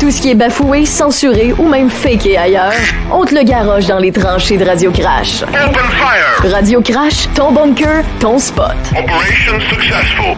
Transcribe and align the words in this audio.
Tout 0.00 0.10
ce 0.10 0.22
qui 0.22 0.30
est 0.30 0.34
bafoué, 0.34 0.86
censuré 0.86 1.52
ou 1.58 1.68
même 1.68 1.90
faké 1.90 2.38
ailleurs, 2.38 2.72
on 3.12 3.26
te 3.26 3.34
le 3.34 3.42
garoche 3.42 3.86
dans 3.86 3.98
les 3.98 4.10
tranchées 4.10 4.56
de 4.56 4.64
Radio 4.64 4.90
Crash. 4.90 5.42
Open 5.42 5.74
fire! 5.74 6.50
Radio 6.50 6.80
Crash, 6.80 7.28
ton 7.34 7.52
bunker, 7.52 8.02
ton 8.18 8.38
spot. 8.38 8.74
Operation 8.92 9.60
successful. 9.68 10.36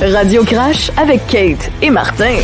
Radio 0.00 0.44
Crash 0.44 0.92
avec 0.96 1.26
Kate 1.26 1.68
et 1.82 1.90
Martin. 1.90 2.36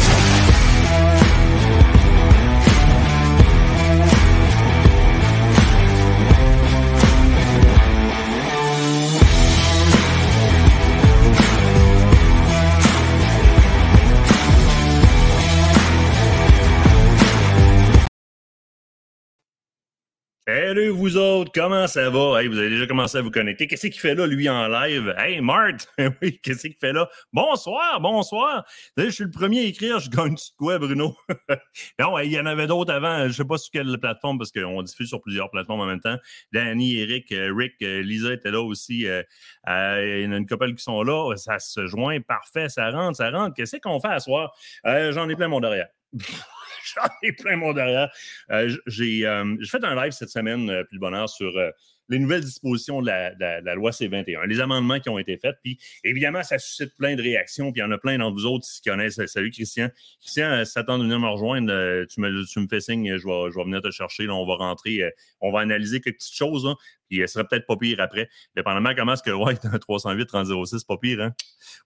Salut 20.70 20.90
vous 20.90 21.16
autres, 21.16 21.50
comment 21.52 21.88
ça 21.88 22.10
va? 22.10 22.40
Hey, 22.40 22.46
vous 22.46 22.56
avez 22.56 22.70
déjà 22.70 22.86
commencé 22.86 23.18
à 23.18 23.22
vous 23.22 23.32
connecter. 23.32 23.66
Qu'est-ce 23.66 23.88
qu'il 23.88 23.98
fait 23.98 24.14
là, 24.14 24.24
lui, 24.28 24.48
en 24.48 24.68
live? 24.68 25.12
Hey, 25.18 25.40
Mart! 25.40 25.92
oui, 26.22 26.38
qu'est-ce 26.40 26.68
qu'il 26.68 26.76
fait 26.76 26.92
là? 26.92 27.10
Bonsoir, 27.32 28.00
bonsoir! 28.00 28.64
Je 28.96 29.08
suis 29.08 29.24
le 29.24 29.32
premier 29.32 29.62
à 29.62 29.64
écrire, 29.64 29.98
je 29.98 30.08
gagne 30.08 30.36
quoi, 30.56 30.78
Bruno? 30.78 31.16
non, 31.98 32.16
il 32.20 32.30
y 32.30 32.38
en 32.38 32.46
avait 32.46 32.68
d'autres 32.68 32.92
avant, 32.92 33.22
je 33.22 33.24
ne 33.24 33.32
sais 33.32 33.44
pas 33.44 33.58
sur 33.58 33.72
quelle 33.72 33.98
plateforme, 33.98 34.38
parce 34.38 34.52
qu'on 34.52 34.80
diffuse 34.82 35.08
sur 35.08 35.20
plusieurs 35.20 35.50
plateformes 35.50 35.80
en 35.80 35.86
même 35.86 35.98
temps. 35.98 36.18
Danny, 36.52 36.98
Eric, 36.98 37.32
euh, 37.32 37.52
Rick, 37.52 37.74
euh, 37.82 38.02
Lisa 38.02 38.32
étaient 38.32 38.52
là 38.52 38.60
aussi. 38.60 39.08
Euh, 39.08 39.24
il 39.66 40.22
y 40.22 40.26
en 40.28 40.30
a 40.30 40.36
une 40.36 40.46
couple 40.46 40.72
qui 40.74 40.84
sont 40.84 41.02
là. 41.02 41.34
Ça 41.36 41.58
se 41.58 41.84
joint 41.86 42.20
parfait, 42.20 42.68
ça 42.68 42.88
rentre, 42.92 43.16
ça 43.16 43.28
rentre. 43.32 43.56
Qu'est-ce 43.56 43.78
qu'on 43.78 43.98
fait 43.98 44.06
à 44.06 44.20
soir? 44.20 44.54
J'en 44.84 45.28
ai 45.28 45.34
plein 45.34 45.48
mon 45.48 45.58
derrière. 45.58 45.88
J'en 46.94 47.08
ai 47.22 47.32
plein 47.32 47.56
mon 47.56 47.72
derrière. 47.72 48.10
Euh, 48.50 48.74
j'ai 48.86 49.22
fait 49.64 49.84
un 49.84 49.94
live 49.94 50.12
cette 50.12 50.30
semaine, 50.30 50.70
euh, 50.70 50.84
plus 50.84 50.96
de 50.96 51.00
bonheur, 51.00 51.28
sur 51.28 51.56
euh, 51.56 51.70
les 52.08 52.18
nouvelles 52.18 52.42
dispositions 52.42 53.02
de 53.02 53.06
la, 53.06 53.74
loi 53.74 53.92
C-21, 53.92 54.46
les 54.46 54.60
amendements 54.60 54.98
qui 54.98 55.08
ont 55.08 55.18
été 55.18 55.36
faits. 55.36 55.56
Puis 55.62 55.78
évidemment, 56.02 56.42
ça 56.42 56.58
suscite 56.58 56.96
plein 56.96 57.14
de 57.14 57.22
réactions. 57.22 57.72
Puis 57.72 57.80
il 57.80 57.84
y 57.84 57.86
en 57.86 57.92
a 57.92 57.98
plein 57.98 58.18
d'entre 58.18 58.34
vous 58.34 58.46
autres 58.46 58.66
qui 58.66 58.88
connaissent. 58.88 59.24
Salut 59.26 59.50
Christian. 59.50 59.88
Christian, 60.20 60.64
ça 60.64 60.82
tente 60.82 60.98
de 60.98 61.04
venir 61.04 61.20
me 61.20 61.28
rejoindre. 61.28 62.04
Tu 62.06 62.20
me, 62.20 62.44
tu 62.44 62.58
me 62.58 62.66
fais 62.66 62.80
signe, 62.80 63.16
je 63.16 63.26
vais, 63.26 63.50
je 63.52 63.56
vais 63.56 63.64
venir 63.64 63.80
te 63.80 63.92
chercher. 63.92 64.24
Là, 64.24 64.34
on 64.34 64.44
va 64.44 64.56
rentrer, 64.56 65.08
on 65.40 65.52
va 65.52 65.60
analyser 65.60 66.00
quelques 66.00 66.18
petites 66.18 66.34
choses. 66.34 66.66
Hein, 66.66 66.76
puis 67.08 67.20
elle 67.20 67.28
serait 67.28 67.44
peut-être 67.44 67.66
pas 67.66 67.76
pire 67.76 68.00
après. 68.00 68.28
Dépendamment 68.56 68.92
comment 68.96 69.12
est-ce 69.12 69.22
que, 69.22 69.30
ouais, 69.30 69.54
308, 69.80 70.26
3006, 70.26 70.82
pas 70.84 70.96
pire, 70.96 71.20
hein? 71.20 71.32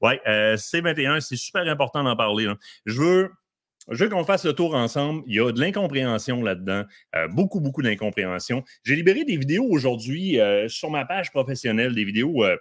Ouais, 0.00 0.22
C21, 0.26 1.20
c'est 1.20 1.36
super 1.36 1.68
important 1.68 2.02
d'en 2.02 2.16
parler. 2.16 2.48
Je 2.86 2.98
veux 2.98 3.30
je 3.90 4.04
veux 4.04 4.10
qu'on 4.10 4.24
fasse 4.24 4.44
le 4.44 4.52
tour 4.52 4.74
ensemble. 4.74 5.22
Il 5.26 5.34
y 5.34 5.40
a 5.40 5.52
de 5.52 5.60
l'incompréhension 5.60 6.42
là-dedans, 6.42 6.84
euh, 7.16 7.28
beaucoup, 7.28 7.60
beaucoup 7.60 7.82
d'incompréhension. 7.82 8.62
J'ai 8.84 8.96
libéré 8.96 9.24
des 9.24 9.36
vidéos 9.36 9.66
aujourd'hui 9.68 10.40
euh, 10.40 10.68
sur 10.68 10.90
ma 10.90 11.04
page 11.04 11.30
professionnelle, 11.30 11.94
des 11.94 12.04
vidéos 12.04 12.44
euh, 12.44 12.56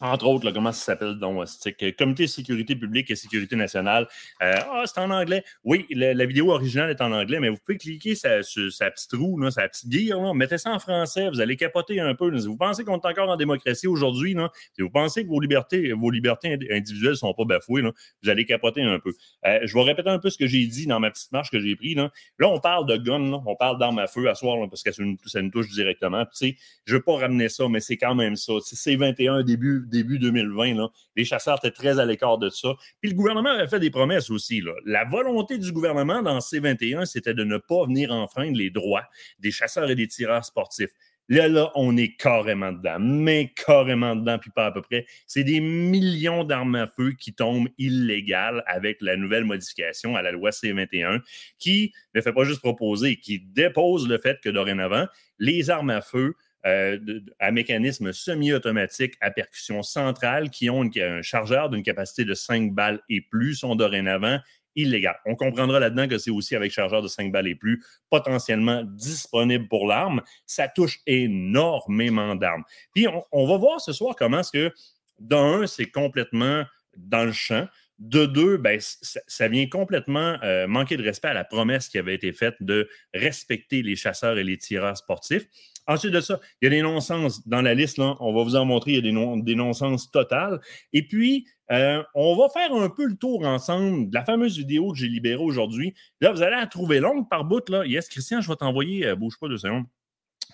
entre 0.00 0.26
autres, 0.26 0.50
comment 0.52 0.72
ça 0.72 0.84
s'appelle 0.84 1.18
donc, 1.18 1.46
c'est 1.46 1.72
Comité 1.96 2.24
de 2.24 2.28
sécurité 2.28 2.76
publique 2.76 3.10
et 3.10 3.16
sécurité 3.16 3.56
nationale. 3.56 4.06
Euh, 4.42 4.54
ah, 4.70 4.84
c'est 4.86 5.00
en 5.00 5.10
anglais. 5.10 5.42
Oui, 5.64 5.86
la, 5.90 6.26
vidéo 6.26 6.50
originale 6.50 6.90
est 6.90 7.00
en 7.00 7.12
anglais, 7.12 7.40
mais 7.40 7.48
vous 7.48 7.58
pouvez 7.64 7.78
cliquer 7.78 8.14
sur 8.14 8.72
sa 8.72 8.90
petite 8.90 9.12
roue, 9.12 9.50
sa 9.50 9.68
petite 9.68 9.90
gear, 9.90 10.34
mettez 10.34 10.58
ça 10.58 10.70
en 10.70 10.78
français, 10.78 11.28
vous 11.28 11.40
allez 11.40 11.56
capoter 11.56 12.00
un 12.00 12.14
peu. 12.14 12.36
Si 12.38 12.46
vous 12.46 12.56
pensez 12.56 12.84
qu'on 12.84 12.98
est 13.00 13.06
encore 13.06 13.28
en 13.28 13.36
démocratie 13.36 13.86
aujourd'hui, 13.86 14.36
si 14.74 14.82
vous 14.82 14.90
pensez 14.90 15.24
que 15.24 15.28
vos 15.28 15.40
libertés, 15.40 15.92
vos 15.92 16.10
libertés 16.10 16.58
individuelles 16.70 17.12
ne 17.12 17.16
sont 17.16 17.34
pas 17.34 17.44
bafouées, 17.44 17.82
vous 17.82 18.30
allez 18.30 18.44
capoter 18.44 18.82
un 18.82 18.98
peu. 18.98 19.12
Euh, 19.46 19.60
je 19.64 19.74
vais 19.74 19.82
répéter 19.82 20.10
un 20.10 20.18
peu 20.18 20.30
ce 20.30 20.38
que 20.38 20.46
j'ai 20.46 20.66
dit 20.66 20.86
dans 20.86 21.00
ma 21.00 21.10
petite 21.10 21.32
marche 21.32 21.50
que 21.50 21.58
j'ai 21.58 21.76
prise. 21.76 21.96
Là. 21.96 22.10
on 22.48 22.60
parle 22.60 22.86
de 22.86 22.96
gun, 22.96 23.32
on 23.32 23.56
parle 23.56 23.78
d'armes 23.78 23.98
à 23.98 24.06
feu 24.06 24.28
à 24.28 24.34
soir, 24.34 24.58
parce 24.68 24.82
que 24.82 24.92
ça 24.92 25.02
nous, 25.02 25.50
touche 25.50 25.70
directement. 25.70 26.24
je 26.40 26.46
ne 26.46 26.52
veux 26.92 27.02
pas 27.02 27.16
ramener 27.16 27.48
ça, 27.48 27.68
mais 27.68 27.80
c'est 27.80 27.96
quand 27.96 28.14
même 28.14 28.36
ça. 28.36 28.52
C'est 28.62 28.96
21 28.96 29.42
début 29.42 29.87
début 29.88 30.18
2020, 30.18 30.74
là, 30.74 30.88
les 31.16 31.24
chasseurs 31.24 31.58
étaient 31.58 31.70
très 31.70 31.98
à 31.98 32.04
l'écart 32.04 32.38
de 32.38 32.48
ça. 32.50 32.74
Puis 33.00 33.10
le 33.10 33.16
gouvernement 33.16 33.50
avait 33.50 33.68
fait 33.68 33.80
des 33.80 33.90
promesses 33.90 34.30
aussi. 34.30 34.62
La 34.84 35.04
volonté 35.04 35.58
du 35.58 35.72
gouvernement 35.72 36.22
dans 36.22 36.38
C21, 36.38 37.06
c'était 37.06 37.34
de 37.34 37.44
ne 37.44 37.58
pas 37.58 37.84
venir 37.86 38.12
enfreindre 38.12 38.56
les 38.56 38.70
droits 38.70 39.04
des 39.38 39.50
chasseurs 39.50 39.90
et 39.90 39.94
des 39.94 40.08
tireurs 40.08 40.44
sportifs. 40.44 40.90
Là, 41.30 41.46
là, 41.46 41.70
on 41.74 41.94
est 41.98 42.16
carrément 42.16 42.72
dedans, 42.72 42.98
mais 42.98 43.52
carrément 43.66 44.16
dedans, 44.16 44.38
puis 44.38 44.50
pas 44.50 44.66
à 44.66 44.72
peu 44.72 44.80
près. 44.80 45.04
C'est 45.26 45.44
des 45.44 45.60
millions 45.60 46.42
d'armes 46.42 46.74
à 46.74 46.86
feu 46.86 47.12
qui 47.18 47.34
tombent 47.34 47.68
illégales 47.76 48.64
avec 48.66 49.02
la 49.02 49.16
nouvelle 49.16 49.44
modification 49.44 50.16
à 50.16 50.22
la 50.22 50.32
loi 50.32 50.50
C21, 50.50 51.20
qui 51.58 51.92
ne 52.14 52.22
fait 52.22 52.32
pas 52.32 52.44
juste 52.44 52.60
proposer, 52.60 53.16
qui 53.16 53.40
dépose 53.40 54.08
le 54.08 54.16
fait 54.16 54.40
que 54.40 54.48
dorénavant, 54.48 55.06
les 55.38 55.68
armes 55.68 55.90
à 55.90 56.00
feu 56.00 56.34
euh, 56.66 56.98
à 57.38 57.52
mécanisme 57.52 58.12
semi-automatique 58.12 59.14
à 59.20 59.30
percussion 59.30 59.82
centrale 59.82 60.50
qui 60.50 60.70
ont 60.70 60.90
un 60.96 61.22
chargeur 61.22 61.70
d'une 61.70 61.82
capacité 61.82 62.24
de 62.24 62.34
5 62.34 62.72
balles 62.72 63.00
et 63.08 63.20
plus 63.20 63.54
sont 63.54 63.76
dorénavant 63.76 64.40
illégales. 64.78 65.18
On 65.26 65.34
comprendra 65.34 65.80
là-dedans 65.80 66.08
que 66.08 66.18
c'est 66.18 66.30
aussi 66.30 66.56
avec 66.56 66.72
chargeur 66.72 67.02
de 67.02 67.08
5 67.08 67.30
balles 67.32 67.48
et 67.48 67.54
plus 67.54 67.82
potentiellement 68.10 68.82
disponible 68.84 69.68
pour 69.68 69.86
l'arme. 69.86 70.22
Ça 70.46 70.68
touche 70.68 71.00
énormément 71.06 72.34
d'armes. 72.34 72.64
Puis 72.94 73.06
on, 73.32 73.46
va 73.46 73.56
voir 73.56 73.80
ce 73.80 73.92
soir 73.92 74.14
comment 74.16 74.40
est-ce 74.40 74.52
que, 74.52 74.72
d'un, 75.18 75.66
c'est 75.66 75.90
complètement 75.90 76.64
dans 76.96 77.24
le 77.24 77.32
champ. 77.32 77.66
De 77.98 78.26
deux, 78.26 78.58
ben, 78.58 78.78
ça, 78.80 79.48
vient 79.48 79.66
complètement 79.68 80.38
euh, 80.44 80.68
manquer 80.68 80.96
de 80.96 81.02
respect 81.02 81.28
à 81.28 81.34
la 81.34 81.42
promesse 81.42 81.88
qui 81.88 81.98
avait 81.98 82.14
été 82.14 82.32
faite 82.32 82.54
de 82.60 82.88
respecter 83.12 83.82
les 83.82 83.96
chasseurs 83.96 84.38
et 84.38 84.44
les 84.44 84.56
tireurs 84.56 84.96
sportifs. 84.96 85.46
Ensuite 85.88 86.12
de 86.12 86.20
ça, 86.20 86.38
il 86.60 86.66
y 86.66 86.68
a 86.68 86.70
des 86.70 86.82
non-sens 86.82 87.48
dans 87.48 87.62
la 87.62 87.72
liste. 87.72 87.96
Là, 87.96 88.14
on 88.20 88.34
va 88.34 88.42
vous 88.42 88.56
en 88.56 88.66
montrer, 88.66 88.92
il 88.92 88.94
y 88.96 88.98
a 88.98 89.02
des, 89.02 89.10
non, 89.10 89.38
des 89.38 89.54
non-sens 89.54 90.10
totales. 90.10 90.60
Et 90.92 91.02
puis, 91.02 91.46
euh, 91.72 92.02
on 92.14 92.36
va 92.36 92.50
faire 92.50 92.74
un 92.74 92.90
peu 92.90 93.06
le 93.06 93.16
tour 93.16 93.46
ensemble 93.46 94.10
de 94.10 94.14
la 94.14 94.22
fameuse 94.22 94.58
vidéo 94.58 94.92
que 94.92 94.98
j'ai 94.98 95.08
libérée 95.08 95.42
aujourd'hui. 95.42 95.94
Là, 96.20 96.30
vous 96.30 96.42
allez 96.42 96.56
la 96.56 96.66
trouver 96.66 97.00
longue 97.00 97.26
par 97.30 97.46
bout. 97.46 97.66
Là. 97.70 97.86
Yes, 97.86 98.06
Christian, 98.10 98.42
je 98.42 98.48
vais 98.48 98.56
t'envoyer, 98.56 99.06
euh, 99.06 99.16
bouge 99.16 99.38
pas 99.40 99.48
deux 99.48 99.56
secondes. 99.56 99.86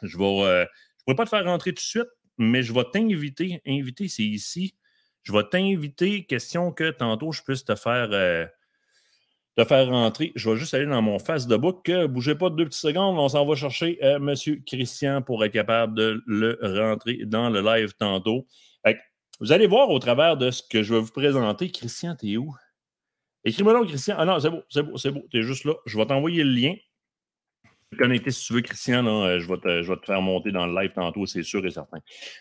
Je 0.03 0.17
vais, 0.17 0.25
euh, 0.25 0.63
ne 0.63 0.67
pourrais 1.05 1.17
pas 1.17 1.25
te 1.25 1.31
faire 1.31 1.45
rentrer 1.45 1.73
tout 1.73 1.77
de 1.77 1.81
suite, 1.81 2.09
mais 2.39 2.63
je 2.63 2.73
vais 2.73 2.85
t'inviter. 2.93 3.61
Inviter, 3.67 4.07
c'est 4.07 4.23
ici. 4.23 4.77
Je 5.25 5.33
vais 5.33 5.43
t'inviter, 5.51 6.27
question 6.27 6.71
que 6.71 6.91
tantôt 6.91 7.33
je 7.33 7.43
puisse 7.43 7.65
te 7.65 7.75
faire 7.75 8.11
de 9.57 9.65
faire 9.65 9.89
rentrer. 9.89 10.33
Je 10.35 10.51
vais 10.51 10.57
juste 10.57 10.75
aller 10.75 10.87
dans 10.87 11.03
mon 11.03 11.19
face 11.19 11.47
de 11.47 11.57
book. 11.57 11.91
bougez 12.09 12.35
pas 12.35 12.51
de 12.51 12.57
deux 12.57 12.65
petites 12.65 12.81
secondes. 12.81 13.19
On 13.19 13.29
s'en 13.29 13.45
va 13.45 13.55
chercher 13.55 13.99
euh, 14.03 14.17
M. 14.17 14.35
Christian 14.67 15.23
pour 15.23 15.45
être 15.45 15.53
capable 15.53 15.95
de 15.95 16.23
le 16.27 16.59
rentrer 16.63 17.21
dans 17.25 17.51
le 17.51 17.61
live 17.61 17.95
tantôt. 17.99 18.47
vous 19.41 19.53
allez 19.53 19.67
voir 19.67 19.91
au 19.91 19.99
travers 19.99 20.37
de 20.37 20.51
ce 20.51 20.63
que 20.69 20.83
je 20.83 20.95
vais 20.95 21.01
vous 21.01 21.13
présenter. 21.13 21.71
Christian, 21.71 22.17
t'es 22.17 22.37
où? 22.37 22.55
Écris-moi 23.45 23.75
donc, 23.75 23.89
Christian. 23.89 24.17
Ah 24.19 24.25
non, 24.25 24.41
c'est 24.41 24.51
beau, 24.51 24.63
c'est 24.69 24.83
beau, 24.83 24.97
c'est 24.97 25.11
beau. 25.11 25.27
T'es 25.31 25.43
juste 25.43 25.65
là. 25.65 25.75
Je 25.87 25.99
vais 25.99 26.07
t'envoyer 26.07 26.43
le 26.43 26.51
lien. 26.51 26.75
Connecter 27.99 28.33
si 28.33 28.47
tu 28.47 28.55
veux, 28.55 28.61
Christian. 28.63 29.07
Euh, 29.07 29.39
je, 29.39 29.47
vais 29.47 29.59
te, 29.59 29.83
je, 29.83 29.93
vais 29.93 29.99
te, 29.99 30.07
faire 30.07 30.21
monter 30.21 30.51
dans 30.51 30.67
le 30.67 30.75
live 30.81 30.93
tantôt, 30.93 31.27
c'est 31.27 31.45
sûr 31.45 31.65
et 31.65 31.71
certain. 31.71 31.99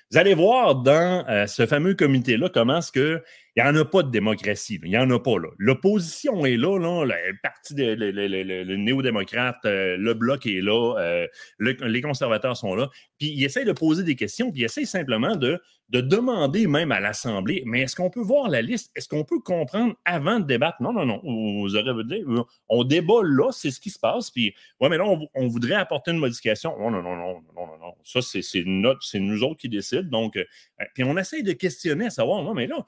Vous 0.10 0.18
allez 0.18 0.34
voir 0.34 0.76
dans 0.76 1.26
euh, 1.28 1.46
ce 1.46 1.68
fameux 1.68 1.94
comité-là 1.94 2.50
comment 2.50 2.78
est-ce 2.78 2.92
que 2.92 3.22
il 3.56 3.64
n'y 3.64 3.70
en 3.70 3.76
a 3.76 3.86
pas 3.86 4.02
de 4.02 4.10
démocratie. 4.10 4.80
Il 4.84 4.90
n'y 4.90 4.98
en 4.98 5.10
a 5.12 5.20
pas. 5.20 5.38
là. 5.38 5.50
L'opposition 5.60 6.46
est 6.46 6.58
là, 6.58 6.80
là, 6.80 7.06
le 7.06 7.38
parti, 7.42 7.76
de, 7.76 8.76
néo-démocrate, 8.76 9.60
euh, 9.66 9.96
le 9.98 10.14
bloc 10.16 10.46
est 10.48 10.62
là, 10.62 10.96
euh, 10.98 11.28
les 11.60 12.02
conservateurs 12.02 12.58
sont 12.58 12.74
là. 12.76 12.90
Puis 13.20 13.30
ils 13.30 13.44
essayent 13.44 13.66
de 13.66 13.74
poser 13.74 14.04
des 14.04 14.16
questions, 14.16 14.52
puis 14.52 14.62
ils 14.62 14.66
essayent 14.66 14.88
simplement 14.88 15.36
de, 15.36 15.62
de 15.90 16.02
demander 16.02 16.66
même 16.66 16.92
à 16.92 17.00
l'Assemblée, 17.00 17.62
mais 17.68 17.82
est-ce 17.82 17.96
qu'on 17.96 18.10
peut 18.10 18.22
voir 18.22 18.50
la 18.50 18.64
liste? 18.64 18.92
Est-ce 18.96 19.08
qu'on 19.08 19.24
peut 19.24 19.40
comprendre 19.40 19.94
avant 20.06 20.40
de 20.40 20.46
débattre? 20.46 20.82
Non, 20.82 20.92
non, 20.92 21.06
non. 21.06 21.22
Vous 21.24 21.76
aurez 21.76 22.04
dit, 22.06 22.24
on 22.68 22.84
débat 22.84 23.22
là, 23.22 23.52
c'est 23.52 23.70
ce 23.70 23.80
qui 23.80 23.92
se 23.92 24.00
passe. 24.00 24.32
Puis, 24.32 24.56
ouais, 24.80 24.90
mais 24.90 24.98
là, 24.98 25.06
on, 25.36 25.48
voudrait 25.48 25.76
apporter 25.76 26.10
une 26.10 26.18
modification. 26.18 26.76
Non, 26.80 26.90
non, 26.90 27.04
non, 27.04 27.16
non, 27.16 27.44
non, 27.56 27.68
non, 27.68 27.78
non. 27.80 27.94
Ça, 28.04 28.22
c'est 28.24 28.64
nous 28.66 29.44
autres 29.44 29.60
qui 29.60 29.70
décident. 29.70 30.10
Donc, 30.10 30.36
euh, 30.36 30.44
puis 30.96 31.04
on 31.04 31.16
essaye 31.16 31.44
de 31.44 31.54
questionner 31.54 32.08
à 32.08 32.10
savoir, 32.10 32.42
non, 32.42 32.56
mais 32.56 32.66
là, 32.66 32.84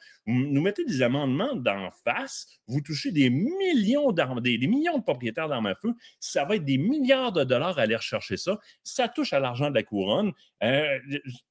nous 0.56 0.62
mettez 0.62 0.86
des 0.86 1.02
amendements 1.02 1.54
d'en 1.54 1.90
face, 2.06 2.48
vous 2.68 2.80
touchez 2.80 3.12
des 3.12 3.30
millions 3.30 4.12
des, 4.12 4.58
millions 4.68 4.98
de 4.98 5.04
propriétaires 5.04 5.50
d'armes 5.50 5.66
à 5.66 5.76
feu, 5.76 5.94
ça 6.20 6.46
va 6.46 6.56
être 6.56 6.64
des 6.64 6.78
milliards 6.78 7.34
de 7.34 7.44
dollars 7.44 7.78
à 7.78 7.82
aller 7.82 7.96
rechercher 7.96 8.38
ça. 8.38 8.58
Ça 8.82 9.10
touche 9.10 9.34
à 9.34 9.40
l'argent 9.40 9.70
de 9.70 9.76
la 9.76 9.84
couronne. 9.84 10.32
Euh, 10.64 10.98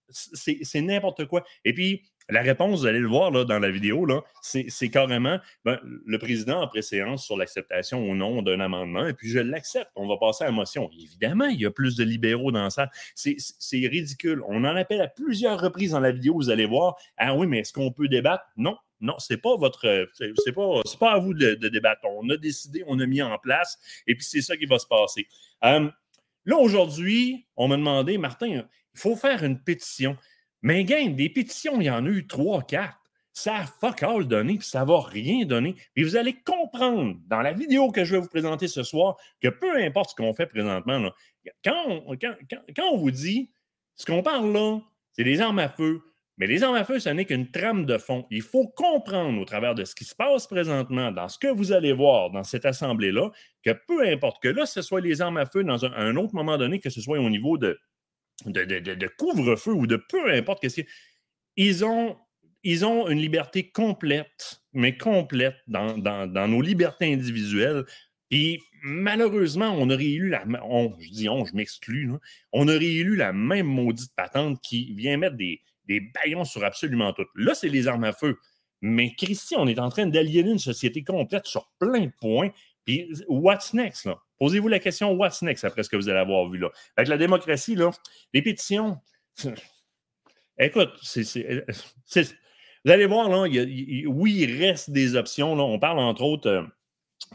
c'est 0.09 0.81
n'importe 0.81 1.27
quoi. 1.27 1.45
Et 1.65 1.75
puis, 1.75 2.03
la 2.31 2.41
réponse, 2.41 2.81
vous 2.81 2.87
allez 2.87 3.01
le 3.01 3.09
voir 3.09 3.31
là, 3.31 3.45
dans 3.45 3.59
la 3.59 3.71
vidéo, 3.71 4.07
c'est 4.41 4.89
carrément 4.89 5.39
ben, 5.65 5.79
le 5.85 6.19
président 6.19 6.63
en 6.63 6.69
préséance 6.69 7.25
sur 7.25 7.37
l'acceptation 7.37 8.09
ou 8.09 8.15
non 8.15 8.41
d'un 8.41 8.61
amendement, 8.61 9.07
et 9.07 9.13
puis 9.13 9.29
je 9.29 9.39
l'accepte. 9.39 9.91
On 9.95 10.09
va 10.09 10.17
passer 10.17 10.45
à 10.45 10.47
la 10.47 10.53
motion. 10.53 10.89
Évidemment, 10.99 11.47
il 11.47 11.61
y 11.61 11.67
a 11.67 11.71
plus 11.71 11.97
de 11.97 12.05
libéraux 12.05 12.53
dans 12.53 12.71
ça. 12.71 12.89
C'est 13.15 13.37
ridicule. 13.73 14.43
On 14.49 14.65
en 14.65 14.77
appelle 14.77 15.03
à 15.03 15.09
plusieurs 15.09 15.61
reprises 15.61 15.91
dans 15.91 16.01
la 16.01 16.13
vidéo, 16.13 16.35
vous 16.35 16.51
allez 16.51 16.67
voir. 16.67 16.97
Ah 17.19 17.35
oui, 17.35 17.47
mais 17.47 17.59
est-ce 17.59 17.73
qu'on 17.73 17.93
peut 17.93 18.09
débattre? 18.09 18.45
Non, 18.57 18.77
non, 19.05 19.19
c'est 19.19 19.37
pas 19.37 19.57
votre. 19.57 20.09
C'est 20.15 20.53
pas, 20.53 20.83
pas 20.99 21.13
à 21.13 21.19
vous 21.19 21.35
de, 21.35 21.55
débattre. 21.69 22.01
On 22.05 22.29
a 22.31 22.37
décidé, 22.37 22.83
on 22.87 22.99
a 22.99 23.07
mis 23.07 23.21
en 23.21 23.39
place, 23.39 23.79
et 24.07 24.15
puis 24.15 24.25
c'est 24.25 24.41
ça 24.41 24.57
qui 24.57 24.65
va 24.65 24.79
se 24.79 24.87
passer. 24.87 25.29
Euh, 25.65 25.91
là, 26.47 26.57
aujourd'hui, 26.57 27.47
on 27.57 27.69
m'a 27.69 27.77
demandé, 27.77 28.17
Martin, 28.17 28.47
il 28.49 28.67
faut 28.95 29.15
faire 29.15 29.45
une 29.45 29.63
pétition. 29.63 30.17
Mais 30.63 30.85
gang, 30.85 31.15
des 31.15 31.29
pétitions, 31.29 31.81
il 31.81 31.85
y 31.85 31.91
en 31.91 32.07
a 32.07 32.09
eu 32.09 32.27
trois, 32.27 32.63
quatre. 32.63 32.99
Ça 33.35 33.57
a 33.57 33.67
fuck 33.67 34.03
all 34.03 34.27
donné, 34.27 34.59
puis 34.59 34.67
ça 34.67 34.85
va 34.85 35.01
rien 35.01 35.45
donner. 35.45 35.75
Et 35.97 36.05
vous 36.05 36.17
allez 36.17 36.35
comprendre 36.35 37.17
dans 37.27 37.43
la 37.43 37.53
vidéo 37.53 37.91
que 37.91 38.05
je 38.05 38.13
vais 38.13 38.21
vous 38.21 38.29
présenter 38.29 38.69
ce 38.69 38.83
soir 38.85 39.17
que 39.43 39.49
peu 39.49 39.77
importe 39.83 40.11
ce 40.11 40.15
qu'on 40.15 40.33
fait 40.33 40.47
présentement, 40.47 41.11
quand, 41.65 42.05
quand 42.77 42.93
on 42.93 42.97
vous 42.97 43.11
dit 43.11 43.51
ce 43.97 44.07
qu'on 44.07 44.23
parle 44.23 44.53
là, 44.53 44.79
c'est 45.13 45.25
des 45.25 45.41
armes 45.41 45.59
à 45.59 45.69
feu, 45.69 46.01
mais 46.37 46.47
les 46.49 46.65
armes 46.65 46.75
à 46.75 46.85
feu, 46.85 46.99
ce 46.99 47.09
n'est 47.11 47.27
qu'une 47.27 47.51
trame 47.51 47.87
de 47.87 47.97
fond. 47.97 48.27
Il 48.31 48.43
faut 48.43 48.67
comprendre 48.67 49.41
au 49.41 49.45
travers 49.45 49.75
de 49.75 49.85
ce 49.85 49.95
qui 49.95 50.05
se 50.05 50.15
passe 50.15 50.49
présentement, 50.49 51.13
dans 51.13 51.29
ce 51.29 51.39
que 51.39 51.47
vous 51.47 51.71
allez 51.71 51.93
voir 51.93 52.31
dans 52.31 52.43
cette 52.43 52.67
assemblée-là, 52.67 53.31
que 53.63 53.71
peu 53.87 54.07
importe 54.09 54.43
que 54.43 54.49
là, 54.49 54.67
ce 54.67 54.83
soit 54.83 55.01
les 55.01 55.21
armes 55.21 55.37
à 55.37 55.47
feu 55.47 55.63
dans 55.63 55.85
un, 55.85 56.17
autre 56.17 56.35
moment 56.35 56.59
donné, 56.59 56.81
que 56.81 56.91
ce 56.91 57.01
soit 57.01 57.21
au 57.21 57.31
niveau 57.31 57.57
de, 57.57 57.79
de, 58.47 59.07
couvre-feu 59.17 59.73
ou 59.73 59.87
de 59.87 59.97
peu 59.97 60.33
importe 60.33 60.61
qu'est-ce 60.61 60.83
ils 61.57 61.85
ont, 61.85 62.17
ils 62.65 62.85
ont 62.85 63.09
une 63.09 63.21
liberté 63.21 63.71
complète, 63.71 64.61
mais 64.73 64.97
complète 64.97 65.57
dans, 65.69 66.49
nos 66.49 66.63
libertés 66.63 67.13
individuelles. 67.13 67.85
Puis 68.29 68.61
malheureusement, 68.83 69.77
on 69.79 69.89
aurait 69.89 70.05
élu 70.05 70.31
la 70.31 70.45
je 70.99 71.11
dis 71.11 71.29
on, 71.29 71.45
je 71.45 71.55
m'exclus, 71.55 72.11
on 72.53 72.67
aurait 72.67 72.85
élu 72.85 73.15
la 73.15 73.33
même 73.33 73.67
maudite 73.67 74.13
patente 74.17 74.61
qui 74.63 74.93
vient 74.95 75.17
mettre 75.17 75.37
des, 75.37 75.61
des 75.87 76.01
baillons 76.01 76.45
sur 76.45 76.65
absolument 76.65 77.13
tout. 77.13 77.27
Là, 77.35 77.55
c'est 77.55 77.69
les 77.69 77.89
armes 77.89 78.05
à 78.05 78.13
feu. 78.13 78.39
Mais 78.81 79.15
Christy, 79.15 79.57
on 79.57 79.67
est 79.67 79.79
en 79.79 79.89
train 79.89 80.07
d'aliéner 80.07 80.51
une 80.51 80.59
société 80.59 81.03
complète 81.03 81.47
sur 81.47 81.71
plein 81.79 82.07
de 82.07 82.13
points. 82.21 82.51
Puis, 82.85 83.11
what's 83.29 83.73
next, 83.73 84.05
là? 84.05 84.19
Posez-vous 84.39 84.69
la 84.69 84.79
question, 84.79 85.13
what's 85.13 85.43
next 85.43 85.65
après 85.65 85.83
ce 85.85 85.89
que 85.89 85.97
vous 85.97 86.09
allez 86.09 86.19
avoir 86.19 86.49
vu 86.49 86.59
là? 86.59 86.69
Avec 86.97 87.09
la 87.09 87.17
démocratie, 87.17 87.77
là, 87.77 87.91
les 88.35 88.43
pétitions, 88.43 88.99
écoute, 90.59 90.93
c'est, 91.03 91.25
vous 92.85 92.91
allez 92.91 93.07
voir, 93.07 93.31
là, 93.31 93.43
oui, 93.43 94.35
il 94.35 94.63
reste 94.63 94.91
des 94.91 95.17
options. 95.17 95.53
On 95.53 95.79
parle 95.79 95.99
entre 96.01 96.23
autres. 96.23 96.49
Euh, 96.49 96.63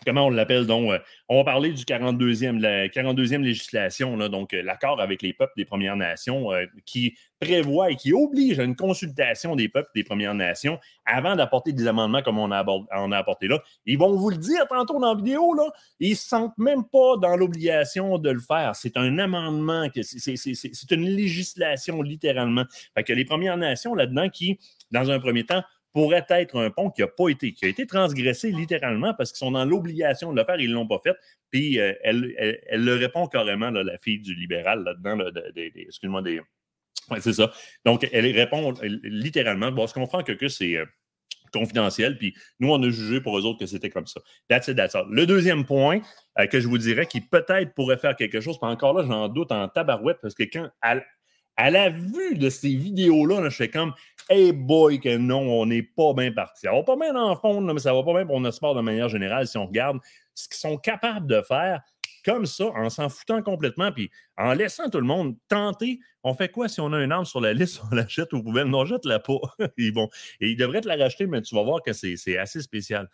comment 0.05 0.27
on 0.27 0.29
l'appelle 0.29 0.65
donc? 0.65 0.91
Euh, 0.91 0.99
on 1.27 1.37
va 1.37 1.43
parler 1.43 1.71
du 1.71 1.83
42e, 1.83 2.59
la 2.59 2.87
42e 2.87 3.41
législation, 3.41 4.17
donc 4.29 4.53
euh, 4.53 4.61
l'accord 4.61 5.01
avec 5.01 5.21
les 5.21 5.33
peuples 5.33 5.53
des 5.57 5.65
Premières 5.65 5.95
Nations 5.95 6.51
euh, 6.51 6.65
qui 6.85 7.15
prévoit 7.39 7.91
et 7.91 7.95
qui 7.95 8.13
oblige 8.13 8.59
à 8.59 8.63
une 8.63 8.75
consultation 8.75 9.55
des 9.55 9.69
peuples 9.69 9.89
des 9.95 10.03
Premières 10.03 10.33
Nations 10.33 10.79
avant 11.05 11.35
d'apporter 11.35 11.71
des 11.71 11.87
amendements 11.87 12.21
comme 12.21 12.37
on 12.37 12.51
a, 12.51 12.65
on 12.65 13.11
a, 13.11 13.17
apporté 13.17 13.47
là. 13.47 13.59
Ils 13.85 13.97
vont 13.97 14.15
vous 14.15 14.29
le 14.29 14.37
dire 14.37 14.67
tantôt 14.67 14.99
dans 14.99 15.13
la 15.13 15.15
vidéo, 15.15 15.53
là, 15.53 15.69
ils 15.99 16.11
ne 16.11 16.15
se 16.15 16.27
sentent 16.27 16.57
même 16.57 16.83
pas 16.83 17.17
dans 17.17 17.35
l'obligation 17.35 18.17
de 18.17 18.29
le 18.29 18.39
faire. 18.39 18.75
C'est 18.75 18.97
un 18.97 19.17
amendement, 19.19 19.87
c'est 20.01 20.91
une 20.91 21.09
législation 21.09 22.01
littéralement. 22.01 22.65
Fait 22.95 23.09
les 23.09 23.25
Premières 23.25 23.57
Nations 23.57 23.95
là-dedans 23.95 24.29
qui, 24.29 24.59
dans 24.91 25.09
un 25.09 25.19
premier 25.19 25.45
temps, 25.45 25.63
pourrait 25.93 26.25
être 26.29 26.59
un 26.59 26.69
pont 26.69 26.89
qui 26.89 27.01
n'a 27.01 27.07
pas 27.07 27.29
été, 27.29 27.53
qui 27.53 27.65
a 27.65 27.67
été 27.67 27.87
transgressé 27.87 28.51
littéralement 28.51 29.13
parce 29.13 29.31
qu'ils 29.31 29.39
sont 29.39 29.51
dans 29.51 29.65
l'obligation 29.65 30.31
de 30.31 30.39
le 30.39 30.45
faire, 30.45 30.59
ils 30.59 30.69
ne 30.69 30.75
l'ont 30.75 30.87
pas 30.87 30.99
fait. 31.03 31.15
Puis 31.51 31.79
euh, 31.79 31.93
elle, 32.03 32.33
elle, 32.67 32.83
le 32.83 32.95
répond 32.95 33.27
carrément, 33.27 33.71
la 33.71 33.97
fille 33.97 34.19
du 34.19 34.35
libéral, 34.35 34.83
là-dedans, 34.83 35.25
excuse-moi, 35.55 36.21
des. 36.21 36.41
c'est 37.19 37.33
ça. 37.33 37.51
Donc, 37.85 38.07
elle 38.11 38.25
répond 38.27 38.73
littéralement. 38.81 39.71
Bon, 39.71 39.85
qu'on 39.87 40.01
comprend 40.01 40.23
que, 40.23 40.47
c'est 40.47 40.75
euh, 40.75 40.85
confidentiel, 41.51 42.17
puis 42.17 42.35
nous, 42.59 42.71
on 42.71 42.81
a 42.83 42.89
jugé 42.89 43.21
pour 43.21 43.37
eux 43.37 43.43
autres 43.43 43.59
que 43.59 43.65
c'était 43.65 43.89
comme 43.89 44.07
ça. 44.07 44.21
Le 44.49 45.25
deuxième 45.25 45.65
point 45.65 46.01
euh, 46.39 46.45
que 46.45 46.59
je 46.59 46.67
vous 46.67 46.77
dirais 46.77 47.07
qui 47.07 47.21
peut-être 47.21 47.73
pourrait 47.73 47.97
faire 47.97 48.15
quelque 48.15 48.41
chose, 48.41 48.59
puis 48.59 48.69
encore 48.69 48.93
là, 48.93 49.05
j'en 49.07 49.27
doute 49.27 49.51
en 49.51 49.67
tabarouette, 49.67 50.19
parce 50.21 50.35
que 50.35 50.43
quand, 50.43 50.69
à 50.81 50.97
la 51.69 51.89
vue 51.89 52.35
de 52.35 52.49
ces 52.49 52.73
vidéos-là, 52.75 53.49
je 53.49 53.55
fais 53.55 53.69
comme 53.69 53.93
Hey 54.29 54.51
boy, 54.51 54.99
que 54.99 55.17
non, 55.17 55.41
on 55.41 55.65
n'est 55.65 55.83
pas 55.83 56.13
bien 56.13 56.31
parti. 56.31 56.61
Ça 56.61 56.71
va 56.71 56.83
pas 56.83 56.95
bien 56.95 57.13
dans 57.13 57.29
le 57.29 57.35
fond, 57.35 57.61
mais 57.61 57.79
ça 57.79 57.93
va 57.93 58.03
pas 58.03 58.13
bien 58.13 58.25
pour 58.25 58.39
notre 58.39 58.55
sport 58.55 58.75
de 58.75 58.81
manière 58.81 59.09
générale 59.09 59.47
si 59.47 59.57
on 59.57 59.65
regarde 59.65 59.97
ce 60.35 60.47
qu'ils 60.47 60.59
sont 60.59 60.77
capables 60.77 61.27
de 61.27 61.41
faire 61.41 61.81
comme 62.25 62.45
ça, 62.45 62.65
en 62.65 62.89
s'en 62.89 63.09
foutant 63.09 63.41
complètement, 63.41 63.91
puis 63.91 64.11
en 64.37 64.53
laissant 64.53 64.89
tout 64.89 64.99
le 64.99 65.05
monde 65.05 65.35
tenter. 65.47 65.99
On 66.23 66.33
fait 66.33 66.49
quoi 66.49 66.67
si 66.67 66.81
on 66.81 66.91
a 66.93 67.01
une 67.01 67.11
arme 67.11 67.25
sur 67.25 67.41
la 67.41 67.53
liste, 67.53 67.81
on 67.91 67.95
l'achète 67.95 68.33
aux 68.33 68.43
poubelles? 68.43 68.67
Non, 68.67 68.85
jette-la 68.85 69.19
pas. 69.19 69.39
ils 69.77 69.93
vont, 69.93 70.09
et 70.41 70.49
ils 70.49 70.57
devraient 70.57 70.81
te 70.81 70.87
la 70.87 70.95
racheter, 70.95 71.27
mais 71.27 71.41
tu 71.41 71.55
vas 71.55 71.63
voir 71.63 71.81
que 71.81 71.93
c'est 71.93 72.37
assez 72.37 72.61
spécial. 72.61 73.09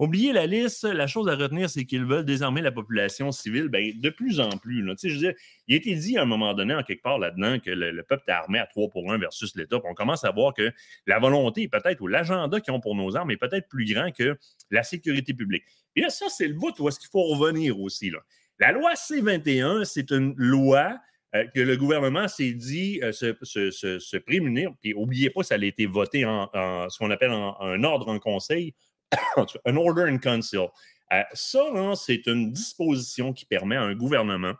Oubliez 0.00 0.32
la 0.32 0.46
liste, 0.46 0.84
la 0.84 1.06
chose 1.06 1.28
à 1.28 1.36
retenir, 1.36 1.68
c'est 1.68 1.84
qu'ils 1.84 2.06
veulent 2.06 2.24
désarmer 2.24 2.62
la 2.62 2.72
population 2.72 3.32
civile 3.32 3.68
ben, 3.68 3.92
de 4.00 4.08
plus 4.08 4.40
en 4.40 4.48
plus. 4.48 4.82
Je 5.02 5.34
il 5.68 5.74
a 5.74 5.76
été 5.76 5.94
dit 5.94 6.16
à 6.16 6.22
un 6.22 6.24
moment 6.24 6.54
donné, 6.54 6.72
en 6.74 6.82
quelque 6.82 7.02
part 7.02 7.18
là-dedans, 7.18 7.58
que 7.58 7.70
le, 7.70 8.02
peuple 8.02 8.24
est 8.28 8.32
armé 8.32 8.58
à 8.58 8.64
3 8.64 8.88
pour 8.88 9.12
1 9.12 9.18
versus 9.18 9.54
l'État. 9.56 9.76
On 9.84 9.92
commence 9.92 10.24
à 10.24 10.30
voir 10.30 10.54
que 10.54 10.72
la 11.06 11.18
volonté, 11.18 11.68
peut-être, 11.68 12.00
ou 12.00 12.06
l'agenda 12.06 12.60
qu'ils 12.60 12.72
ont 12.72 12.80
pour 12.80 12.96
nos 12.96 13.14
armes 13.14 13.30
est 13.30 13.36
peut-être 13.36 13.68
plus 13.68 13.84
grand 13.92 14.10
que 14.10 14.38
la 14.70 14.82
sécurité 14.84 15.34
publique. 15.34 15.64
Et 15.94 16.00
là, 16.00 16.08
ça, 16.08 16.30
c'est 16.30 16.48
le 16.48 16.54
bout 16.54 16.72
où 16.78 16.88
est-ce 16.88 16.98
qu'il 16.98 17.10
faut 17.10 17.24
revenir 17.24 17.78
aussi. 17.78 18.08
Là. 18.08 18.20
La 18.58 18.72
loi 18.72 18.96
C-21, 18.96 19.84
c'est 19.84 20.12
une 20.12 20.32
loi 20.34 20.96
euh, 21.34 21.44
que 21.54 21.60
le 21.60 21.76
gouvernement 21.76 22.26
s'est 22.26 22.54
dit 22.54 23.00
euh, 23.02 23.12
se, 23.12 24.16
prémunir. 24.16 24.72
Puis, 24.80 24.94
n'oubliez 24.94 25.28
pas, 25.28 25.42
ça 25.42 25.56
a 25.56 25.58
été 25.62 25.84
voté 25.84 26.24
en, 26.24 26.48
ce 26.88 26.96
qu'on 26.96 27.10
appelle 27.10 27.32
un 27.32 27.84
ordre 27.84 28.08
en 28.08 28.18
conseil 28.18 28.72
un 29.64 29.76
order 29.76 30.04
in 30.10 30.18
council. 30.18 30.68
Euh, 31.12 31.22
ça, 31.32 31.60
c'est 31.96 32.26
une 32.26 32.52
disposition 32.52 33.32
qui 33.32 33.44
permet 33.44 33.76
à 33.76 33.82
un 33.82 33.94
gouvernement, 33.94 34.54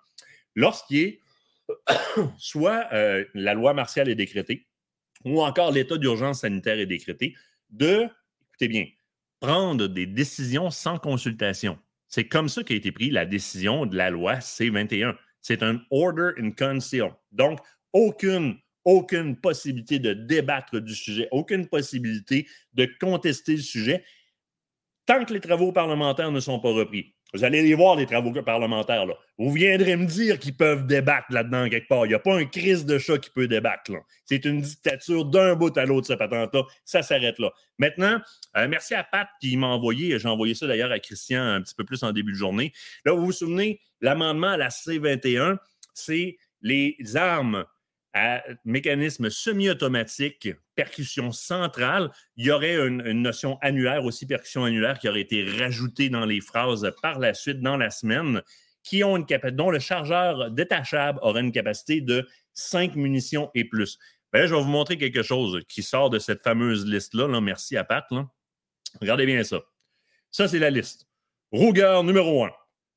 lorsqu'il 0.55 0.99
est 0.99 1.21
soit 2.39 2.87
euh, 2.93 3.25
la 3.35 3.55
loi 3.55 3.75
martiale 3.75 4.09
est 4.09 4.15
décrétée, 4.15 4.67
ou 5.25 5.43
encore 5.43 5.71
l'état 5.71 5.97
d'urgence 5.97 6.41
sanitaire 6.41 6.79
est 6.79 6.87
décrété, 6.87 7.35
de, 7.71 8.09
écoutez 8.49 8.69
bien, 8.69 8.87
prendre 9.41 9.87
des 9.87 10.07
décisions 10.07 10.71
sans 10.71 10.99
consultation. 10.99 11.79
C'est 12.09 12.27
comme 12.27 12.49
ça 12.49 12.65
qu'a 12.65 12.75
été 12.75 12.93
prise 12.93 13.13
la 13.13 13.27
décision 13.27 13.87
de 13.87 13.97
la 13.97 14.11
loi 14.11 14.41
C-21. 14.41 15.15
C'est 15.41 15.63
un 15.63 15.81
order 15.91 16.33
in 16.39 16.51
council. 16.51 17.11
Donc, 17.33 17.61
aucune, 17.93 18.59
aucune 18.85 19.37
possibilité 19.37 19.99
de 19.99 20.13
débattre 20.13 20.81
du 20.81 20.95
sujet, 20.95 21.29
aucune 21.31 21.69
possibilité 21.69 22.49
de 22.75 22.89
contester 23.01 23.53
le 23.53 23.63
sujet 23.63 24.05
tant 25.11 25.25
que 25.25 25.35
les 25.35 25.41
travaux 25.41 25.73
parlementaires 25.73 26.31
ne 26.31 26.39
sont 26.39 26.61
pas 26.61 26.71
repris. 26.71 27.17
Vous 27.35 27.43
allez 27.43 27.63
les 27.63 27.75
voir, 27.75 27.97
les 27.97 28.07
travaux 28.07 28.31
parlementaires. 28.43 29.07
Là. 29.07 29.15
Vous 29.39 29.51
viendrez 29.51 29.97
me 29.97 30.07
dire 30.07 30.39
qu'ils 30.39 30.57
peuvent 30.57 30.87
débattre 30.87 31.27
là-dedans 31.31 31.69
quelque 31.69 31.89
part. 31.89 32.07
Il 32.07 32.11
n'y 32.11 32.15
a 32.15 32.21
pas 32.21 32.37
un 32.37 32.45
crise 32.45 32.87
de 32.87 32.97
chat 32.97 33.19
qui 33.19 33.31
peut 33.31 33.49
débattre. 33.49 33.91
C'est 34.25 34.45
une 34.45 34.61
dictature 34.61 35.25
d'un 35.25 35.57
bout 35.57 35.77
à 35.77 35.85
l'autre, 35.85 36.07
ce 36.07 36.13
patente-là. 36.13 36.63
Ça 36.85 37.03
s'arrête 37.03 37.41
là. 37.41 37.51
Maintenant, 37.79 38.21
euh, 38.57 38.69
merci 38.69 38.95
à 38.95 39.03
Pat 39.03 39.27
qui 39.41 39.57
m'a 39.57 39.67
envoyé, 39.67 40.17
j'ai 40.17 40.29
envoyé 40.29 40.55
ça 40.55 40.69
d'ailleurs 40.69 40.93
à 40.93 41.01
Christian 41.01 41.43
un 41.43 41.61
petit 41.61 41.75
peu 41.75 41.85
plus 41.85 42.05
en 42.05 42.13
début 42.13 42.31
de 42.31 42.37
journée. 42.37 42.73
Là, 43.05 43.13
vous 43.13 43.27
vous 43.27 43.33
souvenez, 43.33 43.81
l'amendement 44.01 44.51
à 44.51 44.57
la 44.57 44.69
C21, 44.69 45.57
c'est 45.93 46.39
les 46.63 46.97
armes 47.17 47.65
à 48.13 48.43
mécanisme 48.65 49.31
semi-automatique, 49.31 50.49
percussion 50.75 51.31
centrale, 51.31 52.11
il 52.37 52.47
y 52.47 52.51
aurait 52.51 52.77
une, 52.77 53.03
notion 53.23 53.59
annulaire, 53.61 54.05
aussi 54.05 54.27
percussion 54.27 54.65
annulaire, 54.65 54.99
qui 54.99 55.09
aurait 55.09 55.21
été 55.21 55.45
rajoutée 55.45 56.09
dans 56.09 56.25
les 56.25 56.41
phrases 56.41 56.91
par 57.03 57.19
la 57.19 57.35
suite 57.35 57.61
dans 57.61 57.77
la 57.77 57.91
semaine, 57.91 58.43
qui 58.83 59.05
ont 59.05 59.17
une 59.17 59.27
dont 59.53 59.71
le 59.71 59.79
chargeur 59.79 60.51
détachable 60.51 61.19
aurait 61.23 61.43
une 61.43 61.53
capacité 61.53 62.01
de 62.01 62.27
5 62.55 62.97
munitions 62.97 63.51
et 63.55 63.65
plus. 63.65 63.99
Ben 64.33 64.47
je 64.47 64.55
vais 64.55 64.61
vous 64.61 64.69
montrer 64.69 64.97
quelque 64.97 65.23
chose 65.23 65.61
qui 65.69 65.83
sort 65.83 66.11
de 66.11 66.19
cette 66.19 66.43
fameuse 66.43 66.87
liste-là. 66.87 67.41
Merci 67.41 67.77
à 67.77 67.85
Pat. 67.85 68.07
Regardez 69.01 69.27
bien 69.27 69.43
ça. 69.45 69.61
Ça, 70.31 70.49
c'est 70.49 70.59
la 70.59 70.71
liste. 70.71 71.07
Rougueur 71.53 72.05
numéro 72.05 72.45
1. 72.45 72.51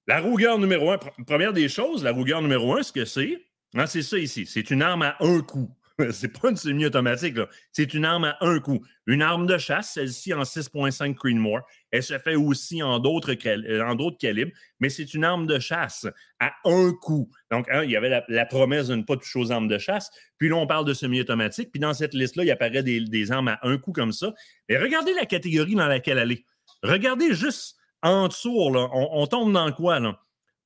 La 0.06 0.20
rougueur 0.20 0.60
numéro 0.60 0.92
1, 0.92 0.98
première 1.26 1.54
des 1.54 1.70
choses, 1.70 2.04
la 2.04 2.12
rougueur 2.12 2.42
numéro 2.42 2.76
1, 2.76 2.84
ce 2.84 2.92
que 2.92 3.06
c'est, 3.06 3.42
non, 3.74 3.86
c'est 3.88 4.04
ça 4.04 4.18
ici. 4.18 4.46
C'est 4.46 4.70
une 4.72 4.82
arme 4.82 5.02
à 5.02 5.16
un 5.20 5.42
coup. 5.42 5.70
C'est 6.12 6.40
pas 6.40 6.50
une 6.50 6.58
semi-automatique, 6.58 7.38
C'est 7.72 7.94
une 7.94 8.06
arme 8.06 8.26
à 8.26 8.38
un 8.42 8.60
coup. 8.60 8.84
Une 9.06 9.22
arme 9.22 9.46
de 9.46 9.58
chasse, 9.58 9.94
celle-ci 9.94 10.34
en 10.34 10.42
6.5 10.42 11.14
Creedmoor. 11.14 11.62
Elle 11.92 12.04
se 12.04 12.18
fait 12.18 12.36
aussi 12.36 12.82
en 12.82 13.00
d'autres, 13.00 13.34
euh, 13.34 14.12
calibres, 14.20 14.52
mais 14.80 14.90
c'est 14.90 15.14
une 15.14 15.24
arme 15.24 15.46
de 15.46 15.60
chasse 15.60 16.08
à 16.40 16.54
un 16.66 16.92
coup. 16.94 17.30
Donc, 17.52 17.68
hein, 17.70 17.84
il 17.84 17.92
y 17.92 17.96
avait 17.96 18.24
la, 18.28 18.46
promesse 18.46 18.88
de 18.88 18.96
ne 18.96 19.04
pas 19.04 19.18
toucher 19.18 19.40
aux 19.40 19.52
armes 19.52 19.68
de 19.68 19.78
chasse. 19.78 20.10
Puis 20.38 20.50
là, 20.50 20.56
on 20.56 20.68
parle 20.68 20.86
de 20.86 20.94
semi-automatique. 20.94 21.70
Puis 21.72 21.80
dans 21.80 21.94
cette 21.94 22.14
liste-là, 22.14 22.44
il 22.44 22.52
apparaît 22.52 22.84
des, 22.84 23.32
armes 23.32 23.50
à 23.50 23.60
un 23.62 23.78
coup 23.78 23.92
comme 23.92 24.12
ça. 24.12 24.34
Et 24.70 24.78
regardez 24.78 25.14
la 25.14 25.26
catégorie 25.26 25.76
dans 25.76 25.88
laquelle 25.88 26.18
elle 26.18 26.32
est. 26.32 26.46
Regardez 26.82 27.34
juste 27.34 27.76
en 28.02 28.28
dessous, 28.28 28.72
là. 28.72 28.90
On, 28.94 29.10
on 29.22 29.28
tombe 29.28 29.54
dans 29.54 29.72
quoi, 29.72 30.00
là? 30.00 30.20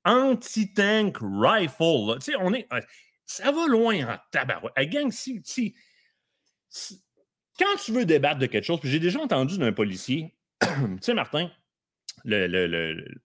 Anti-tank 0.07 1.17
rifle. 1.21 2.17
Tu 2.19 2.31
sais, 2.31 2.35
on 2.39 2.53
est. 2.53 2.65
Euh, 2.73 2.81
ça 3.25 3.51
va 3.51 3.67
loin 3.67 4.07
en 4.07 4.17
tabarouette. 4.31 4.73
Gang, 4.89 5.11
si, 5.11 5.41
si, 5.43 5.75
quand 7.59 7.75
tu 7.83 7.91
veux 7.91 8.05
débattre 8.05 8.39
de 8.39 8.45
quelque 8.45 8.63
chose, 8.63 8.79
puis 8.79 8.89
j'ai 8.89 8.99
déjà 8.99 9.19
entendu 9.19 9.57
d'un 9.57 9.73
policier, 9.73 10.33
tu 10.61 10.67
sais, 11.01 11.13
Martin, 11.13 11.51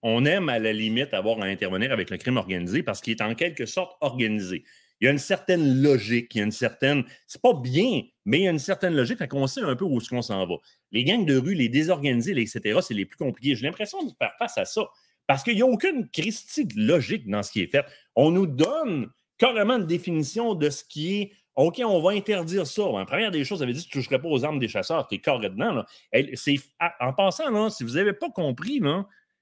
on 0.01 0.25
aime 0.25 0.49
à 0.49 0.59
la 0.59 0.73
limite 0.73 1.13
avoir 1.13 1.41
à 1.41 1.45
intervenir 1.45 1.91
avec 1.91 2.09
le 2.09 2.17
crime 2.17 2.37
organisé 2.37 2.83
parce 2.83 3.01
qu'il 3.01 3.11
est 3.11 3.21
en 3.21 3.33
quelque 3.33 3.65
sorte 3.65 3.97
organisé. 4.01 4.63
Il 5.01 5.05
y 5.05 5.07
a 5.07 5.11
une 5.11 5.19
certaine 5.19 5.81
logique, 5.81 6.33
il 6.35 6.37
y 6.37 6.41
a 6.41 6.45
une 6.45 6.51
certaine. 6.51 7.03
C'est 7.27 7.41
pas 7.41 7.53
bien, 7.53 8.03
mais 8.25 8.39
il 8.39 8.43
y 8.43 8.47
a 8.47 8.51
une 8.51 8.59
certaine 8.59 8.95
logique, 8.95 9.17
fait 9.17 9.27
qu'on 9.27 9.47
sait 9.47 9.61
un 9.61 9.75
peu 9.75 9.83
où 9.85 9.97
est-ce 9.97 10.09
qu'on 10.09 10.21
s'en 10.21 10.45
va. 10.45 10.55
Les 10.91 11.03
gangs 11.03 11.25
de 11.25 11.35
rue, 11.35 11.55
les 11.55 11.67
désorganisés, 11.67 12.31
etc., 12.39 12.79
c'est 12.81 12.93
les 12.93 13.05
plus 13.05 13.17
compliqués. 13.17 13.55
J'ai 13.55 13.65
l'impression 13.65 14.01
de 14.03 14.13
faire 14.17 14.33
face 14.37 14.57
à 14.57 14.65
ça 14.65 14.87
parce 15.27 15.43
qu'il 15.43 15.55
n'y 15.55 15.61
a 15.61 15.65
aucune 15.65 16.09
christique 16.09 16.71
logique 16.75 17.29
dans 17.29 17.43
ce 17.43 17.51
qui 17.51 17.61
est 17.61 17.67
fait. 17.67 17.85
On 18.15 18.31
nous 18.31 18.47
donne 18.47 19.09
carrément 19.37 19.75
une 19.75 19.85
définition 19.85 20.55
de 20.55 20.69
ce 20.69 20.83
qui 20.83 21.15
est 21.15 21.31
OK, 21.55 21.81
on 21.85 22.01
va 22.01 22.11
interdire 22.11 22.65
ça. 22.65 22.81
La 22.97 23.05
première 23.05 23.29
des 23.29 23.45
choses, 23.45 23.61
avait 23.61 23.73
dit 23.73 23.85
tu 23.85 23.97
ne 23.97 24.01
toucherais 24.01 24.19
pas 24.19 24.27
aux 24.27 24.43
armes 24.43 24.59
des 24.59 24.67
chasseurs, 24.67 25.07
tu 25.07 25.15
es 25.15 25.19
carré 25.19 25.49
dedans. 25.49 25.83
en 26.99 27.13
passant, 27.13 27.69
si 27.69 27.83
vous 27.83 27.93
n'avez 27.93 28.13
pas 28.13 28.29
compris, 28.31 28.81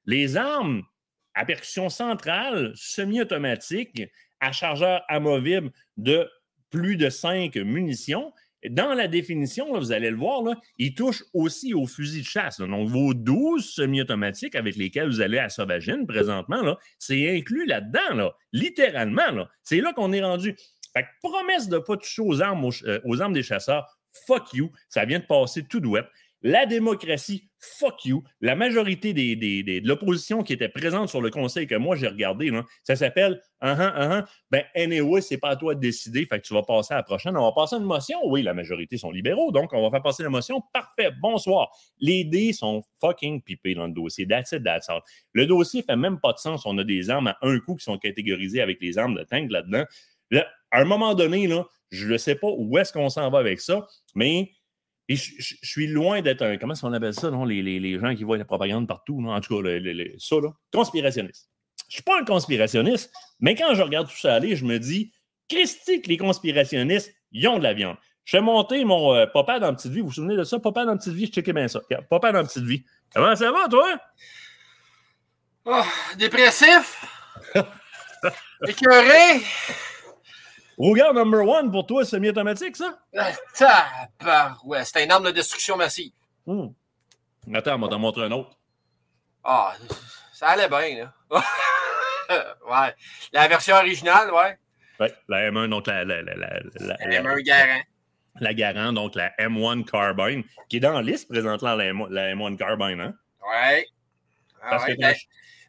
les 0.05 0.35
armes 0.35 0.83
à 1.33 1.45
percussion 1.45 1.89
centrale, 1.89 2.73
semi-automatique, 2.75 4.01
à 4.41 4.51
chargeur 4.51 5.03
amovible 5.07 5.71
de 5.95 6.29
plus 6.69 6.97
de 6.97 7.09
5 7.09 7.55
munitions, 7.55 8.33
dans 8.69 8.93
la 8.93 9.07
définition, 9.07 9.77
vous 9.77 9.91
allez 9.91 10.09
le 10.09 10.17
voir, 10.17 10.43
il 10.77 10.93
touche 10.93 11.23
aussi 11.33 11.73
aux 11.73 11.87
fusils 11.87 12.21
de 12.21 12.27
chasse. 12.27 12.59
Donc, 12.59 12.87
vos 12.87 13.13
12 13.13 13.65
semi-automatiques 13.65 14.55
avec 14.55 14.75
lesquels 14.75 15.07
vous 15.07 15.21
allez 15.21 15.39
à 15.39 15.49
Sauvagine 15.49 16.05
présentement, 16.05 16.77
c'est 16.99 17.35
inclus 17.35 17.65
là-dedans, 17.65 18.31
littéralement. 18.53 19.47
C'est 19.63 19.81
là 19.81 19.93
qu'on 19.93 20.13
est 20.13 20.23
rendu. 20.23 20.55
Fait 20.93 21.03
que 21.03 21.07
promesse 21.27 21.69
de 21.69 21.75
ne 21.75 21.81
pas 21.81 21.97
toucher 21.97 22.21
aux 22.21 22.41
armes, 22.41 22.69
euh, 22.83 22.99
aux, 23.05 23.21
armes 23.21 23.33
des 23.33 23.43
chasseurs, 23.43 23.87
fuck 24.27 24.53
you, 24.53 24.71
ça 24.89 25.05
vient 25.05 25.19
de 25.19 25.25
passer 25.25 25.63
tout 25.63 25.79
douette. 25.79 26.07
La 26.43 26.65
démocratie, 26.65 27.49
fuck 27.59 28.05
you. 28.05 28.23
La 28.41 28.55
majorité 28.55 29.13
de 29.13 29.87
l'opposition 29.87 30.41
qui 30.41 30.53
était 30.53 30.69
présente 30.69 31.09
sur 31.09 31.21
le 31.21 31.29
conseil 31.29 31.67
que 31.67 31.75
moi 31.75 31.95
j'ai 31.95 32.07
regardé, 32.07 32.51
ça 32.83 32.95
s'appelle 32.95 33.39
uh 33.61 33.67
-huh, 33.67 33.91
uh 33.91 34.09
-huh. 34.09 34.25
Ben, 34.49 34.63
anyway, 34.75 35.21
c'est 35.21 35.37
pas 35.37 35.49
à 35.49 35.55
toi 35.55 35.75
de 35.75 35.79
décider, 35.79 36.25
fait 36.25 36.39
que 36.39 36.47
tu 36.47 36.53
vas 36.55 36.63
passer 36.63 36.93
à 36.95 36.97
la 36.97 37.03
prochaine. 37.03 37.37
On 37.37 37.43
va 37.43 37.51
passer 37.51 37.75
une 37.75 37.83
motion. 37.83 38.17
Oui, 38.25 38.41
la 38.41 38.55
majorité 38.55 38.97
sont 38.97 39.11
libéraux, 39.11 39.51
donc 39.51 39.71
on 39.73 39.81
va 39.83 39.91
faire 39.91 40.01
passer 40.01 40.23
la 40.23 40.29
motion. 40.29 40.61
Parfait, 40.73 41.11
bonsoir. 41.21 41.69
Les 41.99 42.23
dés 42.23 42.53
sont 42.53 42.83
fucking 42.99 43.43
pipés 43.43 43.75
dans 43.75 43.87
le 43.87 43.93
dossier. 43.93 44.25
That's 44.27 44.51
it, 44.51 44.63
that's 44.63 44.89
all. 44.89 45.01
Le 45.33 45.45
dossier 45.45 45.83
fait 45.83 45.95
même 45.95 46.19
pas 46.19 46.33
de 46.33 46.39
sens. 46.39 46.65
On 46.65 46.77
a 46.79 46.83
des 46.83 47.09
armes 47.11 47.27
à 47.27 47.37
un 47.43 47.59
coup 47.59 47.75
qui 47.75 47.83
sont 47.83 47.99
catégorisées 47.99 48.61
avec 48.61 48.81
les 48.81 48.97
armes 48.97 49.15
de 49.15 49.23
tank 49.23 49.51
là-dedans. 49.51 49.85
Là, 50.31 50.47
à 50.71 50.81
un 50.81 50.85
moment 50.85 51.13
donné, 51.13 51.47
je 51.91 52.07
ne 52.07 52.17
sais 52.17 52.35
pas 52.35 52.47
où 52.47 52.77
est-ce 52.77 52.91
qu'on 52.93 53.09
s'en 53.09 53.29
va 53.29 53.39
avec 53.39 53.59
ça, 53.59 53.85
mais 54.15 54.49
je, 55.15 55.55
suis 55.63 55.87
loin 55.87 56.21
d'être 56.21 56.41
un. 56.41 56.57
Comment 56.57 56.73
est-ce 56.73 56.81
qu'on 56.81 56.93
appelle 56.93 57.13
ça, 57.13 57.31
non? 57.31 57.45
Les, 57.45 57.61
les, 57.61 57.79
les, 57.79 57.99
gens 57.99 58.15
qui 58.15 58.23
voient 58.23 58.37
la 58.37 58.45
propagande 58.45 58.87
partout, 58.87 59.21
non? 59.21 59.33
en 59.33 59.41
tout 59.41 59.61
cas, 59.61 59.69
ça, 60.19 60.35
là, 60.35 60.49
conspirationniste. 60.71 61.49
Je 61.87 61.93
ne 61.93 61.95
suis 61.95 62.03
pas 62.03 62.19
un 62.19 62.23
conspirationniste, 62.23 63.11
mais 63.39 63.55
quand 63.55 63.73
je 63.73 63.81
regarde 63.81 64.07
tout 64.07 64.17
ça 64.17 64.35
aller, 64.35 64.55
je 64.55 64.65
me 64.65 64.79
dis, 64.79 65.11
Christy, 65.49 66.01
que 66.01 66.07
les 66.07 66.17
conspirationnistes, 66.17 67.13
ils 67.31 67.47
ont 67.47 67.57
de 67.57 67.63
la 67.63 67.73
viande. 67.73 67.97
Je 68.23 68.37
fais 68.37 68.41
monter 68.41 68.85
mon 68.85 69.13
euh, 69.13 69.25
papa 69.25 69.59
dans 69.59 69.73
Petite 69.73 69.91
Vie. 69.91 69.99
Vous 69.99 70.07
vous 70.07 70.13
souvenez 70.13 70.37
de 70.37 70.43
ça? 70.43 70.59
Papa 70.59 70.85
dans 70.85 70.95
Petite 70.95 71.13
Vie, 71.13 71.25
je 71.25 71.31
checkais 71.31 71.53
bien 71.53 71.67
ça. 71.67 71.81
Papa 72.09 72.31
dans 72.31 72.43
Petite 72.45 72.63
Vie. 72.63 72.85
Comment 73.13 73.35
ça 73.35 73.51
va, 73.51 73.67
toi? 73.67 73.97
Oh, 75.65 75.83
dépressif. 76.17 77.05
Écœuré. 78.67 79.41
Rougar 80.81 81.13
number 81.13 81.43
one 81.45 81.69
pour 81.69 81.85
toi, 81.85 82.03
semi-automatique, 82.03 82.75
ça? 82.75 82.97
Ah, 84.25 84.57
ouais, 84.65 84.83
c'est 84.83 85.03
une 85.03 85.11
arme 85.11 85.25
de 85.25 85.31
destruction 85.31 85.77
massive. 85.77 86.11
Hmm. 86.47 86.69
Attends, 87.53 87.75
on 87.75 87.79
va 87.79 87.87
t'en 87.87 87.99
montrer 87.99 88.23
un 88.23 88.31
autre. 88.31 88.57
Ah, 89.43 89.75
ça 90.33 90.47
allait 90.49 90.67
bien, 90.67 91.05
là. 91.29 91.43
ouais. 92.67 92.95
La 93.31 93.47
version 93.47 93.75
originale, 93.75 94.31
ouais. 94.33 94.57
Ouais, 94.99 95.13
la 95.27 95.51
M1, 95.51 95.69
donc 95.69 95.85
la. 95.85 96.03
La, 96.03 96.23
la, 96.23 96.33
la, 96.35 96.59
la 96.79 96.95
M1 96.97 97.43
Garand. 97.43 97.81
La 98.39 98.53
Garand, 98.55 98.93
donc 98.93 99.13
la 99.13 99.29
M1 99.37 99.85
Carbine, 99.85 100.43
qui 100.67 100.77
est 100.77 100.79
dans 100.79 100.93
la 100.93 101.03
liste 101.03 101.29
présentement, 101.29 101.75
la, 101.75 101.85
M, 101.85 102.07
la 102.09 102.33
M1 102.33 102.57
Carbine, 102.57 103.01
hein? 103.01 103.13
Ouais. 103.47 103.85
Ah, 104.63 104.69
Parce 104.71 104.85
ouais, 104.85 104.95
que 104.95 105.01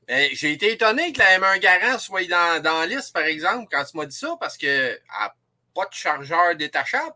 j'ai 0.08 0.52
été 0.52 0.72
étonné 0.72 1.12
que 1.12 1.18
la 1.18 1.38
M1 1.38 1.60
Garant 1.60 1.98
soit 1.98 2.28
dans, 2.28 2.62
dans 2.62 2.80
la 2.80 2.86
liste, 2.86 3.12
par 3.12 3.24
exemple, 3.24 3.68
quand 3.70 3.84
tu 3.84 3.96
m'as 3.96 4.06
dit 4.06 4.16
ça, 4.16 4.36
parce 4.40 4.56
qu'elle 4.56 4.98
n'a 5.20 5.34
pas 5.74 5.86
de 5.86 5.94
chargeur 5.94 6.56
détachable. 6.56 7.14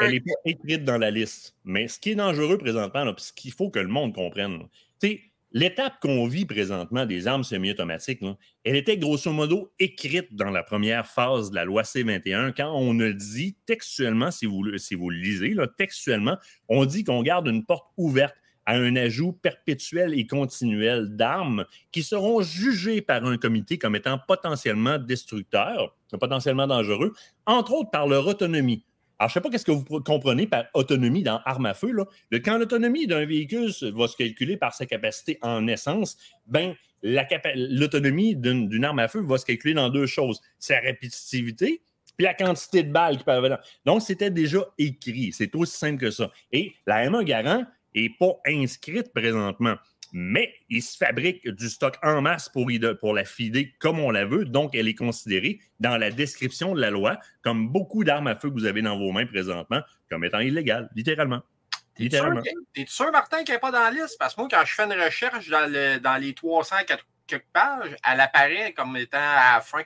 Elle 0.00 0.12
n'est 0.12 0.20
pas 0.20 0.32
écrite 0.44 0.84
dans 0.84 0.98
la 0.98 1.10
liste. 1.10 1.54
Mais 1.64 1.88
ce 1.88 1.98
qui 1.98 2.10
est 2.10 2.14
dangereux 2.14 2.58
présentement, 2.58 3.04
là, 3.04 3.14
ce 3.18 3.32
qu'il 3.32 3.52
faut 3.52 3.70
que 3.70 3.78
le 3.78 3.88
monde 3.88 4.14
comprenne, 4.14 4.68
l'étape 5.52 6.00
qu'on 6.00 6.26
vit 6.26 6.44
présentement 6.44 7.06
des 7.06 7.26
armes 7.26 7.44
semi-automatiques, 7.44 8.22
elle 8.64 8.76
était 8.76 8.98
grosso 8.98 9.32
modo 9.32 9.72
écrite 9.78 10.34
dans 10.34 10.50
la 10.50 10.62
première 10.62 11.06
phase 11.06 11.50
de 11.50 11.54
la 11.54 11.64
loi 11.64 11.84
C-21 11.84 12.52
quand 12.56 12.72
on 12.74 12.98
a 13.00 13.10
dit 13.12 13.56
textuellement, 13.66 14.30
si 14.30 14.46
vous, 14.46 14.76
si 14.78 14.94
vous 14.94 15.10
le 15.10 15.18
lisez, 15.18 15.54
textuellement, 15.76 16.36
on 16.68 16.84
dit 16.84 17.04
qu'on 17.04 17.22
garde 17.22 17.48
une 17.48 17.64
porte 17.64 17.86
ouverte 17.96 18.36
à 18.68 18.74
un 18.74 18.96
ajout 18.96 19.32
perpétuel 19.32 20.12
et 20.12 20.26
continuel 20.26 21.16
d'armes 21.16 21.64
qui 21.90 22.02
seront 22.02 22.42
jugées 22.42 23.00
par 23.00 23.24
un 23.24 23.38
comité 23.38 23.78
comme 23.78 23.96
étant 23.96 24.18
potentiellement 24.28 24.98
destructeurs, 24.98 25.96
potentiellement 26.20 26.66
dangereux, 26.66 27.14
entre 27.46 27.72
autres 27.72 27.90
par 27.90 28.06
leur 28.06 28.26
autonomie. 28.26 28.84
Alors, 29.18 29.30
je 29.30 29.32
ne 29.32 29.34
sais 29.34 29.40
pas 29.40 29.50
qu'est-ce 29.50 29.64
que 29.64 29.72
vous 29.72 30.02
comprenez 30.02 30.46
par 30.46 30.66
autonomie 30.74 31.22
dans 31.22 31.40
arme 31.46 31.64
à 31.64 31.72
feu. 31.72 31.92
Là. 31.92 32.04
Quand 32.44 32.58
l'autonomie 32.58 33.06
d'un 33.06 33.24
véhicule 33.24 33.72
va 33.94 34.06
se 34.06 34.16
calculer 34.16 34.58
par 34.58 34.74
sa 34.74 34.84
capacité 34.84 35.38
en 35.40 35.66
essence, 35.66 36.18
ben, 36.46 36.74
l'autonomie 37.02 38.36
d'une 38.36 38.84
arme 38.84 38.98
à 38.98 39.08
feu 39.08 39.22
va 39.22 39.38
se 39.38 39.46
calculer 39.46 39.72
dans 39.72 39.88
deux 39.88 40.06
choses. 40.06 40.42
Sa 40.58 40.78
répétitivité, 40.78 41.80
puis 42.18 42.26
la 42.26 42.34
quantité 42.34 42.82
de 42.82 42.92
balles 42.92 43.16
qui 43.16 43.24
peuvent 43.24 43.42
avoir. 43.42 43.60
Donc, 43.86 44.02
c'était 44.02 44.30
déjà 44.30 44.58
écrit. 44.76 45.32
C'est 45.32 45.54
aussi 45.54 45.78
simple 45.78 45.98
que 45.98 46.10
ça. 46.10 46.30
Et 46.52 46.74
la 46.86 47.08
M1 47.08 47.24
Garant, 47.24 47.64
n'est 47.94 48.10
pas 48.18 48.38
inscrite 48.46 49.12
présentement. 49.12 49.76
Mais 50.12 50.54
il 50.70 50.82
se 50.82 50.96
fabrique 50.96 51.46
du 51.48 51.68
stock 51.68 51.96
en 52.02 52.22
masse 52.22 52.48
pour, 52.48 52.66
pour 53.00 53.12
la 53.12 53.24
FIDE 53.24 53.76
comme 53.78 53.98
on 53.98 54.10
la 54.10 54.24
veut. 54.24 54.46
Donc, 54.46 54.74
elle 54.74 54.88
est 54.88 54.94
considérée 54.94 55.60
dans 55.80 55.98
la 55.98 56.10
description 56.10 56.74
de 56.74 56.80
la 56.80 56.90
loi 56.90 57.18
comme 57.42 57.68
beaucoup 57.68 58.04
d'armes 58.04 58.28
à 58.28 58.34
feu 58.34 58.48
que 58.48 58.54
vous 58.54 58.64
avez 58.64 58.80
dans 58.80 58.98
vos 58.98 59.12
mains 59.12 59.26
présentement 59.26 59.82
comme 60.08 60.24
étant 60.24 60.40
illégales, 60.40 60.88
littéralement. 60.94 61.42
T'es 61.94 62.08
sûr, 62.10 62.86
sûr, 62.86 63.12
Martin, 63.12 63.42
qu'elle 63.42 63.56
n'est 63.56 63.60
pas 63.60 63.72
dans 63.72 63.80
la 63.80 63.90
liste? 63.90 64.16
Parce 64.18 64.34
que 64.34 64.40
moi, 64.40 64.48
quand 64.50 64.64
je 64.64 64.72
fais 64.72 64.84
une 64.84 64.92
recherche 64.92 65.48
dans, 65.48 65.70
le, 65.70 65.98
dans 65.98 66.16
les 66.16 66.32
300 66.32 66.76
quelques 66.86 67.44
pages, 67.52 67.96
elle 68.08 68.20
apparaît 68.20 68.72
comme 68.72 68.96
étant 68.96 69.18
à 69.18 69.56
la 69.56 69.60
fin. 69.60 69.82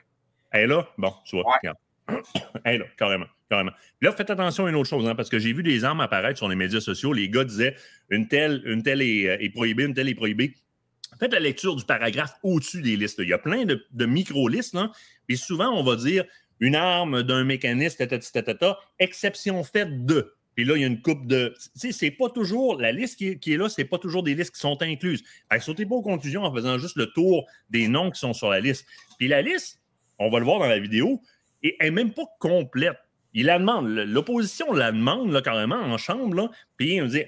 Elle 0.51 0.61
est 0.61 0.67
là? 0.67 0.87
Bon, 0.97 1.13
tu 1.25 1.41
vois. 1.41 1.59
est 2.65 2.77
là, 2.77 2.85
carrément. 2.97 3.27
Là, 4.01 4.11
faites 4.11 4.29
attention 4.29 4.65
à 4.65 4.69
une 4.69 4.75
autre 4.75 4.89
chose, 4.89 5.07
hein, 5.07 5.15
parce 5.15 5.29
que 5.29 5.39
j'ai 5.39 5.53
vu 5.53 5.63
des 5.63 5.83
armes 5.83 6.01
apparaître 6.01 6.37
sur 6.37 6.49
les 6.49 6.55
médias 6.55 6.81
sociaux. 6.81 7.13
Les 7.13 7.29
gars 7.29 7.43
disaient 7.43 7.75
une 8.09 8.27
telle, 8.27 8.61
une 8.65 8.83
telle 8.83 9.01
est, 9.01 9.29
euh, 9.29 9.49
prohibée, 9.53 9.83
une 9.83 9.93
telle 9.93 10.09
est 10.09 10.15
prohibée. 10.15 10.55
Faites 11.19 11.33
la 11.33 11.39
lecture 11.39 11.75
du 11.75 11.85
paragraphe 11.85 12.33
au-dessus 12.41 12.81
des 12.81 12.97
listes. 12.97 13.19
Il 13.19 13.29
y 13.29 13.33
a 13.33 13.37
plein 13.37 13.65
de, 13.65 14.05
micro-listes, 14.05 14.75
et 15.29 15.35
souvent, 15.35 15.69
on 15.69 15.83
va 15.83 15.95
dire 15.95 16.25
une 16.59 16.75
arme 16.75 17.23
d'un 17.23 17.43
mécaniste, 17.43 18.03
exception 18.99 19.63
faite 19.63 20.05
de. 20.05 20.33
Puis 20.55 20.65
là, 20.65 20.75
il 20.75 20.81
y 20.81 20.83
a 20.83 20.87
une 20.87 21.01
coupe 21.01 21.25
de. 21.27 21.53
Tu 21.73 21.79
sais, 21.79 21.91
c'est 21.91 22.11
pas 22.11 22.29
toujours. 22.29 22.79
La 22.79 22.91
liste 22.91 23.17
qui 23.17 23.29
est, 23.29 23.39
qui 23.39 23.55
là, 23.57 23.69
c'est 23.69 23.85
pas 23.85 23.97
toujours 23.97 24.23
des 24.23 24.35
listes 24.35 24.53
qui 24.53 24.59
sont 24.59 24.81
incluses. 24.81 25.23
ne 25.51 25.59
sautez 25.59 25.85
pas 25.85 25.95
aux 25.95 26.01
conclusions 26.01 26.43
en 26.43 26.53
faisant 26.53 26.77
juste 26.77 26.95
le 26.95 27.07
tour 27.07 27.47
des 27.69 27.87
noms 27.87 28.11
qui 28.11 28.19
sont 28.19 28.33
sur 28.33 28.49
la 28.49 28.59
liste. 28.59 28.85
Puis 29.17 29.27
la 29.27 29.41
liste, 29.41 29.81
on 30.19 30.29
va 30.29 30.39
le 30.39 30.45
voir 30.45 30.59
dans 30.59 30.67
la 30.67 30.79
vidéo, 30.79 31.21
et 31.63 31.75
elle 31.79 31.93
n'est 31.93 32.03
même 32.03 32.13
pas 32.13 32.25
complète. 32.39 32.97
Il 33.33 33.47
la 33.47 33.57
demande. 33.57 33.87
L'opposition 33.87 34.71
la 34.73 34.91
demande 34.91 35.31
là, 35.31 35.41
carrément 35.41 35.77
en 35.77 35.97
chambre. 35.97 36.35
Là, 36.35 36.49
puis 36.77 37.01
on 37.01 37.07
dit 37.07 37.23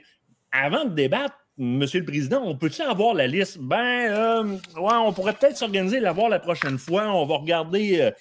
avant 0.51 0.85
de 0.85 0.93
débattre, 0.93 1.35
Monsieur 1.57 2.01
le 2.01 2.05
Président, 2.05 2.41
on 2.43 2.57
peut-tu 2.57 2.81
avoir 2.81 3.13
la 3.13 3.27
liste? 3.27 3.59
Ben, 3.59 4.11
euh, 4.11 4.43
ouais, 4.75 4.93
on 4.93 5.13
pourrait 5.13 5.33
peut-être 5.33 5.55
s'organiser 5.55 6.01
l'avoir 6.01 6.27
la 6.27 6.39
prochaine 6.39 6.77
fois. 6.77 7.07
On 7.07 7.25
va 7.25 7.37
regarder. 7.37 8.01
Euh, 8.01 8.11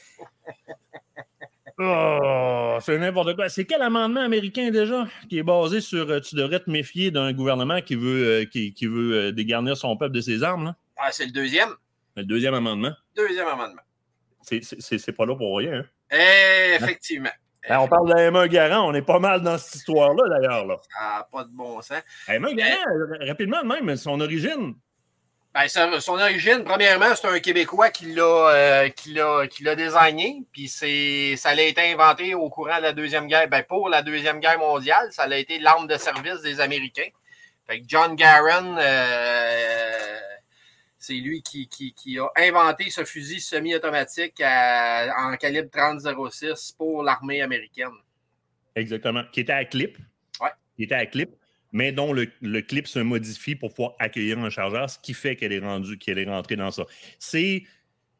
oh, 2.77 2.79
c'est 2.81 2.97
n'importe 2.97 3.35
quoi. 3.35 3.49
C'est 3.49 3.65
quel 3.65 3.83
amendement 3.83 4.21
américain 4.21 4.71
déjà 4.71 5.09
qui 5.29 5.39
est 5.39 5.43
basé 5.43 5.81
sur 5.81 6.09
euh, 6.09 6.21
tu 6.21 6.37
devrais 6.37 6.61
te 6.61 6.71
méfier 6.71 7.11
d'un 7.11 7.33
gouvernement 7.33 7.81
qui 7.81 7.97
veut, 7.97 8.45
qui, 8.45 8.87
veut 8.87 9.33
dégarnir 9.33 9.77
son 9.77 9.97
peuple 9.97 10.15
de 10.15 10.21
ses 10.21 10.45
armes? 10.45 10.67
Là? 10.67 10.77
Ah, 10.97 11.11
c'est 11.11 11.27
le 11.27 11.33
deuxième. 11.33 11.71
Le 12.17 12.23
deuxième 12.23 12.55
amendement. 12.55 12.93
Deuxième 13.17 13.49
amendement. 13.49 13.83
C'est 14.43 15.13
pas 15.13 15.27
là 15.27 15.35
pour 15.35 15.59
rien. 15.59 15.81
Hein? 15.81 15.85
Eh, 16.15 16.75
effectivement. 16.75 17.31
Ben, 17.69 17.79
on 17.79 17.89
parle 17.89 18.09
de 18.09 18.15
M1 18.15 18.49
Garant, 18.49 18.91
on 18.91 18.95
est 18.95 19.03
pas 19.03 19.19
mal 19.19 19.41
dans 19.41 19.57
cette 19.57 19.77
histoire-là, 19.77 20.23
d'ailleurs. 20.29 20.67
Là. 20.67 20.77
Ah, 21.01 21.27
pas 21.33 21.45
de 21.45 21.51
bon 21.51 21.81
sens. 21.81 22.03
M1 22.29 22.55
Garant, 22.55 23.27
rapidement 23.27 23.65
même, 23.65 23.97
son 23.97 24.21
origine. 24.21 24.75
Ben, 25.55 25.69
son 25.69 26.19
origine, 26.19 26.65
premièrement, 26.65 27.15
c'est 27.15 27.29
un 27.29 27.39
Québécois 27.39 27.91
qui 27.91 28.13
l'a 28.13 28.25
euh, 28.25 28.89
qui 28.89 29.15
désigné. 29.77 30.43
Puis 30.53 30.67
ça 30.67 31.49
a 31.51 31.55
été 31.55 31.93
inventé 31.93 32.35
au 32.35 32.51
courant 32.51 32.79
de 32.79 32.83
la 32.83 32.93
Deuxième 32.93 33.29
Guerre, 33.29 33.49
ben, 33.49 33.63
pour 33.63 33.89
la 33.89 34.03
Deuxième 34.03 34.41
Guerre 34.41 34.59
mondiale. 34.59 35.07
Ça 35.13 35.23
a 35.23 35.37
été 35.37 35.61
l'arme 35.61 35.87
de 35.87 35.97
service 35.97 36.43
des 36.43 36.61
Américains. 36.61 37.09
Fait 37.69 37.81
que 37.81 37.85
John 37.87 38.17
Garron, 38.17 38.77
euh, 38.79 39.94
c'est 41.07 41.15
lui 41.15 41.43
qui, 41.43 41.69
qui, 41.69 42.19
a 42.19 42.29
inventé 42.37 42.91
ce 42.91 43.05
fusil 43.05 43.41
semi-automatique 43.41 44.41
en 44.41 45.37
calibre 45.39 45.69
30-06 45.69 46.77
pour 46.77 47.03
l'armée 47.03 47.43
américaine. 47.43 47.89
Exactement. 48.75 49.23
Qui 49.33 49.41
était 49.41 49.53
à 49.53 49.65
clip. 49.65 49.99
Ouais. 50.41 50.51
Qui 50.77 50.85
était 50.85 50.95
à 50.95 51.07
clip 51.07 51.31
mais 51.75 51.91
dont 51.91 52.13
le, 52.13 52.27
clip 52.61 52.87
se 52.87 53.01
modifie 53.01 53.57
pour 53.57 53.75
pouvoir 53.75 53.97
accueillir 53.99 54.39
un 54.39 54.49
chargeur, 54.49 54.89
ce 54.89 54.97
qui 54.97 55.13
fait 55.13 55.35
qu'elle 55.35 55.53
est 55.53 55.59
rendue, 55.59 55.99
qu'elle 55.99 56.21
est 56.21 56.25
rentrée 56.25 56.55
dans 56.55 56.71
ça. 56.71 56.85
C'est 57.19 57.65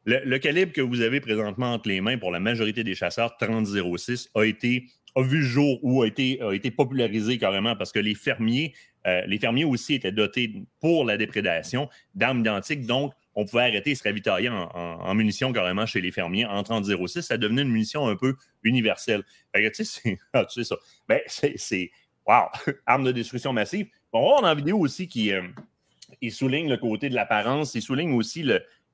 le, 0.03 0.37
calibre 0.39 0.73
que 0.73 0.81
vous 0.81 0.99
avez 0.99 1.21
présentement 1.21 1.73
entre 1.73 1.87
les 1.87 2.01
mains 2.01 2.17
pour 2.17 2.31
la 2.31 2.41
majorité 2.41 2.83
des 2.83 2.95
chasseurs, 2.95 3.37
30-06, 3.39 4.27
a 4.35 4.43
été 4.43 4.87
a 5.15 5.23
vu 5.23 5.39
le 5.39 5.45
jour 5.45 5.79
ou 5.81 6.01
a 6.01 6.07
été, 6.07 6.41
a 6.41 6.51
été 6.51 6.71
popularisé 6.71 7.37
carrément 7.37 7.75
parce 7.75 7.91
que 7.91 7.99
les 7.99 8.15
fermiers, 8.15 8.73
euh, 9.07 9.21
les 9.27 9.39
fermiers 9.39 9.63
aussi 9.63 9.93
étaient 9.95 10.11
dotés 10.11 10.51
pour 10.79 11.05
la 11.05 11.17
déprédation 11.17 11.89
d'armes 12.13 12.41
identiques. 12.41 12.85
Donc, 12.85 13.13
on 13.33 13.45
pouvait 13.45 13.63
arrêter 13.63 13.91
et 13.91 13.95
se 13.95 14.03
ravitailler 14.03 14.49
en, 14.49 15.13
munitions 15.13 15.51
carrément 15.51 15.85
chez 15.85 15.99
les 15.99 16.11
fermiers 16.11 16.45
en 16.45 16.61
30-06. 16.61 17.21
Ça 17.21 17.37
devenait 17.37 17.63
une 17.63 17.69
munition 17.69 18.07
un 18.07 18.15
peu 18.15 18.35
universelle. 18.63 19.23
tu 19.53 19.83
sais, 19.83 20.19
ah, 20.33 20.45
tu 20.45 20.61
sais 20.61 20.63
ça. 20.63 20.77
Ben, 21.07 21.19
c'est 21.27 21.91
Wow! 22.27 22.47
Arme 22.87 23.03
de 23.03 23.11
destruction 23.11 23.53
massive. 23.53 23.87
on 24.11 24.19
va 24.19 24.27
voir 24.27 24.41
dans 24.41 24.47
la 24.47 24.55
vidéo 24.55 24.79
aussi 24.79 25.07
qu'il 25.07 25.31
euh, 25.31 26.29
souligne 26.29 26.69
le 26.69 26.77
côté 26.77 27.09
de 27.09 27.15
l'apparence, 27.15 27.75
il 27.75 27.81
souligne 27.81 28.13
aussi 28.13 28.43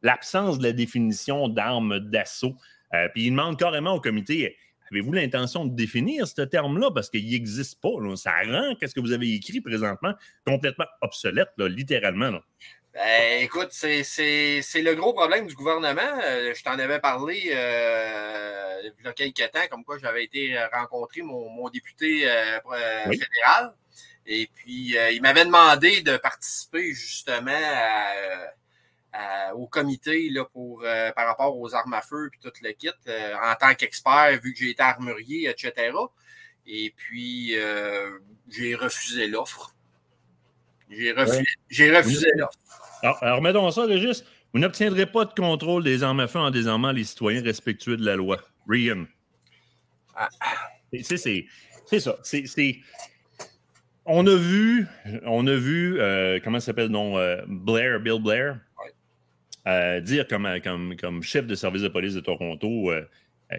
l'absence 0.02 0.58
de 0.58 0.64
la 0.64 0.74
définition 0.74 1.48
d'arme 1.48 2.00
d'assaut. 2.00 2.56
Euh, 2.94 3.08
puis 3.14 3.28
il 3.28 3.32
demande 3.32 3.58
carrément 3.58 3.94
au 3.94 4.02
comité 4.02 4.58
avez-vous 4.92 5.14
l'intention 5.14 5.66
de 5.66 5.76
définir 5.76 6.28
ce 6.28 6.42
terme-là? 6.42 6.92
Parce 6.94 7.10
qu'il 7.10 7.30
n'existe 7.30 7.82
pas? 7.82 7.90
Ça 8.16 8.32
rend 8.46 8.76
qu'est-ce 8.76 8.94
que 8.94 9.00
vous 9.00 9.14
avez 9.14 9.34
écrit 9.34 9.62
présentement 9.62 10.14
complètement 10.46 10.86
obsolète, 11.02 11.50
littéralement. 11.58 12.40
Ben, 12.94 13.42
écoute, 13.42 13.70
c'est 13.72 14.02
le 14.04 14.94
gros 14.96 15.14
problème 15.14 15.48
du 15.48 15.56
gouvernement. 15.56 16.02
Euh, 16.24 16.54
je 16.54 16.62
t'en 16.62 16.78
avais 16.78 17.00
parlé 17.00 17.52
euh, 17.54 18.82
il 19.00 19.06
y 19.06 19.08
a 19.08 19.14
quelques 19.14 19.52
temps, 19.52 19.68
comme 19.70 19.84
quoi 19.86 19.98
j'avais 19.98 20.26
été 20.26 20.58
rencontrer 20.74 21.22
mon, 21.22 21.70
député 21.70 22.30
euh, 22.30 22.60
euh, 22.74 23.04
fédéral. 23.06 23.74
Et 24.26 24.50
puis, 24.54 24.96
il 25.14 25.22
m'avait 25.22 25.46
demandé 25.46 26.02
de 26.02 26.18
participer 26.18 26.94
justement 26.94 27.52
au 29.56 29.68
comité 29.68 30.30
là, 30.30 30.46
pour, 30.46 30.84
par 31.16 31.28
rapport 31.28 31.58
aux 31.58 31.76
armes 31.76 31.94
à 31.94 32.02
feu 32.02 32.30
et 32.34 32.38
tout 32.42 32.54
le 32.62 32.72
kit, 32.72 32.90
en 33.08 33.56
tant 33.56 33.74
qu'expert, 33.76 34.40
vu 34.42 34.54
que 34.54 34.60
j'ai 34.60 34.72
été 34.72 34.82
armurier, 34.82 35.50
etc. 35.50 35.92
Et 36.66 36.94
puis, 36.96 37.56
j'ai 38.50 38.76
refusé 38.76 39.28
l'offre. 39.28 39.76
J'ai 40.90 41.12
refusé, 41.12 41.98
refusé 41.98 42.28
l'offre. 42.36 42.58
Alors, 43.22 43.42
mettons 43.42 43.70
ça, 43.72 43.86
Régis. 43.86 44.24
Vous 44.54 44.60
n'obtiendrez 44.60 45.06
pas 45.06 45.26
de 45.26 45.34
contrôle 45.34 45.84
des 45.84 46.04
armes 46.04 46.20
à 46.20 46.28
feu 46.28 46.40
en 46.40 46.52
désarmant 46.52 46.92
les 46.92 47.06
citoyens 47.06 47.42
respectueux 47.42 47.96
de 47.96 48.06
la 48.06 48.16
loi. 48.16 48.38
Regan. 48.68 49.06
Ah. 50.16 50.30
C'est 50.92 52.00
ça. 52.00 52.18
C'est. 52.24 52.80
On 54.06 54.26
a 54.26 54.36
vu, 54.36 54.88
on 55.26 55.46
a 55.48 55.56
vu, 55.56 56.02
euh, 56.02 56.40
comment 56.44 56.60
s'appelle 56.60 56.88
non, 56.88 57.18
euh, 57.18 57.38
Blair, 57.48 58.00
Bill 58.00 58.22
Blair, 58.22 58.60
euh, 59.68 60.00
dire 60.02 60.28
comme, 60.28 60.96
comme, 61.00 61.24
chef 61.24 61.48
de 61.48 61.56
service 61.56 61.82
de 61.82 61.88
police 61.88 62.14
de 62.14 62.22
Toronto, 62.22 62.92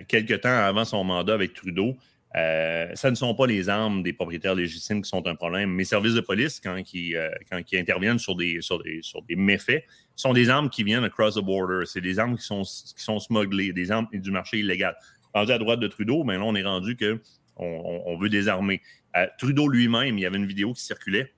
quelques 0.09 0.41
temps 0.41 0.49
avant 0.49 0.85
son 0.85 1.05
mandat 1.05 1.35
avec 1.35 1.53
Trudeau, 1.53 1.97
euh, 2.35 2.89
ça 2.95 3.11
ne 3.11 3.15
sont 3.15 3.35
pas 3.35 3.47
les 3.47 3.69
armes 3.69 4.03
des 4.03 4.13
propriétaires 4.13 4.55
légitimes 4.55 5.03
qui 5.03 5.09
sont 5.09 5.27
un 5.27 5.35
problème. 5.35 5.71
Mes 5.71 5.85
services 5.85 6.15
de 6.15 6.21
police, 6.21 6.61
quand 6.61 6.77
ils, 6.95 7.15
euh, 7.17 7.31
interviennent 7.73 8.19
sur 8.19 8.37
des, 8.37 8.61
sur, 8.63 8.83
des, 8.83 9.37
méfaits, 9.37 9.85
sont 10.17 10.33
des 10.33 10.49
armes 10.49 10.71
qui 10.71 10.83
viennent 10.83 11.05
across 11.05 11.35
the 11.35 11.45
border. 11.45 11.85
C'est 11.85 12.01
des 12.01 12.19
armes 12.19 12.37
qui 12.37 12.45
sont, 12.45 13.19
smugglées, 13.19 13.73
des 13.73 13.91
armes 13.91 14.09
du 14.13 14.31
marché 14.31 14.59
illégal. 14.59 14.97
Rendu 15.35 15.53
à 15.53 15.59
droite 15.59 15.81
de 15.81 15.89
Trudeau, 15.89 16.25
mais 16.25 16.35
là, 16.35 16.45
on 16.45 16.55
est 16.55 16.63
rendu 16.63 16.97
qu'on 16.97 17.19
on, 17.57 18.17
veut 18.17 18.29
désarmer. 18.29 18.81
Euh, 19.17 19.27
Trudeau 19.39 19.69
lui-même, 19.69 20.17
il 20.19 20.23
y 20.23 20.27
avait 20.27 20.39
une 20.39 20.47
vidéo 20.47 20.73
qui 20.73 20.83
circulait. 20.83 21.33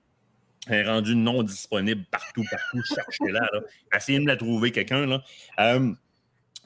Elle 0.67 0.85
est 0.85 0.89
rendue 0.89 1.15
non 1.15 1.43
disponible 1.43 2.03
partout, 2.09 2.43
partout. 2.49 2.81
Cherchez-la. 2.83 3.49
Essayez 3.95 4.19
de 4.19 4.27
la 4.27 4.35
trouver, 4.35 4.71
quelqu'un. 4.71 5.05
là. 5.05 5.23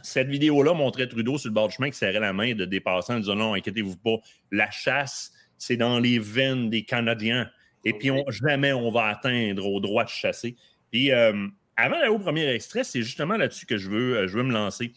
Cette 0.02 0.30
vidéo-là 0.30 0.74
montrait 0.74 1.08
Trudeau 1.08 1.38
sur 1.38 1.50
le 1.50 1.54
bord 1.54 1.68
du 1.68 1.76
chemin 1.76 1.90
qui 1.90 1.98
serrait 1.98 2.20
la 2.20 2.34
main 2.34 2.54
de 2.54 2.66
dépassant 2.66 3.16
en 3.16 3.20
disant 3.20 3.36
non, 3.36 3.54
inquiétez-vous 3.54 3.98
pas, 3.98 4.16
la 4.52 4.72
chasse, 4.72 5.34
c'est 5.58 5.78
dans 5.78 6.00
les 6.00 6.20
veines 6.20 6.70
des 6.70 6.84
Canadiens. 6.84 7.50
Et 7.86 7.94
puis, 7.94 8.12
jamais 8.30 8.74
on 8.74 8.92
va 8.92 9.08
atteindre 9.08 9.66
au 9.66 9.80
droit 9.80 10.04
de 10.04 10.10
chasser. 10.10 10.56
Puis, 10.92 11.12
euh, 11.12 11.48
avant 11.76 11.98
d'aller 11.98 12.10
au 12.10 12.20
premier 12.20 12.48
extrait, 12.48 12.84
c'est 12.84 13.02
justement 13.02 13.38
là-dessus 13.38 13.66
que 13.66 13.78
je 13.78 13.90
veux, 13.90 14.18
euh, 14.18 14.44
me 14.44 14.52
lancer. 14.52 14.94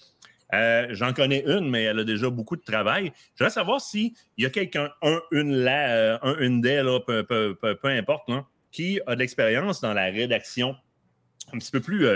Euh, 0.54 0.88
j'en 0.90 1.12
connais 1.12 1.44
une, 1.46 1.70
mais 1.70 1.84
elle 1.84 2.00
a 2.00 2.04
déjà 2.04 2.28
beaucoup 2.28 2.56
de 2.56 2.62
travail. 2.62 3.12
Je 3.36 3.44
veux 3.44 3.50
savoir 3.50 3.80
s'il 3.80 4.12
y 4.36 4.44
a 4.44 4.50
quelqu'un, 4.50 4.90
un, 5.00 5.20
une 5.30 5.54
là, 5.54 6.18
un, 6.22 6.36
une 6.38 6.60
d'elle, 6.60 6.88
peu, 7.06 7.24
peu, 7.24 7.78
importe, 7.84 8.28
qui 8.72 8.98
a 9.06 9.14
de 9.14 9.20
l'expérience 9.20 9.80
dans 9.80 9.94
la 9.94 10.06
rédaction 10.06 10.74
un 11.52 11.58
petit 11.58 11.70
peu 11.70 11.80
plus 11.80 12.06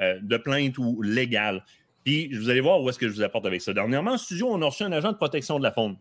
de 0.00 0.36
plainte 0.36 0.76
ou 0.76 1.00
légale. 1.00 1.64
Puis, 2.04 2.32
vous 2.34 2.50
allez 2.50 2.60
voir 2.60 2.82
où 2.82 2.88
est-ce 2.90 2.98
que 2.98 3.08
je 3.08 3.14
vous 3.14 3.22
apporte 3.22 3.46
avec 3.46 3.62
ça. 3.62 3.72
Dernièrement, 3.72 4.12
en 4.12 4.18
studio, 4.18 4.48
on 4.50 4.60
a 4.62 4.66
reçu 4.66 4.82
un 4.82 4.92
agent 4.92 5.12
de 5.12 5.16
protection 5.16 5.58
de 5.58 5.62
la 5.62 5.70
faune 5.70 5.96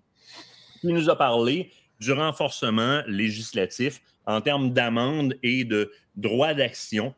qui 0.82 0.88
nous 0.88 1.10
a 1.10 1.18
parlé 1.18 1.72
du 2.00 2.14
renforcement 2.14 3.04
législatif 3.08 4.02
en 4.26 4.40
termes 4.42 4.72
d'amende 4.72 5.36
et 5.44 5.66
de 5.66 5.92
droit 6.16 6.54
d'action 6.54 7.14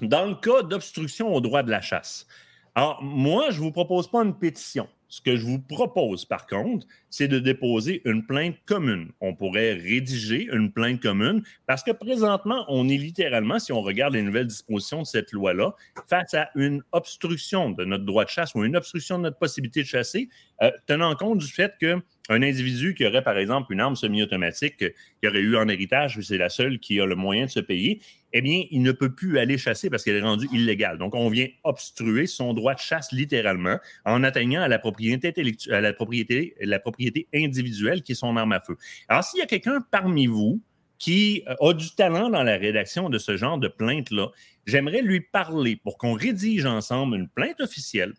dans 0.00 0.26
le 0.26 0.34
cas 0.34 0.62
d'obstruction 0.62 1.34
au 1.34 1.40
droit 1.40 1.62
de 1.62 1.70
la 1.70 1.82
chasse. 1.82 2.26
Alors, 2.74 3.02
moi, 3.02 3.50
je 3.50 3.58
ne 3.58 3.64
vous 3.64 3.72
propose 3.72 4.10
pas 4.10 4.24
une 4.24 4.38
pétition. 4.38 4.88
Ce 5.10 5.22
que 5.22 5.36
je 5.36 5.44
vous 5.44 5.58
propose, 5.58 6.26
par 6.26 6.46
contre, 6.46 6.86
c'est 7.08 7.28
de 7.28 7.38
déposer 7.38 8.02
une 8.04 8.26
plainte 8.26 8.56
commune. 8.66 9.10
On 9.22 9.34
pourrait 9.34 9.72
rédiger 9.72 10.48
une 10.52 10.70
plainte 10.70 11.00
commune 11.00 11.42
parce 11.66 11.82
que 11.82 11.92
présentement, 11.92 12.66
on 12.68 12.88
est 12.90 12.98
littéralement, 12.98 13.58
si 13.58 13.72
on 13.72 13.80
regarde 13.80 14.12
les 14.12 14.22
nouvelles 14.22 14.48
dispositions 14.48 15.00
de 15.00 15.06
cette 15.06 15.32
loi-là, 15.32 15.74
face 16.08 16.34
à 16.34 16.50
une 16.54 16.82
obstruction 16.92 17.70
de 17.70 17.86
notre 17.86 18.04
droit 18.04 18.24
de 18.24 18.28
chasse 18.28 18.54
ou 18.54 18.64
une 18.64 18.76
obstruction 18.76 19.16
de 19.16 19.22
notre 19.22 19.38
possibilité 19.38 19.80
de 19.80 19.86
chasser, 19.86 20.28
euh, 20.60 20.70
tenant 20.86 21.14
compte 21.14 21.38
du 21.38 21.46
fait 21.46 21.72
qu'un 21.80 22.02
individu 22.28 22.94
qui 22.94 23.06
aurait, 23.06 23.22
par 23.22 23.38
exemple, 23.38 23.72
une 23.72 23.80
arme 23.80 23.96
semi-automatique 23.96 24.76
qui 24.76 25.28
aurait 25.28 25.40
eu 25.40 25.56
en 25.56 25.68
héritage, 25.68 26.20
c'est 26.20 26.36
la 26.36 26.50
seule 26.50 26.78
qui 26.78 27.00
a 27.00 27.06
le 27.06 27.14
moyen 27.14 27.46
de 27.46 27.50
se 27.50 27.60
payer, 27.60 28.02
eh 28.32 28.42
bien, 28.42 28.64
il 28.70 28.82
ne 28.82 28.92
peut 28.92 29.14
plus 29.14 29.38
aller 29.38 29.56
chasser 29.56 29.88
parce 29.88 30.04
qu'elle 30.04 30.16
est 30.16 30.22
rendue 30.22 30.48
illégale. 30.52 30.98
Donc, 30.98 31.14
on 31.14 31.28
vient 31.28 31.46
obstruer 31.64 32.26
son 32.26 32.52
droit 32.52 32.74
de 32.74 32.80
chasse 32.80 33.10
littéralement 33.12 33.78
en 34.04 34.22
atteignant 34.22 34.62
à 34.62 34.68
la 34.68 34.78
propriété, 34.78 35.32
à 35.70 35.80
la 35.80 35.92
propriété, 35.92 36.54
la 36.60 36.78
propriété 36.78 37.26
individuelle 37.34 38.02
qui 38.02 38.12
est 38.12 38.16
son 38.16 38.36
arme 38.36 38.52
à 38.52 38.60
feu. 38.60 38.76
Alors, 39.08 39.24
s'il 39.24 39.40
y 39.40 39.42
a 39.42 39.46
quelqu'un 39.46 39.80
parmi 39.90 40.26
vous 40.26 40.60
qui 40.98 41.44
euh, 41.48 41.54
a 41.60 41.72
du 41.72 41.90
talent 41.94 42.28
dans 42.28 42.42
la 42.42 42.56
rédaction 42.56 43.08
de 43.08 43.18
ce 43.18 43.36
genre 43.36 43.58
de 43.58 43.68
plainte-là, 43.68 44.28
j'aimerais 44.66 45.00
lui 45.00 45.20
parler 45.20 45.76
pour 45.76 45.96
qu'on 45.96 46.12
rédige 46.12 46.66
ensemble 46.66 47.16
une 47.16 47.28
plainte 47.28 47.60
officielle 47.60 48.12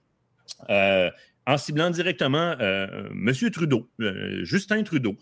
euh, 0.69 1.11
en 1.45 1.57
ciblant 1.57 1.89
directement 1.89 2.55
euh, 2.59 3.09
M. 3.11 3.33
Trudeau, 3.51 3.89
Justin 4.43 4.83
Trudeau, 4.83 5.17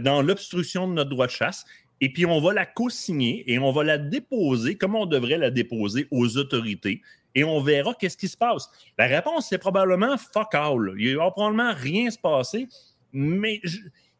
dans 0.00 0.22
l'obstruction 0.22 0.88
de 0.88 0.94
notre 0.94 1.10
droit 1.10 1.26
de 1.26 1.32
chasse 1.32 1.66
et 2.04 2.10
puis 2.10 2.26
on 2.26 2.38
va 2.38 2.52
la 2.52 2.66
co-signer 2.66 3.50
et 3.50 3.58
on 3.58 3.72
va 3.72 3.82
la 3.82 3.96
déposer 3.96 4.76
comme 4.76 4.94
on 4.94 5.06
devrait 5.06 5.38
la 5.38 5.50
déposer 5.50 6.06
aux 6.10 6.36
autorités 6.36 7.00
et 7.34 7.44
on 7.44 7.62
verra 7.62 7.94
qu'est-ce 7.94 8.18
qui 8.18 8.28
se 8.28 8.36
passe. 8.36 8.68
La 8.98 9.06
réponse, 9.06 9.46
c'est 9.48 9.56
probablement 9.56 10.18
fuck 10.18 10.54
all. 10.54 10.92
Il 10.98 11.16
va 11.16 11.30
probablement 11.30 11.72
rien 11.74 12.10
se 12.10 12.18
passer, 12.18 12.68
mais 13.10 13.62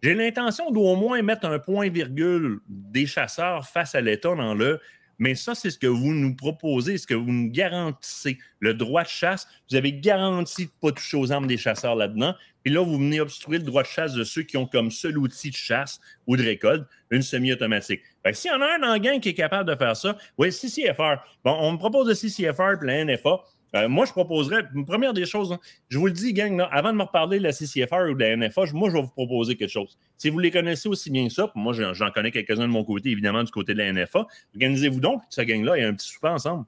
j'ai 0.03 0.15
l'intention 0.15 0.71
d'au 0.71 0.97
moins 0.97 1.21
mettre 1.21 1.45
un 1.45 1.59
point-virgule 1.59 2.61
des 2.67 3.05
chasseurs 3.05 3.67
face 3.67 3.95
à 3.95 4.01
l'État 4.01 4.35
dans 4.35 4.55
le 4.55 4.81
mais 5.19 5.35
ça, 5.35 5.55
c'est 5.55 5.71
ce 5.71 5.79
que 5.79 5.87
vous 5.87 6.13
nous 6.13 6.35
proposez, 6.35 6.99
ce 6.99 7.07
que 7.07 7.15
vous 7.15 7.31
nous 7.31 7.51
garantissez. 7.51 8.39
Le 8.59 8.75
droit 8.75 9.03
de 9.03 9.09
chasse, 9.09 9.47
vous 9.71 9.77
avez 9.77 9.93
garanti 9.93 10.67
de 10.67 10.71
ne 10.71 10.81
pas 10.81 10.93
toucher 10.93 11.17
aux 11.17 11.33
armes 11.33 11.47
des 11.47 11.57
chasseurs 11.57 11.95
là-dedans. 11.95 12.35
Puis 12.63 12.73
là, 12.73 12.81
vous 12.81 12.97
venez 12.97 13.21
obstruer 13.21 13.59
le 13.59 13.65
droit 13.65 13.83
de 13.83 13.89
chasse 13.89 14.15
de 14.15 14.25
ceux 14.25 14.43
qui 14.43 14.57
ont 14.57 14.67
comme 14.67 14.91
seul 14.91 15.19
outil 15.19 15.51
de 15.51 15.57
chasse 15.57 16.01
ou 16.27 16.37
de 16.37 16.43
récolte 16.43 16.87
une 17.11 17.23
semi-automatique. 17.23 18.01
S'il 18.33 18.51
y 18.51 18.55
en 18.55 18.61
a 18.63 18.77
un 18.77 18.79
dans 18.79 18.95
le 18.95 18.99
gang 18.99 19.21
qui 19.21 19.29
est 19.31 19.35
capable 19.35 19.69
de 19.69 19.77
faire 19.77 19.97
ça, 19.97 20.17
oui, 20.39 20.51
CCFR. 20.51 21.17
Bon, 21.45 21.57
on 21.61 21.73
me 21.73 21.79
propose 21.79 22.09
de 22.09 22.15
CCFR 22.15 22.83
et 22.83 22.87
la 22.87 23.05
NFA. 23.05 23.45
Euh, 23.75 23.89
moi, 23.89 24.07
je 24.07 24.13
proposerais, 24.13 24.63
première 24.87 25.13
des 25.13 25.27
choses, 25.27 25.53
hein, 25.53 25.59
je 25.89 25.99
vous 25.99 26.07
le 26.07 26.13
dis, 26.13 26.33
gang, 26.33 26.67
avant 26.71 26.93
de 26.93 26.97
me 26.97 27.03
reparler 27.03 27.39
de 27.39 27.43
la 27.43 27.53
CCFR 27.53 28.11
ou 28.11 28.15
de 28.15 28.21
la 28.21 28.37
NFA, 28.37 28.63
moi, 28.73 28.89
je 28.89 28.95
vais 28.95 29.03
vous 29.03 29.09
proposer 29.09 29.57
quelque 29.57 29.71
chose. 29.71 29.99
Si 30.17 30.31
vous 30.31 30.39
les 30.39 30.51
connaissez 30.51 30.89
aussi 30.89 31.11
bien 31.11 31.27
que 31.27 31.33
ça, 31.33 31.51
moi, 31.55 31.73
j'en 31.73 32.11
connais 32.11 32.31
quelques-uns 32.31 32.69
de 32.69 32.73
mon 32.73 32.85
côté, 32.85 33.11
évidemment, 33.11 33.43
du 33.43 33.51
côté 33.51 33.75
de 33.75 33.79
la 33.79 33.93
NFA, 33.93 34.27
organisez-vous 34.55 35.01
donc, 35.01 35.23
ce 35.29 35.41
gang-là, 35.41 35.77
et 35.79 35.83
un 35.83 35.95
petit 35.95 36.07
souper 36.07 36.29
ensemble. 36.29 36.67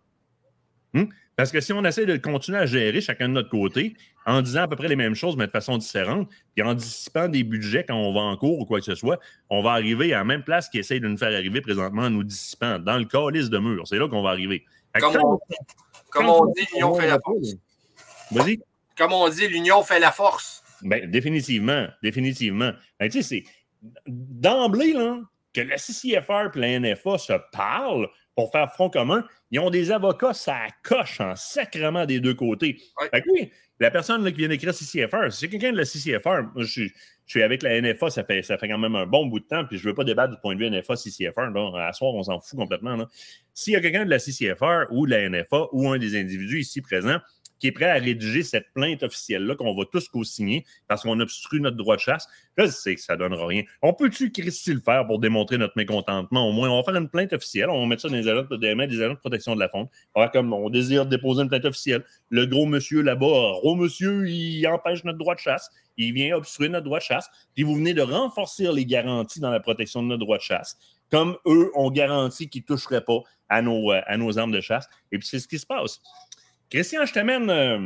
Hmm? 0.95 1.05
Parce 1.37 1.53
que 1.53 1.61
si 1.61 1.73
on 1.75 1.85
essaie 1.85 2.07
de 2.07 2.17
continuer 2.17 2.59
à 2.59 2.67
gérer 2.67 3.03
chacun 3.03 3.29
de 3.29 3.35
notre 3.35 3.51
côté, 3.51 3.95
en 4.25 4.41
disant 4.41 4.63
à 4.63 4.69
peu 4.69 4.75
près 4.75 4.89
les 4.89 4.97
mêmes 4.97 5.15
choses, 5.15 5.37
mais 5.37 5.47
de 5.47 5.51
façon 5.51 5.77
différente, 5.77 6.29
puis 6.55 6.65
en 6.65 6.73
dissipant 6.73 7.29
des 7.29 7.45
budgets 7.45 7.85
quand 7.87 7.95
on 7.95 8.13
va 8.15 8.21
en 8.21 8.37
cours 8.39 8.59
ou 8.59 8.65
quoi 8.65 8.79
que 8.79 8.87
ce 8.87 8.95
soit, 8.95 9.21
on 9.51 9.63
va 9.63 9.73
arriver 9.73 10.15
à 10.15 10.19
la 10.19 10.25
même 10.25 10.43
place 10.43 10.71
qui 10.71 10.79
essaye 10.79 10.99
de 10.99 11.07
nous 11.07 11.19
faire 11.19 11.29
arriver 11.29 11.61
présentement 11.61 12.03
en 12.03 12.11
nous 12.11 12.25
dissipant, 12.25 12.79
dans 12.79 12.97
le 12.97 13.05
calice 13.05 13.51
de 13.51 13.59
mur. 13.59 13.87
C'est 13.87 13.99
là 13.99 14.09
qu'on 14.09 14.23
va 14.23 14.31
arriver. 14.31 14.65
Comme 14.99 15.15
on, 15.23 15.39
comme 16.11 16.29
on 16.29 16.47
dit, 16.53 16.67
l'union 16.73 16.95
fait 16.95 17.09
la 17.09 17.19
force. 17.21 17.55
Vas-y. 18.31 18.61
Comme 18.97 19.13
on 19.13 19.29
dit, 19.29 19.49
l'union 19.49 19.83
fait 19.83 20.01
la 20.01 20.13
force. 20.13 20.63
Ben, 20.83 21.11
définitivement, 21.11 21.87
définitivement. 22.03 22.73
Ben, 22.99 23.09
tu 23.11 23.23
sais, 23.23 23.43
c'est 23.45 23.45
d'emblée, 24.07 24.93
là, 24.93 25.21
que 25.53 25.61
la 25.61 25.79
CCFR 25.79 26.51
et 26.55 26.59
la 26.59 26.81
NFA 26.81 27.19
se 27.19 27.33
parlent 27.53 28.09
pour 28.35 28.53
faire 28.53 28.73
front 28.73 28.91
commun, 28.91 29.25
ils 29.51 29.59
ont 29.59 29.71
des 29.71 29.91
avocats, 29.91 30.35
ça 30.35 30.67
coche 30.83 31.21
en 31.21 31.35
sacrement 31.35 32.05
des 32.05 32.21
deux 32.21 32.35
côtés. 32.35 32.77
Fait 33.11 33.23
que 33.23 33.31
oui, 33.31 33.51
la 33.79 33.91
personne 33.91 34.25
là, 34.25 34.31
qui 34.31 34.39
vient 34.39 34.49
d'écrire 34.49 34.75
CCFR, 34.75 35.31
c'est 35.31 35.49
quelqu'un 35.49 35.73
de 35.73 35.77
la 35.77 35.85
CCFR. 35.85 36.43
Moi, 36.55 36.65
je, 36.65 36.89
suis 37.27 37.43
avec 37.43 37.63
la 37.63 37.81
NFA, 37.81 38.09
ça 38.09 38.25
fait, 38.25 38.43
ça 38.43 38.57
fait 38.57 38.69
quand 38.69 38.79
même 38.79 38.95
un 38.95 39.05
bon 39.05 39.27
bout 39.27 39.41
de 39.41 39.45
temps, 39.45 39.65
puis 39.65 39.79
je 39.79 39.85
ne 39.85 39.91
veux 39.91 39.95
pas 39.95 40.05
débattre 40.05 40.33
du 40.33 40.41
point 40.41 40.55
de 40.55 40.61
vue 40.61 40.71
NFA, 40.71 40.95
CCFR. 40.97 41.51
Là. 41.53 41.89
À 41.89 41.93
soir, 41.93 42.15
on 42.15 42.23
s'en 42.23 42.41
fout 42.41 42.59
complètement. 42.59 42.97
S'il 43.53 43.73
y 43.73 43.77
a 43.77 43.81
quelqu'un 43.81 44.05
de 44.05 44.11
la 44.11 44.19
CCFR 44.19 44.85
ou 44.91 45.07
de 45.07 45.11
la 45.11 45.29
NFA 45.29 45.67
ou 45.73 45.89
un 45.89 45.99
des 45.99 46.19
individus 46.19 46.61
ici 46.61 46.81
présents 46.81 47.19
qui 47.59 47.69
est 47.69 47.73
prêt 47.73 47.91
à 47.91 47.95
rédiger 47.95 48.43
cette 48.43 48.73
plainte 48.75 49.03
officielle-là 49.03 49.55
qu'on 49.55 49.75
va 49.75 49.85
tous 49.91 50.09
co-signer 50.09 50.65
parce 50.89 51.03
qu'on 51.03 51.19
obstrue 51.21 51.61
notre 51.61 51.77
droit 51.77 51.97
de 51.97 52.01
chasse, 52.01 52.29
je 52.57 52.67
sais 52.67 52.95
que 52.95 53.01
ça 53.01 53.15
ne 53.15 53.19
donnera 53.21 53.47
rien. 53.47 53.63
On 53.83 53.93
peut-tu, 53.93 54.33
Christy, 54.33 54.75
le 54.75 54.81
faire 54.81 55.07
pour 55.07 55.19
démontrer 55.19 55.59
notre 55.59 55.75
mécontentement? 55.77 56.49
Au 56.49 56.53
moins, 56.53 56.71
on 56.71 56.77
va 56.79 56.83
faire 56.83 57.01
une 57.01 57.09
plainte 57.09 57.33
officielle, 57.33 57.71
on 57.71 57.81
va 57.81 57.87
mettre 57.87 58.03
ça 58.03 58.09
dans 58.09 58.15
les 58.15 58.29
agents 58.29 58.47
de, 58.51 58.57
des 58.57 59.03
agents 59.03 59.15
de 59.15 59.19
protection 59.19 59.55
de 59.55 59.61
la 59.61 59.69
faune. 59.69 59.87
On 60.15 60.27
comme 60.29 60.53
on 60.53 60.71
désire 60.71 61.07
déposer 61.07 61.43
une 61.43 61.49
plainte 61.49 61.65
officielle. 61.65 62.05
Le 62.31 62.47
gros 62.47 62.67
monsieur 62.67 63.03
là-bas, 63.03 63.53
gros 63.61 63.77
monsieur, 63.77 64.29
il 64.29 64.67
empêche 64.67 65.05
notre 65.05 65.19
droit 65.19 65.35
de 65.35 65.41
chasse. 65.41 65.71
Il 65.99 66.13
vient 66.13 66.37
obstruer 66.37 66.69
notre 66.69 66.85
droit 66.85 66.99
de 66.99 67.05
chasse. 67.05 67.29
Puis 67.55 67.63
vous 67.63 67.75
venez 67.75 67.95
de 67.95 68.03
renforcer 68.03 68.71
les 68.73 68.85
garanties 68.85 69.41
dans 69.41 69.51
la 69.51 69.61
protection 69.61 70.03
de 70.03 70.09
notre 70.09 70.21
droit 70.21 70.37
de 70.37 70.43
chasse 70.43 70.77
comme 71.11 71.37
eux 71.47 71.71
ont 71.75 71.91
garanti 71.91 72.49
qu'ils 72.49 72.63
ne 72.63 72.67
toucheraient 72.67 73.05
pas 73.05 73.21
à 73.49 73.63
nos, 73.63 73.93
euh, 73.93 74.01
à 74.07 74.17
nos 74.17 74.39
armes 74.39 74.53
de 74.53 74.61
chasse. 74.61 74.89
Et 75.13 75.19
puis 75.19 75.29
c'est 75.29 75.39
ce 75.39 75.49
qui 75.49 75.59
se 75.59 75.67
passe. 75.67 76.01
Christian, 76.71 77.05
je 77.07 77.13
t'amène. 77.13 77.51
Euh, 77.51 77.79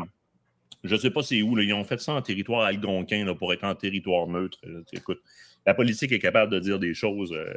je 0.84 0.94
ne 0.94 1.00
sais 1.00 1.10
pas 1.10 1.22
c'est 1.22 1.42
où. 1.42 1.58
ils 1.58 1.72
ont 1.74 1.84
fait 1.84 2.00
ça 2.00 2.12
en 2.12 2.22
territoire 2.22 2.62
algonquin 2.62 3.34
pour 3.34 3.52
être 3.52 3.64
en 3.64 3.74
territoire 3.74 4.26
neutre. 4.26 4.58
écoute, 4.92 5.20
la 5.66 5.74
politique 5.74 6.12
est 6.12 6.18
capable 6.18 6.52
de 6.52 6.58
dire 6.58 6.78
des 6.78 6.94
choses 6.94 7.32
euh, 7.32 7.54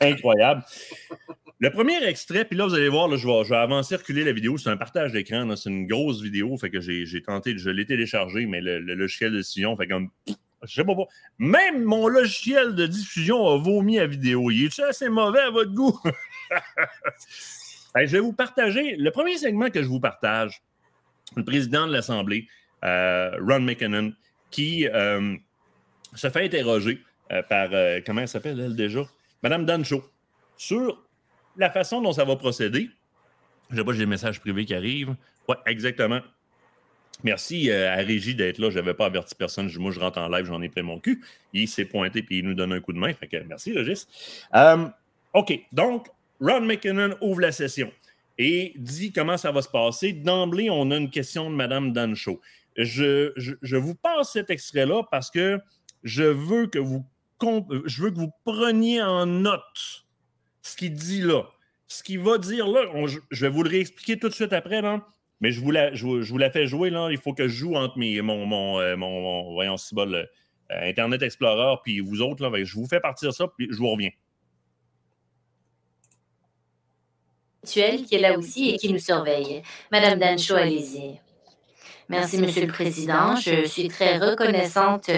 incroyables. 0.00 0.62
Le 1.58 1.70
premier 1.70 2.02
extrait, 2.04 2.44
puis 2.44 2.56
là, 2.56 2.66
vous 2.66 2.74
allez 2.74 2.88
voir, 2.88 3.14
je, 3.16 3.26
vais, 3.26 3.56
avant 3.56 3.82
circuler 3.82 4.24
la 4.24 4.32
vidéo. 4.32 4.56
C'est 4.56 4.70
un 4.70 4.76
partage 4.76 5.12
d'écran. 5.12 5.56
C'est 5.56 5.68
une 5.68 5.86
grosse 5.86 6.22
vidéo. 6.22 6.56
Fait 6.56 6.70
que 6.70 6.80
j'ai 6.80 7.22
tenté, 7.22 7.58
je 7.58 7.70
l'ai 7.70 7.84
téléchargé, 7.84 8.46
mais 8.46 8.60
le, 8.60 8.78
logiciel 8.78 9.32
de 9.32 9.40
diffusion 9.40 9.76
fait 9.76 9.88
comme. 9.88 10.10
Je 10.62 10.74
sais 10.74 10.84
pas 10.84 10.94
pourquoi. 10.94 11.08
Même 11.38 11.84
mon 11.84 12.06
logiciel 12.06 12.74
de 12.74 12.86
diffusion 12.86 13.46
a 13.48 13.58
vomi 13.58 13.98
à 13.98 14.06
vidéo. 14.06 14.50
Il 14.50 14.66
est 14.66 14.78
assez 14.80 15.08
mauvais 15.08 15.40
à 15.40 15.50
votre 15.50 15.72
goût? 15.72 15.98
je 17.96 18.06
vais 18.06 18.20
vous 18.20 18.32
partager 18.32 18.96
le 18.96 19.10
premier 19.10 19.36
segment 19.36 19.70
que 19.70 19.82
je 19.82 19.88
vous 19.88 20.00
partage. 20.00 20.62
Le 21.36 21.44
président 21.44 21.86
de 21.86 21.92
l'Assemblée, 21.92 22.48
euh, 22.84 23.30
Ron 23.40 23.60
McKinnon, 23.60 24.12
qui 24.50 24.88
euh, 24.88 25.36
se 26.14 26.28
fait 26.28 26.44
interroger 26.44 27.02
euh, 27.32 27.42
par, 27.42 27.68
comment 28.04 28.22
elle 28.22 28.28
s'appelle 28.28 28.58
elle 28.58 28.74
déjà? 28.74 29.02
Madame 29.42 29.64
Dancho, 29.64 30.04
sur 30.56 31.02
la 31.56 31.70
façon 31.70 32.00
dont 32.00 32.12
ça 32.12 32.24
va 32.24 32.36
procéder. 32.36 32.90
Je 33.70 33.76
sais 33.76 33.84
pas, 33.84 33.92
j'ai 33.92 33.98
des 33.98 34.06
messages 34.06 34.40
privés 34.40 34.64
qui 34.64 34.74
arrivent. 34.74 35.14
Oui, 35.48 35.56
exactement. 35.66 36.20
Merci 37.22 37.70
à 37.70 37.96
Régie 37.96 38.34
d'être 38.34 38.58
là. 38.58 38.70
Je 38.70 38.78
n'avais 38.78 38.94
pas 38.94 39.06
averti 39.06 39.34
personne. 39.34 39.70
Moi, 39.78 39.92
je 39.92 40.00
rentre 40.00 40.18
en 40.18 40.28
live, 40.28 40.46
j'en 40.46 40.62
ai 40.62 40.68
plein 40.68 40.82
mon 40.82 40.98
cul. 40.98 41.22
Il 41.52 41.68
s'est 41.68 41.84
pointé 41.84 42.22
puis 42.22 42.38
il 42.38 42.44
nous 42.44 42.54
donne 42.54 42.72
un 42.72 42.80
coup 42.80 42.92
de 42.92 42.98
main. 42.98 43.12
Fait 43.12 43.26
que 43.26 43.36
merci, 43.44 43.72
Régis. 43.72 44.08
OK. 45.32 45.60
Donc, 45.72 46.08
Ron 46.40 46.62
McKinnon 46.62 47.16
ouvre 47.20 47.40
la 47.40 47.52
session 47.52 47.92
et 48.38 48.72
dit 48.76 49.12
comment 49.12 49.36
ça 49.36 49.52
va 49.52 49.62
se 49.62 49.68
passer. 49.68 50.12
D'emblée, 50.12 50.70
on 50.70 50.90
a 50.90 50.96
une 50.96 51.10
question 51.10 51.50
de 51.50 51.54
Mme 51.54 51.92
Dancho. 51.92 52.40
Je, 52.76 53.32
je, 53.36 53.76
vous 53.76 53.94
passe 53.94 54.32
cet 54.32 54.48
extrait-là 54.48 55.02
parce 55.10 55.30
que 55.30 55.58
je 56.02 56.22
veux 56.22 56.66
que 56.66 56.78
vous, 56.78 57.04
je 57.84 58.02
veux 58.02 58.10
que 58.10 58.16
vous 58.16 58.30
preniez 58.44 59.02
en 59.02 59.26
note 59.26 60.06
ce 60.62 60.76
qu'il 60.76 60.94
dit 60.94 61.20
là. 61.20 61.42
Ce 61.86 62.02
qu'il 62.02 62.20
va 62.20 62.38
dire 62.38 62.68
là, 62.68 62.82
je 63.30 63.46
vais 63.46 63.50
vous 63.50 63.62
le 63.62 63.68
réexpliquer 63.68 64.18
tout 64.18 64.28
de 64.28 64.34
suite 64.34 64.52
après, 64.52 64.80
mais 65.40 65.50
je 65.50 65.60
vous, 65.60 65.70
la, 65.70 65.92
je, 65.94 66.06
vous 66.06 66.38
la 66.38 66.50
fais 66.50 66.66
jouer. 66.66 66.88
Là. 66.90 67.08
Il 67.10 67.18
faut 67.18 67.34
que 67.34 67.48
je 67.48 67.54
joue 67.54 67.74
entre 67.74 67.98
mes, 67.98 68.20
mon, 68.22 68.46
mon, 68.46 68.78
euh, 68.78 68.96
mon, 68.96 69.52
voyons, 69.52 69.76
euh, 69.96 70.24
Internet 70.70 71.22
Explorer, 71.22 71.76
puis 71.82 72.00
vous 72.00 72.22
autres. 72.22 72.48
Là, 72.48 72.64
je 72.64 72.74
vous 72.74 72.86
fais 72.86 73.00
partir 73.00 73.34
ça, 73.34 73.48
puis 73.48 73.68
je 73.70 73.76
vous 73.76 73.88
reviens. 73.88 74.10
Qui 77.64 77.80
est 77.80 78.18
là 78.18 78.38
aussi 78.38 78.70
et 78.70 78.76
qui 78.76 78.92
nous 78.92 78.98
surveille. 78.98 79.62
Madame 79.90 80.18
Dancho, 80.18 80.54
allez-y. 80.54 81.20
Merci, 82.08 82.38
Monsieur 82.38 82.66
le 82.66 82.72
Président. 82.72 83.36
Je 83.36 83.66
suis 83.66 83.88
très 83.88 84.18
reconnaissante 84.18 85.10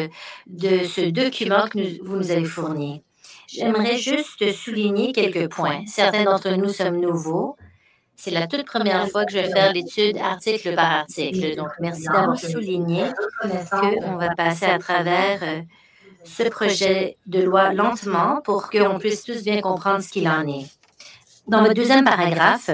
de 0.47 0.85
ce 0.85 1.09
document 1.09 1.67
que 1.67 2.05
vous 2.05 2.17
nous 2.17 2.31
avez 2.31 2.45
fourni. 2.45 3.03
J'aimerais 3.49 3.97
juste 3.97 4.53
souligner 4.53 5.13
quelques 5.13 5.51
points. 5.51 5.85
Certains 5.87 6.25
d'entre 6.25 6.51
nous 6.51 6.69
sommes 6.69 7.01
nouveaux. 7.01 7.57
C'est 8.17 8.31
la 8.31 8.47
toute 8.47 8.65
première 8.67 9.09
fois 9.09 9.25
que 9.25 9.33
je 9.33 9.39
vais 9.39 9.51
faire 9.51 9.73
l'étude 9.73 10.19
article 10.19 10.75
par 10.75 10.93
article. 10.93 11.57
Donc, 11.57 11.71
merci 11.81 12.05
d'avoir 12.05 12.39
souligné 12.39 13.05
qu'on 13.71 14.17
va 14.17 14.35
passer 14.37 14.67
à 14.67 14.79
travers 14.79 15.43
euh, 15.43 15.63
ce 16.25 16.45
projet 16.45 17.17
de 17.27 17.41
loi 17.41 17.73
lentement 17.73 18.41
pour 18.45 18.71
qu'on 18.71 18.99
puisse 18.99 19.25
tous 19.25 19.43
bien 19.43 19.61
comprendre 19.61 20.03
ce 20.03 20.11
qu'il 20.11 20.29
en 20.29 20.47
est. 20.47 20.67
Dans 21.49 21.61
votre 21.61 21.75
deuxième 21.75 22.05
paragraphe, 22.05 22.71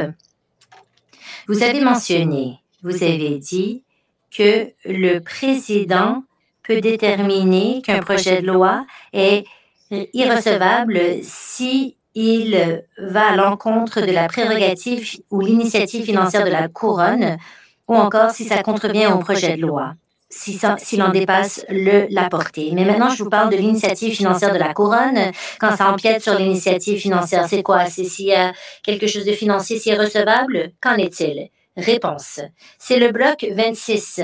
vous 1.46 1.62
avez 1.62 1.80
mentionné, 1.80 2.58
vous 2.82 3.02
avez 3.02 3.38
dit 3.38 3.82
que 4.30 4.68
le 4.84 5.20
président 5.20 6.22
peut 6.62 6.80
déterminer 6.82 7.80
qu'un 7.80 8.00
projet 8.00 8.42
de 8.42 8.46
loi 8.46 8.84
est 9.14 9.44
irrecevable 9.90 11.00
si 11.22 11.96
il 12.14 12.84
va 12.98 13.30
à 13.30 13.36
l'encontre 13.36 14.02
de 14.02 14.12
la 14.12 14.28
prérogative 14.28 15.18
ou 15.30 15.40
l'initiative 15.40 16.04
financière 16.04 16.44
de 16.44 16.50
la 16.50 16.68
couronne 16.68 17.38
ou 17.86 17.94
encore 17.94 18.32
si 18.32 18.44
ça 18.44 18.62
contrevient 18.62 19.06
au 19.06 19.18
projet 19.18 19.56
de 19.56 19.62
loi 19.62 19.94
s'il 20.30 21.02
en 21.02 21.08
dépasse 21.08 21.64
le, 21.68 22.06
la 22.10 22.28
portée. 22.28 22.70
Mais 22.74 22.84
maintenant, 22.84 23.10
je 23.10 23.22
vous 23.22 23.30
parle 23.30 23.50
de 23.50 23.56
l'initiative 23.56 24.14
financière 24.14 24.52
de 24.52 24.58
la 24.58 24.74
couronne. 24.74 25.32
Quand 25.58 25.74
ça 25.74 25.90
empiète 25.90 26.22
sur 26.22 26.34
l'initiative 26.34 27.00
financière, 27.00 27.46
c'est 27.48 27.62
quoi? 27.62 27.86
C'est 27.86 28.04
s'il 28.04 28.26
y 28.26 28.34
a 28.34 28.52
quelque 28.82 29.06
chose 29.06 29.24
de 29.24 29.32
financier, 29.32 29.78
si 29.78 29.94
recevable? 29.94 30.72
Qu'en 30.80 30.96
est-il? 30.96 31.48
Réponse. 31.76 32.40
C'est 32.78 32.98
le 32.98 33.10
bloc 33.12 33.46
26 33.50 34.22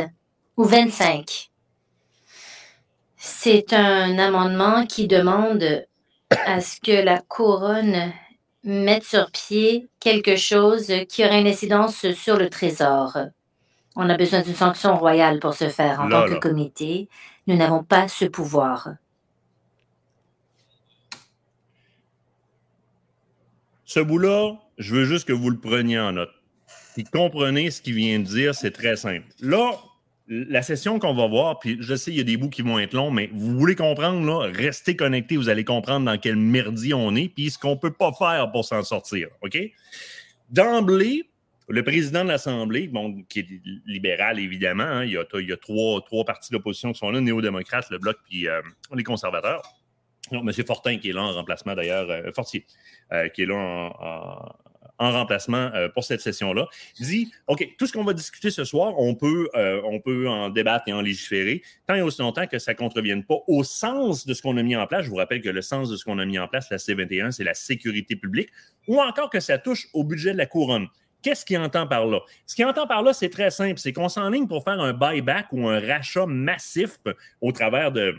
ou 0.56 0.64
25. 0.64 1.50
C'est 3.16 3.72
un 3.72 4.18
amendement 4.18 4.84
qui 4.84 5.06
demande 5.06 5.86
à 6.44 6.60
ce 6.60 6.80
que 6.80 7.02
la 7.02 7.20
couronne 7.20 8.12
mette 8.64 9.04
sur 9.04 9.30
pied 9.30 9.88
quelque 10.00 10.36
chose 10.36 10.92
qui 11.08 11.24
aurait 11.24 11.40
une 11.40 11.46
incidence 11.46 12.10
sur 12.12 12.36
le 12.36 12.50
trésor. 12.50 13.16
On 13.96 14.08
a 14.08 14.16
besoin 14.16 14.42
d'une 14.42 14.54
sanction 14.54 14.96
royale 14.96 15.38
pour 15.38 15.54
ce 15.54 15.68
faire. 15.68 16.00
En 16.00 16.08
tant 16.08 16.26
que 16.26 16.34
comité, 16.34 17.08
nous 17.46 17.56
n'avons 17.56 17.84
pas 17.84 18.08
ce 18.08 18.24
pouvoir. 18.24 18.88
Ce 23.84 24.00
bout-là, 24.00 24.54
je 24.78 24.94
veux 24.94 25.04
juste 25.04 25.28
que 25.28 25.32
vous 25.32 25.50
le 25.50 25.58
preniez 25.58 26.00
en 26.00 26.12
note. 26.12 26.32
Puis 26.94 27.04
comprenez 27.04 27.70
ce 27.70 27.82
qu'il 27.82 27.94
vient 27.94 28.18
de 28.18 28.24
dire, 28.24 28.54
c'est 28.54 28.70
très 28.70 28.96
simple. 28.96 29.26
Là, 29.40 29.72
la 30.26 30.62
session 30.62 30.98
qu'on 30.98 31.14
va 31.14 31.26
voir, 31.26 31.58
puis 31.58 31.76
je 31.80 31.94
sais, 31.94 32.10
il 32.10 32.16
y 32.16 32.20
a 32.20 32.24
des 32.24 32.36
bouts 32.36 32.48
qui 32.48 32.62
vont 32.62 32.78
être 32.78 32.94
longs, 32.94 33.10
mais 33.10 33.28
vous 33.32 33.58
voulez 33.58 33.76
comprendre, 33.76 34.24
là, 34.26 34.50
restez 34.52 34.96
connectés, 34.96 35.36
vous 35.36 35.48
allez 35.48 35.64
comprendre 35.64 36.06
dans 36.06 36.18
quel 36.18 36.36
merdier 36.36 36.94
on 36.94 37.14
est, 37.14 37.28
puis 37.28 37.50
ce 37.50 37.58
qu'on 37.58 37.72
ne 37.72 37.78
peut 37.78 37.92
pas 37.92 38.12
faire 38.12 38.50
pour 38.50 38.64
s'en 38.64 38.82
sortir. 38.82 39.28
OK? 39.42 39.58
D'emblée, 40.50 41.28
le 41.68 41.82
président 41.82 42.24
de 42.24 42.28
l'Assemblée, 42.28 42.88
bon, 42.88 43.22
qui 43.28 43.40
est 43.40 43.48
libéral, 43.86 44.38
évidemment, 44.38 44.84
hein, 44.84 45.04
il, 45.04 45.12
y 45.12 45.16
a, 45.18 45.56
trois, 45.56 46.00
trois 46.02 46.24
partis 46.24 46.52
d'opposition 46.52 46.92
qui 46.92 46.98
sont 46.98 47.10
là, 47.10 47.20
néo-démocrates, 47.20 47.90
le 47.90 47.98
Bloc, 47.98 48.16
puis 48.28 48.48
euh, 48.48 48.60
les 48.94 49.04
conservateurs. 49.04 49.62
M. 50.32 50.50
Fortin, 50.66 50.96
qui 50.98 51.10
est 51.10 51.12
là 51.12 51.22
en 51.22 51.32
remplacement 51.32 51.74
d'ailleurs, 51.74 52.10
euh, 52.10 52.30
Fortier, 52.34 52.64
euh, 53.12 53.28
qui 53.28 53.42
est 53.42 53.46
là 53.46 53.56
en, 53.56 54.54
remplacement 54.98 55.70
pour 55.92 56.04
cette 56.04 56.20
session-là, 56.20 56.66
dit 56.98 57.30
OK, 57.46 57.74
tout 57.78 57.86
ce 57.86 57.92
qu'on 57.92 58.04
va 58.04 58.14
discuter 58.14 58.50
ce 58.50 58.64
soir, 58.64 58.94
on 58.96 59.14
peut, 59.14 59.50
on 59.54 60.00
peut 60.00 60.28
en 60.28 60.48
débattre 60.48 60.84
et 60.86 60.92
en 60.94 61.02
légiférer, 61.02 61.62
tant 61.86 61.94
et 61.96 62.00
aussi 62.00 62.22
longtemps 62.22 62.46
que 62.46 62.58
ça 62.58 62.72
ne 62.72 62.76
contrevienne 62.78 63.22
pas 63.22 63.36
au 63.48 63.64
sens 63.64 64.24
de 64.24 64.32
ce 64.32 64.40
qu'on 64.40 64.56
a 64.56 64.62
mis 64.62 64.76
en 64.76 64.86
place. 64.86 65.04
Je 65.04 65.10
vous 65.10 65.16
rappelle 65.16 65.42
que 65.42 65.50
le 65.50 65.60
sens 65.60 65.90
de 65.90 65.96
ce 65.96 66.04
qu'on 66.04 66.18
a 66.20 66.24
mis 66.24 66.38
en 66.38 66.48
place, 66.48 66.70
la 66.70 66.78
C21, 66.78 67.32
c'est 67.32 67.44
la 67.44 67.54
sécurité 67.54 68.16
publique, 68.16 68.48
ou 68.86 68.98
encore 69.02 69.28
que 69.28 69.40
ça 69.40 69.58
touche 69.58 69.88
au 69.92 70.04
budget 70.04 70.32
de 70.32 70.38
la 70.38 70.46
couronne 70.46 70.88
qu'est-ce 71.24 71.44
qu'il 71.44 71.58
entend 71.58 71.86
par 71.86 72.06
là? 72.06 72.20
Ce 72.46 72.54
qu'il 72.54 72.66
entend 72.66 72.86
par 72.86 73.02
là, 73.02 73.12
c'est 73.12 73.30
très 73.30 73.50
simple. 73.50 73.78
C'est 73.78 73.92
qu'on 73.92 74.08
s'enligne 74.08 74.46
pour 74.46 74.62
faire 74.62 74.80
un 74.80 74.92
buyback 74.92 75.46
ou 75.52 75.66
un 75.66 75.80
rachat 75.80 76.26
massif 76.26 76.98
au 77.40 77.50
travers 77.50 77.90
de. 77.90 78.14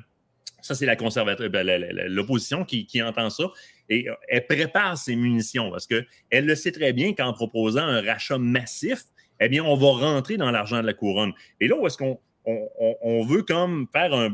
Ça, 0.62 0.74
c'est 0.74 0.88
la 0.88 0.96
conservatrice, 0.96 1.50
ben, 1.50 1.66
l'opposition 2.08 2.66
qui, 2.66 3.02
entend 3.04 3.30
ça. 3.30 3.46
Et 3.88 4.10
euh, 4.10 4.16
elle 4.28 4.48
prépare 4.48 4.98
ses 4.98 5.16
munitions 5.16 5.70
parce 5.70 5.86
qu'elle 5.86 6.06
le 6.32 6.56
sait 6.56 6.72
très 6.72 6.92
bien 6.92 7.14
qu'en 7.14 7.34
proposant 7.34 7.84
un 7.84 8.02
rachat 8.02 8.40
massif, 8.40 9.04
eh 9.40 9.48
bien, 9.48 9.64
on 9.64 9.76
va 9.76 9.92
rentrer 10.08 10.38
dans 10.38 10.50
l'argent 10.50 10.82
de 10.82 10.88
la 10.88 10.94
couronne. 10.94 11.34
Et 11.60 11.68
là 11.68 11.76
où 11.78 11.86
est-ce 11.86 11.98
qu'on 11.98 12.20
on, 12.48 13.26
veut 13.26 13.44
comme 13.44 13.88
faire 13.92 14.14
un, 14.14 14.30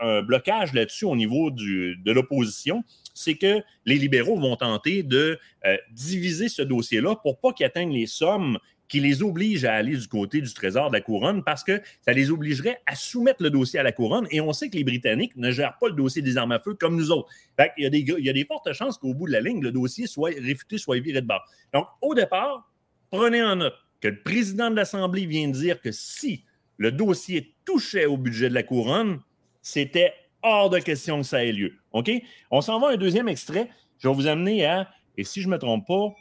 un 0.00 0.22
blocage 0.22 0.72
là-dessus 0.72 1.04
au 1.04 1.16
niveau 1.16 1.50
du, 1.50 1.96
de 1.96 2.12
l'opposition, 2.12 2.84
c'est 3.14 3.36
que 3.36 3.62
les 3.84 3.96
libéraux 3.96 4.38
vont 4.38 4.56
tenter 4.56 5.02
de 5.02 5.38
euh, 5.64 5.76
diviser 5.90 6.48
ce 6.48 6.62
dossier-là 6.62 7.16
pour 7.16 7.38
pas 7.38 7.52
qu'ils 7.52 7.66
atteignent 7.66 7.92
les 7.92 8.06
sommes 8.06 8.58
qui 8.92 9.00
les 9.00 9.22
obligent 9.22 9.64
à 9.64 9.72
aller 9.72 9.96
du 9.96 10.06
côté 10.06 10.42
du 10.42 10.52
Trésor 10.52 10.90
de 10.90 10.94
la 10.94 11.00
Couronne 11.00 11.42
parce 11.42 11.64
que 11.64 11.80
ça 12.02 12.12
les 12.12 12.30
obligerait 12.30 12.78
à 12.84 12.94
soumettre 12.94 13.42
le 13.42 13.48
dossier 13.48 13.78
à 13.78 13.82
la 13.82 13.90
Couronne. 13.90 14.26
Et 14.30 14.42
on 14.42 14.52
sait 14.52 14.68
que 14.68 14.76
les 14.76 14.84
Britanniques 14.84 15.34
ne 15.36 15.50
gèrent 15.50 15.78
pas 15.78 15.88
le 15.88 15.94
dossier 15.94 16.20
des 16.20 16.36
armes 16.36 16.52
à 16.52 16.58
feu 16.58 16.74
comme 16.74 16.96
nous 16.96 17.10
autres. 17.10 17.30
il, 17.78 17.84
y 17.84 17.86
a 17.86 17.88
des, 17.88 18.00
il 18.00 18.24
y 18.24 18.28
a 18.28 18.34
des 18.34 18.44
fortes 18.44 18.70
chances 18.74 18.98
qu'au 18.98 19.14
bout 19.14 19.26
de 19.28 19.32
la 19.32 19.40
ligne, 19.40 19.62
le 19.62 19.72
dossier 19.72 20.06
soit 20.06 20.34
réfuté, 20.38 20.76
soit 20.76 21.00
viré 21.00 21.22
de 21.22 21.26
bord. 21.26 21.42
Donc, 21.72 21.86
au 22.02 22.14
départ, 22.14 22.70
prenez 23.10 23.42
en 23.42 23.56
note 23.56 23.74
que 24.02 24.08
le 24.08 24.20
président 24.22 24.70
de 24.70 24.76
l'Assemblée 24.76 25.24
vient 25.24 25.48
de 25.48 25.54
dire 25.54 25.80
que 25.80 25.90
si 25.90 26.44
le 26.76 26.92
dossier 26.92 27.54
touchait 27.64 28.04
au 28.04 28.18
budget 28.18 28.50
de 28.50 28.54
la 28.54 28.62
Couronne, 28.62 29.20
c'était 29.62 30.12
hors 30.42 30.70
de 30.70 30.78
question 30.78 31.18
que 31.18 31.26
ça 31.26 31.44
ait 31.44 31.52
lieu. 31.52 31.74
OK? 31.92 32.10
On 32.50 32.60
s'en 32.60 32.78
va 32.80 32.88
à 32.88 32.92
un 32.92 32.96
deuxième 32.96 33.28
extrait. 33.28 33.68
Je 33.98 34.08
vais 34.08 34.14
vous 34.14 34.26
amener 34.26 34.64
à, 34.66 34.88
et 35.16 35.24
si 35.24 35.40
je 35.40 35.46
ne 35.46 35.52
me 35.52 35.58
trompe 35.58 35.86
pas, 35.86 36.14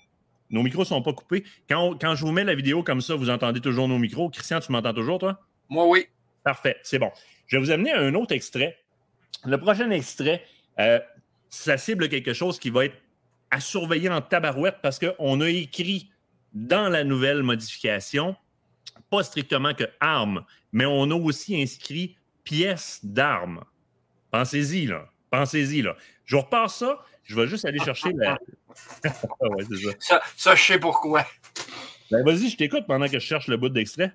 nos 0.50 0.64
micros 0.64 0.82
ne 0.82 0.88
sont 0.88 1.02
pas 1.02 1.14
coupés. 1.14 1.44
Quand, 1.68 1.98
je 2.16 2.26
vous 2.26 2.32
mets 2.32 2.44
la 2.44 2.56
vidéo 2.56 2.84
comme 2.84 3.02
ça, 3.02 3.16
vous 3.16 3.30
entendez 3.30 3.62
toujours 3.62 3.88
nos 3.88 3.98
micros. 3.98 4.30
Christian, 4.30 4.60
tu 4.60 4.72
m'entends 4.72 4.94
toujours, 4.94 5.18
toi? 5.18 5.40
Moi, 5.70 5.88
oui. 5.88 6.08
Parfait, 6.44 6.78
c'est 6.84 7.00
bon. 7.00 7.12
Je 7.48 7.58
vais 7.58 7.64
vous 7.64 7.72
amener 7.72 7.92
à 7.92 8.00
un 8.00 8.14
autre 8.16 8.34
extrait. 8.34 8.78
Le 9.46 9.58
prochain 9.58 9.90
extrait, 9.92 10.44
euh, 10.80 11.00
ça 11.50 11.78
cible 11.78 12.10
quelque 12.10 12.34
chose 12.34 12.60
qui 12.60 12.70
va 12.70 12.86
être 12.86 12.98
à 13.50 13.60
surveiller 13.60 14.10
en 14.10 14.22
tabarouette 14.22 14.78
parce 14.82 15.00
qu'on 15.00 15.42
a 15.42 15.50
écrit 15.50 16.10
dans 16.54 16.90
la 16.90 17.04
nouvelle 17.04 17.44
modification, 17.44 18.36
pas 19.10 19.24
strictement 19.24 19.74
que 19.74 19.86
armes, 20.00 20.46
mais 20.72 20.86
on 20.86 21.10
a 21.12 21.16
aussi 21.16 21.62
inscrit 21.62 22.18
pièces 22.44 23.00
d'armes. 23.04 23.64
Pensez-y, 24.32 24.88
là. 24.88 25.08
Pensez-y, 25.30 25.82
là. 25.82 25.96
Je 26.26 26.36
repasse 26.38 26.76
ça. 26.76 27.00
Je 27.24 27.36
vais 27.36 27.48
juste 27.48 27.66
aller 27.66 27.80
chercher 27.80 28.10
la. 28.14 28.38
ouais, 29.42 29.66
ça. 30.00 30.22
ça. 30.36 30.56
je 30.56 30.64
sais 30.64 30.80
pourquoi. 30.80 31.26
Ben, 32.10 32.24
vas-y, 32.26 32.50
je 32.50 32.58
t'écoute 32.58 32.86
pendant 32.88 33.06
que 33.06 33.20
je 33.20 33.26
cherche 33.26 33.48
le 33.48 33.58
bout 33.58 33.70
d'extrait. 33.70 34.12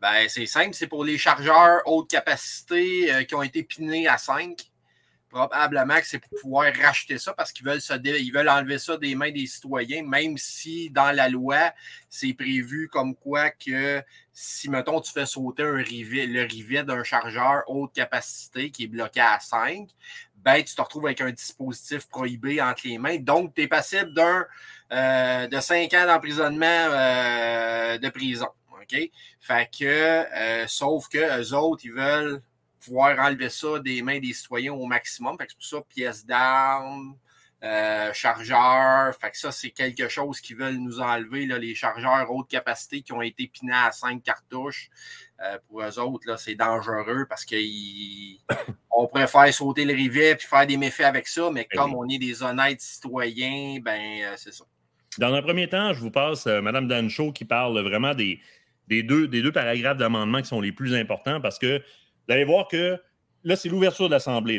Ben, 0.00 0.28
c'est 0.28 0.46
simple, 0.46 0.74
c'est 0.74 0.86
pour 0.86 1.04
les 1.04 1.18
chargeurs 1.18 1.80
haute 1.86 2.10
capacité 2.10 3.12
euh, 3.12 3.24
qui 3.24 3.34
ont 3.34 3.42
été 3.42 3.62
pinés 3.62 4.06
à 4.06 4.18
5 4.18 4.70
probablement 5.34 5.98
que 5.98 6.06
c'est 6.06 6.20
pour 6.20 6.38
pouvoir 6.40 6.72
racheter 6.80 7.18
ça 7.18 7.32
parce 7.32 7.52
qu'ils 7.52 7.66
veulent, 7.66 7.80
ils 8.04 8.30
veulent 8.30 8.48
enlever 8.48 8.78
ça 8.78 8.96
des 8.96 9.16
mains 9.16 9.32
des 9.32 9.46
citoyens, 9.46 10.04
même 10.04 10.38
si 10.38 10.90
dans 10.90 11.10
la 11.10 11.28
loi, 11.28 11.72
c'est 12.08 12.34
prévu 12.34 12.88
comme 12.88 13.16
quoi 13.16 13.50
que 13.50 14.00
si, 14.36 14.68
mettons, 14.68 15.00
tu 15.00 15.12
fais 15.12 15.26
sauter 15.26 15.62
un 15.62 15.76
rivet, 15.76 16.26
le 16.26 16.42
rivet 16.42 16.82
d'un 16.82 17.04
chargeur 17.04 17.62
haute 17.68 17.92
capacité 17.92 18.70
qui 18.70 18.84
est 18.84 18.88
bloqué 18.88 19.20
à 19.20 19.38
5, 19.38 19.88
ben, 20.36 20.62
tu 20.62 20.74
te 20.74 20.82
retrouves 20.82 21.06
avec 21.06 21.20
un 21.20 21.30
dispositif 21.30 22.08
prohibé 22.08 22.60
entre 22.60 22.82
les 22.84 22.98
mains. 22.98 23.16
Donc, 23.18 23.54
tu 23.54 23.62
es 23.62 23.68
passible 23.68 24.12
d'un 24.12 24.44
euh, 24.92 25.46
de 25.46 25.60
5 25.60 25.94
ans 25.94 26.06
d'emprisonnement 26.06 26.66
euh, 26.66 27.96
de 27.98 28.08
prison. 28.08 28.48
OK? 28.72 29.10
Fait 29.40 29.70
que, 29.70 29.84
euh, 29.84 30.66
sauf 30.66 31.08
que 31.08 31.40
eux 31.40 31.54
autres, 31.54 31.84
ils 31.84 31.92
veulent 31.92 32.42
pouvoir 32.84 33.18
enlever 33.20 33.48
ça 33.48 33.78
des 33.78 34.02
mains 34.02 34.18
des 34.18 34.32
citoyens 34.32 34.72
au 34.72 34.84
maximum. 34.84 35.38
Fait 35.38 35.46
que 35.46 35.52
c'est 35.52 35.58
pour 35.58 35.80
ça, 35.80 35.86
pièces 35.88 36.26
d'armes, 36.26 37.16
euh, 37.62 38.12
chargeurs. 38.12 39.14
Fait 39.18 39.30
que 39.30 39.38
ça, 39.38 39.50
c'est 39.50 39.70
quelque 39.70 40.08
chose 40.08 40.40
qui 40.40 40.54
veulent 40.54 40.76
nous 40.76 41.00
enlever, 41.00 41.46
là, 41.46 41.58
les 41.58 41.74
chargeurs 41.74 42.30
haute 42.30 42.48
capacité 42.48 43.00
qui 43.00 43.12
ont 43.12 43.22
été 43.22 43.46
pinés 43.46 43.72
à 43.72 43.90
5 43.90 44.22
cartouches. 44.22 44.90
Euh, 45.42 45.58
pour 45.68 45.82
eux 45.82 45.98
autres, 45.98 46.28
là, 46.28 46.36
c'est 46.36 46.54
dangereux 46.54 47.26
parce 47.28 47.44
qu'on 47.44 49.06
préfère 49.12 49.52
sauter 49.52 49.84
le 49.84 49.94
rivet 49.94 50.32
et 50.32 50.36
faire 50.38 50.66
des 50.66 50.76
méfaits 50.76 51.06
avec 51.06 51.26
ça, 51.26 51.50
mais 51.50 51.66
comme 51.74 51.94
on 51.94 52.08
est 52.08 52.18
des 52.18 52.42
honnêtes 52.42 52.80
citoyens, 52.80 53.78
ben 53.80 54.00
euh, 54.24 54.34
c'est 54.36 54.52
ça. 54.52 54.64
Dans 55.18 55.32
un 55.32 55.42
premier 55.42 55.68
temps, 55.68 55.92
je 55.92 56.00
vous 56.00 56.10
passe 56.10 56.46
Mme 56.46 56.88
Dancho 56.88 57.32
qui 57.32 57.44
parle 57.44 57.80
vraiment 57.80 58.14
des, 58.14 58.40
des, 58.88 59.02
deux, 59.02 59.28
des 59.28 59.42
deux 59.42 59.52
paragraphes 59.52 59.96
d'amendement 59.96 60.40
qui 60.42 60.48
sont 60.48 60.60
les 60.60 60.72
plus 60.72 60.94
importants 60.94 61.40
parce 61.40 61.58
que 61.58 61.78
vous 61.78 62.34
allez 62.34 62.44
voir 62.44 62.68
que 62.68 63.00
là, 63.44 63.56
c'est 63.56 63.68
l'ouverture 63.68 64.06
de 64.08 64.12
l'Assemblée. 64.12 64.58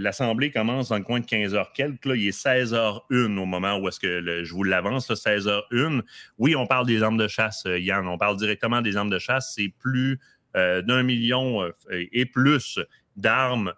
L'Assemblée 0.00 0.50
commence 0.50 0.88
dans 0.88 0.96
le 0.96 1.04
coin 1.04 1.20
de 1.20 1.26
15h 1.26 1.66
quelques. 1.74 2.04
Là, 2.06 2.16
il 2.16 2.26
est 2.26 2.36
16h01 2.36 3.38
au 3.38 3.46
moment 3.46 3.78
où 3.78 3.88
est-ce 3.88 4.00
que 4.00 4.42
je 4.42 4.52
vous 4.52 4.64
l'avance, 4.64 5.10
16h01. 5.10 6.02
Oui, 6.38 6.56
on 6.56 6.66
parle 6.66 6.86
des 6.86 7.02
armes 7.02 7.18
de 7.18 7.28
chasse, 7.28 7.64
euh, 7.66 7.78
Yann. 7.78 8.06
On 8.08 8.18
parle 8.18 8.36
directement 8.36 8.80
des 8.80 8.96
armes 8.96 9.10
de 9.10 9.18
chasse. 9.18 9.52
C'est 9.54 9.72
plus 9.78 10.18
euh, 10.56 10.82
d'un 10.82 11.02
million 11.02 11.62
euh, 11.62 11.72
et 11.90 12.26
plus 12.26 12.78
d'armes 13.16 13.74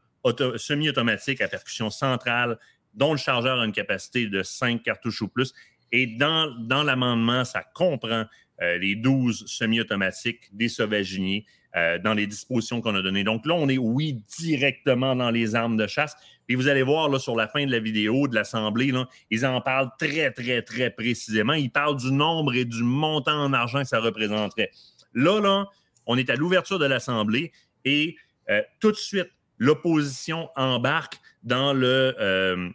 semi-automatiques 0.57 1.43
à 1.43 1.49
percussion 1.49 1.91
centrale, 1.91 2.59
dont 2.95 3.13
le 3.13 3.19
chargeur 3.19 3.61
a 3.61 3.65
une 3.65 3.73
capacité 3.73 4.27
de 4.27 4.43
5 4.43 4.83
cartouches 4.83 5.21
ou 5.21 5.29
plus. 5.29 5.53
Et 5.93 6.07
dans, 6.07 6.51
dans 6.61 6.83
l'amendement, 6.83 7.45
ça 7.45 7.63
comprend 7.75 8.25
les 8.61 8.95
12 8.95 9.47
semi-automatiques 9.47 10.49
des 10.53 10.69
sauvaginiers. 10.69 11.45
Euh, 11.77 11.99
dans 11.99 12.15
les 12.15 12.29
dispositions 12.29 12.81
qu'on 12.81 12.95
a 12.95 13.03
données. 13.03 13.25
Donc 13.25 13.45
là, 13.47 13.55
on 13.55 13.69
est, 13.69 13.79
oui, 13.79 14.23
directement 14.39 15.17
dans 15.17 15.31
les 15.31 15.57
armes 15.57 15.77
de 15.77 15.89
chasse. 15.89 16.17
Et 16.49 16.55
vous 16.55 16.69
allez 16.69 16.85
voir 16.85 17.09
là, 17.09 17.19
sur 17.19 17.35
la 17.35 17.49
fin 17.49 17.67
de 17.67 17.73
la 17.73 17.81
vidéo 17.81 18.29
de 18.29 18.35
l'Assemblée, 18.37 18.93
ils 19.33 19.45
en 19.45 19.61
parlent 19.61 19.91
très, 19.99 20.31
très, 20.31 20.63
très 20.63 20.91
précisément. 20.91 21.55
Ils 21.55 21.73
parlent 21.73 21.97
du 21.97 22.13
nombre 22.13 22.55
et 22.55 22.65
du 22.65 22.85
montant 22.85 23.43
en 23.43 23.53
argent 23.53 23.83
que 23.83 23.89
ça 23.89 23.99
représenterait. 23.99 24.71
Là, 25.15 25.41
là, 25.41 25.67
on 26.07 26.17
est 26.17 26.31
à 26.31 26.37
l'ouverture 26.37 26.79
de 26.79 26.87
l'Assemblée 26.87 27.51
et 27.85 28.15
euh, 28.51 28.63
tout 28.79 28.93
de 28.93 28.97
suite, 28.97 29.31
l'opposition 29.59 30.51
embarque 30.55 31.19
dans 31.43 31.73
le, 31.73 32.15
euh, 32.21 32.71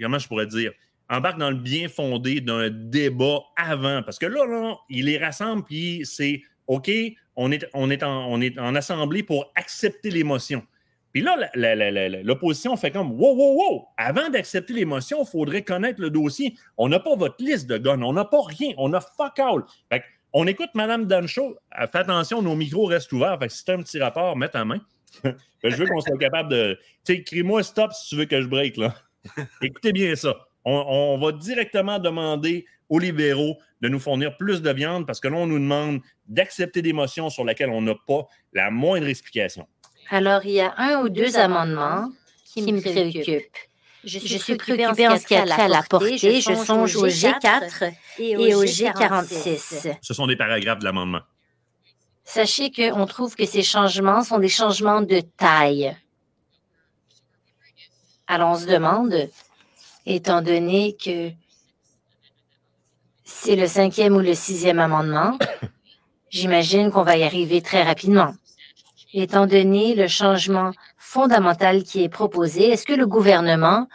comment 0.00 0.20
je 0.20 0.28
pourrais 0.28 0.46
dire, 0.46 0.70
embarque 1.08 1.38
dans 1.38 1.50
le 1.50 1.56
bien 1.56 1.88
fondé 1.88 2.40
d'un 2.40 2.70
débat 2.70 3.40
avant. 3.56 4.04
Parce 4.04 4.20
que 4.20 4.26
là, 4.26 4.46
là, 4.46 4.76
il 4.88 5.06
les 5.06 5.18
rassemble, 5.18 5.64
puis 5.64 6.02
c'est 6.04 6.42
OK, 6.68 6.88
on 7.42 7.50
est, 7.50 7.66
on 7.72 7.90
est, 7.90 8.02
en, 8.02 8.26
on 8.30 8.38
est 8.42 8.58
en 8.58 8.74
assemblée 8.74 9.22
pour 9.22 9.50
accepter 9.56 10.10
l'émotion. 10.10 10.62
Puis 11.12 11.22
là, 11.22 11.50
l'opposition 12.22 12.76
fait 12.76 12.90
comme 12.90 13.12
Wow, 13.12 13.34
wow, 13.34 13.54
wow! 13.56 13.84
Avant 13.96 14.28
d'accepter 14.28 14.74
l'émotion, 14.74 15.22
il 15.22 15.26
faudrait 15.26 15.62
connaître 15.62 16.02
le 16.02 16.10
dossier. 16.10 16.54
On 16.76 16.90
n'a 16.90 17.00
pas 17.00 17.16
votre 17.16 17.42
liste 17.42 17.66
de 17.66 17.78
guns, 17.78 18.02
on 18.02 18.12
n'a 18.12 18.26
pas 18.26 18.42
rien, 18.42 18.72
on 18.76 18.92
a 18.92 19.00
fuck 19.00 19.38
all. 19.38 19.64
Fait 19.90 20.02
on 20.34 20.46
écoute 20.46 20.68
Mme 20.74 21.06
Dancho. 21.06 21.56
Fais 21.90 21.98
attention, 21.98 22.42
nos 22.42 22.54
micros 22.54 22.84
restent 22.84 23.10
ouverts. 23.12 23.38
Fait 23.40 23.48
que 23.48 23.52
si 23.54 23.64
tu 23.64 23.70
as 23.70 23.74
un 23.74 23.82
petit 23.82 23.98
rapport, 23.98 24.36
mets 24.36 24.50
ta 24.50 24.64
main. 24.66 24.80
je 25.24 25.76
veux 25.76 25.86
qu'on 25.86 26.00
soit 26.00 26.18
capable 26.18 26.50
de. 26.50 26.78
Tu 27.04 27.16
sais, 27.16 27.24
crie-moi 27.24 27.62
stop 27.62 27.92
si 27.94 28.10
tu 28.10 28.16
veux 28.16 28.26
que 28.26 28.40
je 28.40 28.46
break, 28.46 28.76
là. 28.76 28.94
Écoutez 29.62 29.92
bien 29.92 30.14
ça. 30.14 30.36
On, 30.64 31.18
va 31.18 31.32
directement 31.32 31.98
demander 31.98 32.66
aux 32.88 32.98
libéraux 32.98 33.56
de 33.80 33.88
nous 33.88 34.00
fournir 34.00 34.36
plus 34.36 34.60
de 34.62 34.70
viande 34.70 35.06
parce 35.06 35.20
que 35.20 35.28
là, 35.28 35.36
on 35.36 35.46
nous 35.46 35.58
demande 35.58 36.00
d'accepter 36.26 36.82
des 36.82 36.92
motions 36.92 37.30
sur 37.30 37.44
lesquelles 37.44 37.70
on 37.70 37.82
n'a 37.82 37.94
pas 38.06 38.26
la 38.52 38.70
moindre 38.70 39.08
explication. 39.08 39.66
Alors, 40.10 40.44
il 40.44 40.52
y 40.52 40.60
a 40.60 40.74
un 40.76 41.02
ou 41.02 41.08
deux 41.08 41.36
amendements 41.36 42.10
qui, 42.44 42.62
me 42.72 42.80
préoccupent. 42.80 43.56
Je 44.02 44.18
suis, 44.18 44.56
préoccupée 44.56 45.08
en 45.08 45.18
ce 45.18 45.26
qui 45.26 45.34
a 45.34 45.42
à 45.42 45.68
la 45.68 45.82
portée. 45.82 46.16
Je 46.18 46.54
songe 46.64 46.96
au 46.96 47.06
G4 47.06 47.92
et 48.18 48.54
au 48.54 48.64
G46. 48.64 49.96
Ce 50.00 50.14
sont 50.14 50.26
des 50.26 50.36
paragraphes 50.36 50.80
de 50.80 50.84
l'amendement. 50.84 51.20
Sachez 52.24 52.70
qu'on 52.70 53.06
trouve 53.06 53.34
que 53.34 53.44
ces 53.44 53.62
changements 53.62 54.22
sont 54.22 54.38
des 54.38 54.48
changements 54.48 55.02
de 55.02 55.20
taille. 55.36 55.96
Alors, 58.26 58.50
on 58.50 58.58
se 58.58 58.66
demande, 58.66 59.28
étant 60.06 60.42
donné 60.42 60.96
que 61.02 61.30
c'est 63.24 63.56
le 63.56 63.66
cinquième 63.66 64.16
ou 64.16 64.20
le 64.20 64.34
sixième 64.34 64.80
amendement. 64.80 65.38
J'imagine 66.30 66.90
qu'on 66.90 67.02
va 67.02 67.16
y 67.16 67.22
arriver 67.22 67.62
très 67.62 67.82
rapidement. 67.82 68.32
Étant 69.12 69.46
donné 69.46 69.94
le 69.94 70.06
changement 70.06 70.70
fondamental 70.96 71.82
qui 71.82 72.04
est 72.04 72.08
proposé, 72.08 72.68
est-ce 72.68 72.86
que 72.86 72.92
le 72.92 73.06
gouvernement 73.06 73.88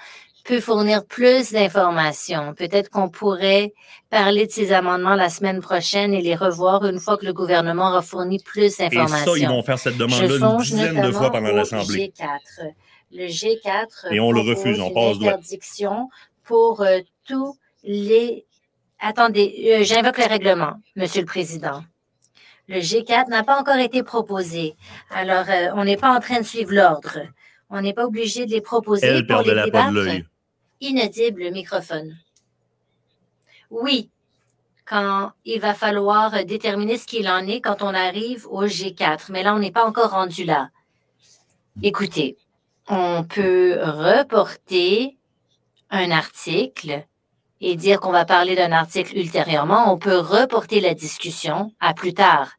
peut 0.43 0.59
fournir 0.59 1.05
plus 1.05 1.53
d'informations? 1.53 2.53
Peut-être 2.53 2.89
qu'on 2.89 3.07
pourrait 3.07 3.73
parler 4.09 4.47
de 4.47 4.51
ces 4.51 4.73
amendements 4.73 5.15
la 5.15 5.29
semaine 5.29 5.61
prochaine 5.61 6.13
et 6.13 6.21
les 6.21 6.35
revoir 6.35 6.85
une 6.85 6.99
fois 6.99 7.17
que 7.17 7.25
le 7.25 7.33
gouvernement 7.33 7.89
aura 7.89 8.01
fourni 8.01 8.39
plus 8.39 8.77
d'informations. 8.77 9.35
Et 9.35 9.39
ça, 9.39 9.45
ils 9.45 9.47
vont 9.47 9.63
faire 9.63 9.79
cette 9.79 9.97
demande-là 9.97 10.35
une 10.35 10.57
dizaine 10.57 11.01
de 11.01 11.11
fois 11.11 11.31
pendant 11.31 11.51
l'Assemblée. 11.51 12.13
G4. 13.11 13.17
Le 13.17 13.27
G4 13.27 14.13
et 14.13 14.19
on 14.19 14.31
le 14.31 14.41
refuse, 14.41 14.79
on 14.79 14.91
passe 14.91 15.17
interdiction 15.17 16.09
pour 16.43 16.81
euh, 16.81 16.99
tous 17.27 17.57
les 17.83 18.45
Attendez, 18.99 19.83
j'invoque 19.83 20.17
le 20.17 20.25
règlement, 20.25 20.73
Monsieur 20.95 21.21
le 21.21 21.27
Président. 21.27 21.83
Le 22.67 22.77
G4 22.77 23.29
n'a 23.29 23.43
pas 23.43 23.59
encore 23.59 23.75
été 23.77 24.01
proposé. 24.03 24.75
Alors, 25.11 25.45
on 25.75 25.83
n'est 25.83 25.97
pas 25.97 26.15
en 26.15 26.19
train 26.19 26.39
de 26.39 26.45
suivre 26.45 26.73
l'ordre. 26.73 27.19
On 27.69 27.81
n'est 27.81 27.93
pas 27.93 28.05
obligé 28.05 28.45
de 28.45 28.51
les 28.51 28.61
proposer 28.61 29.05
Elle 29.05 29.27
pour 29.27 29.39
les 29.39 29.43
perdait 29.43 29.53
la 29.53 29.61
de 29.63 29.65
débattre. 29.67 29.91
l'œil. 29.91 30.25
Inaudible, 30.81 31.43
le 31.43 31.51
microphone. 31.51 32.17
Oui, 33.69 34.09
quand 34.85 35.31
il 35.43 35.59
va 35.59 35.73
falloir 35.73 36.33
euh, 36.33 36.43
déterminer 36.43 36.97
ce 36.97 37.05
qu'il 37.05 37.27
en 37.27 37.45
est 37.47 37.59
quand 37.61 37.81
on 37.81 37.93
arrive 37.93 38.47
au 38.47 38.65
G4. 38.65 39.31
Mais 39.31 39.43
là, 39.43 39.53
on 39.55 39.59
n'est 39.59 39.71
pas 39.71 39.85
encore 39.85 40.11
rendu 40.11 40.45
là. 40.45 40.69
Écoutez, 41.83 42.37
on 42.87 43.23
peut 43.23 43.77
reporter 43.81 45.17
un 45.89 46.11
article 46.11 47.03
et 47.61 47.75
dire 47.75 47.99
qu'on 47.99 48.11
va 48.11 48.25
parler 48.25 48.55
d'un 48.55 48.71
article 48.71 49.17
ultérieurement. 49.17 49.91
On 49.91 49.97
peut 49.97 50.17
reporter 50.17 50.81
la 50.81 50.93
discussion 50.93 51.71
à 51.79 51.93
plus 51.93 52.13
tard. 52.13 52.51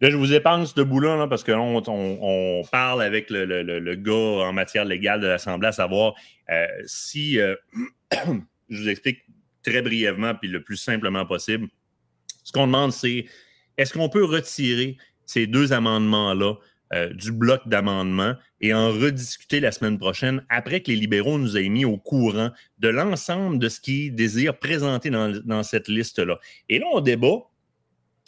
Là, 0.00 0.10
je 0.10 0.16
vous 0.16 0.32
épargne 0.32 0.66
ce 0.66 0.80
bout-là, 0.80 1.16
là, 1.16 1.28
parce 1.28 1.44
que 1.44 1.52
on, 1.52 2.62
parle 2.70 3.02
avec 3.02 3.30
le 3.30 3.94
gars 3.94 4.46
en 4.46 4.52
matière 4.52 4.84
légale 4.84 5.20
de 5.20 5.26
l'Assemblée, 5.26 5.68
à 5.68 5.72
savoir 5.72 6.14
euh, 6.50 6.66
si, 6.86 7.38
euh, 7.38 7.54
je 8.68 8.82
vous 8.82 8.88
explique 8.88 9.24
très 9.62 9.82
brièvement, 9.82 10.34
puis 10.34 10.48
le 10.48 10.62
plus 10.62 10.76
simplement 10.76 11.24
possible, 11.24 11.68
ce 12.42 12.52
qu'on 12.52 12.66
demande, 12.66 12.92
c'est 12.92 13.26
est-ce 13.78 13.94
qu'on 13.94 14.08
peut 14.08 14.24
retirer 14.24 14.96
ces 15.24 15.46
deux 15.46 15.72
amendements-là 15.72 16.54
euh, 16.94 17.12
du 17.12 17.32
bloc 17.32 17.66
d'amendements 17.66 18.34
et 18.60 18.72
en 18.72 18.88
rediscuter 18.90 19.58
la 19.58 19.72
semaine 19.72 19.98
prochaine 19.98 20.44
après 20.48 20.80
que 20.80 20.92
les 20.92 20.96
libéraux 20.96 21.38
nous 21.38 21.56
aient 21.56 21.68
mis 21.68 21.84
au 21.84 21.96
courant 21.96 22.50
de 22.78 22.88
l'ensemble 22.88 23.58
de 23.58 23.68
ce 23.68 23.80
qu'ils 23.80 24.14
désirent 24.14 24.56
présenter 24.56 25.10
dans, 25.10 25.62
cette 25.64 25.88
liste-là. 25.88 26.38
Et 26.68 26.78
là, 26.78 26.86
on 26.92 27.00
débat 27.00 27.38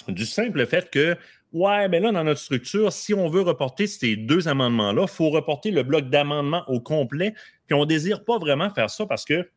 du 0.09 0.27
simple 0.27 0.67
fait 0.67 0.91
que 0.91 1.17
Ouais, 1.53 1.89
mais 1.89 2.01
là, 2.01 2.11
dans 2.11 2.25
notre 2.25 2.41
structure, 2.41 2.93
si 2.93 3.15
on 3.15 3.29
veut 3.29 3.41
reporter 3.41 3.87
ces 3.87 4.17
deux 4.17 4.49
amendements-là, 4.49 5.03
il 5.03 5.09
faut 5.09 5.31
reporter 5.31 5.71
le 5.71 5.85
bloc 5.85 6.11
d'amendements 6.11 6.65
au 6.69 6.81
complet. 6.81 7.35
Puis 7.67 7.75
on 7.75 7.83
ne 7.83 7.87
désire 7.87 8.25
pas 8.25 8.37
vraiment 8.37 8.69
faire 8.69 8.91
ça 8.91 9.07
parce 9.07 9.25
que 9.25 9.49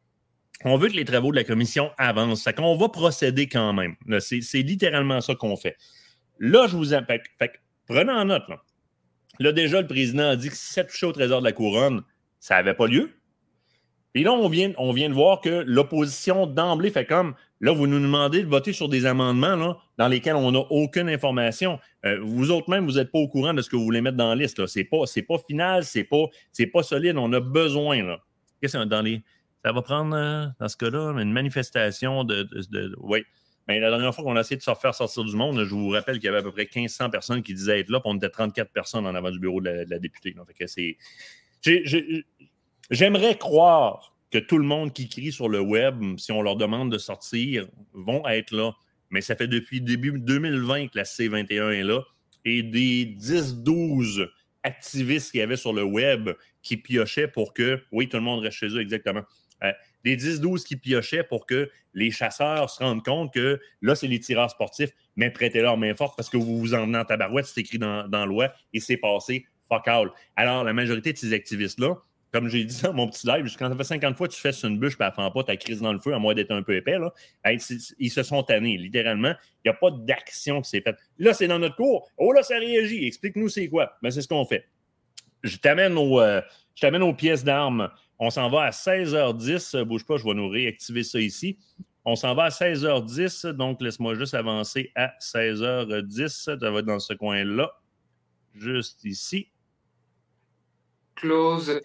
on 0.65 0.77
veut 0.77 0.89
que 0.89 0.93
les 0.93 1.03
travaux 1.03 1.31
de 1.31 1.35
la 1.35 1.43
commission 1.43 1.91
avancent. 1.97 2.43
Ça 2.43 2.53
qu'on 2.53 2.77
va 2.77 2.89
procéder 2.89 3.47
quand 3.47 3.73
même. 3.73 3.95
C'est 4.19 4.61
littéralement 4.61 5.19
ça 5.19 5.35
qu'on 5.35 5.55
fait. 5.55 5.77
Là, 6.37 6.67
je 6.67 6.77
vous 6.77 6.93
appelle. 6.93 7.23
Fait 7.39 7.51
prenez 7.87 8.11
en 8.11 8.25
note. 8.25 8.47
Là. 8.47 8.61
Là, 9.39 9.51
déjà, 9.51 9.81
le 9.81 9.87
président 9.87 10.29
a 10.29 10.35
dit 10.35 10.49
que 10.49 10.55
si 10.55 10.73
ça 10.73 10.83
touchait 10.83 11.05
au 11.05 11.11
trésor 11.13 11.39
de 11.39 11.45
la 11.45 11.51
couronne, 11.53 12.01
ça 12.39 12.55
n'avait 12.55 12.73
pas 12.73 12.87
lieu. 12.87 13.11
Puis 14.13 14.23
là, 14.23 14.33
on 14.33 14.49
vient, 14.49 14.71
on 14.77 14.91
vient 14.91 15.07
de 15.09 15.13
voir 15.13 15.39
que 15.39 15.63
l'opposition 15.67 16.47
d'emblée 16.47 16.89
fait 16.89 17.05
comme 17.05 17.35
là, 17.61 17.71
vous 17.71 17.85
nous 17.87 17.99
demandez 17.99 18.41
de 18.41 18.47
voter 18.49 18.73
sur 18.73 18.89
des 18.89 19.05
amendements 19.05 19.55
là, 19.55 19.77
dans 19.97 20.07
lesquels 20.07 20.35
on 20.35 20.51
n'a 20.51 20.59
aucune 20.59 21.09
information. 21.09 21.79
Euh, 22.05 22.19
vous 22.21 22.49
autres 22.51 22.69
même, 22.69 22.85
vous 22.85 22.93
n'êtes 22.93 23.11
pas 23.11 23.19
au 23.19 23.27
courant 23.27 23.53
de 23.53 23.61
ce 23.61 23.69
que 23.69 23.75
vous 23.75 23.83
voulez 23.83 24.01
mettre 24.01 24.17
dans 24.17 24.29
la 24.29 24.35
liste. 24.35 24.65
Ce 24.65 24.79
n'est 24.79 24.85
pas, 24.85 25.05
c'est 25.05 25.21
pas 25.21 25.37
final, 25.37 25.83
c'est 25.83 26.03
pas, 26.05 26.25
c'est 26.51 26.65
pas 26.67 26.81
solide. 26.81 27.17
On 27.17 27.31
a 27.33 27.39
besoin. 27.39 28.03
Là. 28.03 28.19
Qu'est-ce 28.61 28.77
que 28.77 28.83
c'est 28.83 28.89
dans 28.89 29.01
les. 29.01 29.21
Ça 29.63 29.73
va 29.73 29.81
prendre, 29.83 30.15
euh, 30.15 30.45
dans 30.59 30.67
ce 30.69 30.77
cas-là, 30.77 31.11
une 31.21 31.31
manifestation 31.31 32.23
de. 32.23 32.43
de- 32.43 32.61
de- 32.71 32.95
oui. 33.01 33.23
Mais 33.69 33.79
la 33.79 33.91
dernière 33.91 34.13
fois 34.15 34.23
qu'on 34.23 34.35
a 34.35 34.41
essayé 34.41 34.57
de 34.57 34.63
se 34.63 34.73
faire 34.73 34.95
sortir 34.95 35.23
du 35.23 35.35
monde, 35.35 35.63
je 35.63 35.69
vous 35.75 35.89
rappelle 35.89 36.15
qu'il 36.15 36.25
y 36.25 36.27
avait 36.27 36.39
à 36.39 36.41
peu 36.41 36.51
près 36.51 36.67
1500 36.75 37.11
personnes 37.11 37.43
qui 37.43 37.53
disaient 37.53 37.79
être 37.81 37.89
là, 37.89 37.99
puis 37.99 38.09
on 38.11 38.17
était 38.17 38.29
34 38.29 38.71
personnes 38.71 39.05
en 39.05 39.13
avant 39.13 39.29
du 39.29 39.37
bureau 39.39 39.61
de 39.61 39.85
la, 39.87 39.99
députée. 39.99 40.33
que 40.57 40.65
c'est. 40.67 40.97
j'ai- 41.61 41.83
j'ai- 41.85 42.25
J'aimerais 42.89 43.37
croire 43.37 44.15
que 44.31 44.39
tout 44.39 44.57
le 44.57 44.63
monde 44.63 44.91
qui 44.91 45.07
crie 45.07 45.31
sur 45.31 45.47
le 45.49 45.59
web, 45.59 46.01
si 46.17 46.31
on 46.31 46.41
leur 46.41 46.55
demande 46.55 46.91
de 46.91 46.97
sortir, 46.97 47.67
vont 47.93 48.27
être 48.27 48.51
là. 48.51 48.73
Mais 49.11 49.21
ça 49.21 49.35
fait 49.35 49.47
depuis 49.47 49.81
début 49.81 50.13
2020 50.19 50.87
que 50.87 50.97
la 50.97 51.03
C21 51.03 51.69
est 51.71 51.83
là. 51.83 52.01
Et 52.45 52.63
des 52.63 53.05
10-12 53.05 54.27
activistes 54.63 55.29
qu'il 55.31 55.41
y 55.41 55.43
avait 55.43 55.57
sur 55.57 55.73
le 55.73 55.83
web 55.83 56.31
qui 56.63 56.77
piochaient 56.77 57.27
pour 57.27 57.53
que, 57.53 57.79
oui, 57.91 58.09
tout 58.09 58.17
le 58.17 58.23
monde 58.23 58.41
reste 58.41 58.57
chez 58.57 58.69
eux, 58.69 58.81
exactement. 58.81 59.21
Euh, 59.63 59.71
des 60.03 60.17
10-12 60.17 60.63
qui 60.63 60.75
piochaient 60.75 61.23
pour 61.23 61.45
que 61.45 61.69
les 61.93 62.11
chasseurs 62.11 62.69
se 62.69 62.83
rendent 62.83 63.03
compte 63.03 63.33
que 63.33 63.59
là, 63.81 63.95
c'est 63.95 64.07
les 64.07 64.19
tireurs 64.19 64.49
sportifs, 64.49 64.91
mais 65.15 65.31
prêtez 65.31 65.61
leur 65.61 65.77
main 65.77 65.95
forte 65.95 66.15
parce 66.15 66.29
que 66.29 66.37
vous 66.37 66.57
vous 66.57 66.73
en 66.73 66.85
venez 66.85 66.97
en 66.97 67.05
tabarouette, 67.05 67.45
c'est 67.45 67.61
écrit 67.61 67.79
dans, 67.79 68.07
dans 68.07 68.25
loi 68.25 68.53
et 68.73 68.79
c'est 68.79 68.97
passé, 68.97 69.45
fuck 69.67 69.87
all. 69.87 70.11
Alors, 70.35 70.63
la 70.63 70.73
majorité 70.73 71.13
de 71.13 71.17
ces 71.17 71.33
activistes-là, 71.33 71.95
comme 72.31 72.47
j'ai 72.47 72.63
dit 72.63 72.81
dans 72.83 72.93
mon 72.93 73.07
petit 73.07 73.25
live, 73.25 73.45
quand 73.57 73.69
ça 73.69 73.75
fait 73.75 73.83
50 73.83 74.17
fois 74.17 74.27
que 74.27 74.33
tu 74.33 74.39
fais 74.39 74.51
une 74.51 74.77
bûche 74.77 74.93
et 74.99 75.03
elle 75.03 75.11
pas 75.15 75.43
ta 75.43 75.57
crise 75.57 75.81
dans 75.81 75.93
le 75.93 75.99
feu, 75.99 76.13
à 76.13 76.19
moins 76.19 76.35
d'être 76.35 76.51
un 76.51 76.61
peu 76.61 76.75
épais, 76.75 76.99
là, 76.99 77.11
ils 77.45 78.11
se 78.11 78.23
sont 78.23 78.43
tannés, 78.43 78.77
littéralement. 78.77 79.33
Il 79.65 79.69
n'y 79.69 79.71
a 79.71 79.73
pas 79.73 79.91
d'action 79.91 80.61
qui 80.61 80.69
s'est 80.69 80.81
faite. 80.81 80.97
Là, 81.17 81.33
c'est 81.33 81.47
dans 81.47 81.59
notre 81.59 81.75
cours. 81.75 82.09
Oh 82.17 82.31
là, 82.31 82.43
ça 82.43 82.57
réagit. 82.57 83.05
Explique-nous 83.07 83.49
c'est 83.49 83.67
quoi. 83.67 83.93
Ben, 84.03 84.11
c'est 84.11 84.21
ce 84.21 84.27
qu'on 84.27 84.45
fait. 84.45 84.65
Je 85.43 85.57
t'amène 85.57 85.97
aux, 85.97 86.19
euh, 86.19 86.41
je 86.75 86.81
t'amène 86.81 87.01
aux 87.01 87.13
pièces 87.13 87.43
d'armes. 87.43 87.89
On 88.19 88.29
s'en 88.29 88.49
va 88.49 88.63
à 88.63 88.69
16h10. 88.71 89.77
Euh, 89.77 89.85
Bouge 89.85 90.05
pas, 90.05 90.17
je 90.17 90.25
vais 90.25 90.33
nous 90.33 90.49
réactiver 90.49 91.03
ça 91.03 91.19
ici. 91.19 91.57
On 92.05 92.15
s'en 92.15 92.33
va 92.35 92.45
à 92.45 92.49
16h10, 92.49 93.51
donc 93.53 93.81
laisse-moi 93.81 94.15
juste 94.15 94.33
avancer 94.33 94.91
à 94.95 95.13
16h10. 95.19 96.27
Ça 96.27 96.55
va 96.55 96.79
être 96.79 96.85
dans 96.85 96.99
ce 96.99 97.13
coin-là, 97.13 97.71
juste 98.55 99.03
ici. 99.05 99.49
clause 101.15 101.81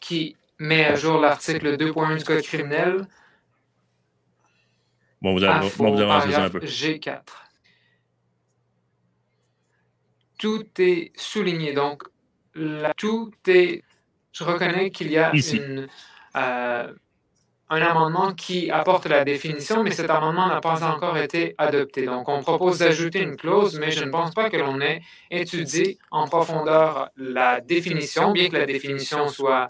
qui 0.00 0.36
met 0.58 0.84
à 0.84 0.94
jour 0.94 1.20
l'article 1.20 1.76
2.1 1.76 2.18
du 2.18 2.24
Code 2.24 2.42
criminel 2.42 3.06
Bon, 5.22 5.34
vous, 5.34 5.40
bon, 5.76 5.98
avancez 5.98 6.34
un 6.34 6.48
peu. 6.48 6.60
G4. 6.60 7.20
Tout 10.38 10.66
est 10.78 11.12
souligné. 11.14 11.74
Donc, 11.74 12.04
tout 12.96 13.30
est. 13.46 13.84
Je 14.32 14.44
reconnais 14.44 14.90
qu'il 14.90 15.10
y 15.10 15.18
a 15.18 15.32
une, 15.34 15.88
euh, 16.36 16.92
un 17.68 17.82
amendement 17.82 18.32
qui 18.32 18.70
apporte 18.70 19.06
la 19.06 19.24
définition, 19.24 19.82
mais 19.82 19.92
cet 19.92 20.10
amendement 20.10 20.48
n'a 20.48 20.60
pas 20.60 20.82
encore 20.84 21.16
été 21.16 21.54
adopté. 21.56 22.04
Donc, 22.06 22.28
on 22.28 22.42
propose 22.42 22.78
d'ajouter 22.78 23.20
une 23.20 23.36
clause, 23.36 23.78
mais 23.78 23.90
je 23.92 24.04
ne 24.04 24.10
pense 24.10 24.34
pas 24.34 24.50
que 24.50 24.56
l'on 24.56 24.80
ait 24.80 25.02
étudié 25.30 25.98
en 26.10 26.26
profondeur 26.26 27.10
la 27.16 27.60
définition, 27.60 28.32
bien 28.32 28.48
que 28.48 28.56
la 28.56 28.66
définition 28.66 29.28
soit 29.28 29.68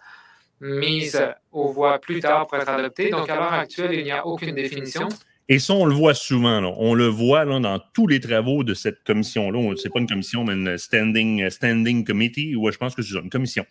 mise 0.60 1.22
aux 1.52 1.72
voix 1.72 1.98
plus 1.98 2.20
tard 2.20 2.46
pour 2.46 2.58
être 2.58 2.68
adoptée. 2.68 3.10
Donc, 3.10 3.28
à 3.28 3.36
l'heure 3.36 3.52
actuelle, 3.52 3.94
il 3.94 4.04
n'y 4.04 4.12
a 4.12 4.26
aucune 4.26 4.54
définition. 4.54 5.08
Et 5.52 5.58
ça, 5.58 5.74
on 5.74 5.84
le 5.84 5.94
voit 5.94 6.14
souvent. 6.14 6.60
là. 6.60 6.72
On 6.76 6.94
le 6.94 7.06
voit 7.08 7.44
là, 7.44 7.58
dans 7.58 7.80
tous 7.92 8.06
les 8.06 8.20
travaux 8.20 8.62
de 8.62 8.72
cette 8.72 9.02
commission-là. 9.02 9.74
Ce 9.76 9.82
n'est 9.82 9.90
pas 9.90 9.98
une 9.98 10.06
commission, 10.06 10.44
mais 10.44 10.52
une 10.54 10.78
standing, 10.78 11.50
standing 11.50 12.04
committee, 12.04 12.54
ou 12.54 12.70
je 12.70 12.78
pense 12.78 12.94
que 12.94 13.02
c'est 13.02 13.18
une 13.18 13.30
commission. 13.30 13.66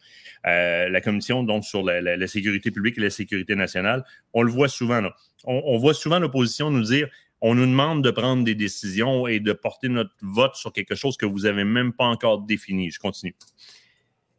Euh, 0.46 0.90
la 0.90 1.00
commission 1.00 1.42
donc 1.44 1.64
sur 1.64 1.82
la, 1.84 2.02
la- 2.02 2.18
la 2.18 2.28
sécurité 2.28 2.70
publique 2.70 2.98
et 2.98 3.02
la 3.02 3.10
sécurité 3.10 3.56
nationale. 3.56 4.04
On 4.34 4.42
le 4.44 4.52
voit 4.52 4.68
souvent. 4.68 5.00
Là. 5.00 5.16
On, 5.46 5.62
on 5.66 5.78
voit 5.78 5.94
souvent 5.94 6.20
l'opposition 6.20 6.70
nous 6.70 6.84
dire 6.84 7.08
on 7.42 7.56
nous 7.56 7.66
demande 7.66 8.04
de 8.04 8.12
prendre 8.12 8.44
des 8.44 8.56
décisions 8.56 9.26
et 9.26 9.40
de 9.40 9.54
porter 9.54 9.88
notre 9.88 10.12
vote 10.22 10.56
sur 10.56 10.74
quelque 10.74 10.96
chose 10.96 11.16
que 11.16 11.26
vous 11.26 11.40
n'avez 11.44 11.64
même 11.64 11.94
pas 11.94 12.04
encore 12.04 12.42
défini. 12.42 12.92
Je 12.92 13.00
continue. 13.00 13.34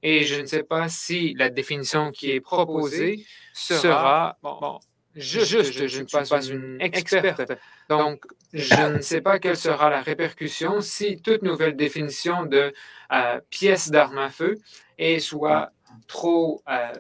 Et 0.03 0.25
je 0.25 0.41
ne 0.41 0.47
sais 0.47 0.63
pas 0.63 0.91
si 0.91 1.33
la 1.39 1.49
définition 1.49 2.11
qui 2.11 2.31
est 2.33 2.41
proposée 2.41 3.25
sera, 3.55 4.39
bon, 4.43 4.59
bon, 4.61 4.79
juste, 5.15 5.73
je, 5.73 5.87
je 5.87 6.03
ne 6.03 6.07
suis 6.07 6.29
pas 6.29 6.43
une 6.43 6.77
experte. 6.81 7.53
Donc, 7.89 8.25
je 8.53 8.97
ne 8.97 9.01
sais 9.01 9.21
pas 9.21 9.39
quelle 9.39 9.57
sera 9.57 9.91
la 9.91 10.01
répercussion 10.01 10.81
si 10.81 11.21
toute 11.21 11.43
nouvelle 11.43 11.77
définition 11.77 12.47
de 12.47 12.73
euh, 13.13 13.41
pièce 13.51 13.91
d'arme 13.91 14.19
à 14.19 14.31
feu 14.31 14.59
est 14.99 15.19
soit 15.19 15.73
trop 16.07 16.63
euh, 16.69 16.93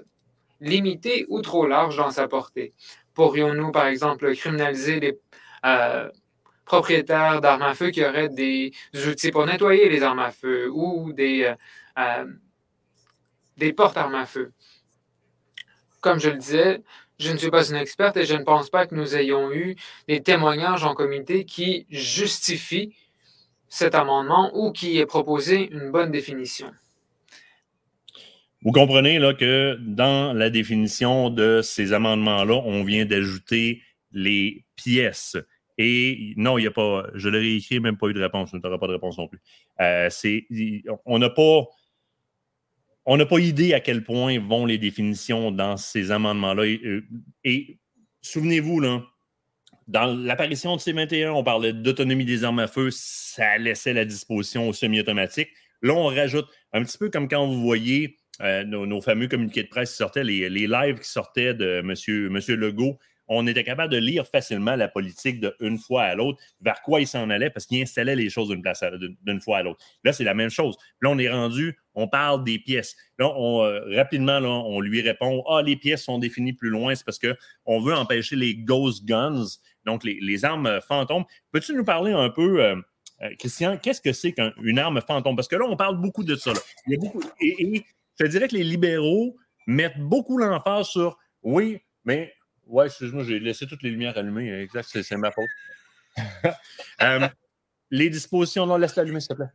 limitée 0.61 1.27
ou 1.29 1.41
trop 1.43 1.67
large 1.67 1.97
dans 1.97 2.11
sa 2.11 2.29
portée. 2.29 2.75
Pourrions-nous, 3.15 3.73
par 3.73 3.87
exemple, 3.87 4.35
criminaliser 4.35 5.01
les 5.01 5.19
euh, 5.65 6.11
propriétaires 6.65 7.41
d'armes 7.41 7.63
à 7.63 7.75
feu 7.75 7.91
qui 7.91 8.05
auraient 8.05 8.29
des 8.29 8.73
outils 9.09 9.31
pour 9.31 9.47
nettoyer 9.47 9.89
les 9.89 10.03
armes 10.03 10.21
à 10.21 10.31
feu 10.31 10.71
ou 10.71 11.13
des, 11.13 11.53
des 13.57 13.73
portes 13.73 13.97
armes 13.97 14.15
à 14.15 14.27
feu? 14.27 14.53
Comme 16.01 16.21
je 16.21 16.31
le 16.31 16.37
disais, 16.37 16.83
je 17.21 17.31
ne 17.33 17.37
suis 17.37 17.51
pas 17.51 17.69
une 17.69 17.77
experte 17.77 18.17
et 18.17 18.25
je 18.25 18.35
ne 18.35 18.45
pense 18.45 18.71
pas 18.71 18.87
que 18.87 18.95
nous 18.95 19.15
ayons 19.15 19.53
eu 19.53 19.77
des 20.09 20.23
témoignages 20.23 20.85
en 20.85 20.95
comité 20.95 21.45
qui 21.45 21.87
justifient 21.91 22.95
cet 23.69 23.95
amendement 23.95 24.51
ou 24.55 24.73
qui 24.73 24.99
ait 24.99 25.07
proposé 25.07 25.71
une 25.71 25.91
bonne 25.91 26.11
définition. 26.11 26.71
Vous 28.63 28.73
comprenez 28.73 29.19
là, 29.19 29.33
que 29.33 29.79
dans 29.81 30.37
la 30.37 30.51
définition 30.51 31.31
de 31.31 31.61
ces 31.63 31.93
amendements-là, 31.93 32.61
on 32.65 32.85
vient 32.85 33.07
d'ajouter 33.07 33.83
les 34.13 34.65
pièces. 34.77 35.37
Et 35.79 36.35
non, 36.37 36.59
il 36.59 36.63
n'y 36.63 36.67
a 36.67 36.71
pas, 36.71 37.07
je 37.15 37.31
l'ai 37.31 37.39
réécrit, 37.39 37.81
même 37.81 37.97
pas 37.97 38.09
eu 38.09 38.13
de 38.13 38.21
réponse. 38.21 38.51
Tu 38.51 38.61
n'auras 38.63 38.77
pas 38.77 38.87
de 38.87 38.93
réponse 38.93 39.17
non 39.17 39.29
plus. 39.29 39.41
Euh, 39.81 40.11
on 41.07 41.19
n'a 41.19 41.31
pas, 41.31 41.63
on 43.07 43.17
n'a 43.17 43.27
pas 43.27 43.39
idée 43.39 43.75
à 43.75 43.81
quel 43.81 44.05
point 44.05 44.39
vont 44.39 44.67
les 44.67 44.79
définitions 44.79 45.51
dans 45.51 45.77
ces 45.77 46.11
amendements-là. 46.11 46.67
Et, 46.67 47.03
et 47.45 47.79
souvenez-vous, 48.23 48.81
dans 49.89 50.07
l'apparition 50.07 50.77
de 50.77 50.81
C-21, 50.81 51.31
on 51.31 51.43
parlait 51.43 51.73
d'autonomie 51.73 52.25
des 52.25 52.45
armes 52.45 52.61
à 52.61 52.67
feu, 52.67 52.91
ça 52.93 53.59
laissait 53.59 53.93
la 53.93 54.05
disposition 54.05 54.69
au 54.69 54.73
semi-automatique. 54.73 55.49
Là, 55.83 55.95
on 55.95 56.07
rajoute 56.07 56.47
un 56.73 56.85
petit 56.85 56.99
peu 56.99 57.09
comme 57.09 57.29
quand 57.29 57.47
vous 57.47 57.61
voyez 57.61 58.19
euh, 58.43 58.65
nos, 58.65 59.01
fameux 59.01 59.29
communiqués 59.29 59.65
de 59.65 59.69
presse 59.69 59.91
qui 59.91 59.97
sortaient, 59.97 60.25
les, 60.25 60.49
lives 60.49 60.99
qui 60.99 61.09
sortaient 61.09 61.55
de 61.55 61.81
M. 61.81 61.95
Monsieur, 62.31 62.57
Legault. 62.57 62.99
On 63.33 63.47
était 63.47 63.63
capable 63.63 63.93
de 63.93 63.99
lire 63.99 64.27
facilement 64.27 64.75
la 64.75 64.89
politique 64.89 65.41
d'une 65.61 65.79
fois 65.79 66.03
à 66.03 66.15
l'autre, 66.17 66.41
vers 66.61 66.83
quoi 66.83 67.01
il 67.01 67.07
s'en 67.07 67.31
allait, 67.31 67.49
parce 67.49 67.65
qu'il 67.65 67.81
installait 67.81 68.17
les 68.17 68.29
choses 68.29 68.49
d'une 68.49 68.61
place 68.61 68.83
fois 69.41 69.59
à 69.59 69.63
l'autre. 69.63 69.79
Là, 70.03 70.13
c'est 70.13 70.25
la 70.25 70.35
même 70.35 70.51
chose. 70.51 70.77
Là, 71.01 71.11
on 71.11 71.19
est 71.19 71.31
rendu, 71.31 71.79
on 71.95 72.09
parle 72.09 72.43
des 72.43 72.59
pièces. 72.59 72.97
Là, 73.19 73.27
euh, 73.27 73.97
rapidement, 73.97 74.39
on 74.39 74.81
lui 74.81 75.01
répond 75.01 75.45
Ah, 75.49 75.63
les 75.63 75.77
pièces 75.77 76.03
sont 76.03 76.19
définies 76.19 76.53
plus 76.53 76.71
loin, 76.71 76.93
c'est 76.97 77.05
parce 77.05 77.21
qu'on 77.21 77.81
veut 77.81 77.95
empêcher 77.95 78.35
les 78.35 78.57
ghost 78.57 79.05
guns, 79.05 79.45
donc 79.87 80.03
les, 80.03 80.45
armes 80.45 80.81
fantômes. 80.87 81.25
Peux-tu 81.53 81.75
nous 81.75 81.85
parler 81.85 82.13
un 82.13 82.31
peu, 82.31 82.65
euh, 82.65 82.77
Christian, 83.39 83.79
qu'est-ce 83.79 84.01
que 84.01 84.13
c'est 84.13 84.33
qu'une 84.33 84.79
arme 84.79 85.01
fantôme? 85.07 85.37
Parce 85.37 85.49
que 85.49 85.57
là, 85.57 85.67
on 85.69 85.77
parle 85.77 86.01
beaucoup 86.01 86.25
de 86.25 86.35
ça. 86.35 86.53
Beaucoup, 86.87 87.23
et 87.41 87.85
je 88.19 88.27
dirais 88.27 88.49
que 88.49 88.57
les 88.57 88.65
libéraux 88.65 89.37
mettent 89.69 90.01
beaucoup 90.01 90.37
l'emphase 90.37 90.89
sur 90.89 91.17
oui, 91.43 91.79
mais 92.05 92.33
ouais, 92.71 92.87
excuse-moi, 92.87 93.25
j'ai 93.25 93.39
laissé 93.39 93.67
toutes 93.67 93.83
les 93.83 93.91
lumières 93.91 94.17
allumées. 94.17 94.63
Exact, 94.63 94.89
c'est 94.89 95.17
ma 95.17 95.31
faute. 95.31 95.49
Euh, 97.03 97.27
les 97.91 98.11
dispositions, 98.11 98.67
non, 98.67 98.77
laisse-la 98.77 99.05
allumer, 99.05 99.21
s'il 99.21 99.29
te 99.29 99.35
plaît. 99.35 99.49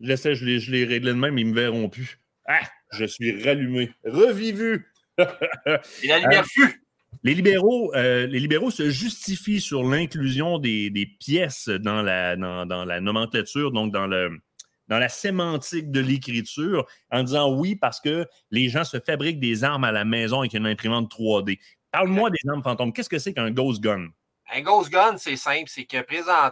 Laisse 0.00 0.32
je 0.32 0.44
les, 0.44 0.58
je 0.58 0.72
les 0.72 0.84
réglé 0.84 1.12
de 1.12 1.16
même, 1.16 1.38
ils 1.38 1.46
ne 1.46 1.50
me 1.50 1.54
verront 1.54 1.88
plus. 1.88 2.18
Ah, 2.46 2.62
je 2.90 3.04
suis 3.04 3.44
rallumé, 3.44 3.92
revivu. 4.04 4.88
Et 5.18 6.08
la 6.08 6.18
lumière 6.18 6.42
euh, 6.42 6.48
fut. 6.66 6.82
Les 7.22 7.34
libéraux, 7.34 7.94
euh, 7.94 8.26
les 8.26 8.40
libéraux 8.40 8.72
se 8.72 8.90
justifient 8.90 9.60
sur 9.60 9.84
l'inclusion 9.84 10.58
des, 10.58 11.16
pièces 11.20 11.68
dans 11.68 12.02
la, 12.02 12.34
dans 12.34 12.84
la 12.84 13.00
nomenclature, 13.00 13.70
donc 13.70 13.92
dans 13.92 14.08
le, 14.08 14.40
dans 14.90 14.98
la 14.98 15.08
sémantique 15.08 15.90
de 15.90 16.00
l'écriture 16.00 16.86
en 17.10 17.22
disant 17.22 17.56
oui 17.56 17.76
parce 17.76 18.00
que 18.00 18.26
les 18.50 18.68
gens 18.68 18.84
se 18.84 18.98
fabriquent 18.98 19.40
des 19.40 19.62
armes 19.64 19.84
à 19.84 19.92
la 19.92 20.04
maison 20.04 20.40
avec 20.40 20.52
une 20.52 20.66
imprimante 20.66 21.10
3D. 21.10 21.58
Parle-moi 21.92 22.30
des 22.30 22.48
armes 22.48 22.62
fantômes. 22.62 22.92
Qu'est-ce 22.92 23.08
que 23.08 23.18
c'est 23.18 23.34
qu'un 23.34 23.50
ghost 23.50 23.80
gun? 23.80 24.08
Un 24.52 24.60
ghost 24.62 24.90
gun, 24.90 25.16
c'est 25.16 25.36
simple. 25.36 25.68
C'est 25.68 25.84
que 25.84 26.02
présent, 26.02 26.50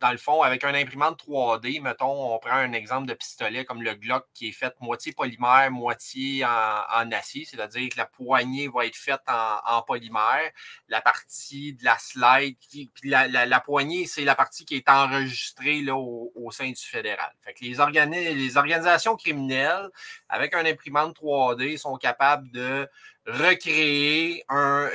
dans 0.00 0.12
le 0.12 0.16
fond, 0.16 0.42
avec 0.42 0.64
un 0.64 0.74
imprimante 0.74 1.22
3D, 1.22 1.82
mettons, 1.82 2.34
on 2.34 2.38
prend 2.38 2.54
un 2.54 2.72
exemple 2.72 3.06
de 3.06 3.12
pistolet 3.12 3.66
comme 3.66 3.82
le 3.82 3.94
Glock 3.94 4.26
qui 4.32 4.48
est 4.48 4.52
fait 4.52 4.74
moitié 4.80 5.12
polymère, 5.12 5.70
moitié 5.70 6.44
en, 6.44 7.12
acier, 7.12 7.44
c'est-à-dire 7.44 7.88
que 7.90 7.98
la 7.98 8.06
poignée 8.06 8.68
va 8.68 8.86
être 8.86 8.96
faite 8.96 9.20
en, 9.28 9.82
polymère. 9.82 10.50
La 10.88 11.02
partie 11.02 11.74
de 11.74 11.84
la 11.84 11.98
slide, 11.98 12.56
puis 12.70 12.90
la, 13.04 13.60
poignée, 13.60 14.06
c'est 14.06 14.24
la 14.24 14.34
partie 14.34 14.64
qui 14.64 14.76
est 14.76 14.88
enregistrée 14.88 15.82
là, 15.82 15.96
au, 15.96 16.50
sein 16.50 16.70
du 16.70 16.82
fédéral. 16.82 17.32
Fait 17.42 17.52
que 17.52 17.64
les, 17.64 18.34
les 18.34 18.56
organisations 18.56 19.16
criminelles, 19.16 19.88
avec 20.28 20.54
un 20.54 20.64
imprimante 20.64 21.16
3D, 21.16 21.76
sont 21.76 21.96
capables 21.96 22.50
de 22.50 22.88
recréer 23.26 24.44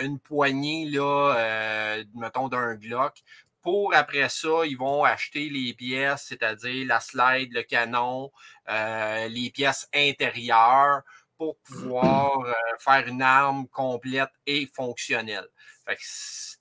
une 0.01 0.19
poignée, 0.19 0.85
là, 0.85 1.35
euh, 1.37 2.03
mettons, 2.15 2.47
d'un 2.47 2.75
Glock. 2.75 3.23
Pour 3.65 3.95
après 3.95 4.29
ça, 4.29 4.63
ils 4.63 4.77
vont 4.77 5.03
acheter 5.03 5.49
les 5.49 5.73
pièces, 5.73 6.25
c'est-à-dire 6.27 6.85
la 6.85 6.99
slide, 6.99 7.51
le 7.51 7.63
canon, 7.63 8.31
euh, 8.69 9.27
les 9.27 9.49
pièces 9.49 9.89
intérieures 9.91 11.01
pour 11.35 11.57
pouvoir 11.61 12.41
euh, 12.45 12.53
faire 12.77 13.07
une 13.07 13.23
arme 13.23 13.67
complète 13.69 14.29
et 14.45 14.67
fonctionnelle. 14.67 15.47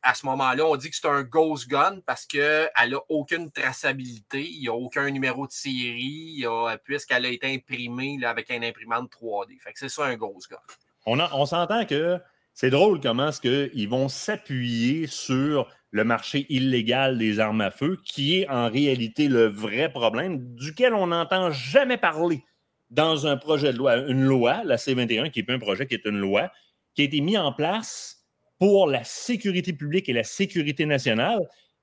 à 0.02 0.14
ce 0.14 0.24
moment-là, 0.24 0.64
on 0.64 0.76
dit 0.76 0.88
que 0.88 0.96
c'est 0.96 1.07
un 1.07 1.22
ghost 1.24 1.68
gun 1.68 2.00
parce 2.07 2.24
qu'elle 2.24 2.70
n'a 2.74 2.98
aucune 3.11 3.50
traçabilité, 3.50 4.42
il 4.42 4.61
n'y 4.62 4.68
a 4.68 4.74
aucun 4.74 5.11
numéro 5.11 5.46
de 5.46 5.52
série, 5.52 6.42
puisqu'elle 6.84 7.26
a 7.26 7.28
été 7.28 7.55
imprimée 7.55 8.18
avec 8.24 8.50
un 8.50 8.62
imprimante 8.62 9.12
3D. 9.12 9.59
c'est 9.74 9.90
ça 9.90 10.07
un 10.07 10.16
ghost 10.16 10.50
gun 10.50 10.57
on, 11.05 11.44
s'entend 11.44 11.84
que 11.84 12.18
c'est 12.55 12.70
drôle 12.70 12.98
comment 12.98 13.28
est-ce 13.28 13.42
qu'ils 13.42 13.88
vont 13.90 14.09
s'appuyer 14.09 15.07
sur 15.07 15.68
le 15.95 16.03
marché 16.03 16.45
illégal 16.49 17.18
des 17.18 17.38
armes 17.38 17.61
à 17.61 17.70
feu, 17.70 18.01
qui 18.05 18.40
est 18.40 18.49
en 18.49 18.68
réalité 18.68 19.28
le 19.28 19.47
vrai 19.47 19.88
problème, 19.92 20.57
duquel 20.57 20.92
on 20.92 21.07
n'entend 21.07 21.53
jamais 21.53 21.99
parler 21.99 22.42
dans 22.90 23.28
un 23.28 23.36
projet 23.36 23.72
de 23.72 23.78
loi, 23.78 23.99
une 23.99 24.24
loi, 24.24 24.64
la 24.64 24.74
C21, 24.74 25.30
qui 25.30 25.38
n'est 25.38 25.47
pas 25.47 25.53
un 25.53 25.61
projet, 25.61 25.86
qui 25.86 25.95
est 25.95 26.05
une 26.05 26.18
loi, 26.18 26.51
qui 26.97 27.03
a 27.03 27.05
été 27.05 27.20
mise 27.20 27.38
en 27.38 27.53
place 27.53 28.26
pour 28.59 28.88
la 28.88 29.05
sécurité 29.05 29.72
publique 29.72 30.09
et 30.09 30.12
la 30.12 30.24
sécurité 30.24 30.84
nationale. 30.84 31.38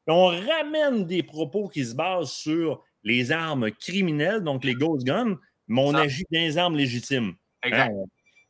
On 0.08 0.26
ramène 0.26 1.06
des 1.06 1.24
propos 1.24 1.70
qui 1.70 1.86
se 1.86 1.96
basent 1.96 2.34
sur 2.34 2.84
les 3.04 3.32
armes 3.32 3.72
criminelles, 3.72 4.42
donc 4.42 4.66
les 4.66 4.74
ghost 4.74 5.08
guns, 5.08 5.40
mais 5.70 5.82
on 5.82 5.96
agit 5.96 6.26
dans 6.30 6.40
les 6.42 6.58
armes 6.58 6.76
légitimes. 6.76 7.36
Exact. 7.64 7.94
Hein, 7.94 8.04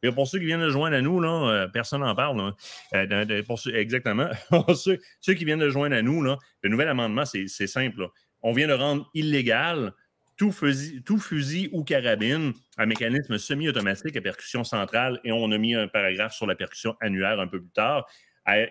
et 0.03 0.11
pour 0.11 0.27
ceux 0.27 0.39
qui 0.39 0.45
viennent 0.45 0.61
de 0.61 0.69
joindre 0.69 0.95
à 0.95 1.01
nous, 1.01 1.19
là, 1.19 1.29
euh, 1.29 1.67
personne 1.67 2.01
n'en 2.01 2.15
parle. 2.15 2.53
Euh, 2.93 3.43
pour 3.43 3.59
exactement. 3.73 4.29
ceux, 4.75 5.33
qui 5.33 5.45
viennent 5.45 5.59
de 5.59 5.69
joindre 5.69 5.95
à 5.95 6.01
nous, 6.01 6.21
là, 6.23 6.37
le 6.61 6.69
nouvel 6.69 6.87
amendement, 6.87 7.23
c'est 7.25 7.67
simple. 7.67 8.07
On 8.41 8.53
vient 8.53 8.67
de 8.67 8.73
rendre 8.73 9.09
illégal 9.13 9.93
tout 10.37 10.51
fusil, 10.51 11.03
tout 11.03 11.19
fusil 11.19 11.69
ou 11.71 11.83
carabine 11.83 12.53
à 12.77 12.87
mécanisme 12.87 13.37
semi-automatique 13.37 14.17
à 14.17 14.21
percussion 14.21 14.63
centrale 14.63 15.19
et 15.23 15.31
on 15.31 15.51
a 15.51 15.57
mis 15.59 15.75
un 15.75 15.87
paragraphe 15.87 16.33
sur 16.33 16.47
la 16.47 16.55
percussion 16.55 16.95
annuaire 16.99 17.39
un 17.39 17.47
peu 17.47 17.59
plus 17.59 17.69
tard 17.69 18.07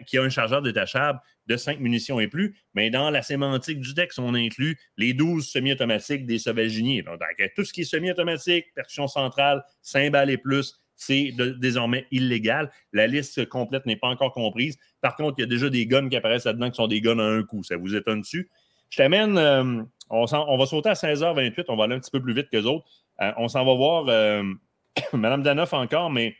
qui 0.06 0.18
a 0.18 0.22
un 0.22 0.28
chargeur 0.30 0.62
détachable 0.62 1.20
de 1.46 1.56
5 1.56 1.80
munitions 1.80 2.20
et 2.20 2.28
plus, 2.28 2.56
mais 2.74 2.90
dans 2.90 3.10
la 3.10 3.22
sémantique 3.22 3.80
du 3.80 3.94
texte, 3.94 4.18
on 4.18 4.34
inclut 4.34 4.78
les 4.96 5.14
12 5.14 5.46
semi-automatiques 5.48 6.26
des 6.26 6.38
sauvaginiers. 6.38 7.02
Donc, 7.02 7.20
tout 7.56 7.64
ce 7.64 7.72
qui 7.72 7.82
est 7.82 7.84
semi-automatique, 7.84 8.66
percussion 8.74 9.08
centrale, 9.08 9.62
5 9.82 10.12
balles 10.12 10.30
et 10.30 10.38
plus, 10.38 10.80
c'est 11.00 11.32
désormais 11.58 12.06
illégal. 12.10 12.70
La 12.92 13.06
liste 13.06 13.48
complète 13.48 13.86
n'est 13.86 13.96
pas 13.96 14.08
encore 14.08 14.32
comprise. 14.32 14.78
Par 15.00 15.16
contre, 15.16 15.38
il 15.38 15.40
y 15.40 15.44
a 15.44 15.46
déjà 15.46 15.70
des 15.70 15.86
guns 15.86 16.10
qui 16.10 16.16
apparaissent 16.16 16.44
là-dedans 16.44 16.68
qui 16.68 16.76
sont 16.76 16.88
des 16.88 17.00
guns 17.00 17.18
à 17.18 17.22
un 17.22 17.42
coup. 17.42 17.62
Ça 17.64 17.78
vous 17.78 17.96
étonne 17.96 18.20
dessus? 18.20 18.50
Je 18.90 18.98
t'amène, 18.98 19.38
euh, 19.38 19.82
on, 20.10 20.58
va 20.58 20.66
sauter 20.66 20.90
à 20.90 20.92
16h28, 20.92 21.64
on 21.68 21.76
va 21.76 21.84
aller 21.84 21.94
un 21.94 22.00
petit 22.00 22.10
peu 22.10 22.20
plus 22.20 22.34
vite 22.34 22.50
que 22.50 22.56
les 22.58 22.66
autres. 22.66 22.84
Euh, 23.22 23.32
on 23.38 23.48
s'en 23.48 23.64
va 23.64 23.74
voir 23.74 24.08
euh, 24.08 24.42
Mme 25.14 25.42
Danoff 25.42 25.72
encore, 25.72 26.10
mais 26.10 26.36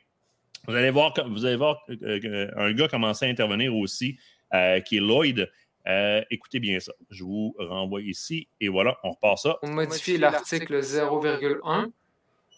vous 0.69 0.75
allez 0.75 0.91
voir, 0.91 1.15
vous 1.27 1.47
allez 1.47 1.57
voir 1.57 1.83
un 1.89 2.73
gars 2.75 2.89
commencer 2.89 3.25
à 3.25 3.29
intervenir 3.31 3.75
aussi, 3.75 4.19
qui 4.85 4.97
est 4.99 5.01
Lloyd. 5.01 5.51
écoutez 6.31 6.61
bien 6.61 6.81
ça. 6.81 6.93
Je 7.09 7.25
vous 7.25 7.57
renvoie 7.59 8.03
ici 8.03 8.47
et 8.61 8.69
voilà, 8.69 8.99
on 9.05 9.13
repart 9.13 9.39
ça. 9.39 9.57
On 9.63 9.71
modifie 9.71 10.19
l'article 10.19 10.81
0,1 10.81 11.93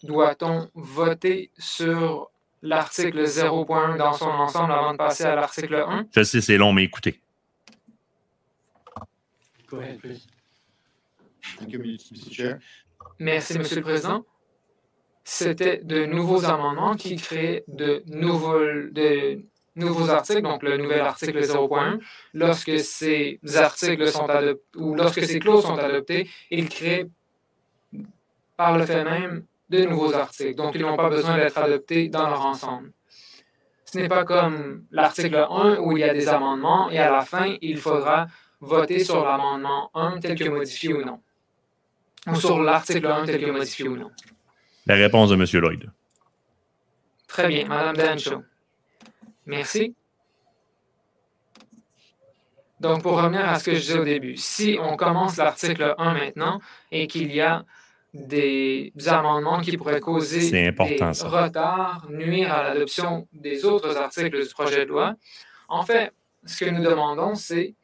doit-on 0.02 0.68
voter 0.74 1.50
sur 1.58 2.30
l'article 2.62 3.24
0.1 3.24 3.96
dans 3.96 4.12
son 4.12 4.26
ensemble 4.26 4.72
avant 4.72 4.92
de 4.92 4.98
passer 4.98 5.24
à 5.24 5.34
l'article 5.34 5.74
1? 5.74 6.06
Je 6.14 6.22
sais, 6.22 6.40
c'est 6.40 6.56
long, 6.56 6.72
mais 6.72 6.84
écoutez. 6.84 7.20
Merci, 13.18 13.58
Monsieur 13.58 13.76
le 13.76 13.82
Président. 13.82 14.24
C'était 15.24 15.78
de 15.78 16.04
nouveaux 16.04 16.44
amendements 16.44 16.94
qui 16.94 17.16
créent 17.16 17.64
de 17.68 18.02
nouveaux, 18.06 18.58
de 18.58 19.40
nouveaux 19.76 20.10
articles, 20.10 20.42
donc 20.42 20.62
le 20.62 20.76
nouvel 20.76 21.00
article 21.00 21.40
0.1. 21.40 22.00
Lorsque 22.34 22.78
ces 22.80 23.40
articles 23.54 24.08
sont 24.08 24.28
adoptés, 24.28 24.78
ou 24.78 24.94
lorsque 24.94 25.24
ces 25.24 25.38
clauses 25.38 25.64
sont 25.64 25.78
adoptées, 25.78 26.28
ils 26.50 26.68
créent 26.68 27.08
par 28.56 28.76
le 28.76 28.84
fait 28.84 29.04
même 29.04 29.44
de 29.68 29.84
nouveaux 29.84 30.14
articles, 30.14 30.54
donc 30.54 30.74
ils 30.74 30.82
n'ont 30.82 30.96
pas 30.96 31.08
besoin 31.08 31.36
d'être 31.36 31.58
adoptés 31.58 32.08
dans 32.08 32.28
leur 32.28 32.44
ensemble. 32.44 32.92
Ce 33.84 33.98
n'est 33.98 34.08
pas 34.08 34.24
comme 34.24 34.84
l'article 34.90 35.46
1 35.50 35.78
où 35.80 35.96
il 35.96 36.00
y 36.00 36.04
a 36.04 36.14
des 36.14 36.28
amendements 36.28 36.90
et 36.90 36.98
à 36.98 37.10
la 37.10 37.22
fin, 37.22 37.56
il 37.60 37.76
faudra 37.76 38.26
voter 38.60 39.04
sur 39.04 39.24
l'amendement 39.24 39.90
1 39.94 40.20
tel 40.20 40.38
que 40.38 40.48
modifié 40.48 40.94
ou 40.94 41.04
non. 41.04 41.20
Ou 42.26 42.36
sur 42.36 42.62
l'article 42.62 43.06
1 43.06 43.26
tel 43.26 43.40
que 43.40 43.50
modifié 43.50 43.88
ou 43.88 43.96
non. 43.96 44.10
La 44.86 44.94
réponse 44.94 45.30
de 45.30 45.34
M. 45.34 45.44
Lloyd. 45.60 45.90
Très 47.26 47.48
bien, 47.48 47.66
Mme 47.66 47.96
Dancho. 47.96 48.42
Merci. 49.46 49.94
Donc, 52.80 53.02
pour 53.02 53.16
revenir 53.16 53.48
à 53.48 53.58
ce 53.58 53.64
que 53.64 53.74
je 53.74 53.80
disais 53.80 53.98
au 53.98 54.04
début, 54.04 54.36
si 54.36 54.78
on 54.80 54.96
commence 54.96 55.36
l'article 55.36 55.94
1 55.98 56.14
maintenant 56.14 56.60
et 56.90 57.06
qu'il 57.06 57.32
y 57.32 57.40
a 57.40 57.64
des 58.14 58.92
amendements 59.06 59.60
qui 59.60 59.76
pourraient 59.76 60.00
causer 60.00 60.50
des 60.50 60.70
retards, 60.70 62.06
nuire 62.10 62.52
à 62.52 62.62
l'adoption 62.62 63.26
des 63.32 63.64
autres 63.64 63.96
articles 63.96 64.42
du 64.42 64.48
projet 64.50 64.84
de 64.84 64.90
loi. 64.90 65.14
En 65.68 65.82
fait, 65.82 66.12
ce 66.44 66.64
que 66.64 66.70
nous 66.70 66.82
demandons, 66.82 67.34
c'est 67.34 67.74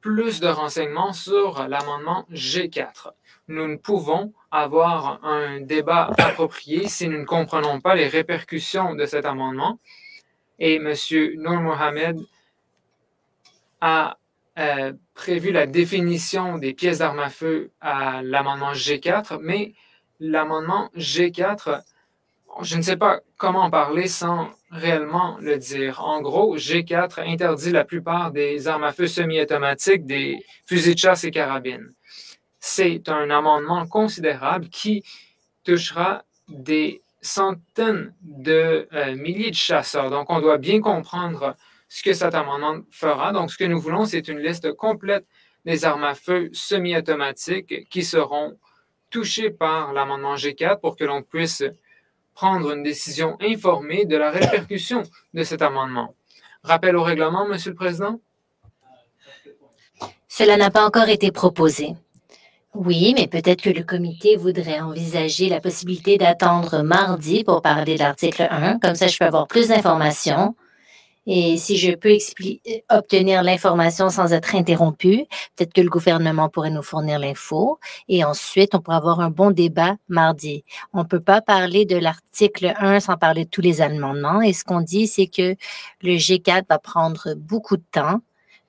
plus 0.00 0.40
de 0.40 0.48
renseignements 0.48 1.12
sur 1.12 1.66
l'amendement 1.68 2.26
G4. 2.32 3.12
Nous 3.48 3.66
ne 3.66 3.76
pouvons 3.76 4.32
avoir 4.50 5.24
un 5.24 5.60
débat 5.60 6.10
approprié 6.18 6.88
si 6.88 7.08
nous 7.08 7.18
ne 7.18 7.24
comprenons 7.24 7.80
pas 7.80 7.94
les 7.94 8.08
répercussions 8.08 8.94
de 8.94 9.06
cet 9.06 9.24
amendement. 9.24 9.78
Et 10.58 10.76
M. 10.76 10.94
Nour 11.36 11.60
Mohamed 11.60 12.18
a 13.80 14.18
euh, 14.58 14.92
prévu 15.14 15.52
la 15.52 15.66
définition 15.66 16.58
des 16.58 16.74
pièces 16.74 16.98
d'armes 16.98 17.20
à 17.20 17.30
feu 17.30 17.70
à 17.80 18.22
l'amendement 18.22 18.72
G4, 18.72 19.38
mais 19.40 19.74
l'amendement 20.18 20.90
G4, 20.96 21.82
je 22.62 22.76
ne 22.76 22.82
sais 22.82 22.96
pas 22.96 23.20
comment 23.36 23.62
en 23.62 23.70
parler 23.70 24.08
sans 24.08 24.50
réellement 24.70 25.38
le 25.40 25.56
dire. 25.56 26.04
En 26.04 26.20
gros, 26.20 26.56
G4 26.56 27.22
interdit 27.26 27.70
la 27.70 27.84
plupart 27.84 28.32
des 28.32 28.68
armes 28.68 28.84
à 28.84 28.92
feu 28.92 29.06
semi-automatiques, 29.06 30.04
des 30.04 30.44
fusils 30.66 30.94
de 30.94 30.98
chasse 30.98 31.24
et 31.24 31.30
carabines. 31.30 31.88
C'est 32.58 33.08
un 33.08 33.30
amendement 33.30 33.86
considérable 33.86 34.68
qui 34.68 35.04
touchera 35.64 36.24
des 36.48 37.02
centaines 37.22 38.12
de 38.22 38.88
euh, 38.92 39.14
milliers 39.14 39.50
de 39.50 39.56
chasseurs. 39.56 40.10
Donc, 40.10 40.30
on 40.30 40.40
doit 40.40 40.58
bien 40.58 40.80
comprendre 40.80 41.56
ce 41.90 42.02
que 42.04 42.14
cet 42.14 42.34
amendement 42.34 42.78
fera. 42.90 43.32
Donc, 43.32 43.50
ce 43.50 43.58
que 43.58 43.64
nous 43.64 43.80
voulons, 43.80 44.06
c'est 44.06 44.28
une 44.28 44.38
liste 44.38 44.72
complète 44.72 45.26
des 45.66 45.84
armes 45.84 46.04
à 46.04 46.14
feu 46.14 46.48
semi-automatiques 46.52 47.88
qui 47.90 48.04
seront 48.04 48.56
touchées 49.10 49.50
par 49.50 49.92
l'amendement 49.92 50.36
G4 50.36 50.80
pour 50.80 50.96
que 50.96 51.04
l'on 51.04 51.22
puisse 51.22 51.64
prendre 52.32 52.70
une 52.70 52.84
décision 52.84 53.36
informée 53.40 54.06
de 54.06 54.16
la 54.16 54.30
répercussion 54.30 55.02
de 55.34 55.42
cet 55.42 55.62
amendement. 55.62 56.14
Rappel 56.62 56.94
au 56.96 57.02
règlement, 57.02 57.46
Monsieur 57.46 57.70
le 57.70 57.76
Président? 57.76 58.20
Cela 60.28 60.56
n'a 60.56 60.70
pas 60.70 60.86
encore 60.86 61.08
été 61.08 61.32
proposé. 61.32 61.96
Oui, 62.72 63.14
mais 63.18 63.26
peut-être 63.26 63.62
que 63.62 63.70
le 63.70 63.82
comité 63.82 64.36
voudrait 64.36 64.80
envisager 64.80 65.48
la 65.48 65.60
possibilité 65.60 66.18
d'attendre 66.18 66.82
mardi 66.82 67.42
pour 67.42 67.62
parler 67.62 67.94
de 67.94 67.98
l'article 67.98 68.46
1. 68.48 68.78
Comme 68.78 68.94
ça, 68.94 69.08
je 69.08 69.18
peux 69.18 69.24
avoir 69.24 69.48
plus 69.48 69.68
d'informations. 69.68 70.54
Et 71.32 71.58
si 71.58 71.76
je 71.76 71.92
peux 71.92 72.16
obtenir 72.88 73.44
l'information 73.44 74.10
sans 74.10 74.32
être 74.32 74.56
interrompu, 74.56 75.26
peut-être 75.54 75.72
que 75.72 75.80
le 75.80 75.88
gouvernement 75.88 76.48
pourrait 76.48 76.72
nous 76.72 76.82
fournir 76.82 77.20
l'info. 77.20 77.78
Et 78.08 78.24
ensuite, 78.24 78.74
on 78.74 78.80
pourrait 78.80 78.96
avoir 78.96 79.20
un 79.20 79.30
bon 79.30 79.52
débat 79.52 79.94
mardi. 80.08 80.64
On 80.92 80.98
ne 80.98 81.04
peut 81.04 81.20
pas 81.20 81.40
parler 81.40 81.84
de 81.84 81.96
l'article 81.96 82.74
1 82.76 82.98
sans 82.98 83.16
parler 83.16 83.44
de 83.44 83.48
tous 83.48 83.60
les 83.60 83.80
amendements. 83.80 84.42
Et 84.42 84.52
ce 84.52 84.64
qu'on 84.64 84.80
dit, 84.80 85.06
c'est 85.06 85.28
que 85.28 85.54
le 86.02 86.16
G4 86.16 86.64
va 86.68 86.80
prendre 86.80 87.34
beaucoup 87.36 87.76
de 87.76 87.84
temps 87.92 88.20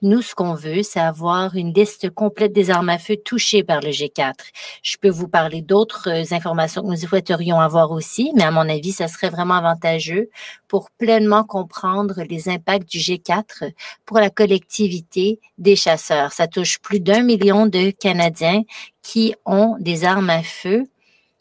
nous, 0.04 0.22
ce 0.24 0.34
qu'on 0.34 0.56
veut, 0.56 0.82
c'est 0.82 1.00
avoir 1.00 1.56
une 1.56 1.74
liste 1.74 2.10
complète 2.10 2.54
des 2.54 2.72
armes 2.72 2.90
à 2.90 2.98
feu 2.98 3.18
touchées 3.18 3.64
par 3.64 3.82
le 3.82 3.90
G4. 3.90 4.34
Je 4.82 4.98
peux 4.98 5.10
vous 5.10 5.28
parler 5.28 5.62
d'autres 5.62 6.10
euh, 6.10 6.36
informations 6.36 6.82
que 6.82 6.88
nous 6.88 6.96
souhaiterions 6.96 7.60
avoir 7.60 7.92
aussi, 7.92 8.32
mais 8.36 8.44
à 8.44 8.52
mon 8.52 8.68
avis, 8.68 8.94
ça 8.94 9.08
serait 9.08 9.30
vraiment 9.30 9.54
avantageux 9.54 10.30
pour 10.68 10.90
pleinement 10.92 11.44
comprendre 11.44 12.24
les 12.28 12.50
impacts 12.50 12.90
du 12.90 12.98
G4 12.98 13.74
pour 14.06 14.18
la 14.18 14.32
collectivité 14.32 15.40
des 15.60 15.76
chasseurs. 15.76 16.32
Ça 16.32 16.48
touche 16.48 16.80
plus 16.80 17.00
d'un 17.00 17.22
million 17.22 17.68
de 17.68 17.92
Canadiens 17.92 18.64
qui 19.04 19.36
ont 19.46 19.78
des 19.80 20.04
armes 20.04 20.32
à 20.32 20.42
feu 20.42 20.88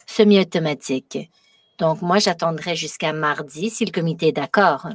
semi-automatiques. 0.06 1.30
Donc, 1.78 2.02
moi, 2.02 2.18
j'attendrai 2.18 2.76
jusqu'à 2.76 3.14
mardi 3.14 3.70
si 3.70 3.86
le 3.86 3.90
comité 3.90 4.28
est 4.28 4.32
d'accord. 4.32 4.86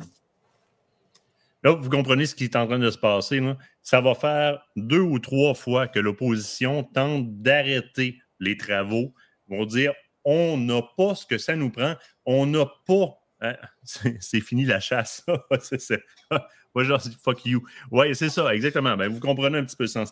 Là, 1.66 1.72
vous 1.72 1.90
comprenez 1.90 2.28
ce 2.28 2.36
qui 2.36 2.44
est 2.44 2.56
en 2.56 2.68
train 2.68 2.78
de 2.78 2.92
se 2.92 2.98
passer. 3.00 3.42
Ça 3.82 4.00
va 4.00 4.14
faire 4.14 4.64
deux 4.76 5.00
ou 5.00 5.18
trois 5.18 5.56
fois 5.56 5.88
que 5.88 5.98
l'opposition 5.98 6.84
tente 6.84 7.42
d'arrêter 7.42 8.22
les 8.40 8.56
travaux. 8.56 9.16
Ils 9.50 9.58
vont 9.58 9.66
dire 9.66 9.92
on 10.24 10.58
n'a 10.58 10.84
pas 10.96 11.16
ce 11.16 11.26
que 11.26 11.40
ça 11.40 11.56
nous 11.56 11.72
prend, 11.72 11.96
on 12.24 12.46
n'a 12.46 12.68
pas. 12.86 13.18
Hein, 13.42 13.56
c'est 14.20 14.42
fini 14.42 14.66
la 14.66 14.80
chasse. 14.80 15.26
c'est 15.80 16.04
Moi, 16.76 16.84
genre, 16.84 17.02
fuck 17.24 17.44
you. 17.48 17.64
Oui, 17.90 18.14
c'est 18.14 18.30
ça, 18.30 18.54
exactement. 18.54 18.96
Ben, 18.96 19.08
vous 19.08 19.20
comprenez 19.20 19.58
un 19.58 19.66
petit 19.66 19.76
peu 19.76 19.86
le 19.86 19.90
sens. 19.90 20.12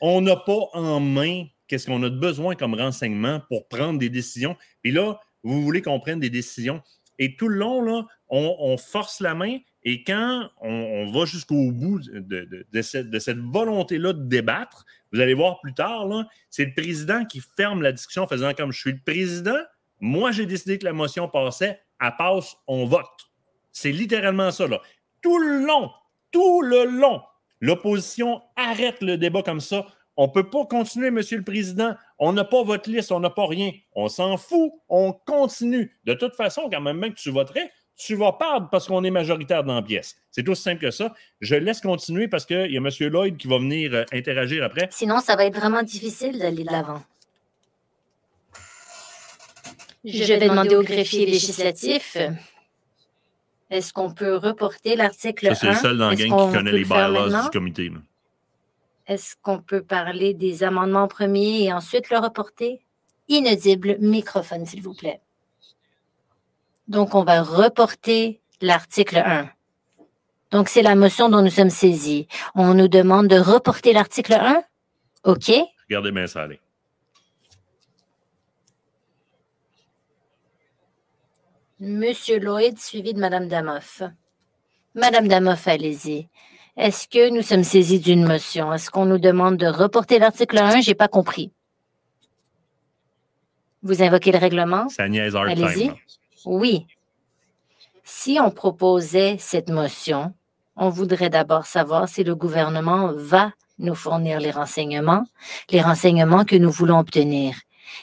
On 0.00 0.20
n'a 0.20 0.34
pas 0.34 0.70
en 0.72 0.98
main 0.98 1.44
qu'est-ce 1.68 1.86
qu'on 1.86 2.02
a 2.02 2.10
besoin 2.10 2.56
comme 2.56 2.74
renseignement 2.74 3.40
pour 3.48 3.68
prendre 3.68 4.00
des 4.00 4.08
décisions. 4.08 4.56
Et 4.82 4.90
là, 4.90 5.20
vous 5.44 5.62
voulez 5.62 5.82
qu'on 5.82 6.00
prenne 6.00 6.18
des 6.18 6.30
décisions. 6.30 6.82
Et 7.20 7.36
tout 7.36 7.46
le 7.46 7.58
long, 7.58 7.80
là, 7.80 8.06
on 8.28 8.76
force 8.76 9.20
la 9.20 9.34
main, 9.34 9.58
et 9.82 10.04
quand 10.04 10.50
on, 10.60 11.10
va 11.10 11.24
jusqu'au 11.24 11.72
bout 11.72 12.00
de, 12.00 12.82
cette, 12.82 13.38
volonté-là 13.38 14.12
de 14.12 14.22
débattre, 14.22 14.84
vous 15.12 15.20
allez 15.20 15.34
voir 15.34 15.60
plus 15.60 15.72
tard, 15.72 16.06
c'est 16.50 16.66
le 16.66 16.74
président 16.74 17.24
qui 17.24 17.40
ferme 17.56 17.82
la 17.82 17.92
discussion 17.92 18.24
en 18.24 18.26
faisant 18.26 18.52
comme 18.52 18.72
je 18.72 18.80
suis 18.80 18.92
le 18.92 19.00
président, 19.04 19.58
moi 19.98 20.32
j'ai 20.32 20.46
décidé 20.46 20.78
que 20.78 20.84
la 20.84 20.92
motion 20.92 21.28
passait, 21.28 21.80
à 21.98 22.12
passe, 22.12 22.56
on 22.66 22.84
vote. 22.84 23.06
C'est 23.72 23.92
littéralement 23.92 24.50
ça. 24.50 24.66
Tout 25.22 25.38
le 25.38 25.64
long, 25.64 25.90
tout 26.30 26.60
le 26.60 26.84
long, 26.84 27.22
l'opposition 27.60 28.42
arrête 28.56 29.00
le 29.00 29.16
débat 29.16 29.42
comme 29.42 29.60
ça. 29.60 29.86
On 30.16 30.26
ne 30.26 30.32
peut 30.32 30.50
pas 30.50 30.66
continuer, 30.66 31.10
Monsieur 31.10 31.38
le 31.38 31.44
Président. 31.44 31.94
On 32.18 32.34
n'a 32.34 32.44
pas 32.44 32.62
votre 32.62 32.90
liste, 32.90 33.12
on 33.12 33.20
n'a 33.20 33.30
pas 33.30 33.46
rien. 33.46 33.70
On 33.94 34.08
s'en 34.08 34.36
fout, 34.36 34.70
on 34.90 35.12
continue. 35.12 35.98
De 36.04 36.12
toute 36.12 36.34
façon, 36.34 36.68
quand 36.70 36.80
même, 36.80 36.98
même 36.98 37.14
que 37.14 37.20
tu 37.20 37.30
voterais, 37.30 37.70
tu 38.04 38.14
vas 38.14 38.32
perdre 38.32 38.68
parce 38.70 38.86
qu'on 38.86 39.04
est 39.04 39.10
majoritaire 39.10 39.62
dans 39.62 39.74
la 39.74 39.82
pièce. 39.82 40.16
C'est 40.30 40.48
aussi 40.48 40.62
simple 40.62 40.80
que 40.80 40.90
ça. 40.90 41.14
Je 41.40 41.54
laisse 41.54 41.80
continuer 41.80 42.28
parce 42.28 42.46
qu'il 42.46 42.70
y 42.70 42.76
a 42.76 42.80
M. 42.80 42.88
Lloyd 43.00 43.36
qui 43.36 43.46
va 43.46 43.58
venir 43.58 43.92
euh, 43.94 44.04
interagir 44.12 44.64
après. 44.64 44.88
Sinon, 44.90 45.20
ça 45.20 45.36
va 45.36 45.44
être 45.44 45.56
vraiment 45.56 45.82
difficile 45.82 46.38
d'aller 46.38 46.64
de 46.64 46.72
l'avant. 46.72 47.02
Je 50.04 50.24
vais 50.24 50.48
demander 50.48 50.76
au 50.76 50.82
greffier 50.82 51.26
législatif 51.26 52.16
est-ce 53.70 53.92
qu'on 53.92 54.12
peut 54.12 54.36
reporter 54.36 54.96
l'article 54.96 55.48
1? 55.48 55.54
c'est 55.54 55.68
le 55.68 55.74
seul 55.74 55.96
dans 55.96 56.10
le 56.10 56.16
gang 56.16 56.26
qui 56.26 56.56
connaît 56.56 56.72
les 56.72 56.84
bylaws 56.84 57.44
du 57.44 57.50
comité. 57.50 57.92
Est-ce 59.06 59.36
qu'on 59.42 59.58
peut 59.58 59.82
parler 59.82 60.34
des 60.34 60.64
amendements 60.64 61.06
premiers 61.06 61.64
et 61.64 61.72
ensuite 61.72 62.10
le 62.10 62.18
reporter? 62.18 62.80
Inaudible, 63.28 63.96
microphone, 64.00 64.66
s'il 64.66 64.82
vous 64.82 64.94
plaît. 64.94 65.20
Donc, 66.90 67.14
on 67.14 67.22
va 67.22 67.40
reporter 67.40 68.40
l'article 68.60 69.18
1. 69.18 69.48
Donc, 70.50 70.68
c'est 70.68 70.82
la 70.82 70.96
motion 70.96 71.28
dont 71.28 71.40
nous 71.40 71.50
sommes 71.50 71.70
saisis. 71.70 72.26
On 72.56 72.74
nous 72.74 72.88
demande 72.88 73.28
de 73.28 73.38
reporter 73.38 73.92
l'article 73.92 74.32
1? 74.32 74.64
OK. 75.22 75.52
Regardez 75.88 76.10
bien 76.10 76.26
ça 76.26 76.42
aller. 76.42 76.58
Monsieur 81.78 82.40
Lloyd, 82.40 82.76
suivi 82.80 83.14
de 83.14 83.20
Madame 83.20 83.46
Damoff. 83.46 84.02
Madame 84.96 85.28
Damoff, 85.28 85.68
allez-y. 85.68 86.28
Est-ce 86.76 87.06
que 87.06 87.30
nous 87.30 87.42
sommes 87.42 87.62
saisis 87.62 88.00
d'une 88.00 88.26
motion? 88.26 88.72
Est-ce 88.72 88.90
qu'on 88.90 89.06
nous 89.06 89.18
demande 89.18 89.56
de 89.58 89.68
reporter 89.68 90.18
l'article 90.18 90.58
1? 90.58 90.80
Je 90.80 90.90
n'ai 90.90 90.94
pas 90.96 91.06
compris. 91.06 91.52
Vous 93.84 94.02
invoquez 94.02 94.32
le 94.32 94.38
règlement? 94.38 94.88
Allez-y. 94.98 95.92
Oui. 96.44 96.86
Si 98.04 98.38
on 98.40 98.50
proposait 98.50 99.36
cette 99.38 99.70
motion, 99.70 100.32
on 100.76 100.88
voudrait 100.88 101.30
d'abord 101.30 101.66
savoir 101.66 102.08
si 102.08 102.24
le 102.24 102.34
gouvernement 102.34 103.12
va 103.14 103.52
nous 103.78 103.94
fournir 103.94 104.40
les 104.40 104.50
renseignements, 104.50 105.24
les 105.70 105.80
renseignements 105.80 106.44
que 106.44 106.56
nous 106.56 106.70
voulons 106.70 106.98
obtenir. 106.98 107.56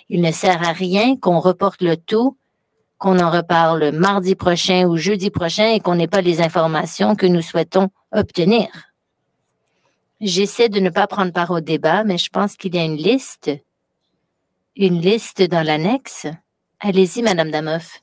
Il 0.10 0.22
ne 0.22 0.32
sert 0.32 0.68
à 0.68 0.72
rien 0.72 1.16
qu'on 1.18 1.40
reporte 1.40 1.82
le 1.82 1.98
tout, 1.98 2.38
qu'on 2.98 3.20
en 3.20 3.30
reparle 3.30 3.92
mardi 3.92 4.36
prochain 4.36 4.88
ou 4.88 4.98
jeudi 4.98 5.30
prochain 5.30 5.72
et 5.72 5.80
qu'on 5.80 5.96
n'ait 5.96 6.08
pas 6.08 6.22
les 6.22 6.42
informations 6.42 7.16
que 7.16 7.26
nous 7.26 7.42
souhaitons 7.42 7.90
obtenir. 8.12 8.68
J'essaie 10.20 10.70
de 10.70 10.80
ne 10.80 10.90
pas 10.90 11.06
prendre 11.06 11.32
part 11.32 11.52
au 11.52 11.60
débat, 11.60 12.04
mais 12.04 12.18
je 12.18 12.30
pense 12.30 12.56
qu'il 12.56 12.76
y 12.76 12.80
a 12.80 12.84
une 12.84 12.96
liste. 12.96 13.52
Une 14.76 15.00
liste 15.00 15.44
dans 15.44 15.66
l'annexe. 15.66 16.26
Allez-y, 16.80 17.22
Madame 17.22 17.52
Damoff. 17.52 18.02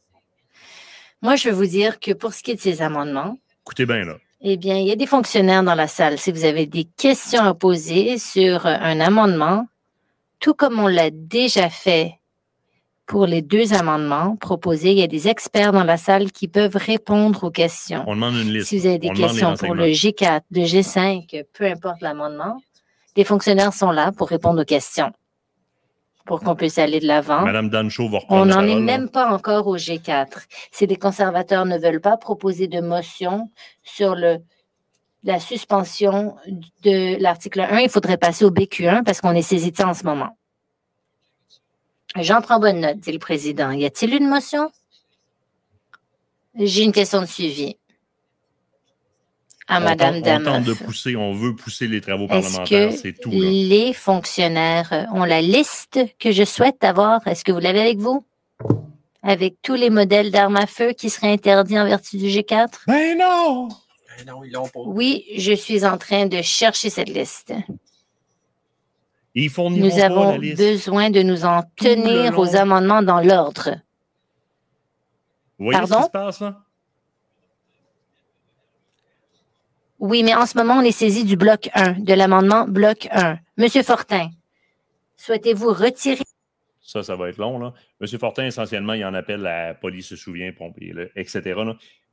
Moi, 1.25 1.37
je 1.37 1.49
veux 1.49 1.55
vous 1.55 1.65
dire 1.65 2.01
que 2.01 2.13
pour 2.13 2.35
ce 2.35 2.43
qui 2.43 2.51
est 2.51 2.57
de 2.57 2.61
ces 2.61 2.83
amendements, 2.83 3.39
écoutez 3.63 3.87
bien 3.87 4.05
là. 4.05 4.19
Eh 4.43 4.59
bien, 4.59 4.77
il 4.77 4.87
y 4.87 4.93
a 4.93 4.97
des 4.97 5.07
fonctionnaires 5.07 5.63
dans 5.63 5.75
la 5.75 5.89
salle. 5.89 6.19
Si 6.19 6.31
vous 6.31 6.45
avez 6.45 6.67
des 6.67 6.85
questions 6.85 7.41
à 7.41 7.55
poser 7.55 8.19
sur 8.19 8.67
un 8.67 9.01
amendement, 9.01 9.67
tout 10.39 10.53
comme 10.53 10.79
on 10.79 10.87
l'a 10.87 11.09
déjà 11.11 11.71
fait 11.71 12.21
pour 13.07 13.25
les 13.25 13.41
deux 13.41 13.73
amendements 13.73 14.37
proposés, 14.37 14.91
il 14.91 14.99
y 14.99 15.03
a 15.03 15.07
des 15.07 15.27
experts 15.27 15.73
dans 15.73 15.85
la 15.85 15.97
salle 15.97 16.31
qui 16.31 16.47
peuvent 16.47 16.77
répondre 16.77 17.45
aux 17.45 17.51
questions. 17.51 18.05
On 18.07 18.17
demande 18.17 18.35
une 18.35 18.53
liste. 18.53 18.69
Si 18.69 18.79
vous 18.79 18.87
avez 18.87 18.99
des 18.99 19.09
questions 19.09 19.55
pour 19.55 19.75
le 19.75 19.87
G4, 19.87 20.43
le 20.51 20.61
G5, 20.61 21.45
peu 21.55 21.65
importe 21.65 22.03
l'amendement, 22.03 22.61
les 23.17 23.25
fonctionnaires 23.25 23.73
sont 23.73 23.93
là 23.93 24.13
pour 24.13 24.29
répondre 24.29 24.61
aux 24.61 24.67
questions 24.67 25.11
pour 26.25 26.41
qu'on 26.41 26.57
puisse 26.57 26.79
aller 26.79 27.01
de 27.01 27.07
l'avant. 27.07 27.43
Madame 27.43 27.69
Dancho 27.69 28.09
va 28.09 28.19
On 28.31 28.47
n'en 28.47 28.67
est 28.67 28.81
même 28.81 29.11
pas 29.11 29.31
encore 29.31 29.67
au 29.67 29.77
G4. 29.77 30.47
Si 30.71 30.87
les 30.87 30.97
conservateurs 30.97 31.67
ne 31.67 31.79
veulent 31.79 32.01
pas 32.01 32.17
proposer 32.17 32.67
de 32.67 32.81
motion 32.81 33.51
sur 33.83 34.15
le, 34.15 34.39
la 35.23 35.39
suspension 35.39 36.37
de 36.83 37.21
l'article 37.21 37.61
1, 37.61 37.81
il 37.81 37.91
faudrait 37.91 38.17
passer 38.17 38.45
au 38.45 38.51
BQ1 38.51 39.05
parce 39.05 39.21
qu'on 39.21 39.33
est 39.33 39.43
saisi 39.43 39.71
de 39.71 39.77
ça 39.77 39.89
en 39.89 39.95
ce 39.95 40.05
moment. 40.05 40.37
J'en 42.17 42.41
prends 42.41 42.61
bonne 42.61 42.81
note, 42.81 42.99
dit 42.99 43.13
le 43.13 43.19
président. 43.19 43.71
Y 43.73 43.85
a-t-il 43.85 44.15
une 44.15 44.29
motion? 44.29 44.71
J'ai 46.57 46.85
une 46.85 46.93
question 46.93 47.21
de 47.21 47.27
suivi. 47.27 47.77
À 49.67 49.79
on 49.79 49.81
Madame 49.81 50.21
tente, 50.23 50.41
on 50.43 50.45
tente 50.45 50.65
de 50.65 50.75
pousser, 50.75 51.17
on 51.17 51.33
veut 51.33 51.55
pousser 51.57 51.87
les 51.87 52.01
travaux 52.01 52.27
parlementaires, 52.29 52.93
c'est 52.93 53.13
tout. 53.19 53.31
Là. 53.31 53.39
les 53.39 53.93
fonctionnaires 53.95 55.07
ont 55.13 55.25
la 55.25 55.41
liste 55.41 56.01
que 56.19 56.33
je 56.33 56.45
souhaite 56.45 56.85
avoir? 56.85 57.27
Est-ce 57.27 57.45
que 57.45 57.53
vous 57.53 57.61
l'avez 57.61 57.81
avec 57.81 57.99
vous? 57.99 58.25
Avec 59.23 59.55
tous 59.63 59.75
les 59.75 59.89
modèles 59.89 60.31
d'armes 60.31 60.57
à 60.57 60.67
feu 60.67 60.93
qui 60.93 61.09
seraient 61.09 61.33
interdits 61.33 61.79
en 61.79 61.87
vertu 61.87 62.19
du 62.19 62.27
G4? 62.27 62.69
Ben 62.87 63.17
non! 63.19 63.69
Ben 64.19 64.27
non, 64.27 64.45
ils 64.45 64.53
l'ont 64.53 64.69
pas. 64.69 64.81
Oui, 64.85 65.25
je 65.37 65.53
suis 65.55 65.85
en 65.87 65.97
train 65.99 66.27
de 66.27 66.41
chercher 66.43 66.91
cette 66.91 67.09
liste. 67.09 67.53
Ils 69.35 69.51
fourniront 69.51 69.87
Nous 69.89 69.97
pas 69.97 70.05
avons 70.05 70.31
la 70.33 70.39
liste. 70.39 70.59
besoin 70.59 71.11
de 71.11 71.23
nous 71.23 71.45
en 71.45 71.63
tenir 71.77 72.39
aux 72.39 72.55
amendements 72.55 73.03
dans 73.03 73.21
l'ordre. 73.21 73.71
Vous 75.59 75.65
voyez 75.67 75.81
ce 75.85 75.89
Pardon? 75.89 75.99
qui 76.01 76.07
se 76.07 76.11
passe 76.11 76.41
là? 76.41 76.61
Oui, 79.99 80.23
mais 80.23 80.35
en 80.35 80.47
ce 80.47 80.59
moment, 80.59 80.75
on 80.75 80.83
est 80.83 80.93
saisi 80.93 81.25
du 81.25 81.37
bloc 81.37 81.71
1, 81.75 82.01
de 82.01 82.15
l'amendement 82.15 82.67
bloc 82.67 83.09
1. 83.11 83.39
Monsieur 83.57 83.83
Fortin, 83.83 84.29
souhaitez-vous 85.17 85.73
retirer? 85.73 86.25
Ça, 86.81 87.03
ça 87.03 87.17
va 87.17 87.29
être 87.29 87.39
long. 87.39 87.59
Là. 87.59 87.73
Monsieur 88.01 88.19
Fortin, 88.19 88.45
essentiellement, 88.45 88.93
il 88.93 89.05
en 89.05 89.15
appelle 89.15 89.41
la 89.41 89.75
police 89.75 90.09
se 90.09 90.17
souvient, 90.17 90.53
pompier, 90.53 90.93
là, 90.93 91.05
etc. 91.17 91.63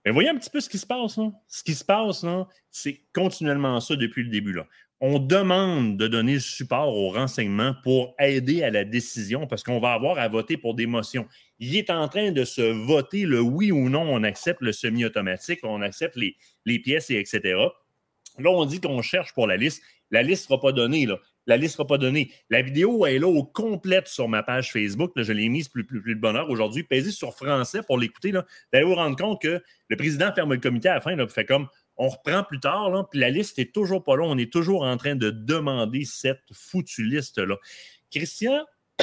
Mais 0.06 0.12
voyez 0.12 0.30
un 0.30 0.38
petit 0.38 0.50
peu 0.50 0.62
ce 0.62 0.70
qui 0.70 0.78
se 0.78 0.86
passe. 0.86 1.18
Là. 1.18 1.32
Ce 1.48 1.64
qui 1.64 1.74
se 1.74 1.84
passe, 1.84 2.26
c'est 2.70 3.02
continuellement 3.14 3.80
ça 3.80 3.96
depuis 3.96 4.24
le 4.24 4.30
début. 4.30 4.54
Là. 4.54 4.66
On 5.04 5.18
demande 5.18 5.98
de 5.98 6.08
donner 6.08 6.36
le 6.36 6.40
support 6.40 6.96
aux 6.96 7.10
renseignements 7.10 7.74
pour 7.84 8.14
aider 8.20 8.62
à 8.62 8.70
la 8.70 8.86
décision 8.86 9.48
parce 9.48 9.64
qu'on 9.64 9.80
va 9.80 9.94
avoir 9.94 10.20
à 10.20 10.28
voter 10.28 10.58
pour 10.58 10.76
des 10.76 10.86
motions. 10.86 11.26
Il 11.58 11.76
est 11.76 11.90
en 11.90 12.08
train 12.08 12.32
de 12.32 12.46
se 12.46 12.62
voter 12.62 13.26
le 13.26 13.42
oui 13.42 13.72
ou 13.72 13.90
non, 13.90 14.04
on 14.04 14.22
accepte 14.22 14.62
le 14.62 14.72
semi-automatique, 14.72 15.62
on 15.64 15.82
accepte 15.82 16.16
les, 16.16 16.80
pièces, 16.80 17.10
et 17.10 17.18
etc. 17.18 17.42
Là, 18.38 18.52
on 18.52 18.64
dit 18.66 18.80
qu'on 18.80 19.02
cherche 19.02 19.34
pour 19.34 19.48
la 19.48 19.58
liste. 19.58 19.82
La 20.12 20.22
liste 20.22 20.44
ne 20.44 20.48
sera 20.50 20.62
pas 20.62 20.72
donnée. 20.72 21.08
La 21.48 21.58
liste 21.58 21.74
ne 21.74 21.78
sera 21.78 21.88
pas 21.88 21.98
donnée. 21.98 22.32
La 22.52 22.62
vidéo 22.62 23.08
est 23.08 23.18
là 23.18 23.28
au 23.28 23.44
complète 23.44 24.08
sur 24.08 24.30
ma 24.30 24.44
page 24.44 24.72
Facebook. 24.72 25.14
Je 25.16 25.34
l'ai 25.34 25.50
mise 25.50 25.68
plus, 25.68 25.84
plus, 25.84 26.04
plus 26.04 26.16
de 26.16 26.22
bonheur 26.22 26.48
aujourd'hui. 26.52 26.84
Pesez 26.84 27.12
sur 27.12 27.34
français 27.34 27.82
pour 27.88 27.98
l'écouter. 27.98 28.32
Vous 28.34 28.40
allez 28.72 28.84
vous 28.84 28.94
rendre 28.94 29.18
compte 29.18 29.42
que 29.42 29.64
le 29.88 29.96
président 29.96 30.32
ferme 30.32 30.54
le 30.54 30.60
comité 30.60 30.90
à 30.90 30.96
la 30.96 31.02
fin. 31.02 31.16
Là, 31.16 31.28
fait 31.28 31.46
comme 31.46 31.68
on 31.98 32.08
reprend 32.10 32.44
plus 32.44 32.60
tard. 32.60 32.90
Là, 32.90 33.04
puis 33.10 33.20
la 33.20 33.30
liste 33.30 33.60
est 33.60 33.74
toujours 33.74 34.04
pas 34.04 34.16
là. 34.16 34.24
On 34.26 34.38
est 34.38 34.52
toujours 34.52 34.84
en 34.84 34.98
train 34.98 35.16
de 35.16 35.30
demander 35.30 36.04
cette 36.06 36.44
foutue 36.54 37.04
liste-là. 37.06 37.56
Christian, 38.12 38.66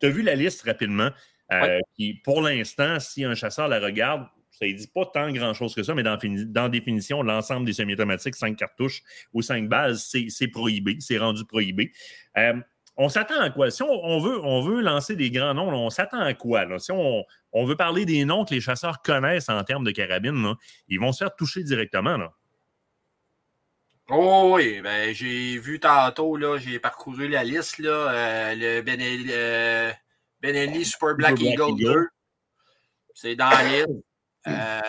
tu 0.00 0.06
as 0.06 0.10
vu 0.10 0.22
la 0.22 0.34
liste 0.34 0.62
rapidement. 0.62 1.10
euh, 1.52 1.78
qui, 1.96 2.14
pour 2.24 2.42
l'instant, 2.42 3.00
si 3.00 3.24
un 3.24 3.34
chasseur 3.34 3.66
la 3.68 3.80
regarde, 3.80 4.24
ça 4.52 4.66
ne 4.66 4.72
dit 4.72 4.86
pas 4.86 5.04
tant 5.06 5.32
grand-chose 5.32 5.74
que 5.74 5.82
ça, 5.82 5.94
mais 5.94 6.02
dans, 6.02 6.16
fini- 6.18 6.44
dans 6.46 6.68
définition, 6.68 7.22
l'ensemble 7.22 7.66
des 7.66 7.72
semi-automatiques, 7.72 8.36
5 8.36 8.56
cartouches 8.56 9.02
ou 9.32 9.42
5 9.42 9.68
bases, 9.68 10.04
c'est 10.08 10.26
c'est 10.28 10.48
prohibé, 10.48 10.96
c'est 11.00 11.18
rendu 11.18 11.44
prohibé. 11.46 11.92
Euh, 12.36 12.54
on 13.02 13.08
s'attend 13.08 13.40
à 13.40 13.48
quoi? 13.48 13.70
Si 13.70 13.82
on, 13.82 13.90
on 13.90 14.20
veut, 14.20 14.44
on 14.44 14.60
veut 14.60 14.82
lancer 14.82 15.16
des 15.16 15.30
grands 15.30 15.54
noms, 15.54 15.70
là, 15.70 15.78
on 15.78 15.88
s'attend 15.88 16.20
à 16.20 16.34
quoi? 16.34 16.66
là? 16.66 16.78
Si 16.78 16.92
on, 16.92 17.24
on 17.52 17.64
veut 17.64 17.74
parler 17.74 18.04
des 18.04 18.26
noms 18.26 18.44
que 18.44 18.52
les 18.52 18.60
chasseurs 18.60 19.00
connaissent 19.00 19.48
en 19.48 19.64
termes 19.64 19.84
de 19.84 19.90
carabine, 19.90 20.42
là, 20.42 20.54
ils 20.86 21.00
vont 21.00 21.10
se 21.10 21.24
faire 21.24 21.34
toucher 21.34 21.64
directement. 21.64 22.18
Là. 22.18 22.30
Oh 24.10 24.52
oui, 24.54 24.82
ben, 24.82 25.14
j'ai 25.14 25.58
vu 25.58 25.80
tantôt, 25.80 26.36
là, 26.36 26.58
j'ai 26.58 26.78
parcouru 26.78 27.28
la 27.28 27.42
liste, 27.42 27.78
là, 27.78 27.90
euh, 27.90 28.54
le 28.54 28.82
Benelli, 28.82 29.28
euh, 29.30 29.90
Benelli 30.42 30.84
Super 30.84 31.14
Black 31.14 31.36
Black 31.36 31.52
Eagle 31.52 31.70
Eagle. 31.70 31.94
2. 31.94 32.08
C'est 33.14 33.34
dans 33.34 33.48
la 33.48 33.62
liste. 33.62 33.88
Euh, 34.46 34.80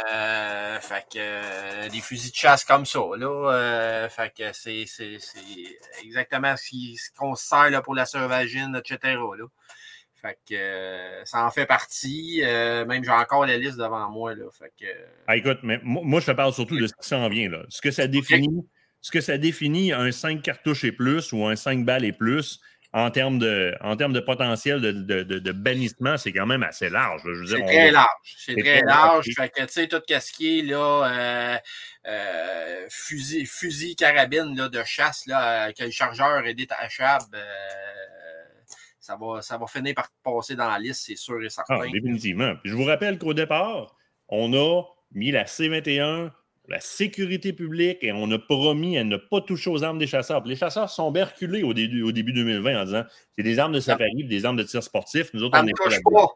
fait 0.81 1.05
que 1.13 1.17
euh, 1.17 1.89
des 1.89 2.01
fusils 2.01 2.31
de 2.31 2.35
chasse 2.35 2.65
comme 2.65 2.85
ça, 2.85 2.99
là. 3.17 3.27
euh, 3.53 4.09
fait 4.09 4.33
que 4.37 4.51
c'est, 4.53 4.85
c'est, 4.87 5.17
c'est 5.19 6.03
exactement 6.03 6.55
ce, 6.57 7.11
qu'on 7.17 7.35
se 7.35 7.45
sert 7.47 7.69
là, 7.69 7.81
pour 7.81 7.95
la 7.95 8.05
sauvagine, 8.05 8.75
etc. 8.75 9.13
Là. 9.15 9.45
Fait 10.21 10.37
que 10.47 10.53
euh, 10.53 11.25
ça 11.25 11.45
en 11.45 11.49
fait 11.49 11.65
partie. 11.65 12.41
euh, 12.43 12.85
même 12.85 13.03
j'ai 13.03 13.09
encore 13.11 13.45
la 13.45 13.57
liste 13.57 13.77
devant 13.77 14.09
moi. 14.11 14.35
Là, 14.35 14.45
fait 14.51 14.71
que, 14.79 14.85
Ah, 15.27 15.35
écoute, 15.35 15.59
mais 15.63 15.79
moi, 15.83 16.03
moi, 16.05 16.19
je 16.19 16.27
te 16.27 16.31
parle 16.31 16.53
surtout 16.53 16.77
de 16.77 16.85
ce 16.87 16.93
qui 16.93 17.07
s'en 17.07 17.27
vient. 17.29 17.49
Là. 17.49 17.63
Ce 17.69 17.81
que 17.81 17.89
ça 17.89 18.07
définit, 18.07 18.67
ce 19.01 19.09
que 19.11 19.21
ça 19.21 19.37
définit 19.39 19.93
un 19.93 20.11
5 20.11 20.41
cartouches 20.43 20.83
et 20.83 20.91
plus 20.91 21.31
ou 21.33 21.45
un 21.45 21.55
5 21.55 21.85
balles 21.85 22.05
et 22.05 22.13
plus 22.13 22.59
en 22.93 23.09
termes 23.09 23.39
de, 23.39 23.73
en 23.81 23.95
termes 23.95 24.11
de 24.11 24.19
potentiel 24.19 24.81
de, 24.81 24.91
de- 24.91 25.23
de- 25.23 25.39
de 25.39 25.51
bannissement, 25.53 26.17
c'est 26.17 26.33
quand 26.33 26.45
même 26.45 26.61
assez 26.63 26.89
large. 26.89 27.23
là. 27.23 27.31
Je 27.33 27.39
veux 27.39 27.45
dire, 27.45 27.57
C'est 27.59 27.63
très 27.65 27.91
large. 27.91 28.07
C'est 28.37 28.53
très 28.53 28.61
très 28.63 28.81
large. 28.81 29.27
large. 29.27 29.29
Fait 29.37 29.49
que, 29.49 29.61
tu 29.61 29.71
sais, 29.71 29.87
tout 29.87 30.01
ce 30.07 30.31
qui 30.33 30.59
est, 30.59 30.63
là, 30.63 31.05
euh, 31.05 31.57
euh, 32.07 32.85
fusil, 32.89 33.45
fusil 33.45 33.95
carabine, 33.95 34.57
là, 34.57 34.67
de 34.67 34.83
chasse, 34.83 35.25
là, 35.27 35.67
euh, 35.67 35.71
que 35.71 35.85
le 35.85 35.91
chargeur 35.91 36.45
est 36.45 36.53
détachable, 36.53 37.25
euh, 37.33 37.39
ça 38.99 39.17
va, 39.19 39.41
ça 39.41 39.57
va 39.57 39.67
finir 39.67 39.93
par 39.95 40.09
passer 40.23 40.55
dans 40.55 40.69
la 40.69 40.77
liste, 40.77 41.03
c'est 41.05 41.15
sûr 41.15 41.41
et 41.43 41.49
certain. 41.49 41.79
Ah, 41.81 41.87
définitivement. 41.91 42.55
Puis 42.61 42.71
je 42.71 42.75
vous 42.75 42.83
rappelle 42.85 43.17
qu'au 43.17 43.33
départ, 43.33 43.95
on 44.27 44.53
a 44.53 44.83
mis 45.13 45.31
la 45.31 45.45
C-21, 45.47 46.31
la 46.71 46.79
sécurité 46.79 47.53
publique, 47.53 47.99
et 48.01 48.11
on 48.11 48.31
a 48.31 48.39
promis 48.39 48.97
à 48.97 49.03
ne 49.03 49.17
pas 49.17 49.41
toucher 49.41 49.69
aux 49.69 49.83
armes 49.83 49.99
des 49.99 50.07
chasseurs. 50.07 50.41
Puis 50.41 50.51
les 50.51 50.55
chasseurs 50.55 50.89
sont 50.89 51.11
bien 51.11 51.25
reculés 51.25 51.63
au 51.63 51.73
début, 51.73 52.01
au 52.01 52.11
début 52.11 52.33
2020 52.33 52.81
en 52.81 52.85
disant 52.85 53.03
c'est 53.35 53.43
des 53.43 53.59
armes 53.59 53.73
de 53.73 53.79
safari, 53.79 54.23
des 54.23 54.45
armes 54.45 54.57
de 54.57 54.63
tir 54.63 54.81
sportif. 54.81 55.29
Nous 55.33 55.43
autres, 55.43 55.55
ça 55.57 55.63
on 55.63 55.65
ne 55.65 55.71
pas 55.71 55.83
touche 55.83 56.01
pas. 56.03 56.27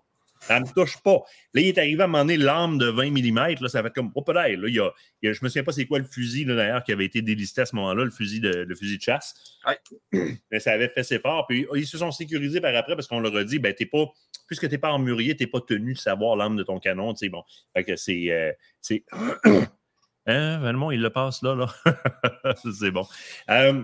Ça 0.41 0.59
ne 0.59 0.65
me 0.65 0.73
touche 0.73 0.97
pas. 1.01 1.23
Là, 1.53 1.61
il 1.61 1.67
est 1.67 1.77
arrivé 1.77 2.03
à 2.03 2.07
donné, 2.07 2.37
l'arme 2.37 2.77
de 2.77 2.87
20 2.87 3.09
mm, 3.11 3.55
là, 3.61 3.67
ça 3.69 3.81
fait 3.81 3.91
comme, 3.93 4.11
oh, 4.13 4.21
peut-être, 4.21 4.59
là, 4.59 4.67
il 4.67 4.75
y 4.75 4.79
a, 4.79 4.91
il 5.21 5.27
y 5.27 5.29
a- 5.29 5.33
je 5.33 5.39
ne 5.41 5.45
me 5.45 5.49
souviens 5.49 5.63
pas 5.63 5.71
c'est 5.71 5.85
quoi 5.85 5.97
le 5.97 6.05
fusil, 6.05 6.45
d'ailleurs, 6.45 6.83
qui 6.83 6.91
avait 6.91 7.05
été 7.05 7.21
délisté 7.21 7.61
à 7.61 7.65
ce 7.65 7.75
moment-là, 7.77 8.03
le 8.03 8.11
fusil 8.11 8.41
de, 8.41 8.49
le 8.49 8.75
fusil 8.75 8.97
de 8.97 9.01
chasse. 9.01 9.33
Ouais. 9.65 10.33
Mais 10.51 10.59
ça 10.59 10.73
avait 10.73 10.89
fait 10.89 11.03
ses 11.03 11.19
forts. 11.19 11.47
Puis 11.47 11.65
ils 11.75 11.87
se 11.87 11.97
sont 11.97 12.11
sécurisés 12.11 12.61
par 12.61 12.75
après 12.75 12.95
parce 12.95 13.07
qu'on 13.07 13.21
leur 13.21 13.35
a 13.35 13.43
dit, 13.43 13.59
ben, 13.59 13.73
t'es 13.73 13.85
pas, 13.85 14.05
puisque 14.47 14.67
tu 14.67 14.71
n'es 14.71 14.77
pas 14.77 14.89
armurier, 14.89 15.35
tu 15.35 15.43
n'es 15.43 15.49
pas 15.49 15.61
tenu 15.61 15.93
de 15.93 15.99
savoir 15.99 16.35
l'arme 16.35 16.57
de 16.57 16.63
ton 16.63 16.79
canon. 16.79 17.13
Bon. 17.31 17.43
Fait 17.73 17.83
que 17.83 17.95
c'est. 17.95 18.29
euh, 18.29 18.51
c'est... 18.81 19.03
hein, 20.27 20.89
il 20.91 21.01
le 21.01 21.09
passe 21.09 21.41
là, 21.41 21.55
là. 21.55 22.53
c'est 22.73 22.91
bon. 22.91 23.05
Euh, 23.49 23.83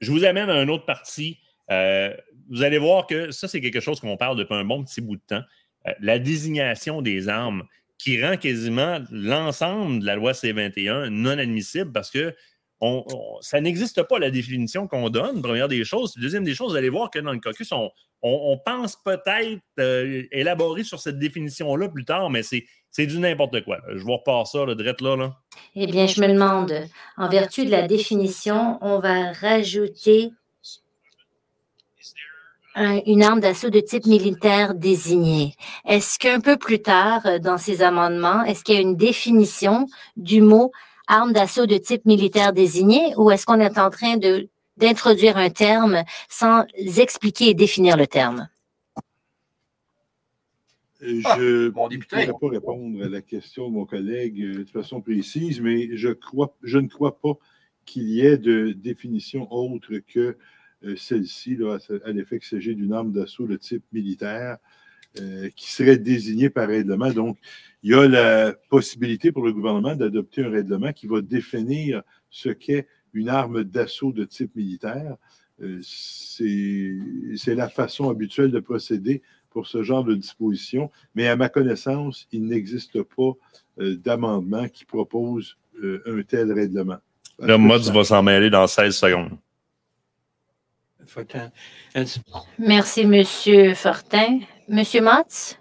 je 0.00 0.10
vous 0.10 0.24
amène 0.24 0.50
à 0.50 0.54
un 0.54 0.68
autre 0.68 0.84
parti. 0.84 1.38
Euh, 1.70 2.14
vous 2.50 2.62
allez 2.62 2.78
voir 2.78 3.06
que 3.06 3.30
ça, 3.30 3.48
c'est 3.48 3.60
quelque 3.60 3.80
chose 3.80 4.00
qu'on 4.00 4.16
parle 4.16 4.36
depuis 4.36 4.54
un 4.54 4.64
bon 4.64 4.84
petit 4.84 5.00
bout 5.00 5.16
de 5.16 5.22
temps. 5.26 5.42
Euh, 5.86 5.92
la 6.00 6.18
désignation 6.18 7.02
des 7.02 7.28
armes 7.28 7.64
qui 7.98 8.22
rend 8.22 8.36
quasiment 8.36 9.00
l'ensemble 9.10 10.00
de 10.00 10.06
la 10.06 10.16
loi 10.16 10.34
C-21 10.34 11.08
non 11.08 11.38
admissible 11.38 11.92
parce 11.92 12.10
que 12.10 12.34
ça 13.40 13.60
n'existe 13.60 14.02
pas 14.02 14.18
la 14.18 14.30
définition 14.30 14.86
qu'on 14.86 15.08
donne, 15.08 15.40
première 15.40 15.68
des 15.68 15.84
choses. 15.84 16.14
Deuxième 16.16 16.44
des 16.44 16.54
choses, 16.54 16.72
vous 16.72 16.76
allez 16.76 16.90
voir 16.90 17.10
que 17.10 17.18
dans 17.18 17.32
le 17.32 17.40
caucus, 17.40 17.72
on 18.22 18.58
pense 18.58 18.96
peut-être 19.02 19.62
euh, 19.80 20.24
élaborer 20.30 20.84
sur 20.84 21.00
cette 21.00 21.18
définition-là 21.18 21.88
plus 21.88 22.04
tard, 22.04 22.28
mais 22.28 22.42
c'est, 22.42 22.66
c'est 22.96 23.06
du 23.06 23.18
n'importe 23.18 23.62
quoi. 23.62 23.76
Je 23.94 24.02
vous 24.02 24.12
repars 24.12 24.46
ça, 24.46 24.64
le 24.64 24.74
drette 24.74 25.02
là, 25.02 25.16
là. 25.16 25.36
Eh 25.74 25.86
bien, 25.86 26.06
je 26.06 26.18
me 26.18 26.28
demande, 26.28 26.72
en 27.18 27.28
vertu 27.28 27.66
de 27.66 27.70
la 27.70 27.82
définition, 27.82 28.78
on 28.80 29.00
va 29.00 29.32
rajouter 29.32 30.30
un- 32.74 33.00
une 33.04 33.22
arme 33.22 33.40
d'assaut 33.40 33.68
de 33.68 33.80
type 33.80 34.06
militaire 34.06 34.74
désignée. 34.74 35.54
Est-ce 35.86 36.18
qu'un 36.18 36.40
peu 36.40 36.56
plus 36.56 36.80
tard, 36.80 37.20
euh, 37.26 37.38
dans 37.38 37.58
ces 37.58 37.82
amendements, 37.82 38.42
est-ce 38.44 38.64
qu'il 38.64 38.76
y 38.76 38.78
a 38.78 38.80
une 38.80 38.96
définition 38.96 39.86
du 40.16 40.40
mot 40.40 40.72
arme 41.06 41.34
d'assaut 41.34 41.66
de 41.66 41.76
type 41.76 42.06
militaire 42.06 42.54
désignée 42.54 43.14
ou 43.18 43.30
est-ce 43.30 43.44
qu'on 43.44 43.60
est 43.60 43.78
en 43.78 43.90
train 43.90 44.16
d'introduire 44.78 45.36
un 45.36 45.50
terme 45.50 46.02
sans 46.30 46.64
expliquer 46.96 47.50
et 47.50 47.54
définir 47.54 47.98
le 47.98 48.06
terme? 48.06 48.48
Euh, 51.02 51.20
Ah, 51.24 51.36
Je 51.38 51.66
ne 51.66 51.70
pourrais 51.70 52.32
pas 52.38 52.48
répondre 52.48 53.04
à 53.04 53.08
la 53.08 53.20
question 53.22 53.68
de 53.68 53.74
mon 53.74 53.86
collègue 53.86 54.40
euh, 54.42 54.64
de 54.64 54.70
façon 54.70 55.00
précise, 55.00 55.60
mais 55.60 55.96
je, 55.96 56.08
crois, 56.08 56.56
je 56.62 56.78
ne 56.78 56.88
crois 56.88 57.18
pas 57.20 57.38
qu'il 57.84 58.08
y 58.08 58.20
ait 58.20 58.38
de 58.38 58.72
définition 58.72 59.46
autre 59.52 59.98
que 59.98 60.36
euh, 60.84 60.96
celle-ci, 60.96 61.58
à 62.04 62.12
l'effet 62.12 62.38
qu'il 62.38 62.48
s'agit 62.48 62.74
d'une 62.74 62.92
arme 62.92 63.12
d'assaut 63.12 63.46
de 63.46 63.56
type 63.56 63.84
militaire 63.92 64.58
euh, 65.20 65.48
qui 65.56 65.70
serait 65.72 65.96
désignée 65.98 66.50
par 66.50 66.68
règlement. 66.68 67.10
Donc, 67.12 67.38
il 67.82 67.90
y 67.92 67.94
a 67.94 68.06
la 68.06 68.52
possibilité 68.68 69.32
pour 69.32 69.44
le 69.44 69.52
gouvernement 69.52 69.96
d'adopter 69.96 70.44
un 70.44 70.50
règlement 70.50 70.92
qui 70.92 71.06
va 71.06 71.22
définir 71.22 72.02
ce 72.30 72.50
qu'est 72.50 72.86
une 73.14 73.30
arme 73.30 73.64
d'assaut 73.64 74.12
de 74.12 74.24
type 74.24 74.54
militaire. 74.54 75.16
Euh, 75.62 75.80
c'est 75.82 77.54
la 77.54 77.68
façon 77.68 78.10
habituelle 78.10 78.50
de 78.50 78.60
procéder 78.60 79.22
pour 79.56 79.66
ce 79.66 79.82
genre 79.82 80.04
de 80.04 80.14
disposition, 80.14 80.90
mais 81.14 81.28
à 81.28 81.34
ma 81.34 81.48
connaissance, 81.48 82.26
il 82.30 82.44
n'existe 82.44 83.02
pas 83.02 83.32
euh, 83.80 83.96
d'amendement 83.96 84.68
qui 84.68 84.84
propose 84.84 85.56
euh, 85.82 86.02
un 86.06 86.20
tel 86.22 86.52
règlement. 86.52 86.98
Là, 87.38 87.56
Mods 87.56 87.90
va 87.90 88.04
s'en 88.04 88.22
mêler 88.22 88.50
dans 88.50 88.66
16 88.66 88.94
secondes. 88.94 89.30
Merci, 92.58 93.06
Monsieur 93.06 93.72
Fortin. 93.72 94.40
Monsieur 94.68 95.00
Motz? 95.00 95.58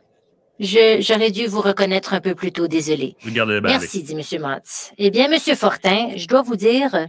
Je- 0.60 0.98
J'aurais 1.00 1.32
dû 1.32 1.46
vous 1.48 1.62
reconnaître 1.62 2.14
un 2.14 2.20
peu 2.20 2.36
plus 2.36 2.52
tôt, 2.52 2.68
désolé. 2.68 3.16
Merci, 3.62 4.04
dit 4.04 4.14
M. 4.14 4.42
Mott. 4.42 4.92
Eh 4.98 5.10
bien, 5.10 5.32
M. 5.32 5.40
Fortin, 5.56 6.18
je 6.18 6.28
dois 6.28 6.42
vous 6.42 6.58
dire, 6.58 7.08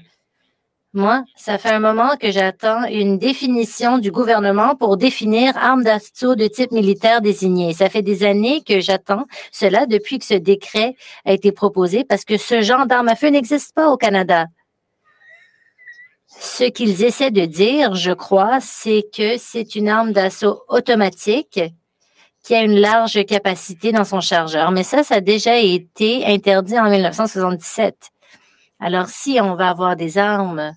moi, 0.97 1.25
ça 1.37 1.59
fait 1.59 1.71
un 1.71 1.79
moment 1.79 2.17
que 2.17 2.31
j'attends 2.33 2.85
une 2.85 3.19
définition 3.19 3.99
du 3.99 4.11
gouvernement 4.11 4.75
pour 4.75 4.97
définir 4.97 5.57
armes 5.57 5.85
d'assaut 5.85 6.35
de 6.35 6.47
type 6.47 6.73
militaire 6.73 7.21
désigné. 7.21 7.75
Ça 7.75 7.91
fait 7.91 8.03
des 8.03 8.25
années 8.25 8.63
que 8.67 8.81
j'attends 8.81 9.27
cela 9.53 9.87
depuis 9.87 10.19
que 10.19 10.25
ce 10.25 10.35
décret 10.35 10.97
a 11.25 11.33
été 11.33 11.53
proposé 11.53 12.03
parce 12.03 12.25
que 12.25 12.39
ce 12.39 12.63
genre 12.63 12.87
d'arme 12.87 13.09
à 13.09 13.15
feu 13.15 13.29
n'existe 13.29 13.75
pas 13.75 13.91
au 13.91 13.97
Canada. 13.97 14.47
Ce 16.41 16.65
qu'ils 16.65 17.05
essaient 17.05 17.31
de 17.31 17.45
dire, 17.45 17.95
je 17.95 18.13
crois, 18.13 18.61
c'est 18.61 19.05
que 19.15 19.37
c'est 19.39 19.75
une 19.75 19.89
arme 19.89 20.13
d'assaut 20.13 20.63
automatique 20.69 21.61
qui 22.43 22.55
a 22.55 22.63
une 22.63 22.81
large 22.81 23.25
capacité 23.27 23.93
dans 23.93 24.05
son 24.05 24.21
chargeur. 24.21 24.71
Mais 24.71 24.83
ça, 24.83 25.03
ça 25.03 25.17
a 25.17 25.21
déjà 25.21 25.59
été 25.59 26.25
interdit 26.25 26.79
en 26.79 26.89
1977. 26.89 28.11
Alors, 28.81 29.09
si 29.09 29.39
on 29.43 29.55
va 29.55 29.69
avoir 29.69 29.97
des 29.97 30.17
armes 30.17 30.73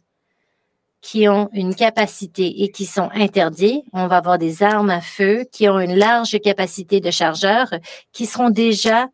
qui 1.01 1.27
ont 1.29 1.49
une 1.53 1.75
capacité 1.75 2.63
et 2.63 2.71
qui 2.71 2.85
sont 2.85 3.09
interdites, 3.13 3.83
on 3.93 4.07
va 4.07 4.17
avoir 4.17 4.37
des 4.37 4.63
armes 4.63 4.89
à 4.89 5.01
feu 5.01 5.45
qui 5.51 5.69
ont 5.69 5.79
une 5.79 5.95
large 5.95 6.37
capacité 6.41 6.99
de 6.99 7.09
chargeur 7.11 7.67
qui 8.11 8.25
seront 8.25 8.49
déjà 8.49 9.07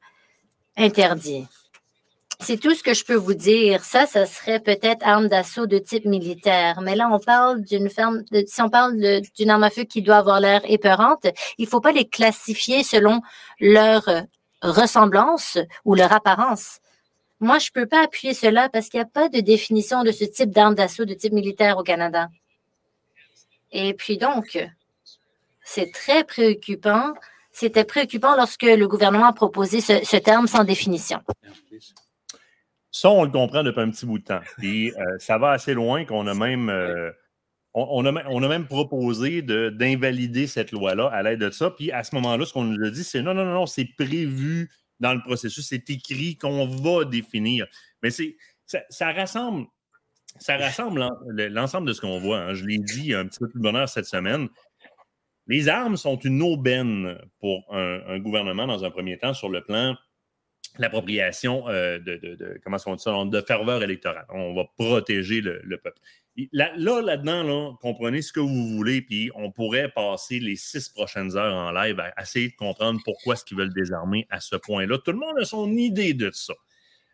interdites. 0.78 1.48
C'est 2.42 2.58
tout 2.58 2.74
ce 2.76 2.84
que 2.84 2.94
je 2.94 3.06
peux 3.06 3.16
vous 3.16 3.34
dire. 3.34 3.84
Ça, 3.86 4.06
ça 4.06 4.26
serait 4.26 4.60
peut-être 4.60 5.08
arme 5.08 5.30
d'assaut 5.30 5.68
de 5.68 5.78
type 5.78 6.06
militaire. 6.06 6.82
Mais 6.82 6.96
là, 6.96 7.08
on 7.10 7.20
parle 7.20 7.62
d'une 7.62 7.90
ferme, 7.90 8.24
de- 8.32 8.44
si 8.46 8.62
on 8.62 8.70
parle 8.70 8.98
d'une 9.38 9.50
arme 9.50 9.64
à 9.64 9.70
feu 9.70 9.84
qui 9.84 10.02
doit 10.02 10.18
avoir 10.18 10.42
l'air 10.42 10.62
épeurante, 10.66 11.28
il 11.58 11.68
faut 11.68 11.80
pas 11.80 11.94
les 11.94 12.10
classifier 12.10 12.84
selon 12.84 13.22
leur 13.62 14.04
ressemblance 14.62 15.58
ou 15.86 15.96
leur 15.96 16.12
apparence. 16.12 16.80
Moi, 17.46 17.60
je 17.60 17.70
peux 17.72 17.86
pas 17.86 18.04
appuyer 18.04 18.34
cela 18.34 18.70
parce 18.70 18.90
qu'il 18.90 19.00
n'y 19.00 19.04
a 19.04 19.08
pas 19.08 19.30
de 19.30 19.40
définition 19.40 20.02
de 20.04 20.12
ce 20.12 20.26
type 20.26 20.50
d'arme 20.50 20.74
d'assaut 20.74 21.06
de 21.06 21.14
type 21.14 21.32
militaire 21.32 21.78
au 21.78 21.84
Canada. 21.84 22.28
Et 23.72 23.94
puis 23.94 24.18
donc, 24.18 24.58
c'est 25.64 25.92
très 25.92 26.24
préoccupant. 26.24 27.14
C'était 27.52 27.84
préoccupant 27.84 28.36
lorsque 28.36 28.64
le 28.64 28.88
gouvernement 28.88 29.28
a 29.28 29.34
proposé 29.34 29.80
ce, 29.80 30.18
terme 30.18 30.48
sans 30.48 30.64
définition. 30.64 31.20
Ça, 32.90 33.12
on 33.12 33.24
le 33.24 33.30
comprend 33.30 33.62
depuis 33.62 33.82
un 33.82 33.92
petit 33.92 34.08
bout 34.08 34.18
de 34.18 34.24
temps. 34.24 34.42
Puis 34.58 34.92
euh, 34.94 35.04
ça 35.20 35.38
va 35.38 35.52
assez 35.52 35.76
loin 35.76 36.04
qu'on 36.04 36.26
a 36.26 36.34
même. 36.34 36.70
euh, 36.70 37.12
on, 37.76 38.04
a, 38.06 38.22
a 38.22 38.48
même 38.48 38.66
proposé 38.66 39.44
de- 39.44 39.70
d'invalider 39.70 40.48
cette 40.48 40.72
loi-là 40.72 41.10
à 41.10 41.22
l'aide 41.22 41.42
de 41.42 41.52
ça. 41.52 41.70
Puis 41.70 41.92
à 41.92 42.04
ce 42.04 42.16
moment-là, 42.16 42.44
ce 42.44 42.54
qu'on 42.54 42.64
nous 42.64 42.84
a 42.84 42.90
dit, 42.90 43.04
c'est 43.04 43.22
non, 43.22 43.36
non, 43.36 43.46
non, 43.46 43.54
non, 43.54 43.66
c'est 43.68 43.86
prévu 43.86 44.72
dans 45.00 45.14
le 45.14 45.22
processus, 45.22 45.68
c'est 45.68 45.90
écrit 45.90 46.38
qu'on 46.38 46.68
va 46.68 47.06
définir. 47.06 47.66
Mais 48.02 48.10
c'est 48.12 48.38
ça, 48.66 49.12
rassemble, 49.12 49.68
ça 50.40 50.58
rassemble 50.58 51.00
l'en- 51.00 51.18
le- 51.28 51.48
l'ensemble 51.50 51.88
de 51.88 51.94
ce 51.94 52.02
qu'on 52.02 52.20
voit. 52.20 52.40
hein. 52.40 52.54
Je 52.54 52.66
l'ai 52.66 52.80
dit 52.80 53.14
un 53.14 53.26
petit 53.28 53.40
peu 53.40 53.50
plus 53.50 53.60
de 53.60 53.64
bonheur 53.64 53.88
cette 53.90 54.06
semaine. 54.06 54.48
Les 55.48 55.70
armes 55.70 55.96
sont 55.98 56.18
une 56.18 56.42
aubaine 56.42 57.20
pour 57.40 57.64
un 57.72 58.18
gouvernement 58.20 58.66
dans 58.66 58.84
un 58.84 58.90
premier 58.90 59.18
temps 59.20 59.34
sur 59.34 59.50
le 59.50 59.64
plan 59.64 59.96
l'appropriation 60.80 61.68
euh, 61.68 62.00
de, 62.00 62.60
comment 62.64 62.78
on 62.86 62.98
ça, 62.98 63.12
de 63.26 63.42
ferveur 63.42 63.84
électorale. 63.84 64.26
On 64.30 64.54
va 64.54 64.66
protéger 64.78 65.42
le, 65.42 65.62
le 65.64 65.78
peuple. 65.78 66.00
Là, 66.52 66.74
là, 66.76 67.02
là-dedans, 67.02 67.44
là, 67.44 67.74
comprenez 67.82 68.22
ce 68.22 68.34
que 68.34 68.42
vous 68.42 68.68
voulez, 68.76 69.02
puis 69.02 69.32
on 69.36 69.52
pourrait 69.52 69.90
passer 69.90 70.40
les 70.40 70.58
six 70.58 70.90
prochaines 70.90 71.38
heures 71.38 71.56
en 71.56 71.72
live 71.72 72.00
à 72.00 72.22
essayer 72.22 72.50
de 72.50 72.56
comprendre 72.56 73.00
pourquoi 73.06 73.36
est-ce 73.36 73.46
qu'ils 73.46 73.58
veulent 73.58 73.74
désarmer 73.74 74.28
à 74.30 74.42
ce 74.42 74.58
point-là. 74.58 74.98
Tout 74.98 75.12
le 75.12 75.20
monde 75.20 75.40
a 75.40 75.46
son 75.46 75.72
idée 75.78 76.14
de 76.14 76.32
ça. 76.34 76.54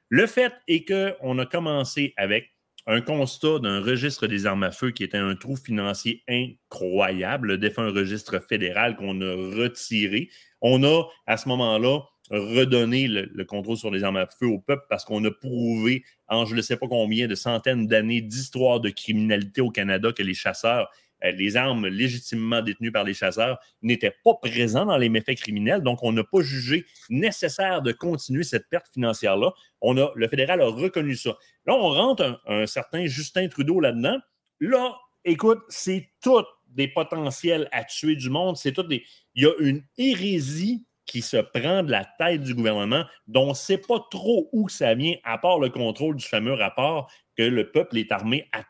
Le 0.09 0.25
fait 0.25 0.53
est 0.67 0.85
qu'on 0.85 1.37
a 1.37 1.45
commencé 1.45 2.13
avec 2.17 2.51
un 2.87 3.01
constat 3.01 3.59
d'un 3.59 3.81
registre 3.81 4.27
des 4.27 4.45
armes 4.45 4.63
à 4.63 4.71
feu 4.71 4.91
qui 4.91 5.03
était 5.03 5.17
un 5.17 5.35
trou 5.35 5.55
financier 5.55 6.23
incroyable, 6.27 7.49
le 7.49 7.57
défunt 7.57 7.89
registre 7.91 8.39
fédéral 8.39 8.95
qu'on 8.95 9.21
a 9.21 9.33
retiré. 9.61 10.29
On 10.61 10.83
a, 10.83 11.03
à 11.27 11.37
ce 11.37 11.47
moment-là, 11.49 11.99
redonné 12.31 13.07
le, 13.07 13.29
le 13.33 13.45
contrôle 13.45 13.77
sur 13.77 13.91
les 13.91 14.03
armes 14.03 14.17
à 14.17 14.27
feu 14.27 14.47
au 14.47 14.59
peuple 14.59 14.85
parce 14.89 15.05
qu'on 15.05 15.23
a 15.25 15.31
prouvé 15.31 16.03
en 16.27 16.45
je 16.45 16.55
ne 16.55 16.61
sais 16.61 16.77
pas 16.77 16.87
combien 16.87 17.27
de 17.27 17.35
centaines 17.35 17.87
d'années 17.87 18.21
d'histoire 18.21 18.79
de 18.79 18.89
criminalité 18.89 19.61
au 19.61 19.69
Canada 19.69 20.11
que 20.13 20.23
les 20.23 20.33
chasseurs, 20.33 20.89
euh, 21.23 21.31
les 21.31 21.57
armes 21.57 21.87
légitimement 21.87 22.61
détenues 22.61 22.91
par 22.91 23.03
les 23.03 23.13
chasseurs 23.13 23.59
n'étaient 23.81 24.15
pas 24.23 24.33
présents 24.41 24.85
dans 24.85 24.97
les 24.97 25.09
méfaits 25.09 25.35
criminels. 25.35 25.81
Donc, 25.81 26.03
on 26.03 26.11
n'a 26.11 26.23
pas 26.23 26.41
jugé 26.41 26.85
nécessaire 27.09 27.81
de 27.81 27.91
continuer 27.91 28.43
cette 28.43 28.69
perte 28.69 28.87
financière-là. 28.93 29.51
On 29.81 29.97
a, 29.97 30.11
le 30.15 30.27
fédéral 30.27 30.61
a 30.61 30.67
reconnu 30.67 31.15
ça. 31.15 31.37
Là, 31.65 31.75
on 31.75 31.89
rentre 31.89 32.23
un, 32.23 32.61
un 32.61 32.65
certain 32.65 33.05
Justin 33.05 33.47
Trudeau 33.49 33.79
là-dedans. 33.79 34.17
Là, 34.59 34.95
écoute, 35.25 35.59
c'est 35.69 36.09
tout 36.21 36.45
des 36.67 36.87
potentiels 36.87 37.67
à 37.71 37.83
tuer 37.83 38.15
du 38.15 38.29
monde. 38.29 38.57
C'est 38.57 38.71
tout 38.71 38.83
des. 38.83 39.03
Il 39.35 39.43
y 39.43 39.45
a 39.45 39.53
une 39.59 39.83
hérésie 39.97 40.85
qui 41.11 41.21
se 41.21 41.35
prend 41.35 41.83
de 41.83 41.91
la 41.91 42.05
tête 42.05 42.41
du 42.41 42.55
gouvernement, 42.55 43.03
dont 43.27 43.47
on 43.47 43.49
ne 43.49 43.53
sait 43.53 43.77
pas 43.77 43.99
trop 44.11 44.47
où 44.53 44.69
ça 44.69 44.93
vient, 44.93 45.15
à 45.25 45.37
part 45.37 45.59
le 45.59 45.67
contrôle 45.67 46.15
du 46.15 46.25
fameux 46.25 46.53
rapport 46.53 47.11
que 47.37 47.43
le 47.43 47.69
peuple 47.69 47.97
est 47.97 48.13
armé 48.13 48.49
à, 48.53 48.63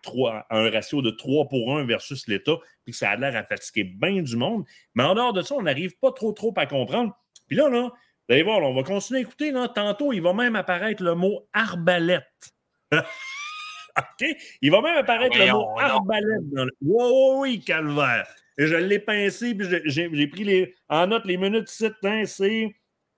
un 0.49 0.71
ratio 0.71 1.03
de 1.03 1.11
3 1.11 1.49
pour 1.49 1.77
1 1.77 1.85
versus 1.85 2.27
l'État, 2.27 2.57
puis 2.83 2.93
que 2.93 2.97
ça 2.97 3.11
a 3.11 3.15
l'air 3.15 3.35
à 3.35 3.43
fatiguer 3.43 3.83
bien 3.83 4.23
du 4.23 4.35
monde. 4.37 4.65
Mais 4.95 5.03
en 5.03 5.13
dehors 5.13 5.33
de 5.33 5.43
ça, 5.43 5.53
on 5.53 5.61
n'arrive 5.61 5.95
pas 5.99 6.11
trop, 6.11 6.31
trop 6.33 6.51
à 6.57 6.65
comprendre. 6.65 7.15
Puis 7.47 7.55
là, 7.57 7.69
là, 7.69 7.91
vous 7.91 8.33
allez 8.33 8.41
voir, 8.41 8.59
là, 8.59 8.65
on 8.65 8.73
va 8.73 8.81
continuer 8.81 9.19
à 9.19 9.21
écouter. 9.21 9.51
Là, 9.51 9.67
tantôt, 9.67 10.11
il 10.11 10.21
va 10.21 10.33
même 10.33 10.55
apparaître 10.55 11.03
le 11.03 11.13
mot 11.13 11.47
arbalète. 11.53 12.55
OK? 12.91 14.27
Il 14.63 14.71
va 14.71 14.81
même 14.81 14.97
apparaître 14.97 15.37
le 15.37 15.51
mot 15.51 15.79
arbalète 15.79 16.49
dans 16.51 16.65
le. 16.65 16.71
Oui, 16.81 17.03
oui, 17.05 17.35
oui, 17.37 17.59
calvaire. 17.59 18.25
Et 18.61 18.67
je 18.67 18.75
l'ai 18.75 18.99
pincé, 18.99 19.55
puis 19.55 19.67
j'ai- 19.85 20.27
pris 20.27 20.43
les, 20.43 20.75
en 20.87 21.07
note 21.07 21.25
les 21.25 21.35
minutes 21.35 21.67
hein, 22.03 22.23
c'est 22.27 22.75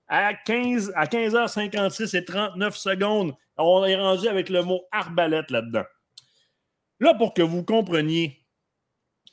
à 0.07 0.33
15, 0.33 0.93
à 0.95 1.05
15h56 1.05 2.15
et 2.15 2.23
39 2.23 2.77
secondes. 2.77 3.33
On 3.57 3.83
est 3.83 3.97
rendu 3.97 4.29
avec 4.29 4.47
le 4.47 4.63
mot 4.63 4.83
arbalète 4.93 5.51
là-dedans. 5.51 5.83
Là, 7.01 7.13
pour 7.15 7.33
que 7.33 7.41
vous 7.41 7.65
compreniez, 7.65 8.39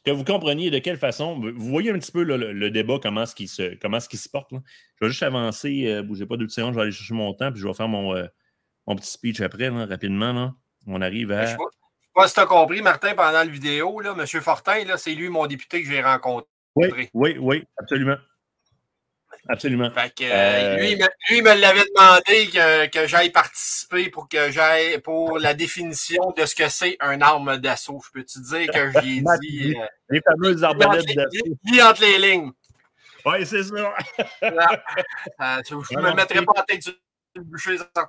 que 0.04 0.10
vous 0.10 0.24
compreniez 0.24 0.72
de 0.72 0.80
quelle 0.80 0.98
façon, 0.98 1.38
vous 1.38 1.68
voyez 1.70 1.92
un 1.92 1.98
petit 2.00 2.10
peu 2.10 2.24
le, 2.24 2.70
débat, 2.72 2.98
comment 3.00 3.22
est-ce 3.22 3.36
qu'il 3.36 3.48
se, 3.48 3.76
comment 3.76 3.98
est-ce 3.98 4.08
qu'il 4.08 4.18
se 4.18 4.28
porte. 4.28 4.50
Je 4.50 5.04
vais 5.04 5.10
juste 5.10 5.22
avancer, 5.22 5.86
euh, 5.86 6.02
bougez 6.02 6.26
pas 6.26 6.36
deux 6.36 6.46
petites 6.46 6.56
secondes, 6.56 6.72
je 6.72 6.78
vais 6.78 6.82
aller 6.82 6.92
chercher 6.92 7.14
mon 7.14 7.32
temps, 7.34 7.52
puis 7.52 7.60
je 7.60 7.68
vais 7.68 7.74
faire 7.74 7.86
mon, 7.86 8.16
euh, 8.16 8.26
petit 8.96 9.12
speech 9.12 9.40
après, 9.42 9.68
rapidement. 9.68 10.54
On 10.88 11.02
arrive 11.02 11.30
à. 11.30 11.56
Pas- 12.14 12.28
si 12.28 12.34
tu 12.34 12.40
as 12.40 12.46
compris, 12.46 12.82
Martin, 12.82 13.14
pendant 13.14 13.30
la 13.32 13.44
vidéo, 13.44 14.00
là, 14.00 14.14
M. 14.18 14.26
Fortin, 14.40 14.84
là, 14.84 14.96
c'est 14.98 15.14
lui 15.14 15.28
mon 15.28 15.46
député 15.46 15.82
que 15.82 15.88
j'ai 15.88 16.02
rencontré. 16.02 16.48
Oui, 16.76 17.08
oui, 17.14 17.36
oui, 17.38 17.64
absolument. 17.78 18.16
Absolument. 19.48 19.90
Fait 19.92 20.12
que, 20.14 20.24
euh, 20.24 20.28
Euh, 20.32 20.76
lui, 20.76 20.90
il 20.92 20.98
me, 20.98 21.04
lui, 21.28 21.38
il 21.38 21.42
me 21.42 21.54
l'avait 21.54 21.84
demandé 21.96 22.48
que, 22.50 22.86
que 22.88 23.06
j'aille 23.06 23.30
participer 23.30 24.10
pour 24.10 24.28
que 24.28 24.50
j'aille 24.50 24.98
pour 25.00 25.38
la 25.38 25.54
définition 25.54 26.32
de 26.36 26.44
ce 26.44 26.54
que 26.54 26.68
c'est 26.68 26.96
un 27.00 27.20
arme 27.22 27.56
d'assaut. 27.56 28.00
Je 28.04 28.10
peux 28.12 28.24
te 28.24 28.38
dire 28.38 28.70
que 28.72 28.90
j'y 29.02 29.18
ai 29.18 29.22
dit. 29.40 29.74
euh, 29.80 29.86
Les 30.10 30.20
fameuses 30.20 30.62
arbalètes 30.62 31.06
d'assaut. 31.16 31.46
lis 31.64 31.82
entre 31.82 32.02
les 32.02 32.18
lignes. 32.18 32.52
Oui, 33.24 33.46
c'est 33.46 33.62
ça. 33.64 33.94
Là, 34.42 34.84
euh, 35.40 35.62
je 35.68 35.74
ne 35.96 36.02
me 36.02 36.14
mettrai 36.14 36.44
pas 36.44 36.52
en 36.56 36.62
tête 36.62 36.84
du 36.84 36.92
bûcher 37.42 37.78
certain. 37.78 38.08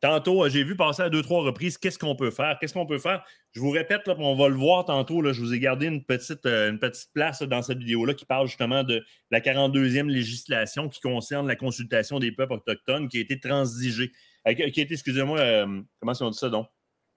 Tantôt, 0.00 0.44
euh, 0.44 0.48
j'ai 0.48 0.64
vu 0.64 0.76
passer 0.76 1.02
à 1.02 1.10
deux, 1.10 1.22
trois 1.22 1.42
reprises 1.42 1.76
qu'est-ce 1.76 1.98
qu'on 1.98 2.16
peut 2.16 2.30
faire? 2.30 2.58
Qu'est-ce 2.58 2.72
qu'on 2.72 2.86
peut 2.86 2.98
faire? 2.98 3.22
Je 3.52 3.60
vous 3.60 3.70
répète, 3.70 4.06
là, 4.06 4.14
on 4.18 4.34
va 4.34 4.48
le 4.48 4.54
voir 4.54 4.86
tantôt. 4.86 5.20
Là, 5.20 5.32
je 5.32 5.40
vous 5.40 5.52
ai 5.52 5.58
gardé 5.58 5.86
une 5.86 6.02
petite, 6.02 6.46
euh, 6.46 6.70
une 6.70 6.78
petite 6.78 7.10
place 7.12 7.42
dans 7.42 7.60
cette 7.60 7.78
vidéo-là 7.78 8.14
qui 8.14 8.24
parle 8.24 8.46
justement 8.46 8.82
de 8.82 9.04
la 9.30 9.40
42e 9.40 10.08
législation 10.08 10.88
qui 10.88 11.00
concerne 11.00 11.46
la 11.46 11.56
consultation 11.56 12.18
des 12.18 12.32
peuples 12.32 12.54
autochtones 12.54 13.08
qui 13.08 13.18
a 13.18 13.20
été 13.20 13.38
transigée, 13.38 14.10
euh, 14.48 14.54
qui 14.54 14.62
a 14.62 14.66
été, 14.66 14.88
excusez-moi, 14.90 15.66
comment 16.00 16.12
on 16.20 16.30
dit 16.30 16.38
ça 16.38 16.48
donc? 16.48 16.66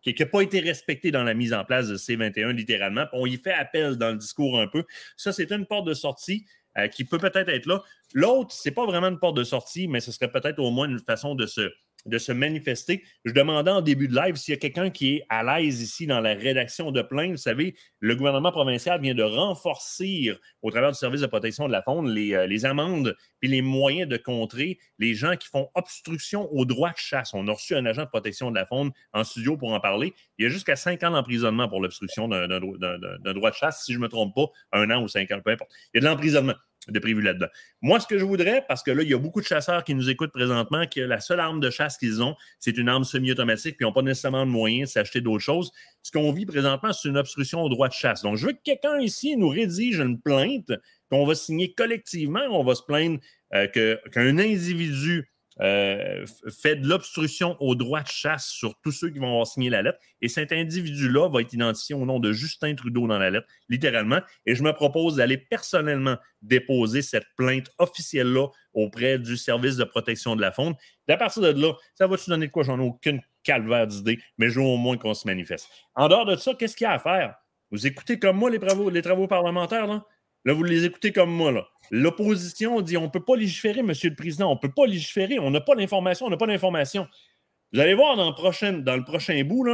Qui 0.02 0.14
n'a 0.20 0.26
pas 0.26 0.42
été 0.42 0.60
respectée 0.60 1.12
dans 1.12 1.24
la 1.24 1.34
mise 1.34 1.54
en 1.54 1.64
place 1.64 1.88
de 1.88 1.96
C21, 1.96 2.52
littéralement. 2.52 3.06
On 3.14 3.26
y 3.26 3.38
fait 3.38 3.54
appel 3.54 3.96
dans 3.96 4.12
le 4.12 4.18
discours 4.18 4.60
un 4.60 4.68
peu. 4.68 4.84
Ça, 5.16 5.32
c'est 5.32 5.50
une 5.52 5.66
porte 5.66 5.88
de 5.88 5.94
sortie 5.94 6.46
qui 6.92 7.06
peut 7.06 7.20
peut-être 7.20 7.48
être 7.48 7.68
là. 7.68 7.82
L'autre, 8.14 8.54
c'est 8.54 8.72
pas 8.72 8.86
vraiment 8.86 9.08
une 9.08 9.20
porte 9.20 9.38
de 9.38 9.46
sortie, 9.46 9.88
mais 9.88 10.02
ce 10.02 10.12
serait 10.12 10.30
peut-être 10.30 10.60
au 10.60 10.72
moins 10.72 10.90
une 10.90 11.00
façon 11.00 11.36
de 11.36 11.46
se, 11.46 11.72
de 12.06 12.18
se 12.18 12.32
manifester. 12.32 13.04
Je 13.26 13.32
demandais 13.32 13.72
en 13.72 13.82
début 13.82 14.08
de 14.08 14.16
live 14.16 14.36
s'il 14.36 14.54
y 14.54 14.58
a 14.58 14.60
quelqu'un 14.60 14.90
qui 14.90 15.16
est 15.16 15.26
à 15.30 15.44
l'aise 15.44 15.82
ici 15.82 16.08
dans 16.08 16.20
la 16.20 16.34
rédaction 16.34 16.92
de 16.92 17.02
plainte. 17.02 17.32
Vous 17.32 17.38
savez, 17.38 17.76
le 18.00 18.16
gouvernement 18.16 18.52
provincial 18.52 19.02
vient 19.02 19.16
de 19.16 19.24
renforcer, 19.24 20.32
au 20.62 20.72
travers 20.72 20.92
du 20.92 20.98
service 20.98 21.22
de 21.22 21.28
protection 21.28 21.68
de 21.68 21.72
la 21.72 21.82
faune, 21.82 22.10
les, 22.10 22.34
euh, 22.34 22.70
amendes 22.70 23.16
et 23.42 23.48
les 23.48 23.62
moyens 23.62 24.08
de 24.08 24.18
contrer 24.18 24.78
les 25.00 25.14
gens 25.14 25.36
qui 25.36 25.48
font 25.48 25.70
obstruction 25.76 26.52
au 26.54 26.66
droit 26.66 26.92
de 26.92 26.98
chasse. 26.98 27.34
On 27.34 27.48
a 27.48 27.52
reçu 27.52 27.76
un 27.76 27.86
agent 27.86 28.04
de 28.04 28.10
protection 28.10 28.52
de 28.52 28.56
la 28.56 28.66
faune 28.66 28.92
en 29.14 29.24
studio 29.24 29.58
pour 29.58 29.74
en 29.74 29.80
parler. 29.80 30.14
Il 30.38 30.44
y 30.44 30.46
a 30.46 30.50
jusqu'à 30.50 30.76
cinq 30.76 31.04
ans 31.04 31.12
d'emprisonnement 31.12 31.68
pour 31.68 31.82
l'obstruction 31.82 32.28
d'un 32.28 33.34
droit 33.34 33.50
de 33.50 33.56
chasse, 33.56 33.84
si 33.84 33.94
je 33.94 33.98
ne 33.98 34.04
me 34.04 34.10
trompe 34.10 34.36
pas, 34.36 34.48
un 34.72 34.90
an 34.92 35.04
ou 35.04 35.08
cinq 35.08 35.32
ans, 35.32 35.40
peu 35.44 35.52
importe. 35.52 35.72
Il 35.94 35.98
y 35.98 36.00
a 36.00 36.02
de 36.02 36.06
l'emprisonnement. 36.06 36.56
De 36.88 37.00
prévu 37.00 37.22
là-dedans. 37.22 37.48
Moi, 37.82 38.00
ce 38.00 38.08
que 38.08 38.18
je 38.18 38.26
voudrais, 38.26 38.66
parce 38.68 38.84
que 38.84 38.92
là, 38.92 39.04
il 39.04 39.10
y 39.10 39.14
a 39.14 39.18
beaucoup 39.18 39.42
de 39.42 39.46
chasseurs 39.46 39.84
qui 39.84 39.96
nous 39.96 40.10
écoutent 40.10 40.34
présentement, 40.34 40.86
que 40.88 41.00
la 41.00 41.20
seule 41.20 41.40
arme 41.40 41.60
de 41.60 41.70
chasse 41.70 41.98
qu'ils 41.98 42.22
ont, 42.22 42.36
c'est 42.60 42.78
une 42.78 42.90
arme 42.90 43.04
semi-automatique, 43.04 43.78
puis 43.78 43.86
ils 43.86 43.88
n'ont 43.88 43.94
pas 43.94 44.02
nécessairement 44.02 44.46
de 44.46 44.52
moyens 44.52 44.90
de 44.90 44.94
s'acheter 44.94 45.22
d'autres 45.22 45.44
choses. 45.44 45.72
Ce 46.02 46.12
qu'on 46.12 46.32
vit 46.32 46.46
présentement, 46.46 46.92
c'est 46.94 47.10
une 47.10 47.18
obstruction 47.18 47.62
au 47.62 47.70
droit 47.70 47.88
de 47.88 47.94
chasse. 47.94 48.22
Donc, 48.22 48.38
je 48.38 48.48
veux 48.48 48.54
que 48.54 48.62
quelqu'un 48.64 49.00
ici 49.00 49.38
nous 49.38 49.50
rédige 49.50 50.00
une 50.00 50.20
plainte 50.20 50.72
qu'on 51.10 51.26
va 51.26 51.36
signer 51.36 51.74
collectivement. 51.74 52.42
On 52.50 52.64
va 52.64 52.76
se 52.76 52.84
plaindre 52.84 53.20
euh, 53.54 53.68
qu'un 53.68 54.38
individu 54.38 55.33
euh, 55.62 56.26
fait 56.50 56.78
de 56.78 56.88
l'obstruction 56.88 57.56
au 57.60 57.76
droit 57.76 58.02
de 58.02 58.08
chasse 58.08 58.48
sur 58.48 58.76
tous 58.82 58.92
ceux 58.92 59.10
qui 59.10 59.20
vont 59.20 59.30
avoir 59.30 59.48
signé 59.48 59.70
la 59.70 59.82
lettre. 59.82 60.00
Et 60.22 60.28
cet 60.28 60.52
individu-là 60.52 61.30
va 61.30 61.42
être 61.42 61.54
identifié 61.54 61.96
au 61.96 62.06
nom 62.06 62.20
de 62.20 62.32
Justin 62.32 62.76
Trudeau 62.76 63.08
dans 63.08 63.20
la 63.20 63.30
lettre, 63.30 63.48
littéralement. 63.70 64.20
Et 64.46 64.56
je 64.56 64.64
me 64.64 64.74
propose 64.74 65.18
d'aller 65.18 65.38
personnellement 65.38 66.18
déposer 66.42 67.02
cette 67.02 67.26
plainte 67.38 67.70
officielle-là 67.78 68.48
auprès 68.74 69.20
du 69.20 69.38
service 69.38 69.78
de 69.78 69.84
protection 69.84 70.36
de 70.36 70.42
la 70.42 70.52
faune. 70.52 70.74
à 71.08 71.18
partir 71.18 71.42
de 71.42 71.62
là, 71.62 71.74
ça 71.96 72.08
va-tu 72.08 72.30
donner 72.30 72.48
de 72.48 72.52
quoi? 72.52 72.64
J'en 72.64 72.80
ai 72.80 72.84
aucune 72.84 73.22
calvaire 73.44 73.88
d'idée, 73.88 74.20
mais 74.38 74.50
je 74.50 74.60
veux 74.60 74.66
au 74.66 74.78
moins 74.78 74.98
qu'on 74.98 75.14
se 75.14 75.28
manifeste. 75.28 75.70
En 75.96 76.08
dehors 76.08 76.26
de 76.26 76.36
ça, 76.36 76.54
qu'est-ce 76.56 76.76
qu'il 76.76 76.86
y 76.86 76.88
a 76.88 76.94
à 76.94 77.00
faire? 77.00 77.36
Vous 77.72 77.88
écoutez 77.88 78.20
comme 78.20 78.38
moi 78.38 78.50
les 78.50 78.60
travaux, 78.60 78.90
les 78.90 79.02
travaux 79.02 79.28
parlementaires, 79.28 79.88
là? 79.88 80.06
Là, 80.46 80.54
vous 80.54 80.64
les 80.64 80.86
écoutez 80.86 81.12
comme 81.12 81.32
moi. 81.32 81.70
L'opposition 81.92 82.82
dit 82.82 82.98
on 82.98 83.04
ne 83.04 83.08
peut 83.08 83.24
pas 83.24 83.36
légiférer, 83.36 83.82
Monsieur 83.82 84.10
le 84.10 84.16
Président, 84.16 84.50
on 84.52 84.56
ne 84.56 84.60
peut 84.60 84.72
pas 84.72 84.86
légiférer, 84.86 85.40
on 85.40 85.52
n'a 85.52 85.62
pas 85.62 85.76
l'information, 85.76 86.26
on 86.26 86.30
n'a 86.30 86.38
pas 86.38 86.48
l'information. 86.48 87.08
Vous 87.72 87.80
allez 87.80 87.94
voir 87.94 88.16
dans 88.16 88.28
le 88.28 88.36
prochain, 88.36 88.74
dans 88.74 88.98
bout, 89.46 89.68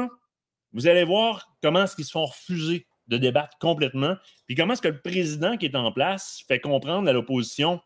vous 0.74 0.88
allez 0.88 1.04
voir 1.04 1.52
comment 1.62 1.84
est-ce 1.84 1.96
qu'ils 1.96 2.06
se 2.06 2.12
font 2.12 2.26
refuser 2.26 2.86
de 3.08 3.18
débattre 3.18 3.58
complètement, 3.58 4.16
puis 4.46 4.56
comment 4.56 4.74
est-ce 4.74 4.82
que 4.84 4.88
le 4.88 5.02
président 5.02 5.58
qui 5.58 5.66
est 5.66 5.76
en 5.76 5.92
place 5.92 6.44
fait 6.48 6.60
comprendre 6.60 7.10
à 7.10 7.14
l'opposition 7.14 7.82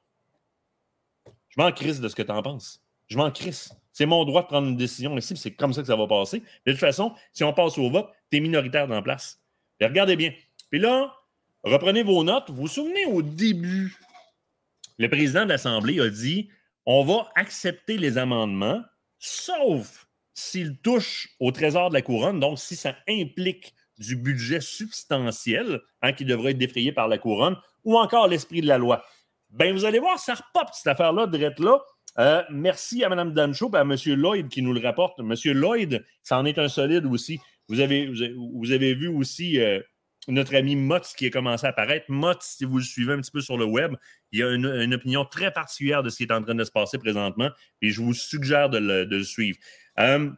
Je 1.49 1.61
m'en 1.61 1.71
crisse 1.71 2.01
de 2.01 2.09
ce 2.09 2.15
que 2.15 2.21
tu 2.21 2.31
en 2.31 2.41
penses. 2.41 2.84
Je 3.07 3.17
m'en 3.17 3.31
crisse. 3.31 3.73
C'est 3.93 4.05
mon 4.05 4.25
droit 4.25 4.41
de 4.41 4.47
prendre 4.47 4.67
une 4.67 4.75
décision 4.75 5.17
ici, 5.17 5.38
c'est 5.38 5.53
comme 5.53 5.71
ça 5.71 5.81
que 5.81 5.88
ça 5.88 5.95
va 5.95 6.07
passer. 6.07 6.43
de 6.65 6.71
toute 6.71 6.79
façon, 6.79 7.13
si 7.31 7.43
on 7.43 7.53
passe 7.53 7.77
au 7.77 7.89
vote, 7.89 8.11
tu 8.29 8.38
es 8.38 8.39
minoritaire 8.41 8.88
dans 8.88 8.95
la 8.95 9.01
place. 9.01 9.41
regardez 9.79 10.15
bien. 10.15 10.34
Puis 10.69 10.79
là, 10.79 11.15
reprenez 11.64 12.03
vos 12.03 12.24
notes. 12.24 12.49
Vous 12.49 12.64
vous 12.64 12.68
souvenez 12.68 13.05
au 13.05 13.22
début, 13.22 13.97
le 14.97 15.09
président 15.09 15.43
de 15.43 15.49
l'Assemblée 15.49 15.99
a 15.99 16.09
dit 16.09 16.49
on 16.86 17.03
va 17.03 17.30
accepter 17.36 17.97
les 17.97 18.18
amendements, 18.18 18.82
sauf 19.20 20.07
s'ils 20.34 20.78
touchent 20.80 21.30
au 21.39 21.51
trésor 21.51 21.89
de 21.89 21.93
la 21.93 22.01
couronne, 22.01 22.39
donc 22.39 22.59
si 22.59 22.76
ça 22.76 22.95
implique 23.07 23.74
du 23.97 24.16
budget 24.16 24.59
substantiel 24.59 25.80
hein, 26.01 26.14
qui 26.14 26.26
devrait 26.26 26.51
être 26.51 26.57
défrayé 26.57 26.91
par 26.91 27.07
la 27.07 27.18
couronne, 27.18 27.55
ou 27.84 27.97
encore 27.97 28.28
l'esprit 28.28 28.61
de 28.61 28.68
la 28.68 28.78
loi. 28.78 29.03
Ben, 29.49 29.74
vous 29.74 29.86
allez 29.86 29.99
voir, 29.99 30.20
ça 30.20 30.34
repop 30.34 30.70
cette 30.74 30.88
affaire-là, 30.88 31.28
direct 31.28 31.59
là. 31.59 31.80
Euh, 32.20 32.43
merci 32.49 33.03
à 33.03 33.09
Mme 33.09 33.34
Dancho 33.34 33.72
et 33.74 33.78
à 33.78 33.82
M. 33.82 33.95
Lloyd 34.05 34.49
qui 34.49 34.61
nous 34.61 34.74
le 34.74 34.82
rapporte. 34.82 35.20
M. 35.20 35.34
Lloyd, 35.45 36.05
ça 36.22 36.38
en 36.38 36.45
est 36.45 36.59
un 36.59 36.68
solide 36.68 37.05
aussi. 37.05 37.39
Vous 37.70 37.80
avez, 37.80 38.07
vous 38.07 38.72
avez 38.72 38.93
vu 38.93 39.07
aussi 39.07 39.59
euh, 39.59 39.80
notre 40.28 40.55
ami 40.55 40.76
Mott 40.76 41.05
qui 41.17 41.26
a 41.26 41.30
commencé 41.30 41.65
à 41.65 41.69
apparaître. 41.69 42.05
Mott, 42.09 42.41
si 42.41 42.65
vous 42.65 42.78
le 42.78 42.84
suivez 42.84 43.13
un 43.13 43.19
petit 43.19 43.32
peu 43.32 43.41
sur 43.41 43.57
le 43.57 43.65
web, 43.65 43.95
il 44.32 44.43
a 44.43 44.51
une, 44.53 44.93
opinion 44.93 45.26
très 45.26 45.51
particulière 45.51 46.03
de 46.03 46.09
ce 46.09 46.17
qui 46.17 46.24
est 46.24 46.32
en 46.32 46.41
train 46.41 46.55
de 46.55 46.63
se 46.63 46.71
passer 46.71 46.97
présentement 46.97 47.49
et 47.82 47.89
je 47.89 48.01
vous 48.01 48.13
suggère 48.13 48.69
de 48.69 48.78
le, 48.78 49.24
suivre. 49.24 49.57
Euh, 49.99 50.30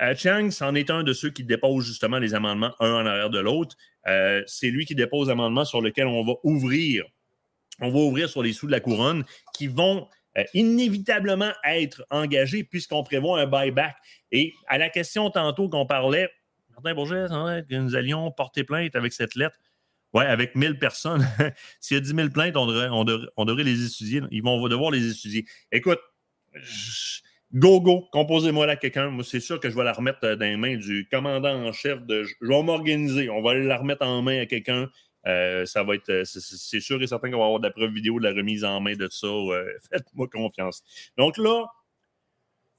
euh, 0.00 0.14
Chang, 0.16 0.50
c'en 0.50 0.74
est 0.74 0.90
un 0.90 1.02
de 1.02 1.12
ceux 1.12 1.30
qui 1.30 1.44
déposent 1.44 1.86
justement 1.86 2.18
les 2.18 2.34
amendements 2.34 2.74
un 2.80 2.92
en 2.92 3.06
arrière 3.06 3.30
de 3.30 3.38
l'autre. 3.38 3.76
Euh, 4.06 4.42
c'est 4.46 4.68
lui 4.68 4.84
qui 4.84 4.94
dépose 4.94 5.28
l'amendement 5.28 5.64
sur 5.64 5.80
lequel 5.80 6.06
on 6.06 6.24
va 6.24 6.34
ouvrir. 6.44 7.04
On 7.80 7.90
va 7.90 7.98
ouvrir 7.98 8.28
sur 8.28 8.42
les 8.42 8.52
sous 8.52 8.66
de 8.66 8.72
la 8.72 8.80
couronne 8.80 9.24
qui 9.54 9.66
vont 9.66 10.08
inévitablement 10.54 11.52
être 11.64 12.06
engagés 12.10 12.64
puisqu'on 12.64 13.02
prévoit 13.02 13.40
un 13.40 13.46
buyback. 13.46 13.96
Et 14.30 14.54
à 14.66 14.78
la 14.78 14.88
question 14.88 15.30
tantôt 15.30 15.68
qu'on 15.68 15.84
parlait, 15.84 16.30
Bourget, 16.82 17.26
que 17.68 17.74
nous 17.74 17.96
allions 17.96 18.30
porter 18.30 18.64
plainte 18.64 18.94
avec 18.96 19.12
cette 19.12 19.34
lettre. 19.34 19.56
Oui, 20.14 20.24
avec 20.24 20.54
1000 20.54 20.78
personnes. 20.78 21.26
S'il 21.80 21.96
y 21.96 21.98
a 21.98 22.00
10 22.00 22.14
000 22.14 22.28
plaintes, 22.28 22.56
on 22.56 22.66
devrait, 22.66 23.64
les 23.64 23.86
étudier. 23.86 24.20
Ils 24.30 24.42
vont 24.42 24.68
devoir 24.68 24.90
les 24.90 25.10
étudier. 25.10 25.46
Écoute, 25.70 26.00
go, 27.54 27.80
go, 27.80 28.08
composez-moi 28.12 28.66
là 28.66 28.76
quelqu'un. 28.76 29.08
Moi, 29.08 29.24
c'est 29.24 29.40
sûr 29.40 29.58
que 29.58 29.70
je 29.70 29.76
vais 29.76 29.84
la 29.84 29.94
remettre 29.94 30.18
euh, 30.24 30.36
dans 30.36 30.44
les 30.44 30.56
mains 30.56 30.76
du 30.76 31.08
commandant 31.10 31.66
en 31.66 31.72
chef. 31.72 32.02
De, 32.02 32.24
je 32.24 32.34
vais 32.42 32.62
m'organiser. 32.62 33.30
On 33.30 33.42
va 33.42 33.54
la 33.54 33.78
remettre 33.78 34.06
en 34.06 34.20
main 34.20 34.42
à 34.42 34.46
quelqu'un. 34.46 34.90
Euh, 35.26 35.64
ça 35.66 35.82
va 35.82 35.94
être, 35.94 36.10
euh, 36.10 36.24
c'est 36.24 36.80
sûr 36.80 37.00
et 37.00 37.06
certain 37.06 37.30
qu'on 37.30 37.38
va 37.38 37.44
avoir 37.44 37.60
de 37.60 37.66
la 37.66 37.72
preuve 37.72 37.92
vidéo 37.92 38.18
de 38.18 38.24
la 38.24 38.34
remise 38.34 38.64
en 38.64 38.80
main 38.80 38.94
de 38.94 39.08
ça. 39.10 39.28
Faites-moi 39.90 40.28
confiance. 40.28 40.82
Donc 41.16 41.38
là, 41.38 41.64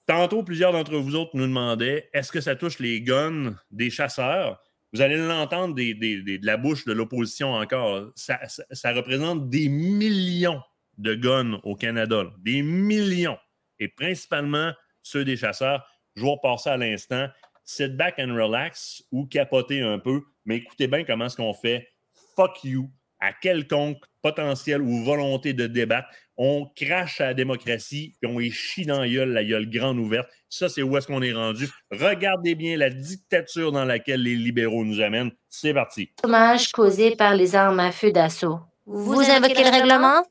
Tantôt, 0.06 0.44
plusieurs 0.44 0.74
d'entre 0.74 0.98
vous 0.98 1.16
autres 1.16 1.32
nous 1.34 1.48
demandaient 1.48 2.10
est-ce 2.14 2.32
que 2.32 2.42
ça 2.42 2.56
touche 2.56 2.80
les 2.80 3.02
guns 3.02 3.56
des 3.72 3.90
chasseurs? 3.90 4.62
Vous 4.92 5.02
allez 5.02 5.18
l'entendre 5.18 5.74
de 5.74 6.46
la 6.46 6.58
bouche 6.58 6.86
de 6.86 6.94
l'opposition 6.94 7.54
encore. 7.54 8.12
Ça, 8.16 8.94
représente 8.94 9.50
des 9.50 9.68
millions 9.70 10.62
de 10.98 11.16
guns 11.16 11.60
au 11.64 11.76
Canada. 11.76 12.26
Des 12.40 12.62
millions. 12.62 13.38
Et 13.80 13.88
principalement 13.88 14.72
ceux 15.02 15.26
des 15.26 15.38
chasseurs. 15.38 15.84
Je 16.16 16.24
vais 16.24 16.36
passer 16.44 16.70
à 16.70 16.78
l'instant. 16.78 17.28
Sit 17.64 17.96
back 17.96 18.20
and 18.20 18.36
relax 18.36 19.04
ou 19.12 19.26
capoter 19.26 19.82
un 19.82 19.98
peu. 19.98 20.22
Mais 20.46 20.58
écoutez 20.58 20.88
bien 20.88 21.04
comment 21.06 21.26
est-ce 21.26 21.38
qu'on 21.38 21.54
fait 21.54 21.88
fuck 22.36 22.64
you 22.64 22.92
à 23.20 23.32
quelconque 23.34 24.04
potentiel 24.22 24.82
ou 24.82 25.04
volonté 25.04 25.54
de 25.54 25.66
débattre. 25.66 26.10
On 26.38 26.66
crache 26.76 27.22
à 27.22 27.28
la 27.28 27.34
démocratie 27.36 28.16
et 28.24 28.28
on 28.28 28.40
y 28.40 28.50
chie 28.50 28.86
dans 28.86 29.00
la 29.00 29.08
gueule, 29.08 29.30
la 29.30 29.44
gueule 29.44 29.70
grande 29.70 30.00
ouverte. 30.00 30.28
Ça, 30.50 30.68
c'est 30.68 30.82
où 30.82 30.98
est-ce 30.98 31.08
qu'on 31.08 31.22
est 31.22 31.34
rendu. 31.34 31.70
Regardez 31.92 32.56
bien 32.56 32.76
la 32.76 32.90
dictature 32.90 33.72
dans 33.72 33.86
laquelle 33.86 34.24
les 34.24 34.36
libéraux 34.36 34.84
nous 34.84 35.00
amènent. 35.00 35.32
C'est 35.50 35.74
parti. 35.74 36.10
Dommage 36.24 36.72
causé 36.72 37.16
par 37.16 37.36
les 37.36 37.56
armes 37.56 37.80
à 37.80 37.92
feu 37.92 38.12
d'assaut. 38.12 38.60
Vous, 38.86 39.22
invoquez 39.22 39.64
le 39.64 39.70
règlement? 39.70 40.26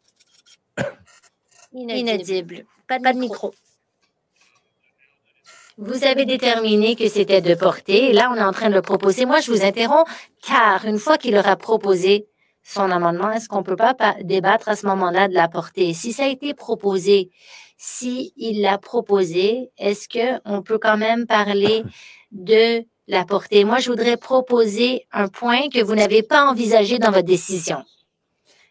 Inaudible. 1.73 2.65
Pas 2.89 2.99
de, 2.99 3.19
micro. 3.19 3.55
Vous 5.79 6.05
avez 6.05 6.27
déterminé 6.27 6.97
que 6.97 7.09
c'était 7.09 7.41
de 7.41 7.55
porter. 7.55 8.11
Et 8.11 8.13
là, 8.13 8.31
on 8.31 8.37
est 8.37 8.43
en 8.43 8.53
train 8.53 8.69
de 8.69 8.75
le 8.75 8.83
proposer. 8.83 9.25
Moi, 9.25 9.41
je 9.41 9.51
vous 9.51 9.65
interromps, 9.65 10.11
car 10.47 10.85
une 10.85 10.99
fois 10.99 11.17
qu'il 11.17 11.37
aura 11.37 11.57
proposé 11.57 12.27
son 12.63 12.91
amendement, 12.91 13.31
est-ce 13.33 13.49
qu'on 13.49 13.59
ne 13.59 13.65
peut 13.65 13.77
pas 13.77 13.95
débattre 14.23 14.69
à 14.69 14.77
ce 14.77 14.87
moment-là 14.87 15.29
de 15.29 15.35
la 15.35 15.49
portée? 15.49 15.93
Si 15.95 16.13
ça 16.13 16.25
a 16.25 16.29
été 16.29 16.55
proposé, 16.55 17.31
si 17.77 18.33
il 18.37 18.61
l'a 18.61 18.79
proposé, 18.79 19.71
est-ce 19.79 20.09
qu'on 20.09 20.63
peut 20.63 20.79
quand 20.79 20.97
même 20.97 21.27
parler 21.27 21.83
de 22.33 22.85
la 23.09 23.25
portée? 23.25 23.65
Moi, 23.65 23.79
je 23.79 23.91
voudrais 23.91 24.17
proposer 24.17 25.07
un 25.13 25.29
point 25.29 25.69
que 25.69 25.83
vous 25.83 25.95
n'avez 25.95 26.23
pas 26.23 26.45
envisagé 26.45 26.99
dans 26.99 27.11
votre 27.11 27.27
décision. 27.27 27.83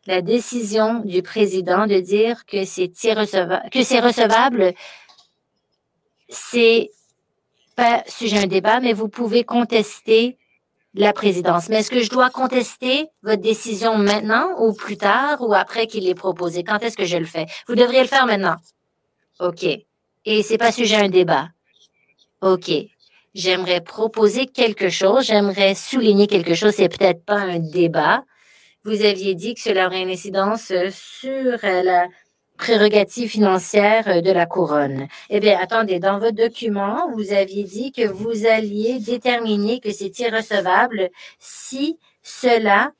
La 0.08 0.22
décision 0.22 1.00
du 1.00 1.22
président 1.22 1.86
de 1.86 2.00
dire 2.00 2.46
que 2.46 2.66
c'est 2.66 3.14
recevable, 3.14 3.70
que 3.72 3.84
c'est 3.84 4.00
recevable, 4.00 4.74
c'est 6.28 6.90
pas 7.76 8.04
sujet 8.08 8.40
à 8.40 8.42
un 8.42 8.48
débat, 8.48 8.80
mais 8.80 8.94
vous 8.94 9.10
pouvez 9.10 9.44
contester 9.44 10.38
la 10.94 11.14
présidence. 11.14 11.70
Mais 11.70 11.78
est-ce 11.80 11.92
que 11.92 12.02
je 12.02 12.10
dois 12.10 12.30
contester 12.30 13.08
votre 13.24 13.42
décision 13.42 13.98
maintenant 13.98 14.56
ou 14.60 14.74
plus 14.74 14.98
tard 14.98 15.42
ou 15.42 15.54
après 15.54 15.88
qu'il 15.88 16.04
l'ait 16.04 16.16
proposé? 16.16 16.64
Quand 16.64 16.80
est-ce 16.80 16.98
que 16.98 17.06
je 17.06 17.18
le 17.18 17.26
fais? 17.26 17.46
Vous 17.68 17.76
devriez 17.76 18.02
le 18.02 18.08
faire 18.08 18.26
maintenant. 18.26 18.56
OK. 19.40 19.66
Et 20.26 20.44
c'est 20.44 20.58
pas 20.58 20.72
sujet 20.72 20.98
à 20.98 21.04
un 21.04 21.10
débat. 21.10 21.50
OK. 22.42 22.72
J'aimerais 23.34 23.82
proposer 23.82 24.46
quelque 24.46 24.90
chose. 24.90 25.26
J'aimerais 25.26 25.76
souligner 25.76 26.28
quelque 26.28 26.54
chose. 26.54 26.74
C'est 26.76 26.90
peut-être 26.90 27.24
pas 27.24 27.40
un 27.40 27.60
débat. 27.60 28.24
Vous 28.84 29.04
aviez 29.06 29.36
dit 29.36 29.54
que 29.54 29.62
cela 29.62 29.88
aurait 29.88 30.02
une 30.02 30.10
incidence 30.10 30.74
sur 30.90 31.60
la 31.64 32.08
prérogatives 32.62 33.30
financières 33.30 34.08
euh, 34.08 34.22
de 34.22 34.32
la 34.32 34.46
couronne. 34.46 35.08
Eh 35.30 35.40
bien, 35.40 35.58
attendez, 35.60 36.00
dans 36.00 36.20
votre 36.20 36.38
document, 36.38 37.12
vous 37.16 37.34
aviez 37.34 37.64
dit 37.64 37.92
que 37.92 38.08
vous 38.08 38.46
alliez 38.46 39.00
déterminer 39.00 39.80
que 39.80 39.92
c'est 39.92 40.18
irrecevable 40.20 41.10
si 41.40 41.98
cela 42.22 42.92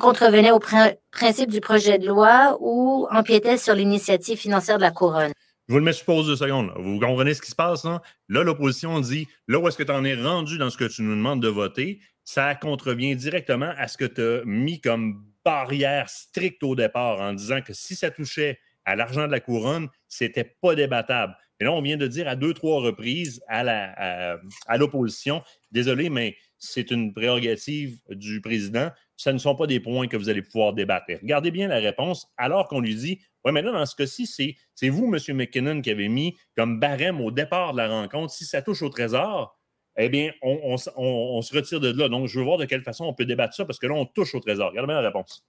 contrevenait 0.00 0.50
au 0.50 0.58
principe 0.58 1.50
du 1.50 1.60
projet 1.60 1.98
de 1.98 2.08
loi 2.08 2.58
ou 2.60 3.06
empiétait 3.12 3.56
sur 3.56 3.74
l'initiative 3.74 4.36
financière 4.36 4.78
de 4.78 4.82
la 4.82 4.90
couronne. 4.90 5.32
Je 5.68 5.72
vous 5.72 5.78
le 5.78 5.84
mets 5.84 5.92
sur 5.92 6.04
pause 6.04 6.26
deux 6.26 6.36
secondes. 6.36 6.72
Vous 6.76 6.98
comprenez 6.98 7.34
ce 7.34 7.40
qui 7.40 7.50
se 7.52 7.54
passe? 7.54 7.84
Là, 7.84 8.02
là 8.28 8.42
l'opposition 8.42 8.98
dit 8.98 9.28
là 9.46 9.60
où 9.60 9.68
est-ce 9.68 9.78
que 9.78 9.84
tu 9.84 9.92
en 9.92 10.04
es 10.04 10.20
rendu 10.20 10.58
dans 10.58 10.70
ce 10.70 10.76
que 10.76 10.84
tu 10.84 11.02
nous 11.02 11.14
demandes 11.14 11.40
de 11.40 11.48
voter, 11.48 12.00
ça 12.24 12.56
contrevient 12.56 13.14
directement 13.14 13.72
à 13.78 13.86
ce 13.86 13.96
que 13.96 14.04
tu 14.04 14.20
as 14.20 14.44
mis 14.44 14.80
comme 14.80 15.22
barrière 15.44 16.08
stricte 16.08 16.62
au 16.62 16.74
départ 16.74 17.20
en 17.20 17.32
disant 17.32 17.60
que 17.60 17.72
si 17.72 17.94
ça 17.94 18.10
touchait 18.10 18.58
à 18.84 18.96
l'argent 18.96 19.26
de 19.26 19.32
la 19.32 19.40
couronne, 19.40 19.88
c'était 20.08 20.44
pas 20.44 20.74
débattable. 20.74 21.36
Et 21.60 21.64
là, 21.64 21.72
on 21.72 21.80
vient 21.80 21.96
de 21.96 22.06
dire 22.06 22.28
à 22.28 22.36
deux, 22.36 22.52
trois 22.52 22.80
reprises 22.80 23.40
à 23.48 24.76
l'opposition, 24.76 25.42
désolé, 25.70 26.10
mais 26.10 26.36
c'est 26.58 26.90
une 26.90 27.12
prérogative 27.12 27.98
du 28.10 28.40
président. 28.40 28.90
Ce 29.16 29.30
ne 29.30 29.38
sont 29.38 29.54
pas 29.54 29.66
des 29.66 29.80
points 29.80 30.08
que 30.08 30.16
vous 30.16 30.28
allez 30.28 30.42
pouvoir 30.42 30.72
débattre. 30.72 31.06
regardez 31.22 31.50
bien 31.50 31.68
la 31.68 31.78
réponse, 31.78 32.28
alors 32.36 32.68
qu'on 32.68 32.80
lui 32.80 32.94
dit 32.96 33.20
Oui, 33.44 33.52
mais 33.52 33.62
là, 33.62 33.70
dans 33.70 33.86
ce 33.86 33.94
cas-ci, 33.94 34.26
c'est 34.26 34.88
vous, 34.88 35.14
M. 35.14 35.36
McKinnon, 35.36 35.80
qui 35.80 35.90
avez 35.90 36.08
mis 36.08 36.36
comme 36.56 36.80
barème 36.80 37.20
au 37.20 37.30
départ 37.30 37.72
de 37.72 37.78
la 37.78 37.88
rencontre. 37.88 38.32
Si 38.32 38.44
ça 38.44 38.60
touche 38.60 38.82
au 38.82 38.88
trésor, 38.88 39.56
eh 39.96 40.08
bien, 40.08 40.32
on, 40.42 40.76
se 40.76 41.54
retire 41.54 41.80
de 41.80 41.92
là. 41.92 42.08
Donc, 42.08 42.26
je 42.26 42.38
veux 42.38 42.44
voir 42.44 42.58
de 42.58 42.64
quelle 42.64 42.82
façon 42.82 43.04
on 43.04 43.14
peut 43.14 43.24
débattre 43.24 43.54
ça, 43.54 43.64
parce 43.64 43.78
que 43.78 43.86
là, 43.86 43.94
on 43.94 44.06
touche 44.06 44.34
au 44.34 44.40
trésor. 44.40 44.70
Regardez 44.70 44.88
bien 44.88 45.00
la 45.00 45.08
réponse. 45.08 45.44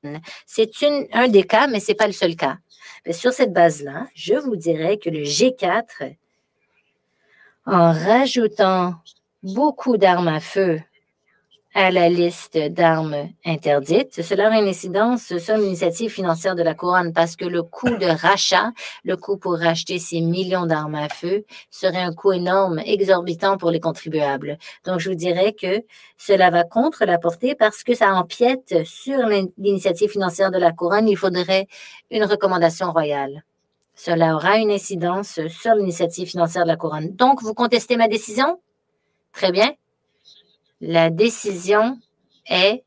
C'est 0.45 0.69
un 1.13 1.27
des 1.27 1.43
cas, 1.43 1.67
mais 1.67 1.79
ce 1.79 1.91
n'est 1.91 1.95
pas 1.95 2.07
le 2.07 2.13
seul 2.13 2.35
cas. 2.35 2.57
Sur 3.11 3.33
cette 3.33 3.53
base-là, 3.53 4.07
je 4.13 4.35
vous 4.35 4.55
dirais 4.55 4.97
que 4.97 5.09
le 5.09 5.23
G4, 5.23 6.15
en 7.65 7.91
rajoutant 7.91 8.95
beaucoup 9.41 9.97
d'armes 9.97 10.27
à 10.27 10.39
feu 10.39 10.79
à 11.75 11.91
la 11.91 12.07
liste 12.07 12.57
d'armes 12.57 13.27
interdites. 13.45 14.21
Cela 14.21 14.47
aura 14.47 14.59
une 14.59 14.69
incidence 14.69 15.37
sur 15.37 15.57
l'initiative 15.57 16.09
financière 16.09 16.55
de 16.55 16.63
la 16.63 16.73
couronne 16.73 17.11
parce 17.11 17.35
que 17.35 17.43
le 17.43 17.63
coût 17.63 17.97
de 17.97 18.05
rachat, 18.21 18.71
le 19.03 19.17
coût 19.17 19.35
pour 19.35 19.57
racheter 19.57 19.99
ces 19.99 20.21
millions 20.21 20.65
d'armes 20.65 20.95
à 20.95 21.09
feu 21.09 21.43
serait 21.69 22.01
un 22.01 22.13
coût 22.13 22.31
énorme, 22.31 22.79
exorbitant 22.79 23.57
pour 23.57 23.71
les 23.71 23.81
contribuables. 23.81 24.57
Donc, 24.85 25.01
je 25.01 25.09
vous 25.09 25.17
dirais 25.17 25.51
que 25.51 25.83
cela 26.17 26.49
va 26.49 26.63
contre 26.63 27.03
la 27.03 27.17
portée 27.17 27.55
parce 27.55 27.83
que 27.83 27.93
ça 27.93 28.13
empiète 28.13 28.85
sur 28.85 29.27
l'initiative 29.57 30.09
financière 30.09 30.51
de 30.51 30.57
la 30.57 30.71
couronne. 30.71 31.09
Il 31.09 31.17
faudrait 31.17 31.67
une 32.09 32.23
recommandation 32.23 32.93
royale. 32.93 33.43
Cela 33.95 34.35
aura 34.35 34.59
une 34.59 34.71
incidence 34.71 35.41
sur 35.49 35.75
l'initiative 35.75 36.29
financière 36.29 36.63
de 36.63 36.69
la 36.69 36.77
couronne. 36.77 37.13
Donc, 37.15 37.41
vous 37.41 37.53
contestez 37.53 37.97
ma 37.97 38.07
décision? 38.07 38.61
Très 39.33 39.51
bien. 39.51 39.73
La 40.87 41.09
décision 41.09 41.97
est, 42.47 42.83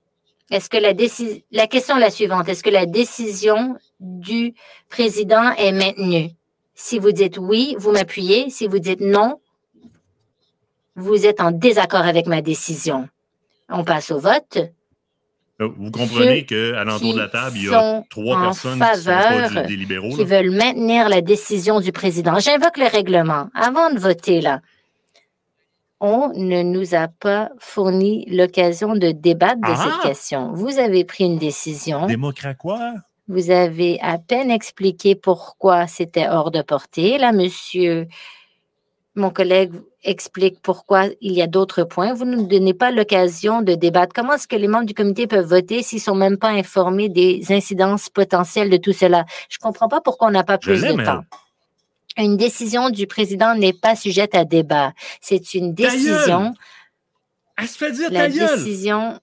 est-ce 0.52 0.70
que 0.70 0.76
la 0.76 0.94
décision, 0.94 1.40
la 1.50 1.66
question 1.66 1.96
est 1.96 2.00
la 2.00 2.10
suivante, 2.10 2.48
est-ce 2.48 2.62
que 2.62 2.70
la 2.70 2.86
décision 2.86 3.76
du 3.98 4.54
président 4.88 5.50
est 5.58 5.72
maintenue? 5.72 6.30
Si 6.76 7.00
vous 7.00 7.10
dites 7.10 7.38
oui, 7.38 7.74
vous 7.76 7.90
m'appuyez. 7.90 8.50
Si 8.50 8.68
vous 8.68 8.78
dites 8.78 9.00
non, 9.00 9.40
vous 10.94 11.26
êtes 11.26 11.40
en 11.40 11.50
désaccord 11.50 12.02
avec 12.02 12.28
ma 12.28 12.40
décision. 12.40 13.08
On 13.68 13.82
passe 13.82 14.12
au 14.12 14.20
vote. 14.20 14.58
Euh, 15.60 15.68
vous 15.76 15.90
comprenez 15.90 16.44
qu'à 16.44 16.84
l'entour 16.84 17.14
de 17.14 17.18
la 17.18 17.26
table, 17.26 17.56
il 17.56 17.64
y 17.64 17.74
a 17.74 18.04
trois 18.08 18.40
personnes 18.40 18.80
qui 18.80 19.54
sont 19.54 19.66
des 19.66 19.76
libéraux. 19.76 20.14
Qui 20.14 20.22
veulent 20.22 20.52
maintenir 20.52 21.08
la 21.08 21.20
décision 21.20 21.80
du 21.80 21.90
président. 21.90 22.38
J'invoque 22.38 22.76
le 22.76 22.86
règlement. 22.86 23.48
Avant 23.54 23.90
de 23.90 23.98
voter, 23.98 24.40
là, 24.40 24.60
on 26.00 26.32
ne 26.34 26.62
nous 26.62 26.94
a 26.94 27.08
pas 27.08 27.50
fourni 27.58 28.24
l'occasion 28.30 28.94
de 28.94 29.10
débattre 29.10 29.60
de 29.60 29.74
cette 29.74 30.00
ah! 30.00 30.00
question. 30.02 30.52
Vous 30.52 30.78
avez 30.78 31.04
pris 31.04 31.24
une 31.24 31.38
décision. 31.38 32.06
Démocrat 32.06 32.54
quoi? 32.54 32.94
Vous 33.26 33.50
avez 33.50 33.98
à 34.00 34.18
peine 34.18 34.50
expliqué 34.50 35.14
pourquoi 35.14 35.86
c'était 35.86 36.28
hors 36.28 36.50
de 36.50 36.62
portée. 36.62 37.18
Là, 37.18 37.32
monsieur, 37.32 38.06
mon 39.16 39.30
collègue 39.30 39.72
explique 40.02 40.62
pourquoi 40.62 41.08
il 41.20 41.32
y 41.32 41.42
a 41.42 41.46
d'autres 41.46 41.82
points. 41.82 42.14
Vous 42.14 42.24
ne 42.24 42.36
nous 42.36 42.46
donnez 42.46 42.72
pas 42.72 42.90
l'occasion 42.90 43.60
de 43.60 43.74
débattre. 43.74 44.14
Comment 44.14 44.34
est-ce 44.34 44.48
que 44.48 44.56
les 44.56 44.68
membres 44.68 44.86
du 44.86 44.94
comité 44.94 45.26
peuvent 45.26 45.44
voter 45.44 45.82
s'ils 45.82 45.98
ne 45.98 46.02
sont 46.02 46.14
même 46.14 46.38
pas 46.38 46.48
informés 46.50 47.10
des 47.10 47.42
incidences 47.50 48.08
potentielles 48.08 48.70
de 48.70 48.78
tout 48.78 48.92
cela? 48.92 49.26
Je 49.50 49.58
ne 49.60 49.62
comprends 49.62 49.88
pas 49.88 50.00
pourquoi 50.00 50.28
on 50.28 50.30
n'a 50.30 50.44
pas 50.44 50.56
plus 50.56 50.80
de 50.80 51.04
temps. 51.04 51.22
Une 52.18 52.36
décision 52.36 52.90
du 52.90 53.06
président 53.06 53.54
n'est 53.54 53.72
pas 53.72 53.94
sujette 53.94 54.34
à 54.34 54.44
débat. 54.44 54.92
C'est 55.20 55.54
une 55.54 55.72
décision. 55.72 56.52
Elle 57.56 57.68
se 57.68 57.78
fait 57.78 57.92
dire 57.92 58.10
La 58.10 58.28
décision 58.28 59.20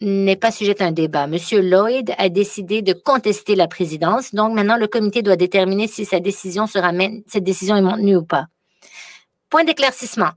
n'est 0.00 0.36
pas 0.36 0.52
sujette 0.52 0.80
à 0.80 0.86
un 0.86 0.92
débat. 0.92 1.26
Monsieur 1.26 1.60
Lloyd 1.60 2.12
a 2.16 2.28
décidé 2.28 2.82
de 2.82 2.92
contester 2.92 3.56
la 3.56 3.66
présidence. 3.66 4.34
Donc 4.34 4.54
maintenant, 4.54 4.76
le 4.76 4.86
comité 4.86 5.22
doit 5.22 5.36
déterminer 5.36 5.88
si 5.88 6.04
sa 6.04 6.20
décision 6.20 6.68
sera 6.68 6.92
cette 7.26 7.44
décision 7.44 7.76
est 7.76 7.82
maintenue 7.82 8.16
ou 8.16 8.24
pas. 8.24 8.46
Point 9.50 9.64
d'éclaircissement. 9.64 10.30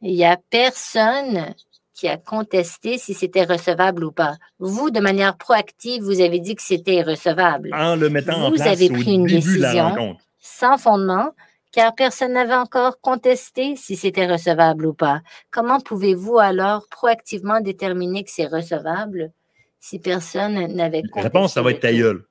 Il 0.00 0.14
n'y 0.14 0.24
a 0.24 0.38
personne 0.50 1.54
qui 1.94 2.08
a 2.08 2.16
contesté 2.16 2.96
si 2.96 3.12
c'était 3.12 3.44
recevable 3.44 4.04
ou 4.04 4.12
pas. 4.12 4.36
Vous, 4.58 4.90
de 4.90 5.00
manière 5.00 5.36
proactive, 5.36 6.02
vous 6.02 6.20
avez 6.20 6.40
dit 6.40 6.54
que 6.54 6.62
c'était 6.62 7.02
recevable. 7.02 7.70
En 7.74 7.96
le 7.96 8.08
mettant 8.08 8.38
vous 8.38 8.46
en 8.46 8.50
place 8.52 8.66
avez 8.66 8.88
pris 8.88 9.14
une 9.14 9.26
décision 9.26 10.16
sans 10.44 10.76
fondement, 10.76 11.30
car 11.72 11.94
personne 11.94 12.34
n'avait 12.34 12.54
encore 12.54 13.00
contesté 13.00 13.76
si 13.76 13.96
c'était 13.96 14.26
recevable 14.26 14.84
ou 14.84 14.92
pas. 14.92 15.22
Comment 15.50 15.80
pouvez-vous 15.80 16.38
alors 16.38 16.86
proactivement 16.90 17.60
déterminer 17.60 18.24
que 18.24 18.30
c'est 18.30 18.46
recevable 18.46 19.32
si 19.80 19.98
personne 19.98 20.66
n'avait 20.74 21.00
contesté? 21.00 21.20
La 21.20 21.24
réponse, 21.24 21.54
ça 21.54 21.62
va 21.62 21.70
être 21.70 21.80
ta 21.80 21.92
gueule. 21.92 22.26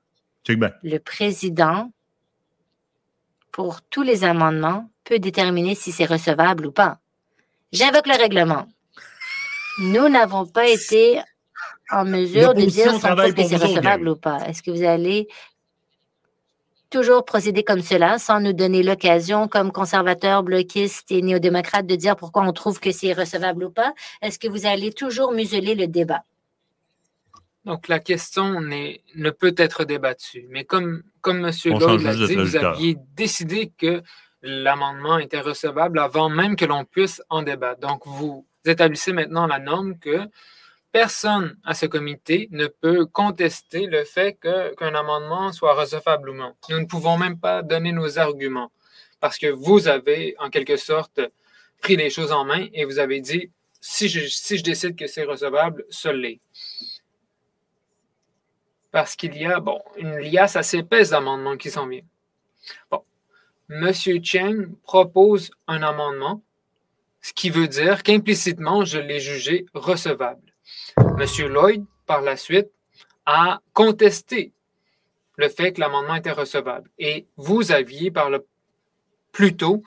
Le 0.48 0.98
président, 0.98 1.90
pour 3.50 3.82
tous 3.82 4.02
les 4.02 4.22
amendements, 4.22 4.88
peut 5.02 5.18
déterminer 5.18 5.74
si 5.74 5.90
c'est 5.90 6.04
recevable 6.04 6.66
ou 6.66 6.72
pas. 6.72 6.98
J'invoque 7.72 8.06
le 8.06 8.16
règlement. 8.16 8.66
Nous 9.80 10.08
n'avons 10.08 10.46
pas 10.46 10.68
été 10.68 11.20
en 11.90 12.04
mesure 12.04 12.54
de 12.54 12.62
dire 12.62 12.92
que 12.92 13.42
c'est 13.42 13.56
recevable 13.56 14.08
ou 14.08 14.16
pas. 14.16 14.38
Est-ce 14.46 14.62
que 14.62 14.70
vous 14.70 14.84
allez 14.84 15.26
toujours 16.94 17.24
procéder 17.24 17.64
comme 17.64 17.82
cela 17.82 18.20
sans 18.20 18.38
nous 18.38 18.52
donner 18.52 18.84
l'occasion, 18.84 19.48
comme 19.48 19.72
conservateurs, 19.72 20.44
bloquistes 20.44 21.10
et 21.10 21.22
néo-démocrates, 21.22 21.88
de 21.88 21.96
dire 21.96 22.14
pourquoi 22.14 22.44
on 22.44 22.52
trouve 22.52 22.78
que 22.78 22.92
c'est 22.92 23.12
recevable 23.12 23.64
ou 23.64 23.70
pas? 23.70 23.94
Est-ce 24.22 24.38
que 24.38 24.46
vous 24.46 24.64
allez 24.64 24.92
toujours 24.92 25.32
museler 25.32 25.74
le 25.74 25.88
débat? 25.88 26.22
Donc, 27.64 27.88
la 27.88 27.98
question 27.98 28.60
ne 28.60 29.30
peut 29.30 29.54
être 29.56 29.84
débattue. 29.84 30.46
Mais 30.50 30.64
comme, 30.64 31.02
comme 31.20 31.44
M. 31.44 31.50
Lloyd 31.64 32.00
l'a 32.02 32.14
dit, 32.14 32.36
vous 32.36 32.54
aviez 32.54 32.96
décidé 33.16 33.72
que 33.76 34.00
l'amendement 34.42 35.18
était 35.18 35.40
recevable 35.40 35.98
avant 35.98 36.28
même 36.28 36.54
que 36.54 36.64
l'on 36.64 36.84
puisse 36.84 37.20
en 37.28 37.42
débattre. 37.42 37.80
Donc, 37.80 38.02
vous 38.04 38.46
établissez 38.64 39.12
maintenant 39.12 39.48
la 39.48 39.58
norme 39.58 39.98
que 39.98 40.28
personne 40.94 41.58
à 41.64 41.74
ce 41.74 41.86
comité 41.86 42.46
ne 42.52 42.68
peut 42.68 43.04
contester 43.04 43.86
le 43.86 44.04
fait 44.04 44.38
qu'un 44.40 44.94
amendement 44.94 45.50
soit 45.50 45.74
recevable 45.74 46.30
ou 46.30 46.34
non. 46.34 46.54
Nous 46.68 46.78
ne 46.78 46.84
pouvons 46.84 47.18
même 47.18 47.36
pas 47.36 47.62
donner 47.62 47.90
nos 47.90 48.16
arguments 48.16 48.70
parce 49.18 49.36
que 49.36 49.48
vous 49.48 49.88
avez, 49.88 50.36
en 50.38 50.50
quelque 50.50 50.76
sorte, 50.76 51.20
pris 51.82 51.96
les 51.96 52.10
choses 52.10 52.30
en 52.30 52.44
main 52.44 52.68
et 52.72 52.84
vous 52.84 53.00
avez 53.00 53.20
dit 53.20 53.50
si 53.80 54.08
je, 54.08 54.62
décide 54.62 54.94
que 54.94 55.08
c'est 55.08 55.24
recevable, 55.24 55.84
ce 55.90 56.10
l'est. 56.10 56.40
Parce 58.92 59.16
qu'il 59.16 59.36
y 59.36 59.46
a, 59.46 59.58
bon, 59.58 59.82
une 59.96 60.18
liasse 60.18 60.54
assez 60.54 60.78
épaisse 60.78 61.10
d'amendements 61.10 61.56
qui 61.56 61.72
s'en 61.72 61.88
vient. 61.88 62.06
Bon. 62.88 63.02
M. 63.68 63.92
Cheng 64.22 64.76
propose 64.84 65.50
un 65.66 65.82
amendement, 65.82 66.40
ce 67.20 67.32
qui 67.32 67.50
veut 67.50 67.66
dire 67.66 68.04
qu'implicitement, 68.04 68.84
je 68.84 69.00
l'ai 69.00 69.18
jugé 69.18 69.66
recevable. 69.74 70.43
M. 70.98 71.48
Lloyd, 71.48 71.84
par 72.06 72.22
la 72.22 72.36
suite, 72.36 72.70
a 73.26 73.60
contesté 73.72 74.52
le 75.36 75.48
fait 75.48 75.72
que 75.72 75.80
l'amendement 75.80 76.14
était 76.14 76.32
recevable. 76.32 76.90
Et 76.98 77.26
vous 77.36 77.72
aviez, 77.72 78.10
par 78.10 78.30
le 78.30 78.46
plus 79.32 79.56
tôt, 79.56 79.82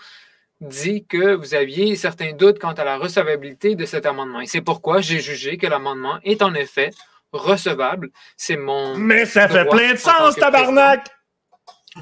dit 0.61 1.05
que 1.05 1.36
vous 1.36 1.53
aviez 1.53 1.95
certains 1.95 2.34
doutes 2.34 2.59
quant 2.59 2.73
à 2.73 2.84
la 2.84 2.97
recevabilité 2.97 3.75
de 3.75 3.86
cet 3.86 4.05
amendement. 4.05 4.41
Et 4.41 4.47
c'est 4.47 4.61
pourquoi 4.61 5.01
j'ai 5.01 5.19
jugé 5.19 5.57
que 5.57 5.67
l'amendement 5.67 6.19
est 6.23 6.41
en 6.41 6.53
effet 6.53 6.91
recevable. 7.32 8.09
C'est 8.36 8.57
mon. 8.57 8.97
Mais 8.97 9.25
ça 9.25 9.47
fait 9.47 9.65
plein 9.65 9.93
de 9.93 9.97
sens, 9.97 10.36
tabarnak! 10.36 11.07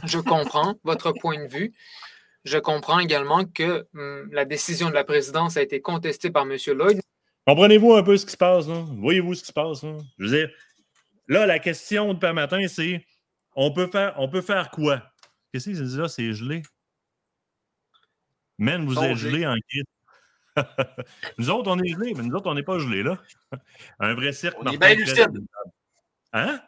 Je 0.04 0.20
comprends 0.20 0.76
votre 0.84 1.12
point 1.12 1.42
de 1.44 1.48
vue. 1.48 1.74
Je 2.44 2.58
comprends 2.58 3.00
également 3.00 3.46
que 3.46 3.88
hum, 3.96 4.30
la 4.32 4.46
décision 4.46 4.90
de 4.90 4.94
la 4.94 5.04
présidence 5.04 5.58
a 5.58 5.62
été 5.62 5.82
contestée 5.82 6.30
par 6.30 6.44
M. 6.44 6.58
Lloyd. 6.68 7.02
Comprenez-vous 7.46 7.94
un 7.94 8.04
peu 8.04 8.18
ce 8.18 8.26
qui 8.26 8.32
se 8.32 8.38
passe? 8.38 8.66
Voyez-vous 8.66 9.36
ce 9.36 9.42
qui 9.42 9.48
se 9.48 9.54
passe? 9.54 9.82
Je 10.18 10.26
veux 10.26 10.38
dire, 10.38 10.50
là, 11.28 11.46
la 11.46 11.60
question 11.60 12.14
de 12.14 12.20
pas 12.20 12.34
matin, 12.34 12.68
c'est 12.68 13.06
on 13.56 13.72
peut 13.72 13.88
faire, 13.88 14.16
on 14.18 14.28
peut 14.30 14.42
faire 14.42 14.70
quoi? 14.70 15.04
Qu'est-ce 15.52 15.70
que 15.70 15.76
c'est 15.76 15.98
là? 15.98 16.08
C'est 16.08 16.34
gelé? 16.34 16.64
Man, 18.58 18.86
vous 18.86 18.98
êtes 19.00 19.18
gelé 19.18 19.46
en 19.46 19.56
kit. 19.70 19.84
nous 21.38 21.50
autres, 21.50 21.70
on 21.70 21.80
est 21.80 21.88
gelés, 21.88 22.14
mais 22.16 22.24
nous 22.24 22.36
autres, 22.36 22.50
on 22.50 22.54
n'est 22.54 22.64
pas 22.64 22.80
gelés, 22.80 23.04
là. 23.04 23.22
Un 24.00 24.14
vrai 24.14 24.32
cirque. 24.32 24.58
On 24.60 24.72
est 24.72 24.78
bien 24.78 24.96
lucide. 24.96 25.46
Hein? 26.34 26.62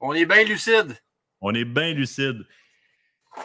On 0.00 0.12
est 0.14 0.26
bien 0.26 0.44
lucide. 0.44 0.96
On 1.40 1.54
est 1.54 1.64
bien 1.64 1.92
lucide. 1.92 2.46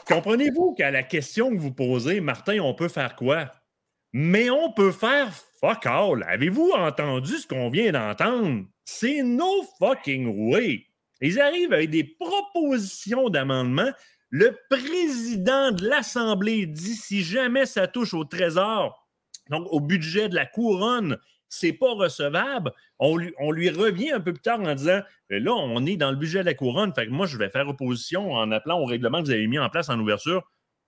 Comprenez-vous 0.08 0.76
qu'à 0.76 0.92
la 0.92 1.04
question 1.04 1.50
que 1.50 1.58
vous 1.58 1.74
posez, 1.74 2.22
Martin, 2.22 2.60
on 2.60 2.74
peut 2.74 2.88
faire 2.88 3.16
quoi? 3.16 3.54
Mais 4.14 4.49
on 4.49 4.72
peut 4.74 4.91
faire 4.91 5.34
fuck 5.59 5.86
all. 5.86 6.26
Avez-vous 6.28 6.72
entendu 6.76 7.38
ce 7.38 7.47
qu'on 7.47 7.70
vient 7.70 7.91
d'entendre? 7.91 8.66
C'est 8.84 9.24
no 9.24 9.64
fucking 9.80 10.51
way. 10.51 10.86
Ils 11.22 11.39
arrivent 11.39 11.72
avec 11.72 11.91
des 11.91 12.03
propositions 12.03 13.30
d'amendement 13.30 13.91
Le 14.30 14.57
président 14.70 15.72
de 15.72 15.86
l'Assemblée 15.86 16.66
dit 16.66 16.95
si 16.95 17.22
jamais 17.22 17.66
ça 17.66 17.88
touche 17.88 18.14
au 18.14 18.24
trésor, 18.24 19.07
donc 19.49 19.68
au 19.72 19.82
budget 19.82 20.30
de 20.30 20.36
la 20.36 20.45
couronne, 20.45 21.18
c'est 21.49 21.74
pas 21.74 21.93
recevable. 21.93 22.72
On 22.97 23.18
lui, 23.18 23.34
on 23.39 23.51
lui, 23.51 23.70
revient 23.70 24.12
un 24.12 24.22
peu 24.22 24.34
plus 24.34 24.41
tard 24.41 24.62
en 24.62 24.74
disant 24.74 25.01
là, 25.30 25.53
on 25.53 25.86
est 25.86 25.97
dans 25.97 26.12
le 26.12 26.18
budget 26.18 26.39
de 26.39 26.45
la 26.45 26.53
couronne, 26.53 26.93
fait 26.93 27.05
que 27.05 27.12
moi, 27.12 27.28
je 27.28 27.38
vais 27.38 27.49
faire 27.49 27.68
opposition 27.68 28.32
en 28.32 28.51
appelant 28.51 28.80
au 28.80 28.86
règlement 28.86 29.20
que 29.20 29.26
vous 29.26 29.32
avez 29.32 29.47
mis 29.47 29.59
en 29.59 29.70
place 29.70 29.89
en 29.89 29.99
ouverture. 29.99 30.43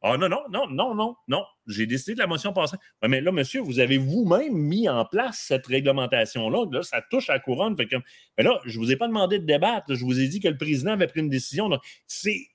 Ah 0.06 0.18
non, 0.18 0.28
non, 0.28 0.42
non, 0.50 0.68
non, 0.68 0.94
non, 0.94 1.16
non. 1.30 1.46
J'ai 1.66 1.86
décidé 1.86 2.16
de 2.16 2.20
la 2.20 2.28
motion 2.28 2.52
passée. 2.52 2.76
mais 3.08 3.22
là, 3.22 3.32
monsieur, 3.32 3.62
vous 3.62 3.80
avez 3.80 3.98
vous-même 3.98 4.54
mis 4.54 4.90
en 4.90 5.06
place 5.06 5.46
cette 5.48 5.66
réglementation-là. 5.66 6.66
Là, 6.74 6.84
ça 6.84 7.02
touche 7.02 7.30
à 7.30 7.34
la 7.34 7.40
couronne. 7.40 7.78
Fait 7.78 7.88
que, 7.88 7.96
mais 8.38 8.44
là, 8.44 8.60
je 8.66 8.78
ne 8.78 8.84
vous 8.84 8.92
ai 8.92 8.98
pas 8.98 9.08
demandé 9.08 9.40
de 9.40 9.46
débattre. 9.46 9.96
Je 9.96 10.04
vous 10.04 10.20
ai 10.20 10.28
dit 10.28 10.42
que 10.42 10.50
le 10.50 10.58
président 10.58 10.92
avait 10.92 11.08
pris 11.08 11.22
une 11.22 11.30
décision. 11.30 11.70
C'est. 12.06 12.48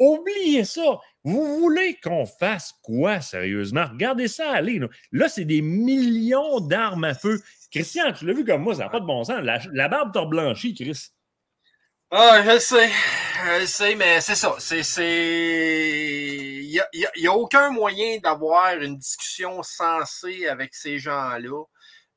Oubliez 0.00 0.64
ça. 0.64 0.98
Vous 1.22 1.60
voulez 1.60 1.96
qu'on 2.02 2.26
fasse 2.26 2.74
quoi, 2.82 3.20
sérieusement? 3.20 3.86
Regardez 3.90 4.26
ça 4.26 4.50
aller. 4.50 4.80
Là, 5.12 5.28
c'est 5.28 5.44
des 5.44 5.62
millions 5.62 6.58
d'armes 6.58 7.04
à 7.04 7.14
feu. 7.14 7.40
Christian, 7.70 8.12
tu 8.12 8.26
l'as 8.26 8.34
vu 8.34 8.44
comme 8.44 8.62
moi, 8.62 8.74
ça 8.74 8.84
n'a 8.84 8.88
pas 8.88 9.00
de 9.00 9.06
bon 9.06 9.22
sens. 9.22 9.42
La, 9.42 9.88
barbe 9.88 10.12
t'a 10.12 10.24
blanchi, 10.24 10.74
Chris. 10.74 11.10
Ah, 12.10 12.42
je 12.44 12.58
sais. 12.58 12.90
Je 13.60 13.66
sais, 13.66 13.94
mais 13.94 14.20
c'est 14.20 14.34
ça. 14.34 14.56
C'est. 14.58 14.82
Il 16.92 16.98
n'y 16.98 17.06
a, 17.06 17.10
y 17.16 17.26
a, 17.26 17.32
aucun 17.32 17.70
moyen 17.70 18.18
d'avoir 18.18 18.74
une 18.74 18.96
discussion 18.96 19.62
sensée 19.62 20.46
avec 20.46 20.74
ces 20.74 20.98
gens-là. 20.98 21.64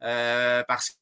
Euh, 0.01 0.63
parce 0.67 0.97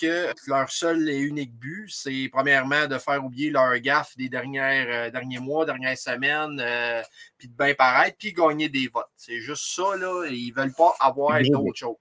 que 0.00 0.32
leur 0.46 0.70
seul 0.70 1.08
et 1.08 1.18
unique 1.18 1.54
but, 1.54 1.88
c'est 1.90 2.28
premièrement 2.32 2.86
de 2.86 2.98
faire 2.98 3.24
oublier 3.24 3.50
leur 3.50 3.76
gaffe 3.78 4.16
des 4.16 4.28
dernières, 4.28 4.86
euh, 4.88 5.10
derniers 5.10 5.40
mois, 5.40 5.64
dernières 5.64 5.98
semaines, 5.98 6.60
euh, 6.60 7.02
puis 7.36 7.48
de 7.48 7.54
bien 7.54 7.74
paraître, 7.74 8.16
puis 8.18 8.32
gagner 8.32 8.68
des 8.68 8.88
votes. 8.88 9.10
C'est 9.16 9.40
juste 9.40 9.74
ça, 9.74 9.96
là. 9.96 10.26
Ils 10.30 10.50
ne 10.50 10.60
veulent 10.60 10.74
pas 10.74 10.94
avoir 11.00 11.40
d'autres 11.42 11.78
choses 11.78 11.96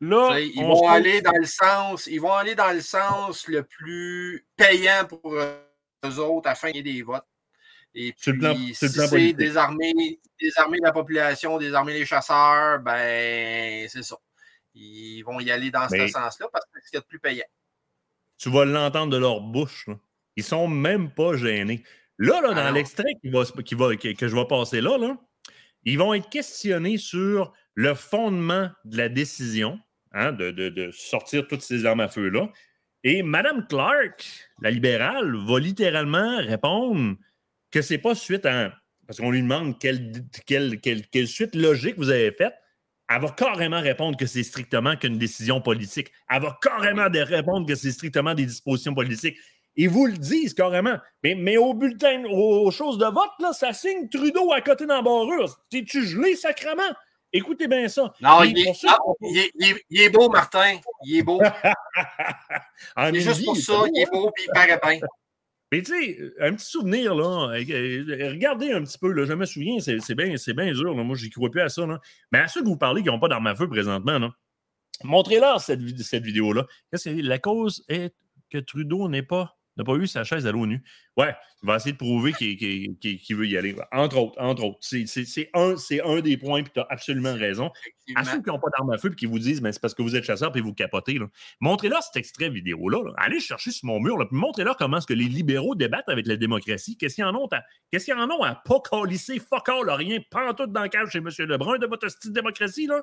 ils 0.00 0.62
vont 0.62 0.88
aller 0.88 1.22
dans 1.22 1.32
le 1.32 1.46
sens, 1.46 2.06
ils 2.06 2.20
vont 2.20 2.32
aller 2.32 2.54
dans 2.54 2.72
le 2.72 2.80
sens 2.80 3.48
le 3.48 3.62
plus 3.62 4.46
payant 4.56 5.06
pour 5.06 5.34
eux 5.34 6.18
autres 6.18 6.48
afin 6.48 6.68
qu'il 6.68 6.86
y 6.86 6.90
ait 6.90 6.94
des 6.94 7.02
votes. 7.02 7.24
Et 7.94 8.12
puis, 8.12 8.74
si 8.74 8.88
c'est 8.88 9.32
désarmer, 9.32 10.20
désarmer 10.40 10.78
la 10.82 10.92
population, 10.92 11.58
désarmer 11.58 11.94
les 11.94 12.04
chasseurs, 12.04 12.80
ben 12.80 13.88
c'est 13.88 14.02
ça. 14.02 14.16
Ils 14.74 15.22
vont 15.22 15.38
y 15.38 15.50
aller 15.50 15.70
dans 15.70 15.88
ce 15.88 16.08
sens-là 16.08 16.48
parce 16.52 16.64
que 16.64 16.70
c'est 16.74 16.86
ce 16.86 16.90
qu'il 16.90 16.96
y 16.96 16.98
a 16.98 17.00
de 17.00 17.06
plus 17.06 17.20
payant. 17.20 17.46
Tu 18.38 18.50
vas 18.50 18.64
l'entendre 18.64 19.12
de 19.12 19.16
leur 19.16 19.40
bouche. 19.40 19.86
Là. 19.86 19.94
Ils 20.36 20.42
sont 20.42 20.66
même 20.66 21.10
pas 21.10 21.36
gênés. 21.36 21.84
Là, 22.18 22.40
là 22.40 22.52
dans 22.52 22.70
l'extrait 22.72 23.14
qui 23.22 23.30
va, 23.30 23.44
qui 23.44 23.74
va, 23.76 23.94
que 23.96 24.28
je 24.28 24.34
vais 24.34 24.46
passer 24.46 24.80
là, 24.80 24.98
là, 24.98 25.16
ils 25.84 25.98
vont 25.98 26.14
être 26.14 26.28
questionnés 26.28 26.98
sur 26.98 27.52
le 27.74 27.94
fondement 27.94 28.70
de 28.84 28.96
la 28.96 29.08
décision 29.08 29.78
Hein, 30.16 30.30
de, 30.32 30.90
sortir 30.92 31.48
toutes 31.48 31.62
ces 31.62 31.86
armes 31.86 31.98
à 31.98 32.06
feu-là. 32.06 32.48
Et 33.02 33.24
Mme 33.24 33.66
Clark, 33.66 34.24
la 34.62 34.70
libérale, 34.70 35.34
va 35.44 35.58
littéralement 35.58 36.38
répondre 36.38 37.16
que 37.74 37.82
c'est 37.82 37.98
pas 37.98 38.14
suite 38.14 38.46
à. 38.46 38.72
Parce 39.06 39.18
qu'on 39.18 39.30
lui 39.30 39.42
demande 39.42 39.78
quelle, 39.78 40.12
quelle, 40.46 40.80
quelle, 40.80 41.28
suite 41.28 41.54
logique 41.54 41.96
vous 41.98 42.08
avez 42.08 42.30
faite. 42.30 42.54
Elle 43.10 43.20
va 43.20 43.28
carrément 43.30 43.80
répondre 43.80 44.16
que 44.16 44.24
c'est 44.24 44.44
strictement 44.44 44.96
qu'une 44.96 45.18
décision 45.18 45.60
politique. 45.60 46.10
Elle 46.30 46.40
va 46.40 46.56
carrément 46.62 47.08
répondre 47.10 47.66
que 47.66 47.74
c'est 47.74 47.90
strictement 47.90 48.32
des 48.32 48.46
dispositions 48.46 48.94
politiques. 48.94 49.36
Ils 49.76 49.90
vous 49.90 50.06
le 50.06 50.16
disent 50.16 50.54
carrément. 50.54 50.96
Mais, 51.22 51.34
mais 51.34 51.58
au 51.58 51.74
bulletin, 51.74 52.24
aux, 52.30 52.70
choses 52.70 52.96
de 52.96 53.04
vote, 53.04 53.32
là, 53.40 53.52
ça 53.52 53.74
signe 53.74 54.08
Trudeau 54.08 54.52
à 54.52 54.62
côté 54.62 54.86
d'embarrure. 54.86 55.58
T'es-tu 55.68 56.06
gelé 56.06 56.36
sacrement? 56.36 56.94
Écoutez 57.32 57.66
bien 57.66 57.88
ça. 57.88 58.04
Non, 58.20 58.38
ah, 58.38 58.46
il 58.46 58.56
est, 59.90 60.08
beau, 60.08 60.30
Martin. 60.30 60.78
Il 61.04 61.18
est 61.18 61.22
beau. 61.22 61.42
C'est 62.96 63.20
juste 63.20 63.44
pour 63.44 63.56
ça, 63.56 63.82
il 63.92 64.00
est 64.00 64.10
beau 64.10 64.28
et 64.28 64.42
il 64.44 64.52
paraît 64.52 64.80
bien. 64.82 65.00
Mais 65.74 65.82
tu 65.82 65.90
sais, 65.90 66.32
un 66.38 66.54
petit 66.54 66.66
souvenir, 66.66 67.16
là, 67.16 67.48
regardez 67.48 68.70
un 68.70 68.84
petit 68.84 68.96
peu, 68.96 69.10
là, 69.10 69.26
je 69.26 69.32
me 69.32 69.44
souviens, 69.44 69.80
c'est 69.80 70.14
bien, 70.14 70.72
dur, 70.72 70.94
là, 70.94 71.02
moi 71.02 71.16
je 71.16 71.24
n'y 71.24 71.30
crois 71.30 71.50
plus 71.50 71.62
à 71.62 71.68
ça. 71.68 71.84
Mais 72.30 72.38
à 72.38 72.46
ceux 72.46 72.62
que 72.62 72.68
vous 72.68 72.76
parlez 72.76 73.02
qui 73.02 73.08
n'ont 73.08 73.18
pas 73.18 73.26
d'armes 73.26 73.48
à 73.48 73.56
feu 73.56 73.68
présentement, 73.68 74.30
montrez-leur 75.02 75.60
cette, 75.60 75.80
cette 75.98 76.22
vidéo-là. 76.22 76.68
La 77.06 77.40
cause 77.40 77.84
est 77.88 78.14
que 78.50 78.58
Trudeau 78.58 79.08
n'est 79.08 79.24
pas 79.24 79.58
n'a 79.76 79.84
pas 79.84 79.94
eu 79.94 80.06
sa 80.06 80.24
chaise 80.24 80.46
à 80.46 80.52
l'ONU. 80.52 80.82
Ouais, 81.16 81.34
il 81.62 81.66
va 81.66 81.76
essayer 81.76 81.92
de 81.92 81.96
prouver 81.96 82.32
qu'il 82.32 83.36
veut 83.36 83.46
y 83.46 83.56
aller. 83.56 83.74
Entre 83.92 84.16
autres, 84.16 84.40
entre 84.40 84.64
autres. 84.64 84.78
C'est 84.80 85.50
un, 85.54 85.74
un, 86.04 86.20
des 86.20 86.36
points, 86.36 86.62
puis 86.62 86.72
tu 86.74 86.80
as 86.80 86.86
absolument 86.90 87.34
raison. 87.34 87.70
À 88.16 88.24
ceux 88.24 88.42
qui 88.42 88.48
n'ont 88.48 88.58
pas 88.58 88.68
d'armes 88.76 88.90
à 88.90 88.98
feu 88.98 89.10
et 89.12 89.14
qui 89.14 89.26
vous 89.26 89.38
disent, 89.38 89.60
mais 89.60 89.72
c'est 89.72 89.80
parce 89.80 89.94
que 89.94 90.02
vous 90.02 90.14
êtes 90.14 90.24
chasseur 90.24 90.54
et 90.56 90.60
vous 90.60 90.74
capotez, 90.74 91.18
montrez-leur 91.60 92.02
cet 92.02 92.16
extrait 92.16 92.50
vidéo-là. 92.50 93.12
Allez 93.16 93.40
chercher 93.40 93.70
sur 93.70 93.86
mon 93.86 94.00
mur, 94.00 94.16
puis 94.18 94.36
montrez-leur 94.36 94.76
comment 94.76 94.98
est-ce 94.98 95.06
que 95.06 95.14
les 95.14 95.24
libéraux 95.24 95.74
débattent 95.74 96.08
avec 96.08 96.26
la 96.26 96.36
démocratie. 96.36 96.96
Qu'est-ce 96.96 97.14
qu'ils 97.14 97.24
en 97.24 97.34
ont 97.34 97.48
à, 97.52 97.62
qu'est-ce 97.90 98.04
qu'ils 98.04 98.14
en 98.14 98.30
ont 98.30 98.42
à 98.42 98.54
pas 98.54 98.80
calisser, 98.80 99.38
fuck 99.38 99.68
all, 99.68 99.88
rien, 99.90 100.18
tout 100.56 100.66
dans 100.66 100.82
le 100.82 100.88
cage 100.88 101.10
chez 101.10 101.18
M. 101.18 101.28
Lebrun 101.38 101.78
de 101.78 101.86
votre 101.86 102.08
style 102.08 102.32
démocratie, 102.32 102.86
là? 102.86 103.02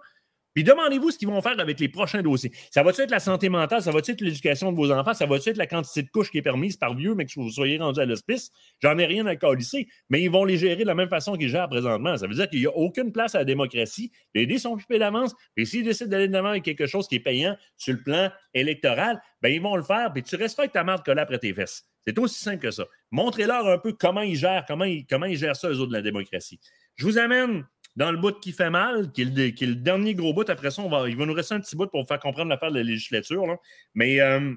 Puis 0.53 0.63
demandez-vous 0.63 1.11
ce 1.11 1.17
qu'ils 1.17 1.27
vont 1.27 1.41
faire 1.41 1.59
avec 1.59 1.79
les 1.79 1.89
prochains 1.89 2.21
dossiers. 2.21 2.51
Ça 2.71 2.83
va-tu 2.83 3.01
être 3.01 3.11
la 3.11 3.19
santé 3.19 3.49
mentale? 3.49 3.81
Ça 3.81 3.91
va-tu 3.91 4.11
être 4.11 4.21
l'éducation 4.21 4.71
de 4.71 4.77
vos 4.77 4.91
enfants? 4.91 5.13
Ça 5.13 5.25
va-tu 5.25 5.49
être 5.49 5.57
la 5.57 5.67
quantité 5.67 6.03
de 6.03 6.09
couches 6.09 6.31
qui 6.31 6.37
est 6.39 6.41
permise 6.41 6.77
par 6.77 6.95
vieux, 6.95 7.15
mais 7.15 7.25
que 7.25 7.31
vous 7.35 7.49
soyez 7.49 7.77
rendu 7.77 7.99
à 7.99 8.05
l'hospice? 8.05 8.51
J'en 8.81 8.97
ai 8.97 9.05
rien 9.05 9.25
à 9.25 9.35
calisser, 9.35 9.87
mais 10.09 10.21
ils 10.21 10.29
vont 10.29 10.43
les 10.43 10.57
gérer 10.57 10.83
de 10.83 10.87
la 10.87 10.95
même 10.95 11.09
façon 11.09 11.35
qu'ils 11.35 11.49
gèrent 11.49 11.69
présentement. 11.69 12.17
Ça 12.17 12.27
veut 12.27 12.35
dire 12.35 12.49
qu'il 12.49 12.59
n'y 12.59 12.67
a 12.67 12.75
aucune 12.75 13.11
place 13.11 13.35
à 13.35 13.39
la 13.39 13.45
démocratie. 13.45 14.11
Les 14.33 14.45
dés 14.45 14.57
sont 14.57 14.73
occupés 14.73 14.99
d'avance. 14.99 15.33
Et 15.57 15.65
s'ils 15.65 15.83
décident 15.83 16.09
d'aller 16.09 16.27
de 16.27 16.33
l'avant 16.33 16.49
avec 16.49 16.63
quelque 16.63 16.87
chose 16.87 17.07
qui 17.07 17.15
est 17.15 17.19
payant 17.19 17.55
sur 17.77 17.93
le 17.93 18.01
plan 18.01 18.29
électoral, 18.53 19.21
ben 19.41 19.49
ils 19.49 19.61
vont 19.61 19.75
le 19.75 19.83
faire. 19.83 20.11
Puis 20.13 20.23
tu 20.23 20.35
avec 20.35 20.71
ta 20.71 20.83
marque 20.83 21.05
collée 21.05 21.21
après 21.21 21.39
tes 21.39 21.53
fesses. 21.53 21.85
C'est 22.05 22.17
aussi 22.17 22.41
simple 22.41 22.59
que 22.59 22.71
ça. 22.71 22.85
Montrez-leur 23.11 23.67
un 23.67 23.77
peu 23.77 23.93
comment 23.93 24.21
ils 24.21 24.35
gèrent, 24.35 24.65
comment 24.67 24.85
ils, 24.85 25.05
comment 25.05 25.27
ils 25.27 25.37
gèrent 25.37 25.55
ça, 25.55 25.69
eux 25.69 25.79
autres, 25.79 25.89
de 25.89 25.93
la 25.93 26.01
démocratie. 26.01 26.59
Je 26.95 27.05
vous 27.05 27.17
amène 27.17 27.63
dans 27.95 28.11
le 28.11 28.17
bout 28.17 28.39
qui 28.39 28.51
fait 28.51 28.69
mal, 28.69 29.11
qui 29.11 29.21
est 29.23 29.61
le, 29.61 29.75
dernier 29.75 30.15
gros 30.15 30.33
bout. 30.33 30.49
Après 30.49 30.71
ça, 30.71 30.83
il 31.07 31.17
va 31.17 31.25
nous 31.25 31.33
rester 31.33 31.55
un 31.55 31.59
petit 31.59 31.75
bout 31.75 31.87
pour 31.87 32.07
faire 32.07 32.19
comprendre 32.19 32.49
l'affaire 32.49 32.71
de 32.71 32.77
la 32.77 32.83
législature. 32.83 33.45
Mais 33.93 34.21
euh, 34.21 34.53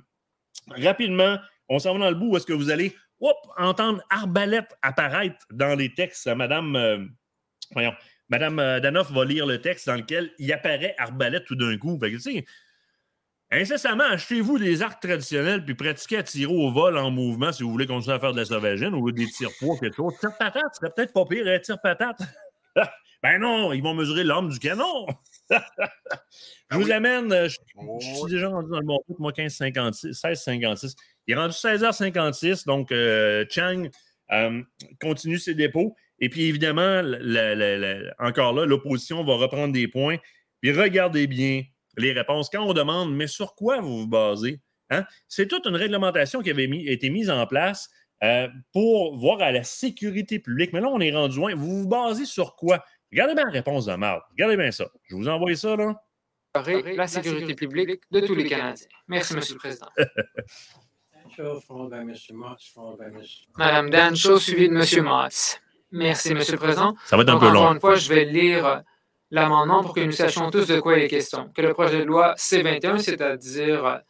rapidement, 0.68 1.38
on 1.68 1.78
s'en 1.78 1.94
va 1.94 2.00
dans 2.00 2.10
le 2.10 2.16
bout 2.16 2.32
où 2.32 2.36
est-ce 2.36 2.46
que 2.46 2.52
vous 2.52 2.70
allez 2.70 2.94
entendre 3.56 4.02
arbalète 4.10 4.76
apparaître 4.82 5.46
dans 5.50 5.74
les 5.74 5.92
textes. 5.94 6.26
Madame, 6.28 6.76
euh, 6.76 7.04
voyons, 7.72 7.94
Madame 8.28 8.58
euh, 8.58 8.80
Danoff 8.80 9.10
va 9.12 9.24
lire 9.24 9.46
le 9.46 9.60
texte 9.60 9.86
dans 9.86 9.96
lequel 9.96 10.30
il 10.38 10.52
apparaît 10.52 10.94
arbalète 10.98 11.44
tout 11.44 11.56
d'un 11.56 11.76
coup. 11.78 11.98
Fait 11.98 12.44
incessamment, 13.50 14.04
achetez-vous 14.04 14.58
des 14.58 14.82
arcs 14.82 15.00
traditionnels 15.00 15.64
puis 15.64 15.74
pratiquez 15.74 16.18
à 16.18 16.22
tirer 16.22 16.52
au 16.52 16.72
vol 16.72 16.98
en 16.98 17.10
mouvement 17.10 17.52
si 17.52 17.62
vous 17.62 17.70
voulez 17.70 17.86
continuer 17.86 18.16
à 18.16 18.18
faire 18.18 18.32
de 18.32 18.38
la 18.38 18.44
sauvagine 18.44 18.94
ou 18.94 19.12
des 19.12 19.26
tirs-poids, 19.26 19.76
quelque 19.78 19.96
chose. 19.96 20.14
Tire-patate, 20.18 20.74
serait 20.74 20.90
peut-être 20.94 21.12
pas 21.12 21.24
pire, 21.24 21.46
hein, 21.46 21.58
tire-patate. 21.60 22.18
Ben 23.24 23.38
non, 23.38 23.72
ils 23.72 23.82
vont 23.82 23.94
mesurer 23.94 24.22
l'arme 24.22 24.50
du 24.50 24.58
canon. 24.58 25.06
je 25.50 25.56
ah 26.68 26.76
vous 26.76 26.90
amène, 26.90 27.32
euh, 27.32 27.48
je, 27.48 27.56
suis 27.98 28.30
déjà 28.30 28.50
rendu 28.50 28.68
dans 28.70 28.80
le 28.80 28.84
bon 28.84 29.00
moi, 29.18 29.32
16h56. 29.32 30.94
Il 31.26 31.32
est 31.32 31.34
rendu 31.34 31.54
16h56, 31.54 32.66
donc 32.66 32.92
euh, 32.92 33.46
Chang 33.48 33.88
euh, 34.30 34.62
continue 35.00 35.38
ses 35.38 35.54
dépôts. 35.54 35.96
Et 36.18 36.28
puis, 36.28 36.44
évidemment, 36.44 37.02
encore 38.18 38.52
là, 38.52 38.66
l'opposition 38.66 39.24
va 39.24 39.36
reprendre 39.36 39.72
des 39.72 39.88
points. 39.88 40.18
Puis 40.60 40.72
regardez 40.72 41.26
bien 41.26 41.62
les 41.96 42.12
réponses. 42.12 42.50
Quand 42.50 42.66
on 42.66 42.74
demande, 42.74 43.16
mais 43.16 43.26
sur 43.26 43.54
quoi 43.54 43.80
vous 43.80 44.00
vous 44.00 44.06
basez? 44.06 44.60
Hein? 44.90 45.06
C'est 45.28 45.48
toute 45.48 45.66
une 45.66 45.76
réglementation 45.76 46.42
qui 46.42 46.50
avait 46.50 46.68
été 46.68 47.08
mise 47.08 47.30
en 47.30 47.46
place 47.46 47.88
pour 48.72 49.16
voir 49.16 49.40
à 49.40 49.52
la 49.52 49.64
sécurité 49.64 50.38
publique. 50.38 50.72
Mais 50.72 50.80
là, 50.80 50.88
on 50.88 51.00
est 51.00 51.12
rendu 51.12 51.36
loin. 51.36 51.54
Vous 51.54 51.82
vous 51.82 51.88
basez 51.88 52.24
sur 52.24 52.56
quoi? 52.56 52.84
Regardez 53.12 53.34
bien 53.34 53.44
la 53.44 53.50
réponse 53.50 53.86
de 53.86 53.94
Marc. 53.94 54.22
Regardez 54.30 54.56
bien 54.56 54.70
ça. 54.70 54.86
Je 55.04 55.14
vous 55.14 55.28
envoie 55.28 55.54
ça, 55.54 55.76
là. 55.76 56.00
La 56.96 57.06
sécurité 57.06 57.54
publique 57.54 58.02
de 58.10 58.20
tous 58.20 58.34
les 58.34 58.46
Canadiens. 58.46 58.86
Merci, 59.08 59.34
M. 59.34 59.40
le 59.50 59.56
Président. 59.56 59.88
Madame 63.58 63.90
Dan 63.90 64.14
Shaw, 64.14 64.38
suivie 64.38 64.68
de 64.68 64.74
M. 64.74 65.04
Motz. 65.04 65.60
Merci, 65.90 66.30
M. 66.30 66.38
le 66.38 66.56
Président. 66.56 66.94
Ça 67.06 67.16
va 67.16 67.22
être 67.22 67.30
un 67.30 67.38
peu 67.38 67.50
long. 67.50 67.60
Encore 67.60 67.72
une 67.72 67.80
fois, 67.80 67.94
je 67.96 68.08
vais 68.08 68.24
lire 68.24 68.84
l'amendement 69.30 69.82
pour 69.82 69.94
que 69.94 70.00
nous 70.00 70.12
sachions 70.12 70.50
tous 70.50 70.68
de 70.68 70.78
quoi 70.78 70.96
il 70.96 71.04
est 71.04 71.08
question. 71.08 71.50
Que 71.54 71.62
le 71.62 71.74
projet 71.74 71.98
de 71.98 72.04
loi 72.04 72.34
C-21, 72.36 72.98
c'est-à-dire 72.98 74.02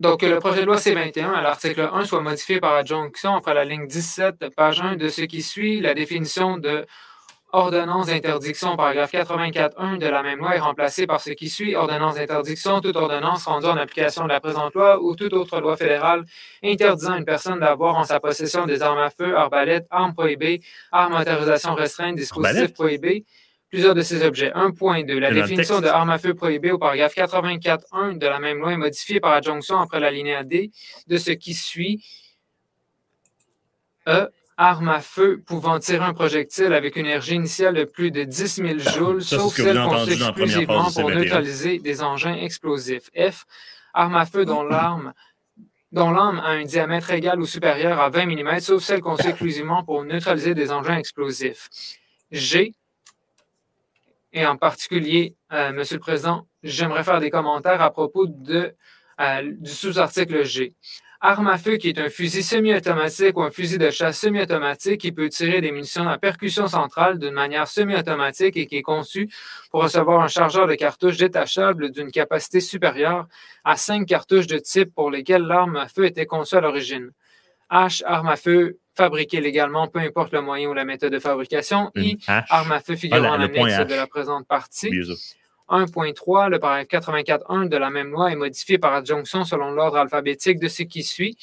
donc, 0.00 0.20
que 0.20 0.26
le 0.26 0.40
projet 0.40 0.62
de 0.62 0.66
loi 0.66 0.76
C-21 0.76 1.32
à 1.32 1.40
l'article 1.40 1.88
1 1.92 2.04
soit 2.04 2.20
modifié 2.20 2.58
par 2.58 2.74
adjonction 2.74 3.36
après 3.36 3.54
la 3.54 3.64
ligne 3.64 3.86
17, 3.86 4.48
page 4.56 4.80
1 4.80 4.96
de 4.96 5.08
ce 5.08 5.22
qui 5.22 5.40
suit 5.40 5.80
la 5.80 5.94
définition 5.94 6.58
de 6.58 6.84
ordonnance 7.52 8.06
d'interdiction, 8.06 8.76
paragraphe 8.76 9.12
84.1 9.12 9.98
de 9.98 10.06
la 10.08 10.24
même 10.24 10.40
loi 10.40 10.56
est 10.56 10.58
remplacé 10.58 11.06
par 11.06 11.20
ce 11.20 11.30
qui 11.30 11.48
suit, 11.48 11.76
ordonnance 11.76 12.16
d'interdiction, 12.16 12.80
toute 12.80 12.96
ordonnance 12.96 13.44
rendue 13.44 13.66
en 13.66 13.76
application 13.76 14.24
de 14.24 14.30
la 14.30 14.40
présente 14.40 14.74
loi 14.74 15.00
ou 15.00 15.14
toute 15.14 15.32
autre 15.32 15.60
loi 15.60 15.76
fédérale 15.76 16.24
interdisant 16.64 17.12
à 17.12 17.18
une 17.18 17.24
personne 17.24 17.60
d'avoir 17.60 17.94
en 17.94 18.02
sa 18.02 18.18
possession 18.18 18.66
des 18.66 18.82
armes 18.82 18.98
à 18.98 19.10
feu, 19.10 19.36
arbalètes, 19.36 19.86
armes 19.90 20.14
prohibées, 20.14 20.60
armes 20.90 21.14
à 21.14 21.20
autorisation 21.20 21.74
restreinte, 21.76 22.16
dispositifs 22.16 22.74
prohibés, 22.74 23.24
plusieurs 23.70 23.94
de 23.94 24.02
ces 24.02 24.24
objets. 24.24 24.50
1.2. 24.50 25.18
La 25.18 25.28
C'est 25.28 25.34
dans 25.34 25.40
le 25.40 25.42
définition 25.42 25.80
de 25.80 25.86
arme 25.86 26.10
à 26.10 26.18
feu 26.18 26.34
prohibée 26.34 26.70
au 26.70 26.78
paragraphe 26.78 27.14
84.1 27.14 28.18
de 28.18 28.26
la 28.26 28.38
même 28.38 28.58
loi 28.58 28.72
est 28.72 28.76
modifiée 28.76 29.20
par 29.20 29.32
adjonction 29.32 29.78
après 29.78 30.00
la 30.00 30.10
linéa 30.10 30.44
D 30.44 30.70
de 31.06 31.16
ce 31.16 31.30
qui 31.32 31.54
suit. 31.54 32.04
E. 34.06 34.28
Arme 34.56 34.88
à 34.88 35.00
feu 35.00 35.42
pouvant 35.44 35.80
tirer 35.80 36.04
un 36.04 36.14
projectile 36.14 36.72
avec 36.72 36.94
une 36.94 37.06
énergie 37.06 37.34
initiale 37.34 37.74
de 37.74 37.84
plus 37.84 38.12
de 38.12 38.22
10 38.22 38.54
000 38.62 38.78
joules, 38.96 39.24
Ça, 39.24 39.38
sauf 39.38 39.54
celle 39.54 39.82
conçue 39.82 40.14
la 40.14 40.28
exclusivement 40.28 40.84
pour 40.92 41.10
C21. 41.10 41.14
neutraliser 41.14 41.78
des 41.80 42.02
engins 42.02 42.36
explosifs. 42.36 43.10
F. 43.18 43.46
Arme 43.94 44.14
à 44.14 44.26
feu 44.26 44.44
dont 44.44 44.62
l'arme 44.62 45.12
dont 45.90 46.10
l'arme 46.10 46.40
a 46.40 46.48
un 46.48 46.64
diamètre 46.64 47.12
égal 47.12 47.40
ou 47.40 47.46
supérieur 47.46 48.00
à 48.00 48.10
20 48.10 48.26
mm, 48.26 48.60
sauf 48.60 48.82
celle 48.82 49.00
conçue 49.00 49.28
exclusivement 49.28 49.84
pour 49.84 50.04
neutraliser 50.04 50.52
des 50.54 50.72
engins 50.72 50.96
explosifs. 50.98 51.68
G. 52.32 52.74
Et 54.34 54.44
en 54.44 54.56
particulier, 54.56 55.36
euh, 55.52 55.72
Monsieur 55.72 55.94
le 55.94 56.00
Président, 56.00 56.48
j'aimerais 56.64 57.04
faire 57.04 57.20
des 57.20 57.30
commentaires 57.30 57.80
à 57.80 57.92
propos 57.92 58.26
euh, 58.26 59.52
du 59.60 59.70
sous-article 59.70 60.44
G. 60.44 60.74
Arme 61.20 61.46
à 61.46 61.56
feu 61.56 61.76
qui 61.76 61.88
est 61.88 61.98
un 62.00 62.10
fusil 62.10 62.42
semi-automatique 62.42 63.38
ou 63.38 63.42
un 63.42 63.50
fusil 63.50 63.78
de 63.78 63.90
chasse 63.90 64.18
semi-automatique 64.18 65.00
qui 65.00 65.12
peut 65.12 65.28
tirer 65.28 65.60
des 65.60 65.70
munitions 65.70 66.08
à 66.08 66.18
percussion 66.18 66.66
centrale 66.66 67.20
d'une 67.20 67.32
manière 67.32 67.68
semi-automatique 67.68 68.56
et 68.56 68.66
qui 68.66 68.76
est 68.76 68.82
conçu 68.82 69.30
pour 69.70 69.84
recevoir 69.84 70.20
un 70.20 70.28
chargeur 70.28 70.66
de 70.66 70.74
cartouches 70.74 71.16
détachable 71.16 71.92
d'une 71.92 72.10
capacité 72.10 72.60
supérieure 72.60 73.28
à 73.62 73.76
cinq 73.76 74.04
cartouches 74.04 74.48
de 74.48 74.58
type 74.58 74.92
pour 74.92 75.12
lesquelles 75.12 75.44
l'arme 75.44 75.76
à 75.76 75.86
feu 75.86 76.06
était 76.06 76.26
conçue 76.26 76.56
à 76.56 76.60
l'origine. 76.60 77.12
H, 77.70 78.02
arme 78.04 78.28
à 78.28 78.36
feu 78.36 78.78
fabriquée 78.96 79.40
légalement, 79.40 79.88
peu 79.88 79.98
importe 80.00 80.32
le 80.32 80.40
moyen 80.40 80.68
ou 80.68 80.74
la 80.74 80.84
méthode 80.84 81.12
de 81.12 81.18
fabrication. 81.18 81.90
Hache. 82.26 82.44
arme 82.50 82.72
à 82.72 82.80
feu 82.80 82.96
figurant 82.96 83.22
Ah, 83.24 83.32
en 83.32 83.36
le 83.38 83.48
point 83.50 83.64
annexe 83.64 83.80
H. 83.80 83.86
de 83.86 83.94
la 83.94 84.06
présente 84.06 84.46
partie. 84.46 84.86
Oubliez 84.88 85.04
ça. 85.14 85.34
1.3, 85.70 86.50
le 86.50 86.58
paragraphe 86.58 87.06
84.1 87.06 87.68
de 87.68 87.76
la 87.76 87.90
même 87.90 88.10
loi 88.10 88.30
est 88.30 88.36
modifié 88.36 88.76
par 88.78 88.92
adjonction 88.94 89.44
selon 89.44 89.70
l'ordre 89.70 89.96
alphabétique 89.96 90.58
de 90.58 90.68
ce 90.68 90.82
qui 90.82 91.02
suit. 91.02 91.38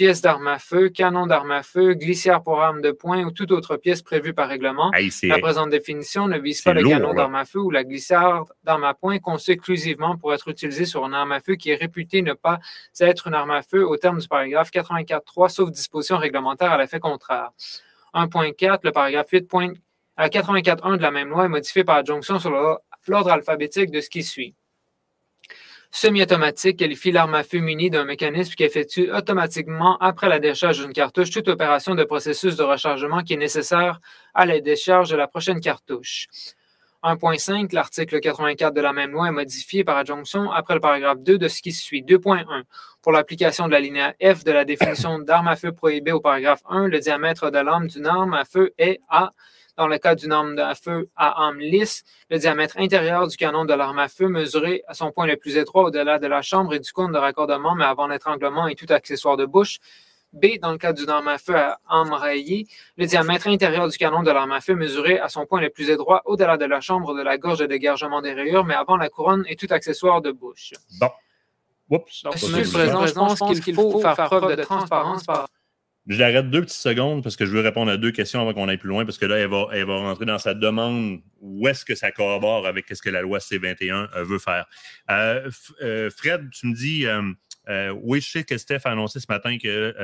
Pièce 0.00 0.22
d'arme 0.22 0.46
à 0.48 0.58
feu, 0.58 0.88
canon 0.88 1.26
d'arme 1.26 1.50
à 1.50 1.62
feu, 1.62 1.92
glissière 1.92 2.42
pour 2.42 2.62
arme 2.62 2.80
de 2.80 2.90
poing 2.90 3.22
ou 3.24 3.30
toute 3.32 3.52
autre 3.52 3.76
pièce 3.76 4.00
prévue 4.00 4.32
par 4.32 4.48
règlement. 4.48 4.90
Hey, 4.94 5.10
La 5.24 5.38
présente 5.38 5.68
définition 5.68 6.26
ne 6.26 6.38
vise 6.38 6.62
pas 6.62 6.72
le 6.72 6.80
lourd, 6.80 6.92
canon 6.92 7.08
là. 7.08 7.14
d'arme 7.16 7.34
à 7.34 7.44
feu 7.44 7.58
ou 7.58 7.70
la 7.70 7.84
glissière 7.84 8.44
d'arme 8.64 8.84
à 8.84 8.94
poing 8.94 9.18
conçue 9.18 9.50
exclusivement 9.50 10.16
pour 10.16 10.32
être 10.32 10.48
utilisée 10.48 10.86
sur 10.86 11.04
une 11.04 11.12
arme 11.12 11.32
à 11.32 11.40
feu 11.40 11.56
qui 11.56 11.68
est 11.68 11.74
réputée 11.74 12.22
ne 12.22 12.32
pas 12.32 12.60
être 12.98 13.26
une 13.26 13.34
arme 13.34 13.50
à 13.50 13.60
feu 13.60 13.86
au 13.86 13.98
terme 13.98 14.20
du 14.20 14.26
paragraphe 14.26 14.70
84.3, 14.70 15.50
sauf 15.50 15.70
disposition 15.70 16.16
réglementaire 16.16 16.72
à 16.72 16.78
l'effet 16.78 16.98
contraire. 16.98 17.50
1.4, 18.14 18.78
le 18.84 18.92
paragraphe 18.92 19.28
8. 19.30 19.48
point- 19.48 19.74
à 20.16 20.30
84.1 20.30 20.96
de 20.96 21.02
la 21.02 21.10
même 21.10 21.28
loi 21.28 21.44
est 21.44 21.48
modifié 21.48 21.84
par 21.84 21.96
adjonction 21.96 22.38
sur 22.38 22.50
l'ordre 23.06 23.30
alphabétique 23.30 23.90
de 23.90 24.00
ce 24.00 24.08
qui 24.08 24.22
suit. 24.22 24.54
Semi-automatique 25.92 26.78
qualifie 26.78 27.10
l'arme 27.10 27.34
à 27.34 27.42
feu 27.42 27.58
munie 27.58 27.90
d'un 27.90 28.04
mécanisme 28.04 28.54
qui 28.54 28.62
effectue 28.62 29.10
automatiquement, 29.12 29.98
après 29.98 30.28
la 30.28 30.38
décharge 30.38 30.78
d'une 30.78 30.92
cartouche, 30.92 31.30
toute 31.30 31.48
opération 31.48 31.96
de 31.96 32.04
processus 32.04 32.56
de 32.56 32.62
rechargement 32.62 33.22
qui 33.22 33.34
est 33.34 33.36
nécessaire 33.36 34.00
à 34.32 34.46
la 34.46 34.60
décharge 34.60 35.10
de 35.10 35.16
la 35.16 35.26
prochaine 35.26 35.60
cartouche. 35.60 36.28
1.5, 37.02 37.74
l'article 37.74 38.20
84 38.20 38.74
de 38.74 38.80
la 38.80 38.92
même 38.92 39.12
loi 39.12 39.28
est 39.28 39.32
modifié 39.32 39.84
par 39.84 39.96
adjonction 39.96 40.52
après 40.52 40.74
le 40.74 40.80
paragraphe 40.80 41.20
2 41.20 41.38
de 41.38 41.48
ce 41.48 41.62
qui 41.62 41.72
suit. 41.72 42.02
2.1. 42.02 42.44
Pour 43.00 43.10
l'application 43.10 43.66
de 43.66 43.72
la 43.72 43.80
linéa 43.80 44.14
F 44.22 44.44
de 44.44 44.52
la 44.52 44.66
définition 44.66 45.18
d'arme 45.18 45.48
à 45.48 45.56
feu 45.56 45.72
prohibée 45.72 46.12
au 46.12 46.20
paragraphe 46.20 46.60
1, 46.68 46.88
le 46.88 47.00
diamètre 47.00 47.50
de 47.50 47.58
l'arme 47.58 47.88
d'une 47.88 48.06
arme 48.06 48.34
à 48.34 48.44
feu 48.44 48.74
est 48.78 49.00
A. 49.08 49.32
Dans 49.80 49.88
le 49.88 49.96
cas 49.96 50.14
d'une 50.14 50.30
arme 50.30 50.58
à 50.58 50.74
feu 50.74 51.08
à 51.16 51.44
arme 51.44 51.58
lisse, 51.58 52.04
le 52.28 52.36
diamètre 52.36 52.76
intérieur 52.76 53.26
du 53.26 53.34
canon 53.38 53.64
de 53.64 53.72
l'arme 53.72 53.98
à 53.98 54.08
feu 54.08 54.28
mesuré 54.28 54.82
à 54.86 54.92
son 54.92 55.10
point 55.10 55.26
le 55.26 55.38
plus 55.38 55.56
étroit 55.56 55.84
au-delà 55.84 56.18
de 56.18 56.26
la 56.26 56.42
chambre 56.42 56.74
et 56.74 56.80
du 56.80 56.92
cône 56.92 57.12
de 57.12 57.16
raccordement, 57.16 57.74
mais 57.74 57.86
avant 57.86 58.06
l'étranglement 58.06 58.66
et 58.66 58.74
tout 58.74 58.84
accessoire 58.90 59.38
de 59.38 59.46
bouche. 59.46 59.78
B, 60.34 60.58
dans 60.60 60.72
le 60.72 60.76
cas 60.76 60.92
d'une 60.92 61.08
arme 61.08 61.28
à 61.28 61.38
feu 61.38 61.56
à 61.56 61.78
arme 61.88 62.12
raillée, 62.12 62.66
le 62.98 63.06
diamètre 63.06 63.48
intérieur 63.48 63.88
du 63.88 63.96
canon 63.96 64.22
de 64.22 64.30
l'arme 64.30 64.52
à 64.52 64.60
feu 64.60 64.74
mesuré 64.74 65.18
à 65.18 65.30
son 65.30 65.46
point 65.46 65.62
le 65.62 65.70
plus 65.70 65.88
étroit 65.88 66.20
au-delà 66.26 66.58
de 66.58 66.66
la 66.66 66.82
chambre 66.82 67.14
de 67.14 67.22
la 67.22 67.38
gorge 67.38 67.60
de 67.60 67.66
dégagement 67.66 68.20
des 68.20 68.34
rayures, 68.34 68.66
mais 68.66 68.74
avant 68.74 68.98
la 68.98 69.08
couronne 69.08 69.44
et 69.48 69.56
tout 69.56 69.68
accessoire 69.70 70.20
de 70.20 70.30
bouche. 70.30 70.72
Bon. 71.00 71.08
Oups. 71.88 72.24
Monsieur 72.26 72.64
le 72.64 72.70
Président, 72.70 73.06
je 73.06 73.14
pense 73.14 73.60
qu'il 73.60 73.74
faut 73.74 73.98
faire 73.98 74.14
preuve 74.14 74.54
de 74.54 74.62
transparence 74.62 75.24
par 75.24 75.48
Je 76.06 76.18
l'arrête 76.18 76.50
deux 76.50 76.62
petites 76.62 76.80
secondes 76.80 77.22
parce 77.22 77.36
que 77.36 77.44
je 77.46 77.52
veux 77.52 77.60
répondre 77.60 77.90
à 77.90 77.96
deux 77.96 78.10
questions 78.10 78.40
avant 78.40 78.54
qu'on 78.54 78.68
aille 78.68 78.78
plus 78.78 78.88
loin, 78.88 79.04
parce 79.04 79.18
que 79.18 79.26
là, 79.26 79.36
elle 79.36 79.48
va, 79.48 79.68
elle 79.72 79.84
va 79.84 79.98
rentrer 79.98 80.24
dans 80.24 80.38
sa 80.38 80.54
demande 80.54 81.20
où 81.40 81.68
est-ce 81.68 81.84
que 81.84 81.94
ça 81.94 82.10
corrobore 82.10 82.66
avec 82.66 82.86
ce 82.88 83.00
que 83.02 83.10
la 83.10 83.20
loi 83.22 83.38
C21 83.38 84.08
euh, 84.16 84.24
veut 84.24 84.38
faire. 84.38 84.66
Euh, 85.10 85.50
euh, 85.82 86.10
Fred, 86.10 86.48
tu 86.50 86.66
me 86.66 86.74
dis, 86.74 87.06
oui, 88.02 88.20
je 88.20 88.30
sais 88.30 88.44
que 88.44 88.56
Steph 88.58 88.80
a 88.84 88.90
annoncé 88.92 89.20
ce 89.20 89.26
matin 89.28 89.56
que 89.58 89.94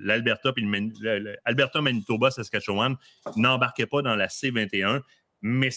l'Alberta 0.00 1.80
Manitoba, 1.80 2.30
Saskatchewan 2.30 2.96
n'embarquaient 3.36 3.86
pas 3.86 4.02
dans 4.02 4.16
la 4.16 4.26
C21, 4.26 5.00
mais 5.40 5.70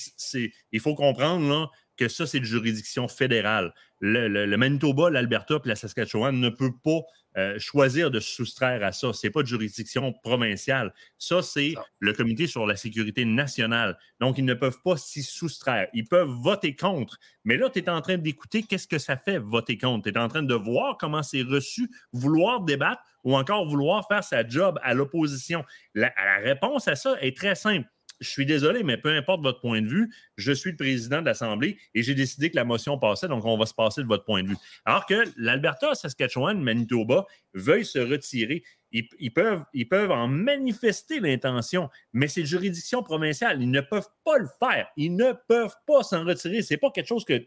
il 0.71 0.79
faut 0.79 0.95
comprendre 0.95 1.47
là, 1.47 1.67
que 1.97 2.07
ça, 2.07 2.25
c'est 2.25 2.39
de 2.39 2.45
juridiction 2.45 3.07
fédérale. 3.07 3.73
Le, 3.99 4.27
le- 4.27 4.57
Manitoba, 4.57 5.09
l'Alberta 5.11 5.59
puis 5.59 5.69
la 5.69 5.75
Saskatchewan 5.75 6.37
ne 6.39 6.49
peut 6.49 6.71
pas 6.83 7.01
euh, 7.37 7.57
choisir 7.59 8.11
de 8.11 8.19
se 8.19 8.29
soustraire 8.29 8.83
à 8.83 8.91
ça. 8.91 9.13
Ce 9.13 9.25
n'est 9.25 9.31
pas 9.31 9.41
de 9.41 9.47
juridiction 9.47 10.13
provinciale. 10.13 10.93
Ça, 11.17 11.41
c'est 11.41 11.75
le 11.99 12.13
Comité 12.13 12.47
sur 12.47 12.65
la 12.65 12.75
sécurité 12.75 13.25
nationale. 13.25 13.97
Donc, 14.19 14.37
ils 14.37 14.45
ne 14.45 14.53
peuvent 14.53 14.81
pas 14.83 14.97
s'y 14.97 15.23
soustraire. 15.23 15.87
Ils 15.93 16.07
peuvent 16.07 16.29
voter 16.29 16.75
contre. 16.75 17.17
Mais 17.45 17.57
là, 17.57 17.69
tu 17.69 17.79
es 17.79 17.89
en 17.89 18.01
train 18.01 18.17
d'écouter 18.17 18.63
qu'est-ce 18.63 18.87
que 18.87 18.99
ça 18.99 19.15
fait 19.15 19.37
voter 19.37 19.77
contre. 19.77 20.09
Tu 20.09 20.15
es 20.15 20.19
en 20.19 20.27
train 20.27 20.43
de 20.43 20.55
voir 20.55 20.97
comment 20.97 21.23
c'est 21.23 21.43
reçu, 21.43 21.89
vouloir 22.11 22.61
débattre 22.61 23.01
ou 23.23 23.35
encore 23.35 23.67
vouloir 23.67 24.07
faire 24.07 24.23
sa 24.23 24.47
job 24.47 24.79
à 24.83 24.93
l'opposition. 24.93 25.63
La, 25.93 26.11
la 26.17 26.37
réponse 26.37 26.87
à 26.87 26.95
ça 26.95 27.15
est 27.21 27.35
très 27.37 27.55
simple. 27.55 27.87
Je 28.21 28.29
suis 28.29 28.45
désolé, 28.45 28.83
mais 28.83 28.97
peu 28.97 29.09
importe 29.09 29.41
votre 29.41 29.59
point 29.59 29.81
de 29.81 29.87
vue, 29.87 30.13
je 30.37 30.51
suis 30.51 30.71
le 30.71 30.77
président 30.77 31.21
de 31.21 31.25
l'Assemblée 31.25 31.77
et 31.95 32.03
j'ai 32.03 32.13
décidé 32.13 32.51
que 32.51 32.55
la 32.55 32.63
motion 32.63 32.99
passait, 32.99 33.27
donc 33.27 33.43
on 33.45 33.57
va 33.57 33.65
se 33.65 33.73
passer 33.73 34.03
de 34.03 34.07
votre 34.07 34.25
point 34.25 34.43
de 34.43 34.49
vue. 34.49 34.57
Alors 34.85 35.07
que 35.07 35.23
l'Alberta, 35.37 35.95
Saskatchewan, 35.95 36.61
Manitoba 36.61 37.25
veuillent 37.55 37.83
se 37.83 37.97
retirer. 37.97 38.63
Ils, 38.93 39.31
peuvent, 39.33 39.63
ils 39.73 39.87
peuvent 39.87 40.11
en 40.11 40.27
manifester 40.27 41.19
l'intention, 41.21 41.89
mais 42.11 42.27
c'est 42.27 42.45
juridiction 42.45 43.01
provinciale. 43.03 43.61
Ils 43.61 43.71
ne 43.71 43.79
peuvent 43.81 44.09
pas 44.25 44.37
le 44.37 44.47
faire. 44.59 44.87
Ils 44.97 45.15
ne 45.15 45.31
peuvent 45.47 45.75
pas 45.87 46.03
s'en 46.03 46.25
retirer. 46.25 46.61
C'est 46.61 46.77
pas 46.77 46.91
quelque 46.91 47.07
chose 47.07 47.23
que. 47.23 47.41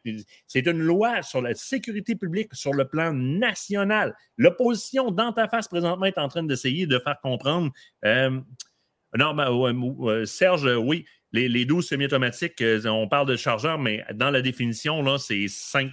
C'est 0.47 0.67
une 0.67 0.81
loi 0.81 1.21
sur 1.21 1.43
la 1.43 1.55
sécurité 1.55 2.17
publique 2.17 2.55
sur 2.55 2.73
le 2.73 2.89
plan 2.89 3.13
national. 3.13 4.17
L'opposition, 4.39 5.11
dans 5.11 5.33
ta 5.35 5.47
face, 5.47 5.69
présentement, 5.69 6.07
est 6.07 6.17
en 6.17 6.29
train 6.29 6.43
d'essayer 6.43 6.87
de 6.87 6.99
faire 6.99 7.21
comprendre. 7.23 7.71
euh, 8.07 8.41
non, 9.17 9.35
ben, 9.35 9.51
ouais, 9.51 10.27
Serge, 10.27 10.67
euh, 10.67 10.77
oui, 10.77 11.05
les, 11.33 11.49
les 11.49 11.65
12 11.65 11.87
semi-automatiques, 11.87 12.61
euh, 12.63 12.81
on 12.87 13.09
parle 13.09 13.27
de 13.27 13.37
chargeur, 13.37 13.79
mais 13.79 14.05
dans 14.15 14.31
la 14.31 14.41
définition, 14.41 15.03
là, 15.03 15.19
c'est 15.19 15.49
5. 15.49 15.91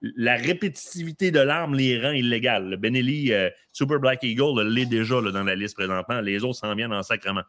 la 0.00 0.36
répétitivité 0.36 1.32
de 1.32 1.40
l'arme 1.40 1.74
les 1.74 2.00
rend 2.00 2.12
illégales. 2.12 2.70
Le 2.70 2.76
Benelli 2.76 3.32
euh, 3.32 3.50
Super 3.72 3.98
Black 3.98 4.22
Eagle 4.22 4.68
l'est 4.68 4.86
déjà 4.86 5.20
dans 5.20 5.42
la 5.42 5.56
liste 5.56 5.74
présentement. 5.76 6.20
Les 6.20 6.44
autres 6.44 6.60
s'en 6.60 6.74
viennent 6.76 6.92
en 6.92 7.02
sacrement. 7.02 7.42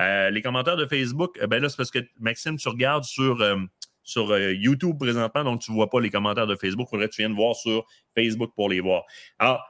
Euh, 0.00 0.30
les 0.30 0.42
commentaires 0.42 0.76
de 0.76 0.86
Facebook, 0.86 1.38
euh, 1.42 1.46
ben 1.46 1.60
là, 1.60 1.68
c'est 1.68 1.76
parce 1.76 1.90
que 1.90 1.98
Maxime, 2.18 2.56
tu 2.56 2.68
regardes 2.68 3.04
sur, 3.04 3.40
euh, 3.42 3.56
sur 4.02 4.30
euh, 4.30 4.52
YouTube 4.52 4.98
présentement, 4.98 5.44
donc 5.44 5.60
tu 5.60 5.70
ne 5.70 5.76
vois 5.76 5.90
pas 5.90 6.00
les 6.00 6.10
commentaires 6.10 6.46
de 6.46 6.56
Facebook. 6.56 6.86
Il 6.88 6.90
faudrait 6.90 7.08
que 7.08 7.14
tu 7.14 7.22
viennes 7.22 7.34
voir 7.34 7.54
sur 7.54 7.84
Facebook 8.16 8.52
pour 8.54 8.68
les 8.68 8.80
voir. 8.80 9.02
Alors, 9.38 9.60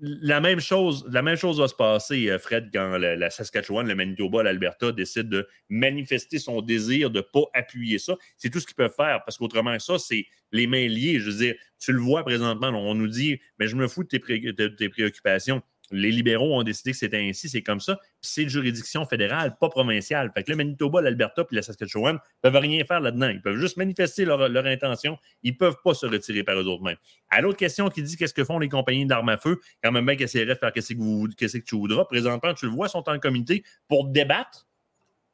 la 0.00 0.40
même 0.40 0.60
chose, 0.60 1.06
la 1.10 1.22
même 1.22 1.36
chose 1.36 1.60
va 1.60 1.68
se 1.68 1.74
passer, 1.74 2.30
euh, 2.30 2.38
Fred, 2.38 2.70
quand 2.72 2.96
la, 2.96 3.30
Saskatchewan, 3.30 3.86
le 3.86 3.94
Manitoba, 3.94 4.42
l'Alberta 4.42 4.92
décident 4.92 5.28
de 5.28 5.48
manifester 5.68 6.38
son 6.38 6.62
désir 6.62 7.10
de 7.10 7.18
ne 7.18 7.22
pas 7.22 7.44
appuyer 7.54 7.98
ça. 7.98 8.16
C'est 8.36 8.50
tout 8.50 8.60
ce 8.60 8.66
qu'ils 8.66 8.76
peuvent 8.76 8.94
faire, 8.96 9.22
parce 9.24 9.36
qu'autrement 9.36 9.78
ça, 9.78 9.98
c'est 9.98 10.26
les 10.52 10.66
mains 10.66 10.88
liées. 10.88 11.20
Je 11.20 11.30
veux 11.30 11.36
dire, 11.36 11.54
tu 11.78 11.92
le 11.92 12.00
vois 12.00 12.24
présentement, 12.24 12.68
on 12.68 12.94
nous 12.94 13.08
dit, 13.08 13.40
mais 13.58 13.66
je 13.68 13.76
me 13.76 13.88
fous 13.88 14.04
de 14.04 14.50
de 14.52 14.68
tes 14.68 14.88
préoccupations. 14.88 15.62
Les 15.90 16.10
libéraux 16.10 16.58
ont 16.58 16.62
décidé 16.62 16.92
que 16.92 16.96
c'était 16.96 17.18
ainsi, 17.18 17.48
c'est 17.48 17.62
comme 17.62 17.80
ça. 17.80 17.98
C'est 18.20 18.44
de 18.44 18.48
juridiction 18.48 19.04
fédérale, 19.04 19.56
pas 19.58 19.68
provinciale. 19.68 20.30
Fait 20.34 20.44
que 20.44 20.50
le 20.50 20.56
Manitoba, 20.56 21.00
l'Alberta 21.00 21.44
puis 21.44 21.56
la 21.56 21.62
Saskatchewan 21.62 22.14
ne 22.14 22.20
peuvent 22.42 22.60
rien 22.60 22.84
faire 22.84 23.00
là-dedans. 23.00 23.28
Ils 23.28 23.42
peuvent 23.42 23.58
juste 23.58 23.76
manifester 23.76 24.24
leur, 24.24 24.40
intention. 24.66 25.18
Ils 25.42 25.52
ne 25.52 25.56
peuvent 25.56 25.78
pas 25.82 25.94
se 25.94 26.06
retirer 26.06 26.44
par 26.44 26.56
eux 26.58 26.66
autres 26.66 26.82
mêmes. 26.82 26.96
À 27.28 27.40
l'autre 27.40 27.58
question 27.58 27.88
qui 27.88 28.02
dit 28.02 28.16
qu'est-ce 28.16 28.34
que 28.34 28.44
font 28.44 28.58
les 28.58 28.68
compagnies 28.68 29.06
d'armes 29.06 29.28
à 29.30 29.36
feu, 29.36 29.60
quand 29.82 29.92
même 29.92 30.06
bien 30.06 30.14
de 30.16 30.54
faire 30.54 30.72
qu'est-ce 30.72 30.94
que, 30.94 30.98
vous, 30.98 31.28
qu'est-ce 31.36 31.58
que 31.58 31.64
tu 31.64 31.76
voudras. 31.76 32.04
Présentement, 32.04 32.54
tu 32.54 32.66
le 32.66 32.72
vois, 32.72 32.88
sont 32.88 33.08
en 33.08 33.18
comité 33.18 33.64
pour 33.88 34.06
débattre. 34.06 34.66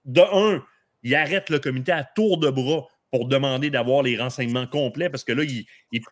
De 0.05 0.21
un, 0.21 0.65
il 1.03 1.15
arrête 1.15 1.51
le 1.51 1.59
comité 1.59 1.93
à 1.93 2.05
tour 2.05 2.39
de 2.39 2.49
bras 2.51 2.87
pour 3.13 3.29
demander 3.29 3.71
d'avoir 3.71 4.03
les 4.03 4.17
renseignements 4.17 4.67
complets 4.67 5.11
parce 5.11 5.25
que 5.25 5.33
là, 5.33 5.45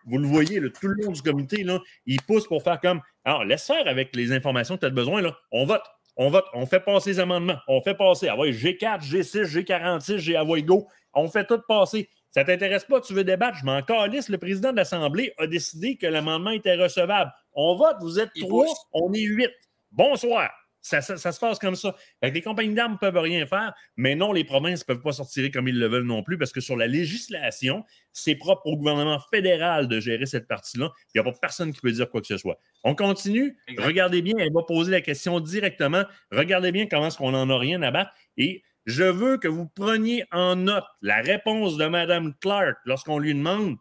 vous 0.07 0.19
le 0.19 0.27
voyez, 0.27 0.61
tout 0.61 0.89
le 0.89 1.03
long 1.03 1.13
du 1.13 1.23
comité, 1.23 1.65
là, 1.65 1.81
il 2.07 2.21
pousse 2.23 2.47
pour 2.47 2.63
faire 2.63 2.81
comme 2.81 3.01
alors, 3.25 3.45
laisse 3.45 3.67
faire 3.67 3.87
avec 3.89 4.15
les 4.15 4.33
informations 4.33 4.75
que 4.75 4.81
tu 4.81 4.87
as 4.87 4.91
besoin. 4.91 5.23
Là. 5.23 5.37
On 5.51 5.65
vote, 5.65 5.83
on 6.17 6.29
vote, 6.29 6.45
on 6.53 6.67
fait 6.67 6.81
passer 6.81 7.11
les 7.11 7.21
amendements, 7.21 7.57
on 7.69 7.81
fait 7.81 7.95
passer. 7.95 8.29
Ah 8.29 8.37
ouais, 8.37 8.51
G4, 8.51 9.03
G6, 9.03 9.45
G46, 9.45 10.19
G 10.19 10.39
Go. 10.63 10.87
On 11.15 11.29
fait 11.29 11.47
tout 11.47 11.61
passer. 11.67 12.09
Ça 12.31 12.43
ne 12.43 12.47
t'intéresse 12.47 12.85
pas, 12.85 13.01
tu 13.01 13.15
veux 13.15 13.25
débattre, 13.25 13.59
je 13.59 13.65
m'en 13.65 13.81
calisse. 13.83 14.29
Le 14.29 14.39
président 14.39 14.73
de 14.73 14.77
l'Assemblée 14.77 15.33
a 15.39 15.47
décidé 15.47 15.97
que 15.97 16.07
l'amendement 16.07 16.51
était 16.51 16.75
recevable. 16.75 17.33
On 17.55 17.77
vote, 17.77 17.97
vous 18.01 18.19
êtes 18.19 18.31
trois, 18.41 18.67
on 18.93 19.13
est 19.13 19.23
huit. 19.23 19.53
Bonsoir. 19.93 20.51
Ça, 20.85 21.01
se 21.01 21.41
passe 21.41 21.59
comme 21.59 21.77
ça. 21.77 21.97
les 22.23 22.43
compagnies 22.43 22.75
d'armes 22.75 22.93
ne 22.93 22.99
peuvent 22.99 23.17
rien 23.17 23.47
faire, 23.47 23.73
mais 23.97 24.15
non, 24.15 24.33
les 24.33 24.45
provinces 24.45 24.81
ne 24.81 24.85
peuvent 24.85 25.03
pas 25.03 25.13
sortir 25.13 25.51
comme 25.51 25.67
ils 25.67 25.79
le 25.79 25.89
veulent 25.89 26.05
non 26.05 26.23
plus, 26.23 26.37
parce 26.37 26.53
que 26.53 26.61
sur 26.61 26.77
la 26.77 26.87
législation, 26.87 27.85
c'est 28.13 28.35
propre 28.35 28.67
au 28.67 28.77
gouvernement 28.77 29.19
fédéral 29.33 29.89
de 29.89 29.99
gérer 29.99 30.27
cette 30.27 30.47
partie-là. 30.47 30.93
Il 31.15 31.21
n'y 31.23 31.27
a 31.27 31.33
pas 31.33 31.37
personne 31.41 31.73
qui 31.73 31.81
peut 31.81 31.91
dire 31.91 32.11
quoi 32.11 32.21
que 32.21 32.27
ce 32.27 32.37
soit. 32.37 32.59
On 32.83 32.95
continue. 32.95 33.57
Regardez 33.79 34.21
bien, 34.21 34.35
elle 34.39 34.53
va 34.53 34.63
poser 34.63 34.93
la 34.93 35.01
question 35.01 35.41
directement. 35.41 36.05
Regardez 36.31 36.71
bien 36.71 36.85
comment 36.87 37.07
est-ce 37.07 37.17
qu'on 37.17 37.31
n'en 37.31 37.49
a 37.49 37.59
rien 37.59 37.81
à 37.81 37.91
battre. 37.91 38.13
Et 38.37 38.63
je 38.85 39.05
veux 39.05 39.39
que 39.39 39.49
vous 39.49 39.67
preniez 39.67 40.25
en 40.33 40.55
note 40.55 40.85
la 41.01 41.23
réponse 41.23 41.79
de 41.79 41.87
Mme 41.87 42.35
Clark 42.43 42.77
lorsqu'on 42.85 43.19
lui 43.19 43.33
demande, 43.33 43.77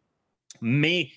mais 0.61 1.09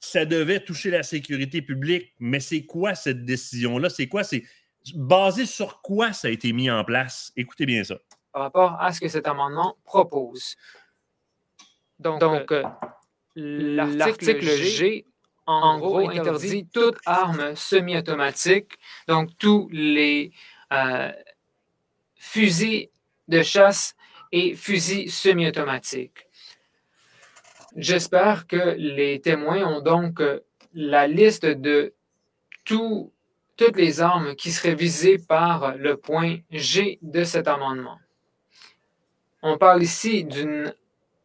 ça 0.00 0.24
devait 0.24 0.60
toucher 0.60 0.90
la 0.90 1.02
sécurité 1.02 1.60
publique, 1.60 2.14
mais 2.18 2.40
c'est 2.40 2.64
quoi 2.64 2.94
cette 2.94 3.26
décision-là? 3.26 3.90
C'est 3.90 4.06
quoi? 4.06 4.24
C'est 4.24 4.44
basé 4.94 5.46
sur 5.46 5.80
quoi 5.80 6.12
ça 6.12 6.28
a 6.28 6.30
été 6.30 6.52
mis 6.52 6.70
en 6.70 6.84
place? 6.84 7.32
Écoutez 7.36 7.66
bien 7.66 7.84
ça. 7.84 7.96
Par 8.32 8.42
rapport 8.42 8.76
à 8.80 8.92
ce 8.92 9.00
que 9.00 9.08
cet 9.08 9.26
amendement 9.26 9.76
propose. 9.84 10.56
Donc, 11.98 12.52
euh, 12.52 12.64
l'article 13.36 14.44
G, 14.44 15.06
en, 15.46 15.78
gros, 15.78 16.08
interdit 16.10 16.66
toute 16.66 16.98
arme 17.06 17.54
semi-automatique, 17.54 18.72
donc 19.08 19.30
tous 19.38 19.68
les 19.70 20.32
euh, 20.72 21.12
fusils 22.16 22.88
de 23.28 23.42
chasse 23.42 23.94
et 24.32 24.54
fusils 24.54 25.10
semi-automatiques. 25.10 26.26
J'espère 27.76 28.46
que 28.46 28.74
les 28.76 29.20
témoins 29.20 29.64
ont 29.64 29.80
donc 29.80 30.20
euh, 30.20 30.40
la 30.72 31.06
liste 31.06 31.46
de 31.46 31.94
tous 32.64 33.12
toutes 33.56 33.76
les 33.76 34.00
armes 34.00 34.34
qui 34.34 34.50
seraient 34.50 34.74
visées 34.74 35.18
par 35.18 35.76
le 35.76 35.96
point 35.96 36.38
G 36.50 36.98
de 37.02 37.24
cet 37.24 37.48
amendement. 37.48 37.98
On 39.42 39.58
parle 39.58 39.82
ici 39.82 40.24
d'une 40.24 40.74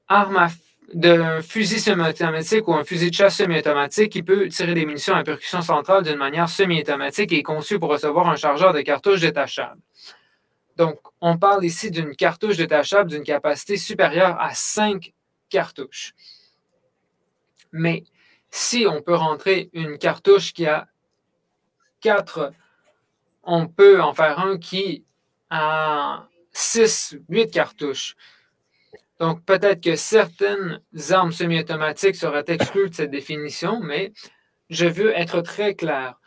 arme 0.08 0.48
d'un 0.94 1.42
fusil 1.42 1.80
semi-automatique 1.80 2.68
ou 2.68 2.74
un 2.74 2.84
fusil 2.84 3.12
de 3.12 3.16
chasse 3.16 3.38
semi-automatique 3.38 4.12
qui 4.12 4.24
peut 4.24 4.48
tirer 4.50 4.74
des 4.74 4.86
munitions 4.86 5.16
à 5.16 5.24
percussion 5.24 5.62
centrale 5.62 6.04
d'une 6.04 6.18
manière 6.18 6.50
semi-automatique 6.50 7.32
et 7.32 7.44
conçu 7.44 7.80
pour 7.80 7.90
recevoir 7.90 8.28
un 8.28 8.36
chargeur 8.36 8.74
de 8.74 8.82
cartouches 8.82 9.22
détachable. 9.22 9.80
Donc, 10.78 11.00
on 11.22 11.38
parle 11.38 11.64
ici 11.66 11.92
d'une 11.92 12.16
cartouche 12.16 12.58
détachable 12.58 13.10
d'une 13.10 13.24
capacité 13.24 13.78
supérieure 13.78 14.40
à 14.40 14.54
5 14.54 15.14
cartouches. 15.50 16.14
Mais 17.72 18.04
si 18.50 18.88
on 18.88 19.02
peut 19.02 19.16
rentrer 19.16 19.70
une 19.74 19.98
cartouche 19.98 20.54
qui 20.54 20.66
a 20.66 20.88
4, 22.02 22.52
on 23.44 23.68
peut 23.68 24.02
en 24.02 24.14
faire 24.14 24.40
un 24.40 24.58
qui 24.58 25.04
a 25.50 26.28
6, 26.52 27.18
8 27.30 27.52
cartouches. 27.52 28.16
Donc, 29.20 29.44
peut-être 29.44 29.82
que 29.82 29.96
certaines 29.96 30.82
armes 31.10 31.32
semi-automatiques 31.32 32.16
seraient 32.16 32.46
exclues 32.48 32.90
de 32.90 32.96
cette 32.96 33.12
définition, 33.12 33.80
mais 33.82 34.14
je 34.70 34.86
veux 34.86 35.18
être 35.18 35.42
très 35.42 35.76
clair. 35.76 36.20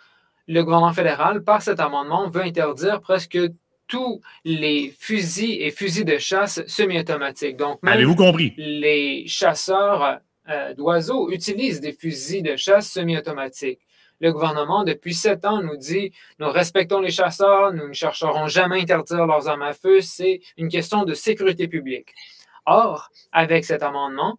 Le 0.46 0.62
gouvernement 0.62 0.92
fédéral, 0.92 1.42
par 1.42 1.62
cet 1.62 1.80
amendement, 1.80 2.28
veut 2.28 2.42
interdire 2.42 3.00
presque 3.00 3.38
tous 3.86 4.20
les 4.44 4.94
fusils 4.98 5.62
et 5.62 5.70
fusils 5.70 6.04
de 6.04 6.18
chasse 6.18 6.66
semi-automatiques. 6.66 7.56
Donc, 7.56 7.78
Avez-vous 7.82 8.16
compris? 8.16 8.54
Les 8.56 9.26
chasseurs 9.26 10.20
euh, 10.48 10.74
d'oiseaux 10.74 11.30
utilisent 11.30 11.80
des 11.80 11.92
fusils 11.92 12.42
de 12.42 12.56
chasse 12.56 12.90
semi-automatiques 12.90 13.80
le 14.22 14.32
gouvernement, 14.32 14.84
depuis 14.84 15.14
sept 15.14 15.44
ans, 15.44 15.60
nous 15.62 15.76
dit 15.76 16.12
nous 16.38 16.50
respectons 16.50 17.00
les 17.00 17.10
chasseurs, 17.10 17.72
nous 17.72 17.88
ne 17.88 17.92
chercherons 17.92 18.46
jamais 18.46 18.78
à 18.78 18.82
interdire 18.82 19.26
leurs 19.26 19.48
armes 19.48 19.62
à 19.62 19.72
feu, 19.72 20.00
c'est 20.00 20.40
une 20.56 20.68
question 20.68 21.04
de 21.04 21.12
sécurité 21.12 21.66
publique. 21.66 22.14
Or, 22.64 23.10
avec 23.32 23.64
cet 23.64 23.82
amendement, 23.82 24.38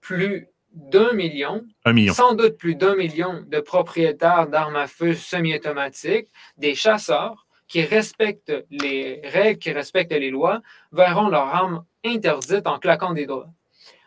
plus 0.00 0.48
d'un 0.72 1.12
million, 1.12 1.64
million, 1.86 2.12
sans 2.12 2.34
doute 2.34 2.58
plus 2.58 2.74
d'un 2.74 2.96
million 2.96 3.44
de 3.46 3.60
propriétaires 3.60 4.48
d'armes 4.48 4.76
à 4.76 4.88
feu 4.88 5.14
semi-automatiques, 5.14 6.28
des 6.56 6.74
chasseurs 6.74 7.46
qui 7.68 7.82
respectent 7.82 8.64
les 8.70 9.20
règles, 9.24 9.60
qui 9.60 9.70
respectent 9.70 10.12
les 10.12 10.30
lois, 10.30 10.60
verront 10.90 11.28
leurs 11.28 11.54
armes 11.54 11.84
interdites 12.04 12.66
en 12.66 12.78
claquant 12.78 13.12
des 13.12 13.26
doigts 13.26 13.50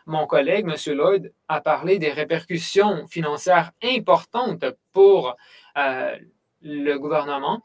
mon 0.06 0.26
collègue, 0.26 0.66
M. 0.68 0.94
Lloyd, 0.94 1.32
a 1.48 1.60
parlé 1.60 1.98
des 1.98 2.10
répercussions 2.10 3.06
financières 3.06 3.72
importantes 3.82 4.64
pour 4.92 5.36
euh, 5.76 6.16
le 6.62 6.96
gouvernement. 6.96 7.62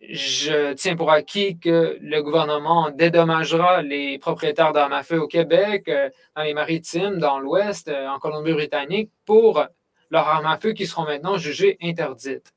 Je 0.00 0.72
tiens 0.72 0.96
pour 0.96 1.12
acquis 1.12 1.58
que 1.58 1.96
le 2.00 2.22
gouvernement 2.22 2.90
dédommagera 2.90 3.82
les 3.82 4.18
propriétaires 4.18 4.72
d'armes 4.72 4.92
à 4.92 5.04
feu 5.04 5.20
au 5.20 5.28
Québec, 5.28 5.84
euh, 5.88 6.10
dans 6.34 6.42
les 6.42 6.54
maritimes, 6.54 7.18
dans 7.18 7.38
l'Ouest, 7.38 7.88
euh, 7.88 8.08
en 8.08 8.18
Colombie-Britannique, 8.18 9.12
pour 9.24 9.64
leurs 10.10 10.26
armes 10.26 10.46
à 10.46 10.58
feu 10.58 10.72
qui 10.72 10.86
seront 10.86 11.04
maintenant 11.04 11.36
jugées 11.36 11.78
interdites. 11.80 12.52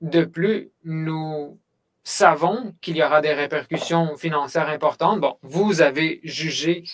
De 0.00 0.24
plus, 0.24 0.70
nous 0.82 1.58
savons 2.04 2.74
qu'il 2.80 2.96
y 2.96 3.02
aura 3.02 3.20
des 3.20 3.32
répercussions 3.32 4.16
financières 4.16 4.68
importantes. 4.68 5.20
Bon, 5.20 5.36
vous 5.42 5.82
avez 5.82 6.20
jugé 6.24 6.84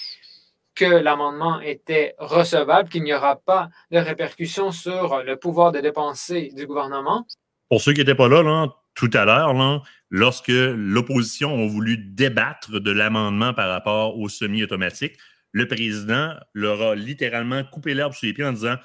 que 0.74 0.84
l'amendement 0.84 1.60
était 1.60 2.14
recevable, 2.18 2.88
qu'il 2.88 3.02
n'y 3.02 3.12
aura 3.12 3.36
pas 3.36 3.68
de 3.90 3.98
répercussions 3.98 4.70
sur 4.70 5.22
le 5.24 5.36
pouvoir 5.36 5.72
de 5.72 5.80
dépenser 5.80 6.52
du 6.54 6.66
gouvernement. 6.66 7.26
Pour 7.68 7.80
ceux 7.80 7.92
qui 7.92 8.00
n'étaient 8.00 8.14
pas 8.14 8.28
là, 8.28 8.68
tout 8.94 9.10
à 9.12 9.24
l'heure, 9.24 9.82
lorsque 10.10 10.48
l'opposition 10.48 11.52
a 11.52 11.66
voulu 11.66 11.98
débattre 11.98 12.80
de 12.80 12.90
l'amendement 12.90 13.54
par 13.54 13.68
rapport 13.68 14.18
au 14.18 14.28
semi-automatique, 14.28 15.18
le 15.52 15.66
président 15.66 16.34
leur 16.52 16.80
a 16.82 16.94
littéralement 16.94 17.64
coupé 17.64 17.94
l'herbe 17.94 18.12
sous 18.12 18.26
les 18.26 18.32
pieds 18.32 18.44
en 18.44 18.52
disant 18.52 18.76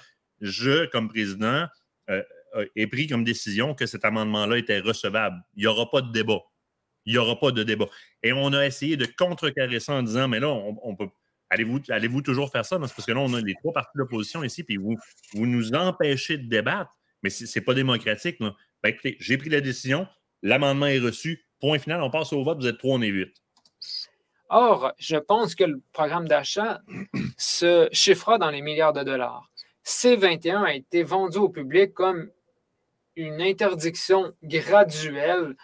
Je, 0.41 0.85
comme 0.87 1.09
président, 1.09 1.67
euh, 2.09 2.23
est 2.75 2.87
pris 2.87 3.07
comme 3.07 3.23
décision 3.23 3.73
que 3.73 3.85
cet 3.85 4.05
amendement-là 4.05 4.57
était 4.57 4.79
recevable. 4.79 5.43
Il 5.55 5.61
n'y 5.61 5.67
aura 5.67 5.89
pas 5.89 6.01
de 6.01 6.11
débat. 6.11 6.41
Il 7.05 7.13
n'y 7.13 7.17
aura 7.17 7.39
pas 7.39 7.51
de 7.51 7.63
débat. 7.63 7.87
Et 8.21 8.33
on 8.33 8.53
a 8.53 8.65
essayé 8.65 8.97
de 8.97 9.05
contrecarrer 9.05 9.79
ça 9.79 9.93
en 9.93 10.03
disant, 10.03 10.27
mais 10.27 10.39
là, 10.39 10.49
on, 10.49 10.95
peut. 10.95 11.07
Allez-vous 11.49 11.81
allez 11.89 12.09
toujours 12.23 12.51
faire 12.51 12.65
ça? 12.65 12.79
Parce 12.79 12.93
que 12.93 13.11
là, 13.11 13.19
on 13.19 13.33
a 13.33 13.41
les 13.41 13.55
trois 13.55 13.73
partis 13.73 13.91
de 13.95 13.99
l'opposition 13.99 14.43
ici, 14.43 14.63
puis 14.63 14.77
vous, 14.77 14.97
vous 15.33 15.45
nous 15.45 15.73
empêchez 15.73 16.37
de 16.37 16.47
débattre, 16.47 16.91
mais 17.21 17.29
ce 17.29 17.43
n'est 17.43 17.65
pas 17.65 17.73
démocratique. 17.73 18.39
Ben, 18.39 18.55
écoutez, 18.85 19.17
j'ai 19.19 19.37
pris 19.37 19.49
la 19.49 19.61
décision, 19.61 20.07
l'amendement 20.41 20.87
est 20.87 20.99
reçu, 20.99 21.45
point 21.59 21.79
final, 21.79 22.01
on 22.01 22.09
passe 22.09 22.33
au 22.33 22.43
vote, 22.43 22.59
vous 22.59 22.67
êtes 22.67 22.77
trois, 22.77 22.95
on 22.95 23.01
est 23.01 23.07
huit. 23.07 23.33
Or, 24.49 24.93
je 24.99 25.17
pense 25.17 25.55
que 25.55 25.63
le 25.63 25.81
programme 25.93 26.27
d'achat 26.27 26.81
se 27.37 27.89
chiffrera 27.91 28.37
dans 28.37 28.51
les 28.51 28.61
milliards 28.61 28.93
de 28.93 29.03
dollars. 29.03 29.49
C21 29.85 30.63
a 30.63 30.73
été 30.75 31.03
vendu 31.03 31.37
au 31.37 31.49
public 31.49 31.93
comme 31.93 32.29
une 33.15 33.41
interdiction 33.41 34.33
graduelle 34.43 35.55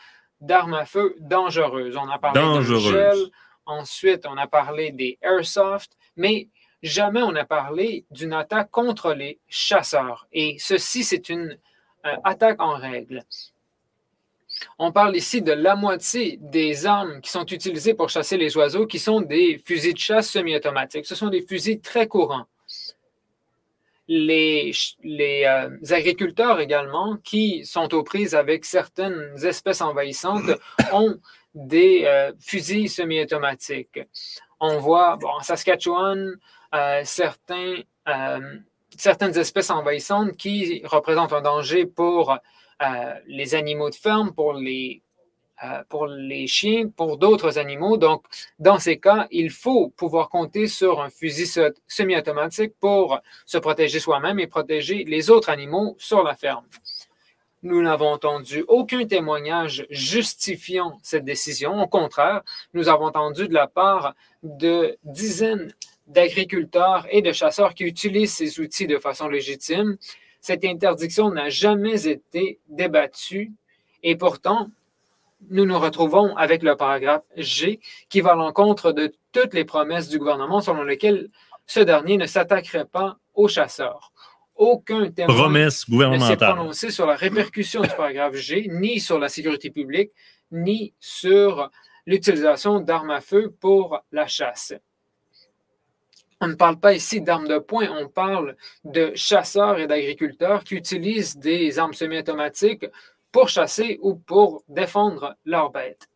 d'armes 0.42 0.74
à 0.74 0.86
feu 0.86 1.16
dangereuses. 1.20 1.98
On 1.98 2.10
a 2.10 2.20
parlé 2.20 2.42
de 2.42 2.62
gel, 2.62 3.18
ensuite 3.66 4.26
on 4.26 4.38
a 4.38 4.48
parlé 4.48 4.92
des 4.92 5.18
airsoft, 5.22 5.92
mais 6.16 6.48
jamais 6.82 7.22
on 7.22 7.36
a 7.36 7.46
parlé 7.46 8.06
d'une 8.12 8.34
attaque 8.34 8.72
contre 8.72 9.14
les 9.14 9.40
chasseurs. 9.48 10.28
Et 10.32 10.56
ceci, 10.60 11.04
c'est 11.04 11.30
une 11.30 11.58
euh, 12.06 12.16
attaque 12.24 12.62
en 12.62 12.76
règle. 12.76 13.24
On 14.78 14.92
parle 14.92 15.16
ici 15.16 15.42
de 15.42 15.54
la 15.54 15.76
moitié 15.76 16.38
des 16.42 16.86
armes 16.86 17.22
qui 17.22 17.30
sont 17.30 17.46
utilisées 17.46 17.94
pour 17.94 18.10
chasser 18.10 18.38
les 18.38 18.58
oiseaux, 18.58 18.88
qui 18.88 19.00
sont 19.00 19.22
des 19.22 19.62
fusils 19.66 19.94
de 19.94 20.00
chasse 20.00 20.30
semi-automatiques. 20.30 21.06
Ce 21.06 21.16
sont 21.16 21.30
des 21.30 21.42
fusils 21.42 21.80
très 21.80 22.08
courants 22.08 22.46
les, 24.10 24.74
euh, 25.46 25.70
agriculteurs 25.92 26.60
également, 26.60 27.18
qui 27.18 27.64
sont 27.64 27.94
aux 27.94 28.04
prises 28.04 28.34
avec 28.34 28.66
certaines 28.66 29.36
espèces 29.46 29.82
envahissantes, 29.82 30.50
ont 30.92 31.18
des 31.54 32.04
euh, 32.06 32.32
fusils 32.40 32.90
semi-automatiques. 32.90 34.00
On 34.60 34.80
voit 34.80 35.18
en 35.24 35.42
Saskatchewan 35.42 36.36
euh, 36.76 37.02
certains, 37.04 37.78
certaines 38.98 39.38
espèces 39.38 39.70
envahissantes 39.70 40.36
qui 40.36 40.82
représentent 40.86 41.34
un 41.34 41.42
danger 41.42 41.86
pour 41.86 42.38
les 43.28 43.56
animaux 43.56 43.90
de 43.90 43.96
ferme, 43.96 44.34
pour 44.34 44.54
les 44.54 45.04
pour 45.90 46.08
les 46.08 46.48
chiens, 46.48 46.88
pour 46.88 47.18
d'autres 47.18 47.58
animaux. 47.58 47.98
Donc, 47.98 48.24
dans 48.60 48.80
ces 48.80 48.98
cas, 48.98 49.28
il 49.32 49.50
faut 49.50 49.90
pouvoir 49.90 50.30
compter 50.30 50.68
sur 50.68 51.02
un 51.02 51.10
fusil 51.10 51.48
semi-automatique 51.88 52.74
pour 52.80 53.20
se 53.46 53.58
protéger 53.58 54.00
soi-même 54.00 54.40
et 54.40 54.48
protéger 54.48 55.04
les 55.06 55.30
autres 55.30 55.50
animaux 55.50 55.96
sur 56.00 56.24
la 56.24 56.36
ferme. 56.36 56.66
Nous 57.62 57.82
n'avons 57.82 58.08
entendu 58.08 58.64
aucun 58.70 59.06
témoignage 59.06 59.86
justifiant 59.90 60.98
cette 61.04 61.26
décision. 61.26 61.82
Au 61.82 61.88
contraire, 61.88 62.42
nous 62.74 62.88
avons 62.88 63.06
entendu 63.06 63.50
de 63.50 63.54
la 63.54 63.68
part 63.68 64.16
de 64.44 64.98
dizaines 65.04 65.74
d'agriculteurs 66.08 67.06
et 67.12 67.22
de 67.22 67.34
chasseurs 67.34 67.74
qui 67.74 67.84
utilisent 67.84 68.34
ces 68.34 68.62
outils 68.62 68.88
de 68.88 68.98
façon 68.98 69.28
légitime. 69.28 69.98
Cette 70.40 70.64
interdiction 70.64 71.32
n'a 71.32 71.50
jamais 71.50 72.08
été 72.08 72.60
débattue 72.70 73.52
et 74.04 74.16
pourtant, 74.16 74.70
nous 75.50 75.66
nous 75.66 75.80
retrouvons 75.80 76.36
avec 76.36 76.64
le 76.64 76.76
paragraphe 76.76 77.24
G 77.38 77.80
qui 78.10 78.22
va 78.22 78.32
à 78.32 78.36
l'encontre 78.36 78.92
de 78.92 79.14
toutes 79.32 79.54
les 79.54 79.66
promesses 79.66 80.10
du 80.10 80.20
gouvernement 80.20 80.62
selon 80.62 80.84
lesquelles 80.84 81.30
ce 81.66 81.80
dernier 81.80 82.18
ne 82.18 82.26
s'attaquerait 82.26 82.86
pas 82.86 83.18
aux 83.34 83.48
chasseurs. 83.48 84.12
Aucun 84.56 85.10
témoin 85.10 85.50
ne 85.50 86.20
s'est 86.20 86.36
prononcé 86.36 86.90
sur 86.90 87.06
la 87.06 87.16
répercussion 87.16 87.82
du 87.82 87.90
paragraphe 87.90 88.36
G, 88.36 88.68
ni 88.70 89.00
sur 89.00 89.18
la 89.18 89.30
sécurité 89.30 89.70
publique, 89.70 90.12
ni 90.52 90.94
sur 91.00 91.70
l'utilisation 92.06 92.80
d'armes 92.80 93.12
à 93.12 93.22
feu 93.22 93.56
pour 93.60 94.04
la 94.12 94.28
chasse. 94.28 94.74
On 96.42 96.48
ne 96.48 96.56
parle 96.56 96.80
pas 96.80 96.94
ici 96.94 97.22
d'armes 97.22 97.48
de 97.48 97.58
poing, 97.58 97.88
on 97.90 98.08
parle 98.08 98.56
de 98.84 99.12
chasseurs 99.16 99.78
et 99.78 99.88
d'agriculteurs 99.88 100.64
qui 100.64 100.76
utilisent 100.76 101.38
des 101.38 101.80
armes 101.80 101.94
semi-automatiques 101.94 102.86
pour 103.32 103.50
chasser 103.50 104.00
ou 104.02 104.16
pour 104.16 104.64
défendre 104.68 105.36
leurs 105.46 105.72
bêtes. 105.72 106.10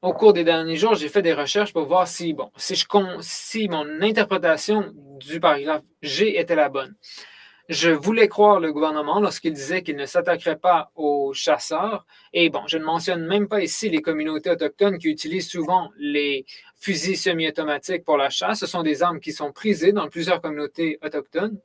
Au 0.00 0.12
cours 0.12 0.32
des 0.32 0.44
derniers 0.44 0.76
jours, 0.76 0.94
j'ai 0.94 1.08
fait 1.08 1.22
des 1.22 1.32
recherches 1.32 1.72
pour 1.72 1.84
voir 1.84 2.06
si, 2.06 2.32
bon, 2.32 2.52
si, 2.56 2.76
si 3.20 3.68
mon 3.68 4.00
interprétation 4.00 4.92
du 4.94 5.40
paragraphe 5.40 5.82
G 6.02 6.38
était 6.38 6.54
la 6.54 6.68
bonne. 6.68 6.94
Je 7.68 7.90
voulais 7.90 8.28
croire 8.28 8.60
le 8.60 8.72
gouvernement 8.72 9.20
lorsqu'il 9.20 9.52
disait 9.52 9.82
qu'il 9.82 9.96
ne 9.96 10.06
s'attaquerait 10.06 10.56
pas 10.56 10.90
aux 10.94 11.34
chasseurs. 11.34 12.06
Et 12.32 12.48
bon, 12.48 12.62
je 12.66 12.78
ne 12.78 12.84
mentionne 12.84 13.26
même 13.26 13.46
pas 13.46 13.60
ici 13.60 13.90
les 13.90 14.00
communautés 14.00 14.50
autochtones 14.50 14.98
qui 14.98 15.08
utilisent 15.08 15.50
souvent 15.50 15.90
les 15.98 16.46
fusils 16.76 17.18
semi-automatiques 17.18 18.04
pour 18.04 18.16
la 18.16 18.30
chasse. 18.30 18.60
Ce 18.60 18.66
sont 18.66 18.82
des 18.82 19.02
armes 19.02 19.20
qui 19.20 19.32
sont 19.32 19.52
prisées 19.52 19.92
dans 19.92 20.08
plusieurs 20.08 20.40
communautés 20.40 20.98
autochtones. 21.02 21.58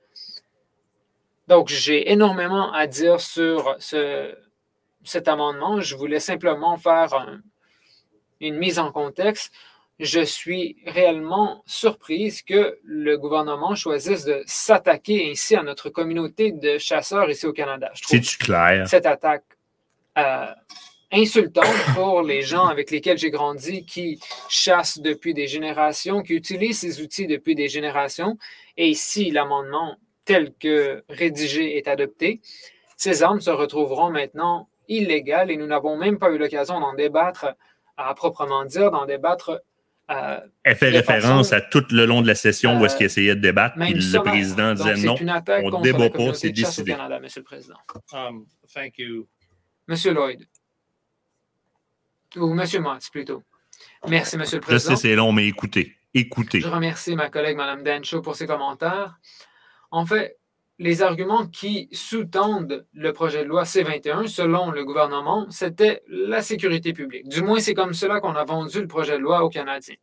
Donc, 1.48 1.68
j'ai 1.68 2.12
énormément 2.12 2.72
à 2.72 2.88
dire 2.88 3.20
sur 3.20 3.76
ce, 3.80 4.36
cet 5.04 5.28
amendement. 5.28 5.82
Je 5.82 5.96
voulais 5.96 6.20
simplement 6.20 6.78
faire 6.78 7.40
une 8.40 8.58
mise 8.58 8.80
en 8.80 8.92
contexte. 8.92 9.52
Je 10.00 10.22
suis 10.22 10.78
réellement 10.86 11.64
surprise 11.66 12.42
que 12.42 12.80
le 12.84 13.18
gouvernement 13.18 13.76
choisisse 13.76 14.26
de 14.26 14.42
s'attaquer 14.46 15.30
ainsi 15.30 15.56
à 15.56 15.64
notre 15.64 15.90
communauté 15.90 16.52
de 16.52 16.78
chasseurs 16.78 17.30
ici 17.30 17.46
au 17.46 17.54
Canada. 17.54 17.92
C'est 17.94 18.22
clair? 18.38 18.88
Cette 18.88 19.06
attaque 19.06 19.46
euh, 20.18 20.48
insultante 21.12 21.94
pour 21.94 22.24
les 22.24 22.42
gens 22.42 22.66
avec 22.66 22.90
lesquels 22.90 23.20
j'ai 23.20 23.30
grandi, 23.30 23.86
qui 23.86 24.20
chassent 24.50 25.00
depuis 25.00 25.34
des 25.36 25.48
générations, 25.48 26.24
qui 26.24 26.34
utilisent 26.34 26.80
ces 26.80 27.02
outils 27.02 27.28
depuis 27.28 27.54
des 27.54 27.68
générations. 27.68 28.38
Et 28.78 28.90
ici, 28.90 29.30
l'amendement 29.30 29.98
tel 30.26 30.54
que 30.60 31.04
rédigé 31.10 31.78
est 31.78 31.88
adopté, 31.88 32.42
ces 32.98 33.24
armes 33.24 33.42
se 33.42 33.50
retrouveront 33.50 34.10
maintenant 34.10 34.70
illégales 34.88 35.52
et 35.52 35.58
nous 35.58 35.68
n'avons 35.68 35.98
même 35.98 36.18
pas 36.18 36.32
eu 36.32 36.38
l'occasion 36.38 36.80
d'en 36.80 36.94
débattre 36.94 37.48
à 37.98 38.14
proprement 38.14 38.66
dire, 38.66 38.92
d'en 38.92 39.06
débattre. 39.06 39.62
Euh, 40.12 40.40
Elle 40.64 40.76
fait 40.76 40.90
référence 40.90 41.54
à 41.54 41.62
tout 41.62 41.86
le 41.92 42.06
long 42.06 42.22
de 42.22 42.28
la 42.28 42.36
session 42.36 42.80
où 42.80 42.86
est-ce 42.86 42.98
qu'il 42.98 43.06
essayait 43.06 43.36
de 43.36 43.42
débattre, 43.42 43.76
puis 43.80 43.94
le 43.94 44.20
président 44.22 44.74
disait 44.74 44.96
non, 44.98 45.16
on 45.18 45.80
ne 45.80 45.84
débat 45.84 46.10
pas, 46.10 46.34
c'est 46.34 46.52
décidé. 46.52 46.92
Canada, 46.92 47.20
Monsieur 47.20 47.40
le 47.40 47.46
Président. 47.46 47.78
Um, 48.12 48.46
thank 48.74 48.98
you. 48.98 49.28
Monsieur 49.88 50.14
Lloyd. 50.14 50.46
Ou 52.36 52.54
Monsieur 52.54 52.80
Mott, 52.80 53.02
plutôt. 53.12 53.44
Merci, 54.08 54.38
Monsieur 54.38 54.58
le 54.58 54.62
Président. 54.62 54.92
Je 54.92 54.96
sais, 54.96 55.02
c'est 55.02 55.16
long, 55.16 55.32
mais 55.32 55.48
écoutez, 55.48 55.96
écoutez. 56.14 56.60
Je 56.60 56.68
remercie 56.68 57.16
ma 57.16 57.30
collègue 57.30 57.56
Mme 57.56 57.84
Dancho 57.84 58.22
pour 58.22 58.36
ses 58.36 58.48
commentaires. 58.48 59.20
En 59.94 60.08
fait, 60.08 60.40
les 60.80 61.04
arguments 61.04 61.46
qui 61.46 61.88
sous-tendent 61.92 62.84
le 62.94 63.14
projet 63.14 63.44
de 63.44 63.48
loi 63.48 63.64
C-21, 63.64 64.26
selon 64.26 64.72
le 64.72 64.84
gouvernement, 64.84 65.46
c'était 65.52 66.02
la 66.08 66.42
sécurité 66.42 66.94
publique. 66.94 67.30
Du 67.30 67.44
moins, 67.44 67.60
c'est 67.60 67.76
comme 67.76 67.94
cela 67.94 68.20
qu'on 68.20 68.34
a 68.34 68.44
vendu 68.44 68.82
le 68.82 68.88
projet 68.88 69.20
de 69.20 69.22
loi 69.22 69.44
aux 69.44 69.50
Canadiens. 69.50 69.94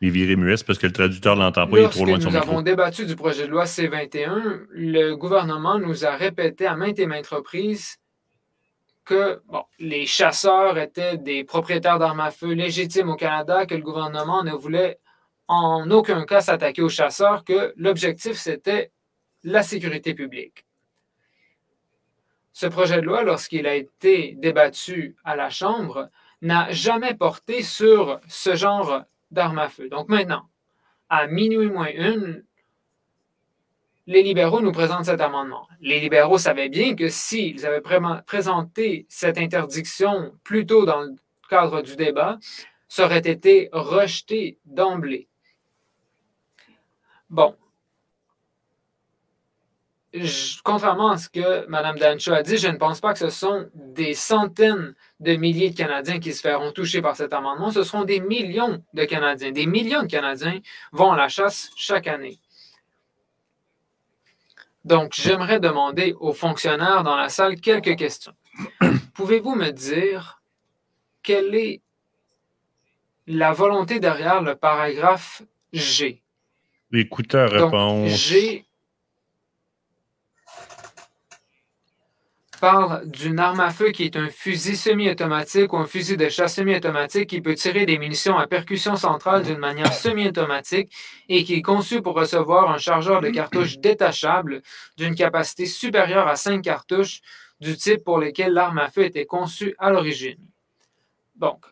Les 0.00 0.10
viré 0.10 0.34
muet, 0.34 0.56
parce 0.66 0.80
que 0.80 0.88
le 0.88 0.92
traducteur 0.92 1.36
ne 1.36 1.42
l'entend 1.42 1.68
pas, 1.68 1.78
il 1.78 1.84
est 1.84 1.88
trop 1.90 2.04
loin 2.04 2.18
de 2.18 2.24
son 2.24 2.30
nous 2.30 2.36
avons 2.36 2.60
débattu 2.60 3.06
du 3.06 3.14
projet 3.14 3.46
de 3.46 3.52
loi 3.52 3.66
C-21, 3.66 4.66
le 4.70 5.14
gouvernement 5.14 5.78
nous 5.78 6.04
a 6.04 6.16
répété 6.16 6.66
à 6.66 6.74
maintes 6.74 6.98
et 6.98 7.06
maintes 7.06 7.28
reprises 7.28 8.01
que 9.04 9.42
les 9.78 10.06
chasseurs 10.06 10.78
étaient 10.78 11.16
des 11.16 11.44
propriétaires 11.44 11.98
d'armes 11.98 12.20
à 12.20 12.30
feu 12.30 12.52
légitimes 12.52 13.10
au 13.10 13.16
Canada, 13.16 13.66
que 13.66 13.74
le 13.74 13.82
gouvernement 13.82 14.42
ne 14.44 14.52
voulait 14.52 14.98
en 15.48 15.90
aucun 15.90 16.24
cas 16.24 16.40
s'attaquer 16.40 16.82
aux 16.82 16.88
chasseurs, 16.88 17.44
que 17.44 17.74
l'objectif, 17.76 18.34
c'était 18.34 18.90
la 19.42 19.62
sécurité 19.62 20.14
publique. 20.14 20.64
Ce 22.52 22.66
projet 22.66 23.00
de 23.00 23.06
loi, 23.06 23.22
lorsqu'il 23.22 23.66
a 23.66 23.74
été 23.74 24.34
débattu 24.38 25.16
à 25.24 25.36
la 25.36 25.50
Chambre, 25.50 26.10
n'a 26.42 26.70
jamais 26.70 27.14
porté 27.14 27.62
sur 27.62 28.20
ce 28.28 28.54
genre 28.54 29.04
d'armes 29.30 29.58
à 29.58 29.68
feu. 29.68 29.88
Donc 29.88 30.08
maintenant, 30.08 30.48
à 31.08 31.26
minuit 31.26 31.70
moins 31.70 31.90
une, 31.92 32.44
les 34.06 34.22
libéraux 34.22 34.60
nous 34.60 34.72
présentent 34.72 35.06
cet 35.06 35.20
amendement. 35.20 35.68
Les 35.80 36.00
libéraux 36.00 36.38
savaient 36.38 36.68
bien 36.68 36.96
que 36.96 37.08
s'ils 37.08 37.64
avaient 37.64 37.82
présenté 38.26 39.06
cette 39.08 39.38
interdiction 39.38 40.32
plus 40.42 40.66
tôt 40.66 40.84
dans 40.84 41.02
le 41.02 41.14
cadre 41.48 41.82
du 41.82 41.96
débat, 41.96 42.38
ça 42.88 43.04
aurait 43.04 43.18
été 43.18 43.68
rejeté 43.72 44.58
d'emblée. 44.64 45.28
Bon. 47.30 47.56
contrairement 50.62 51.12
à 51.12 51.16
ce 51.16 51.30
que 51.30 51.66
Mme 51.68 51.98
Dancho 51.98 52.32
a 52.34 52.42
dit, 52.42 52.58
je 52.58 52.68
ne 52.68 52.76
pense 52.76 53.00
pas 53.00 53.14
que 53.14 53.18
ce 53.18 53.30
sont 53.30 53.70
des 53.74 54.12
centaines 54.12 54.94
de 55.20 55.36
milliers 55.36 55.70
de 55.70 55.76
Canadiens 55.76 56.20
qui 56.20 56.34
se 56.34 56.46
feront 56.46 56.70
toucher 56.72 57.00
par 57.00 57.16
cet 57.16 57.32
amendement. 57.32 57.70
Ce 57.70 57.82
seront 57.82 58.04
des 58.04 58.20
millions 58.20 58.84
de 58.92 59.04
Canadiens. 59.04 59.52
Des 59.52 59.64
millions 59.64 60.02
de 60.02 60.08
Canadiens 60.08 60.60
vont 60.92 61.12
à 61.12 61.16
la 61.16 61.28
chasse 61.28 61.70
chaque 61.76 62.08
année. 62.08 62.41
Donc, 64.84 65.12
j'aimerais 65.14 65.60
demander 65.60 66.14
aux 66.18 66.32
fonctionnaires 66.32 67.04
dans 67.04 67.16
la 67.16 67.28
salle 67.28 67.60
quelques 67.60 67.96
questions. 67.96 68.34
Pouvez-vous 69.14 69.54
me 69.54 69.70
dire 69.70 70.42
quelle 71.22 71.54
est 71.54 71.82
la 73.26 73.52
volonté 73.52 74.00
derrière 74.00 74.42
le 74.42 74.56
paragraphe 74.56 75.42
G? 75.72 76.22
L'écouteur 76.90 77.50
répond. 77.50 78.06
G 78.06 78.66
parle 82.62 83.10
d'une 83.10 83.40
arme 83.40 83.58
à 83.58 83.70
feu 83.70 83.90
qui 83.90 84.04
est 84.04 84.16
un 84.16 84.28
fusil 84.28 84.76
semi-automatique 84.76 85.72
ou 85.72 85.78
un 85.78 85.84
fusil 85.84 86.16
de 86.16 86.28
chasse 86.28 86.54
semi-automatique 86.54 87.30
qui 87.30 87.40
peut 87.40 87.56
tirer 87.56 87.86
des 87.86 87.98
munitions 87.98 88.38
à 88.38 88.46
percussion 88.46 88.94
centrale 88.94 89.42
d'une 89.42 89.58
manière 89.58 89.92
semi-automatique 89.92 90.88
et 91.28 91.42
qui 91.42 91.54
est 91.54 91.62
conçu 91.62 92.02
pour 92.02 92.14
recevoir 92.14 92.70
un 92.70 92.78
chargeur 92.78 93.20
de 93.20 93.30
cartouches 93.30 93.78
détachable 93.78 94.62
d'une 94.96 95.16
capacité 95.16 95.66
supérieure 95.66 96.28
à 96.28 96.36
5 96.36 96.62
cartouches 96.62 97.20
du 97.60 97.76
type 97.76 98.04
pour 98.04 98.18
lequel 98.18 98.52
l'arme 98.52 98.78
à 98.78 98.88
feu 98.88 99.06
était 99.06 99.26
conçue 99.26 99.74
à 99.80 99.90
l'origine. 99.90 100.38
Donc, 101.34 101.64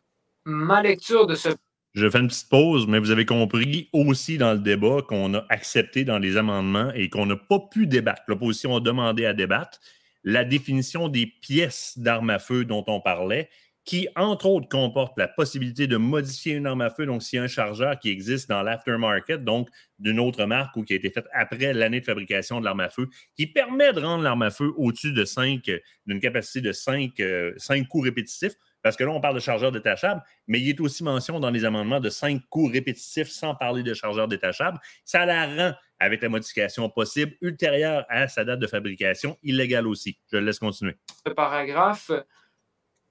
ma 0.45 0.83
lecture 0.83 1.29
de 1.29 1.37
ce 1.37 1.51
je 1.93 2.09
fais 2.09 2.21
une 2.21 2.29
petite 2.29 2.49
pause, 2.49 2.87
mais 2.87 3.01
vous 3.01 3.11
avez 3.11 3.27
compris 3.27 3.89
aussi 3.93 4.39
dans 4.39 4.53
le 4.53 4.61
débat 4.61 5.03
qu'on 5.09 5.35
a 5.35 5.45
accepté 5.49 6.05
dans 6.05 6.21
les 6.21 6.37
amendements 6.37 6.93
et 6.95 7.09
qu'on 7.09 7.27
n'a 7.27 7.35
pas 7.35 7.59
pu 7.59 7.89
débattre. 7.89 8.23
L'opposition 8.29 8.77
a 8.77 8.81
demandé 8.81 9.27
à 9.27 9.33
débattre 9.33 9.81
la 10.25 10.45
définition 10.45 11.09
des 11.09 11.27
pièces 11.27 11.95
d'armes 11.97 12.31
à 12.31 12.39
feu 12.39 12.65
dont 12.65 12.85
on 12.87 13.01
parlait, 13.01 13.49
qui, 13.85 14.09
entre 14.15 14.47
autres, 14.47 14.69
comporte 14.69 15.19
la 15.19 15.27
possibilité 15.27 15.87
de 15.87 15.97
modifier 15.97 16.55
une 16.55 16.67
arme 16.67 16.83
à 16.83 16.91
feu. 16.91 17.07
Donc, 17.07 17.23
s'il 17.23 17.39
y 17.39 17.41
a 17.41 17.45
un 17.45 17.49
chargeur 17.49 17.99
qui 17.99 18.11
existe 18.11 18.49
dans 18.49 18.63
l'aftermarket, 18.63 19.43
donc 19.43 19.69
d'une 19.99 20.21
autre 20.21 20.45
marque 20.45 20.77
ou 20.77 20.85
qui 20.85 20.93
a 20.93 20.97
été 20.97 21.11
fait 21.11 21.25
après 21.33 21.73
l'année 21.73 22.01
de 22.01 22.05
fabrication 22.05 22.61
de 22.61 22.67
l'arme 22.67 22.81
à 22.81 22.91
feu, 22.91 23.09
qui 23.37 23.47
permet 23.47 23.93
de 23.93 24.01
rendre 24.01 24.23
l'arme 24.23 24.43
à 24.43 24.51
feu 24.51 24.71
au-dessus 24.77 25.13
de 25.13 25.25
5, 25.25 25.71
d'une 26.07 26.21
capacité 26.21 26.61
de 26.61 26.73
5, 26.73 27.21
5 27.57 27.89
coups 27.89 28.05
répétitifs, 28.05 28.55
Parce 28.83 28.97
que 28.97 29.05
là, 29.05 29.11
on 29.11 29.21
parle 29.21 29.35
de 29.35 29.41
chargeur 29.41 29.73
détachable, 29.73 30.23
mais 30.47 30.61
il 30.61 30.71
est 30.71 30.81
aussi 30.81 31.05
mention 31.05 31.39
dans 31.39 31.51
les 31.51 31.65
amendements 31.65 32.01
de 32.01 32.09
cinq 32.09 32.43
coups 32.49 32.73
répétitifs 32.73 33.29
sans 33.29 33.55
parler 33.55 33.83
de 33.83 33.95
chargeur 33.95 34.27
détachable. 34.27 34.79
Ça 35.05 35.27
la 35.27 35.47
rend, 35.47 35.75
avec 35.99 36.23
la 36.23 36.29
modification 36.29 36.89
possible, 36.89 37.37
ultérieure 37.43 38.07
à 38.09 38.29
sa 38.29 38.45
date 38.45 38.61
de 38.61 38.67
fabrication, 38.67 39.39
illégale 39.43 39.87
aussi. 39.87 40.19
Je 40.33 40.39
le 40.39 40.47
laisse 40.47 40.59
continuer. 40.59 40.97
Ce 41.27 41.33
paragraphe 41.33 42.11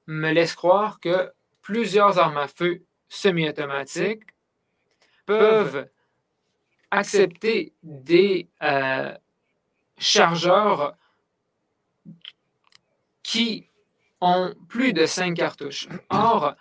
me 0.08 0.32
laisse 0.32 0.56
croire 0.56 1.00
que 1.00 1.32
plusieurs 1.62 2.18
armes 2.18 2.38
à 2.38 2.48
feu 2.48 2.84
semi-automatiques 3.10 4.24
peuvent 5.26 5.88
accepter 6.90 7.74
des 7.84 8.50
euh, 8.64 9.14
chargeurs 10.00 10.98
qui 13.22 13.69
ont 14.22 14.54
plus 14.68 14.94
de 14.94 15.06
5 15.06 15.36
cartouches. 15.36 15.88
Or, 16.10 16.56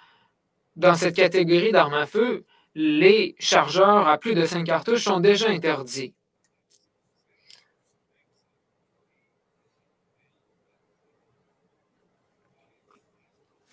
dans 0.76 0.94
cette 0.94 1.16
catégorie 1.16 1.72
d'armes 1.72 1.94
à 1.94 2.06
feu, 2.06 2.44
les 2.74 3.34
chargeurs 3.38 4.06
à 4.06 4.18
plus 4.18 4.34
de 4.34 4.44
5 4.44 4.64
cartouches 4.64 5.04
sont 5.04 5.20
déjà 5.20 5.48
interdits. 5.48 6.14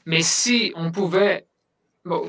Mais 0.06 0.22
si 0.22 0.72
on 0.76 0.92
pouvait, 0.92 1.48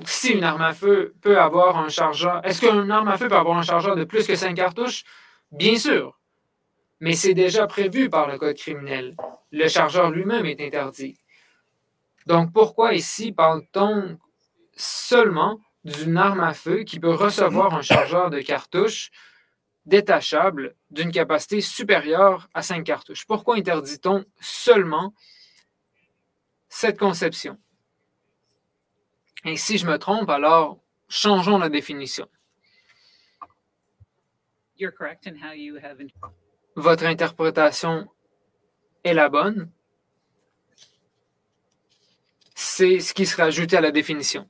si 0.07 0.33
une 0.33 0.45
arme 0.45 0.63
à 0.63 0.73
feu 0.73 1.15
peut 1.21 1.39
avoir 1.39 1.77
un 1.77 1.89
chargeur, 1.89 2.41
est-ce 2.45 2.61
qu'une 2.61 2.91
arme 2.91 3.09
à 3.09 3.19
feu 3.19 3.29
peut 3.29 3.37
avoir 3.37 3.59
un 3.59 3.63
chargeur 3.63 3.97
de 3.97 4.05
plus 4.05 4.27
que 4.27 4.35
5 4.35 4.55
cartouches? 4.55 5.05
Bien 5.53 5.77
sûr. 5.77 6.19
Mais 7.01 7.13
c'est 7.13 7.35
déjà 7.35 7.67
prévu 7.67 8.09
par 8.09 8.27
le 8.29 8.39
Code 8.39 8.57
criminel. 8.57 9.15
Le 9.53 9.69
chargeur 9.69 10.11
lui-même 10.11 10.47
est 10.47 10.61
interdit. 10.61 11.19
Donc, 12.27 12.53
pourquoi 12.53 12.95
ici 12.95 13.33
parle-t-on 13.33 14.19
seulement 14.77 15.61
d'une 15.85 16.17
arme 16.17 16.41
à 16.41 16.53
feu 16.53 16.83
qui 16.83 16.99
peut 16.99 17.15
recevoir 17.15 17.75
un 17.75 17.83
chargeur 17.83 18.31
de 18.31 18.41
cartouches 18.41 19.11
détachable 19.85 20.75
d'une 20.91 21.13
capacité 21.13 21.61
supérieure 21.61 22.49
à 22.53 22.63
5 22.63 22.85
cartouches? 22.85 23.25
Pourquoi 23.27 23.57
interdit-on 23.57 24.25
seulement 24.41 25.15
cette 26.69 26.99
conception? 26.99 27.59
Et 29.45 29.57
si 29.57 29.79
je 29.79 29.87
me 29.87 29.97
trompe, 29.97 30.29
alors 30.29 30.81
changeons 31.09 31.59
la 31.59 31.69
définition. 31.69 32.29
Votre 36.75 37.05
interprétation 37.07 38.11
est 39.05 39.15
la 39.15 39.29
bonne 39.29 39.71
c'est 42.77 43.01
ce 43.01 43.15
qui 43.15 43.25
sera 43.25 43.45
ajouté 43.45 43.77
à 43.79 43.81
la 43.81 43.91
définition. 43.91 44.47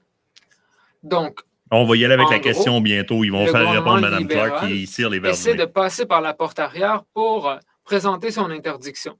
Donc, 1.04 1.40
on 1.70 1.84
va 1.84 1.96
y 1.96 2.04
aller 2.04 2.14
avec 2.14 2.30
la 2.30 2.40
question 2.40 2.80
bientôt. 2.80 3.22
Ils 3.22 3.30
vont 3.30 3.46
faire 3.46 3.70
répondre 3.70 4.00
Mme 4.00 4.26
Clark 4.26 4.66
qui 4.66 4.84
tire 4.86 5.10
les 5.10 5.20
verres. 5.20 5.32
essaie 5.32 5.54
de 5.54 5.64
passer 5.64 6.06
par 6.06 6.20
la 6.20 6.34
porte 6.34 6.58
arrière 6.58 7.04
pour 7.12 7.54
présenter 7.84 8.32
son 8.32 8.50
interdiction. 8.50 9.16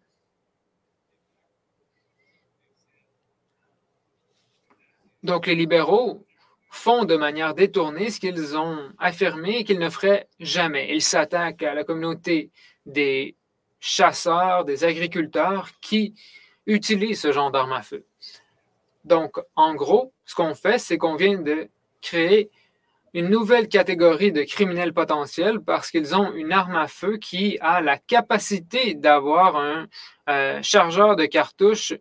Donc, 5.22 5.46
les 5.46 5.54
libéraux 5.54 6.24
font 6.70 7.04
de 7.04 7.16
manière 7.16 7.54
détournée 7.54 8.10
ce 8.10 8.18
qu'ils 8.18 8.56
ont 8.56 8.90
affirmé 8.98 9.62
qu'ils 9.64 9.78
ne 9.78 9.90
feraient 9.90 10.28
jamais. 10.40 10.94
Ils 10.94 11.02
s'attaquent 11.02 11.62
à 11.62 11.74
la 11.74 11.84
communauté 11.84 12.50
des 12.86 13.36
chasseurs, 13.78 14.64
des 14.64 14.84
agriculteurs 14.84 15.70
qui 15.80 16.14
utilisent 16.66 17.20
ce 17.20 17.32
genre 17.32 17.52
d'armes 17.52 17.72
à 17.72 17.82
feu. 17.82 18.04
Donc, 19.06 19.38
en 19.54 19.74
gros, 19.74 20.12
ce 20.24 20.34
qu'on 20.34 20.54
fait, 20.54 20.78
c'est 20.78 20.98
qu'on 20.98 21.14
vient 21.14 21.38
de 21.38 21.68
créer 22.02 22.50
une 23.14 23.28
nouvelle 23.28 23.68
catégorie 23.68 24.32
de 24.32 24.42
criminels 24.42 24.92
potentiels 24.92 25.60
parce 25.60 25.90
qu'ils 25.90 26.14
ont 26.14 26.32
une 26.34 26.52
arme 26.52 26.76
à 26.76 26.88
feu 26.88 27.16
qui 27.16 27.56
a 27.60 27.80
la 27.80 27.98
capacité 27.98 28.94
d'avoir 28.94 29.56
un 29.56 29.86
euh, 30.28 30.60
chargeur 30.62 31.16
de 31.16 31.24
cartouches 31.24 31.94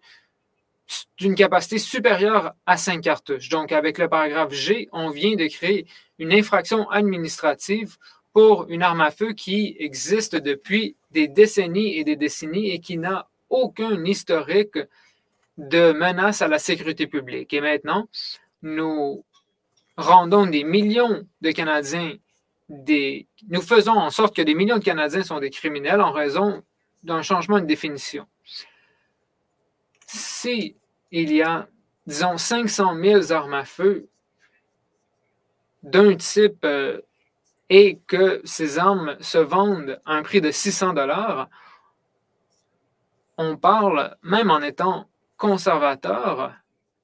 d'une 1.18 1.36
capacité 1.36 1.78
supérieure 1.78 2.54
à 2.66 2.76
5 2.76 3.02
cartouches. 3.02 3.50
Donc, 3.50 3.72
avec 3.72 3.98
le 3.98 4.10
paragraphe 4.10 4.52
G, 4.52 4.90
on 4.92 5.10
vient 5.10 5.36
de 5.36 5.48
créer 5.48 5.86
une 6.20 6.34
infraction 6.34 6.90
administrative 6.90 7.98
pour 8.34 8.66
une 8.68 8.82
arme 8.84 9.02
à 9.02 9.12
feu 9.12 9.34
qui 9.34 9.76
existe 9.80 10.36
depuis 10.36 10.96
des 11.12 11.28
décennies 11.28 11.98
et 11.98 12.04
des 12.04 12.16
décennies 12.16 12.72
et 12.72 12.80
qui 12.80 12.98
n'a 12.98 13.30
aucun 13.50 14.04
historique 14.04 14.80
de 15.58 15.92
menaces 15.94 16.42
à 16.42 16.48
la 16.48 16.60
sécurité 16.60 17.08
publique. 17.08 17.54
Et 17.54 17.62
maintenant, 17.62 18.08
nous 18.62 19.24
rendons 19.98 20.46
des 20.46 20.64
millions 20.64 21.28
de 21.42 21.52
Canadiens 21.52 22.16
des. 22.70 23.28
Nous 23.48 23.62
faisons 23.62 23.94
en 23.94 24.10
sorte 24.10 24.36
que 24.36 24.42
des 24.42 24.56
millions 24.56 24.78
de 24.78 24.84
Canadiens 24.84 25.24
sont 25.24 25.40
des 25.40 25.50
criminels 25.50 26.02
en 26.02 26.12
raison 26.12 26.64
d'un 27.04 27.22
changement 27.22 27.60
de 27.60 27.66
définition. 27.66 28.28
Si 30.08 30.76
il 31.12 31.32
y 31.34 31.42
a, 31.42 31.68
disons, 32.08 32.38
500 32.38 32.96
000 33.02 33.32
armes 33.32 33.54
à 33.54 33.66
feu 33.66 34.10
d'un 35.84 36.16
type 36.16 36.66
euh, 36.66 37.00
et 37.70 38.00
que 38.08 38.42
ces 38.44 38.80
armes 38.80 39.16
se 39.22 39.38
vendent 39.38 40.02
à 40.06 40.14
un 40.14 40.24
prix 40.24 40.42
de 40.42 40.52
600 40.52 40.94
dollars, 40.94 41.48
on 43.38 43.58
parle, 43.58 44.18
même 44.24 44.50
en 44.50 44.62
étant 44.62 45.08
conservateur 45.38 46.54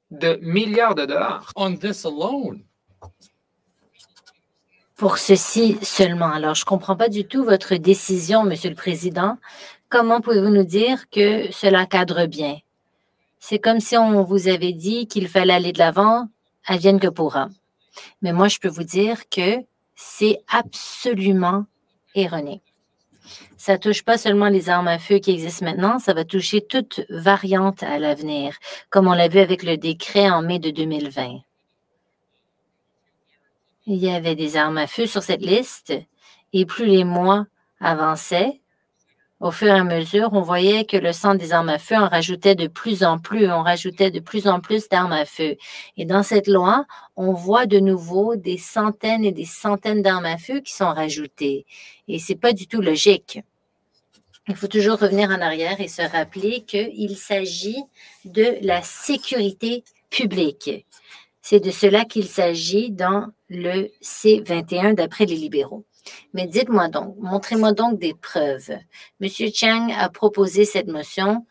de 0.09 0.39
milliards 0.41 0.95
de 0.95 1.05
dollars. 1.05 1.51
On 1.55 1.75
this 1.75 2.05
alone. 2.05 2.63
Pour 4.95 5.17
ceci 5.17 5.77
seulement. 5.81 6.31
Alors, 6.31 6.53
je 6.55 6.61
ne 6.61 6.65
comprends 6.65 6.95
pas 6.95 7.09
du 7.09 7.25
tout 7.25 7.43
votre 7.43 7.75
décision, 7.75 8.43
Monsieur 8.43 8.69
le 8.69 8.75
Président. 8.75 9.37
Comment 9.89 10.21
pouvez-vous 10.21 10.49
nous 10.49 10.63
dire 10.63 11.09
que 11.09 11.51
cela 11.51 11.85
cadre 11.85 12.25
bien? 12.27 12.59
C'est 13.39 13.59
comme 13.59 13.79
si 13.79 13.97
on 13.97 14.23
vous 14.23 14.47
avait 14.47 14.73
dit 14.73 15.07
qu'il 15.07 15.27
fallait 15.27 15.53
aller 15.53 15.73
de 15.73 15.79
l'avant, 15.79 16.27
vienne 16.69 16.99
que 16.99 17.07
pourra. 17.07 17.49
Mais 18.21 18.33
moi, 18.33 18.47
je 18.47 18.59
peux 18.59 18.69
vous 18.69 18.83
dire 18.83 19.27
que 19.29 19.57
c'est 19.95 20.39
absolument 20.47 21.65
erroné 22.13 22.61
ça 23.57 23.77
touche 23.77 24.03
pas 24.03 24.17
seulement 24.17 24.49
les 24.49 24.69
armes 24.69 24.87
à 24.87 24.99
feu 24.99 25.19
qui 25.19 25.31
existent 25.31 25.65
maintenant, 25.65 25.99
ça 25.99 26.13
va 26.13 26.25
toucher 26.25 26.61
toute 26.61 27.01
variante 27.09 27.83
à 27.83 27.99
l'avenir, 27.99 28.55
comme 28.89 29.07
on 29.07 29.13
l'a 29.13 29.27
vu 29.27 29.39
avec 29.39 29.63
le 29.63 29.77
décret 29.77 30.29
en 30.29 30.41
mai 30.41 30.59
de 30.59 30.71
2020. 30.71 31.39
Il 33.87 33.97
y 33.97 34.09
avait 34.09 34.35
des 34.35 34.57
armes 34.57 34.77
à 34.77 34.87
feu 34.87 35.05
sur 35.05 35.23
cette 35.23 35.41
liste 35.41 35.93
et 36.53 36.65
plus 36.65 36.85
les 36.85 37.03
mois 37.03 37.45
avançaient, 37.79 38.60
au 39.41 39.49
fur 39.49 39.69
et 39.69 39.71
à 39.71 39.83
mesure, 39.83 40.29
on 40.33 40.41
voyait 40.41 40.85
que 40.85 40.97
le 40.97 41.13
centre 41.13 41.39
des 41.39 41.51
armes 41.51 41.69
à 41.69 41.79
feu 41.79 41.95
en 41.95 42.07
rajoutait 42.07 42.53
de 42.53 42.67
plus 42.67 43.03
en 43.03 43.17
plus, 43.17 43.51
on 43.51 43.63
rajoutait 43.63 44.11
de 44.11 44.19
plus 44.19 44.47
en 44.47 44.59
plus 44.59 44.87
d'armes 44.87 45.13
à 45.13 45.25
feu. 45.25 45.57
Et 45.97 46.05
dans 46.05 46.21
cette 46.21 46.47
loi, 46.47 46.85
on 47.15 47.33
voit 47.33 47.65
de 47.65 47.79
nouveau 47.79 48.35
des 48.35 48.57
centaines 48.57 49.25
et 49.25 49.31
des 49.31 49.45
centaines 49.45 50.03
d'armes 50.03 50.25
à 50.25 50.37
feu 50.37 50.59
qui 50.59 50.73
sont 50.73 50.93
rajoutées. 50.93 51.65
Et 52.07 52.19
c'est 52.19 52.35
pas 52.35 52.53
du 52.53 52.67
tout 52.67 52.81
logique. 52.81 53.39
Il 54.47 54.55
faut 54.55 54.67
toujours 54.67 54.99
revenir 54.99 55.29
en 55.29 55.41
arrière 55.41 55.81
et 55.81 55.87
se 55.87 56.03
rappeler 56.03 56.61
qu'il 56.61 57.17
s'agit 57.17 57.83
de 58.25 58.57
la 58.61 58.83
sécurité 58.83 59.83
publique. 60.11 60.85
C'est 61.41 61.59
de 61.59 61.71
cela 61.71 62.05
qu'il 62.05 62.27
s'agit 62.27 62.91
dans 62.91 63.27
le 63.49 63.89
C21 64.03 64.93
d'après 64.93 65.25
les 65.25 65.35
libéraux. 65.35 65.83
Mais 66.33 66.47
dites-moi 66.47 66.87
donc, 66.87 67.15
montrez-moi 67.19 67.73
donc 67.73 67.99
des 67.99 68.13
preuves. 68.13 68.71
Monsieur 69.19 69.49
Chang 69.53 69.89
a 69.97 70.09
proposé 70.09 70.65
cette 70.65 70.87
motion 70.87 71.45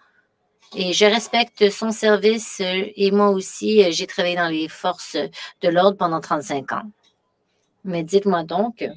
et 0.75 0.93
je 0.93 1.05
respecte 1.05 1.71
son 1.71 1.91
service 1.91 2.61
et 2.61 3.11
moi 3.11 3.31
aussi, 3.31 3.91
j'ai 3.93 4.07
travaillé 4.07 4.37
dans 4.37 4.49
les 4.49 4.69
forces 4.69 5.17
de 5.61 5.69
l'ordre 5.69 5.97
pendant 5.97 6.21
35 6.21 6.73
ans. 6.73 6.91
Mais 7.85 8.03
dites-moi 8.03 8.45
donc, 8.45 8.89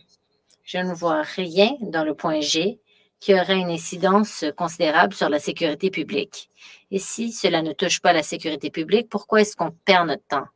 je 0.63 0.77
ne 0.77 0.93
vois 0.93 1.21
rien 1.21 1.71
dans 1.81 2.03
le 2.03 2.13
point 2.13 2.41
G 2.41 2.79
qui 3.19 3.33
aurait 3.33 3.57
une 3.57 3.69
incidence 3.69 4.43
considérable 4.57 5.13
sur 5.13 5.29
la 5.29 5.39
sécurité 5.39 5.89
publique. 5.89 6.49
Et 6.91 6.99
si 6.99 7.31
cela 7.31 7.61
ne 7.61 7.71
touche 7.71 8.01
pas 8.01 8.11
la 8.11 8.21
sécurité 8.21 8.69
publique, 8.69 9.09
pourquoi 9.09 9.41
est-ce 9.41 9.55
qu'on 9.55 9.71
perd 9.71 10.07
notre 10.07 10.27
temps? 10.27 10.47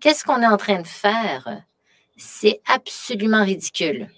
Qu'est-ce 0.00 0.22
qu'on 0.22 0.40
est 0.40 0.46
en 0.46 0.56
train 0.56 0.80
de 0.80 0.86
faire? 0.86 1.62
C'est 2.16 2.60
absolument 2.66 3.44
ridicule. 3.44 4.08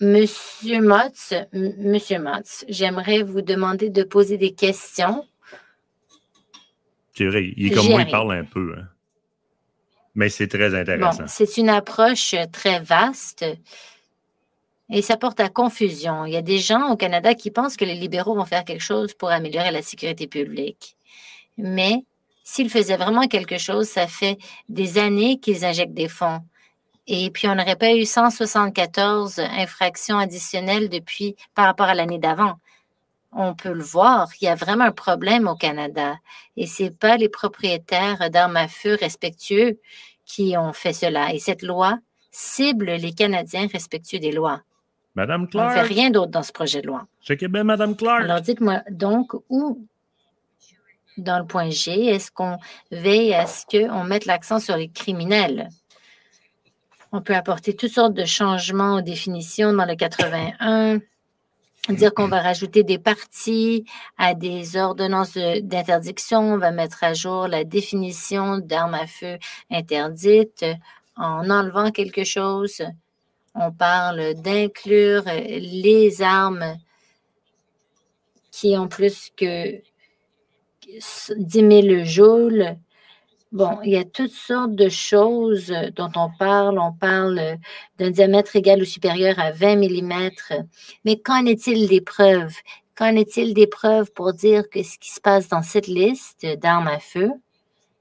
Monsieur 0.00 0.80
Motz, 0.80 1.34
Monsieur 1.52 2.18
Motz, 2.18 2.64
j'aimerais 2.68 3.22
vous 3.22 3.40
demander 3.40 3.88
de 3.88 4.02
poser 4.02 4.36
des 4.36 4.52
questions. 4.52 5.26
C'est 7.14 7.26
vrai, 7.26 7.52
il 7.56 7.72
est 7.72 7.74
comme 7.74 7.88
moi, 7.88 8.02
il 8.02 8.10
parle 8.10 8.32
un 8.32 8.44
peu. 8.44 8.74
Hein. 8.78 8.88
Mais 10.14 10.28
c'est 10.28 10.48
très 10.48 10.74
intéressant. 10.74 11.24
c'est 11.26 11.56
une 11.56 11.68
approche 11.68 12.34
très 12.52 12.80
vaste. 12.80 13.44
Et 14.90 15.02
ça 15.02 15.16
porte 15.16 15.40
à 15.40 15.48
confusion. 15.48 16.24
Il 16.26 16.32
y 16.32 16.36
a 16.36 16.42
des 16.42 16.58
gens 16.58 16.90
au 16.90 16.96
Canada 16.96 17.34
qui 17.34 17.50
pensent 17.50 17.76
que 17.76 17.84
les 17.84 17.94
libéraux 17.94 18.34
vont 18.34 18.44
faire 18.44 18.64
quelque 18.64 18.82
chose 18.82 19.14
pour 19.14 19.30
améliorer 19.30 19.70
la 19.70 19.82
sécurité 19.82 20.26
publique. 20.26 20.96
Mais 21.58 22.04
s'ils 22.44 22.70
faisaient 22.70 22.96
vraiment 22.96 23.26
quelque 23.26 23.58
chose, 23.58 23.88
ça 23.88 24.06
fait 24.06 24.38
des 24.68 24.98
années 24.98 25.40
qu'ils 25.40 25.64
injectent 25.64 25.94
des 25.94 26.08
fonds. 26.08 26.40
Et 27.08 27.30
puis, 27.30 27.48
on 27.48 27.54
n'aurait 27.54 27.76
pas 27.76 27.94
eu 27.94 28.04
174 28.04 29.38
infractions 29.38 30.18
additionnelles 30.18 30.88
depuis 30.88 31.36
par 31.54 31.66
rapport 31.66 31.86
à 31.86 31.94
l'année 31.94 32.18
d'avant. 32.18 32.54
On 33.32 33.54
peut 33.54 33.72
le 33.72 33.82
voir, 33.82 34.28
il 34.40 34.46
y 34.46 34.48
a 34.48 34.54
vraiment 34.54 34.84
un 34.84 34.92
problème 34.92 35.46
au 35.46 35.54
Canada. 35.54 36.16
Et 36.56 36.66
ce 36.66 36.84
n'est 36.84 36.90
pas 36.90 37.16
les 37.16 37.28
propriétaires 37.28 38.30
d'armes 38.30 38.56
à 38.56 38.66
feu 38.66 38.96
respectueux 38.98 39.78
qui 40.24 40.56
ont 40.56 40.72
fait 40.72 40.92
cela. 40.92 41.32
Et 41.32 41.38
cette 41.38 41.62
loi 41.62 41.98
cible 42.30 42.86
les 42.86 43.12
Canadiens 43.12 43.66
respectueux 43.72 44.18
des 44.18 44.32
lois. 44.32 44.62
Madame 45.14 45.42
On 45.54 45.62
ne 45.64 45.68
fait 45.68 45.74
Clark? 45.74 45.88
rien 45.88 46.10
d'autre 46.10 46.30
dans 46.30 46.42
ce 46.42 46.52
projet 46.52 46.82
de 46.82 46.86
loi. 46.88 47.06
Checkez 47.22 47.48
bien, 47.48 47.64
Madame 47.64 47.96
Clark? 47.96 48.22
Alors, 48.24 48.40
dites-moi 48.40 48.82
donc 48.90 49.32
où, 49.48 49.86
dans 51.16 51.38
le 51.38 51.46
point 51.46 51.70
G, 51.70 52.06
est-ce 52.06 52.30
qu'on 52.30 52.58
veille 52.90 53.32
à 53.32 53.46
ce 53.46 53.64
qu'on 53.64 54.04
mette 54.04 54.26
l'accent 54.26 54.58
sur 54.60 54.76
les 54.76 54.88
criminels? 54.88 55.68
On 57.16 57.22
peut 57.22 57.34
apporter 57.34 57.74
toutes 57.74 57.92
sortes 57.92 58.12
de 58.12 58.26
changements 58.26 58.96
aux 58.96 59.00
définitions 59.00 59.72
dans 59.72 59.86
le 59.86 59.94
81, 59.94 61.00
dire 61.88 62.12
qu'on 62.12 62.28
va 62.28 62.42
rajouter 62.42 62.84
des 62.84 62.98
parties 62.98 63.86
à 64.18 64.34
des 64.34 64.76
ordonnances 64.76 65.38
d'interdiction, 65.38 66.40
on 66.40 66.58
va 66.58 66.72
mettre 66.72 67.02
à 67.02 67.14
jour 67.14 67.48
la 67.48 67.64
définition 67.64 68.58
d'armes 68.58 68.92
à 68.92 69.06
feu 69.06 69.38
interdites 69.70 70.66
en 71.16 71.48
enlevant 71.48 71.90
quelque 71.90 72.22
chose. 72.22 72.82
On 73.54 73.72
parle 73.72 74.34
d'inclure 74.34 75.24
les 75.24 76.20
armes 76.20 76.76
qui 78.52 78.76
ont 78.76 78.88
plus 78.88 79.30
que 79.34 79.80
10 81.34 81.82
000 81.88 82.04
joules. 82.04 82.76
Bon, 83.56 83.78
il 83.84 83.92
y 83.92 83.96
a 83.96 84.04
toutes 84.04 84.34
sortes 84.34 84.74
de 84.74 84.90
choses 84.90 85.72
dont 85.96 86.10
on 86.14 86.28
parle. 86.38 86.78
On 86.78 86.92
parle 86.92 87.56
d'un 87.96 88.10
diamètre 88.10 88.54
égal 88.54 88.82
ou 88.82 88.84
supérieur 88.84 89.38
à 89.38 89.50
20 89.50 89.76
mm. 89.76 90.30
Mais 91.06 91.18
qu'en 91.18 91.46
est-il 91.46 91.88
des 91.88 92.02
preuves? 92.02 92.54
Qu'en 92.94 93.16
est-il 93.16 93.54
des 93.54 93.66
preuves 93.66 94.12
pour 94.12 94.34
dire 94.34 94.68
que 94.68 94.82
ce 94.82 94.98
qui 94.98 95.10
se 95.10 95.22
passe 95.22 95.48
dans 95.48 95.62
cette 95.62 95.86
liste 95.86 96.46
d'armes 96.58 96.88
à 96.88 96.98
feu 96.98 97.30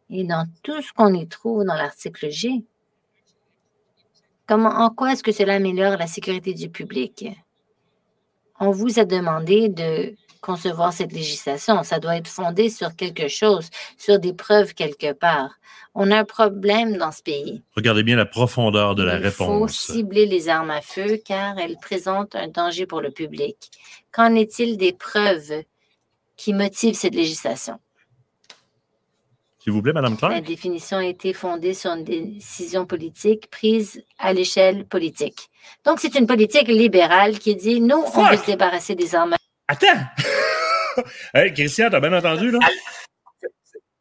et 0.09 0.25
dans 0.25 0.45
tout 0.61 0.81
ce 0.81 0.91
qu'on 0.91 1.13
y 1.13 1.25
trouve 1.25 1.63
dans 1.63 1.75
l'article 1.75 2.29
G? 2.29 2.65
Comment, 4.47 4.71
en 4.71 4.89
quoi 4.89 5.13
est-ce 5.13 5.23
que 5.23 5.31
cela 5.31 5.53
améliore 5.53 5.95
la 5.95 6.07
sécurité 6.07 6.53
du 6.53 6.67
public? 6.67 7.27
On 8.59 8.71
vous 8.71 8.99
a 8.99 9.05
demandé 9.05 9.69
de 9.69 10.17
concevoir 10.45 10.93
cette 10.93 11.11
législation. 11.11 11.81
Ça 11.83 11.99
doit 11.99 12.17
être 12.17 12.27
fondé 12.27 12.69
sur 12.69 12.95
quelque 12.95 13.27
chose, 13.27 13.69
sur 13.97 14.19
des 14.19 14.33
preuves 14.33 14.73
quelque 14.73 15.11
part. 15.13 15.51
On 15.95 16.11
a 16.11 16.19
un 16.19 16.25
problème 16.25 16.97
dans 16.97 17.11
ce 17.11 17.23
pays. 17.23 17.63
Regardez 17.75 18.03
bien 18.03 18.15
la 18.15 18.25
profondeur 18.25 18.95
de 18.95 19.03
la 19.03 19.17
Il 19.17 19.31
faut 19.31 19.45
réponse. 19.45 19.73
cibler 19.77 20.25
les 20.25 20.49
armes 20.49 20.71
à 20.71 20.81
feu 20.81 21.19
car 21.25 21.57
elles 21.57 21.77
présentent 21.81 22.35
un 22.35 22.47
danger 22.47 22.85
pour 22.85 23.01
le 23.01 23.11
public. 23.11 23.55
Qu'en 24.11 24.35
est-il 24.35 24.77
des 24.77 24.93
preuves 24.93 25.63
qui 26.37 26.53
motivent 26.53 26.95
cette 26.95 27.15
législation? 27.15 27.79
S'il 29.59 29.73
vous 29.73 29.81
plaît, 29.81 29.93
Madame 29.93 30.11
La 30.13 30.17
Clark. 30.17 30.43
définition 30.43 30.97
a 30.97 31.05
été 31.05 31.33
fondée 31.33 31.73
sur 31.73 31.89
une 31.91 32.03
décision 32.03 32.85
politique 32.85 33.49
prise 33.49 34.03
à 34.19 34.31
l'échelle 34.31 34.85
politique. 34.85 35.49
Donc, 35.85 35.99
c'est 35.99 36.13
une 36.13 36.27
politique 36.27 36.67
libérale 36.67 37.39
qui 37.39 37.55
dit, 37.55 37.81
nous, 37.81 38.03
on 38.15 38.23
veut 38.25 38.37
se 38.37 38.45
débarrasser 38.45 38.93
des 38.93 39.15
armes 39.15 39.33
à 39.33 39.37
Attends! 39.67 40.01
hey, 41.33 41.53
Christian, 41.53 41.89
t'as 41.89 41.99
bien 41.99 42.13
entendu, 42.13 42.51
là? 42.51 42.59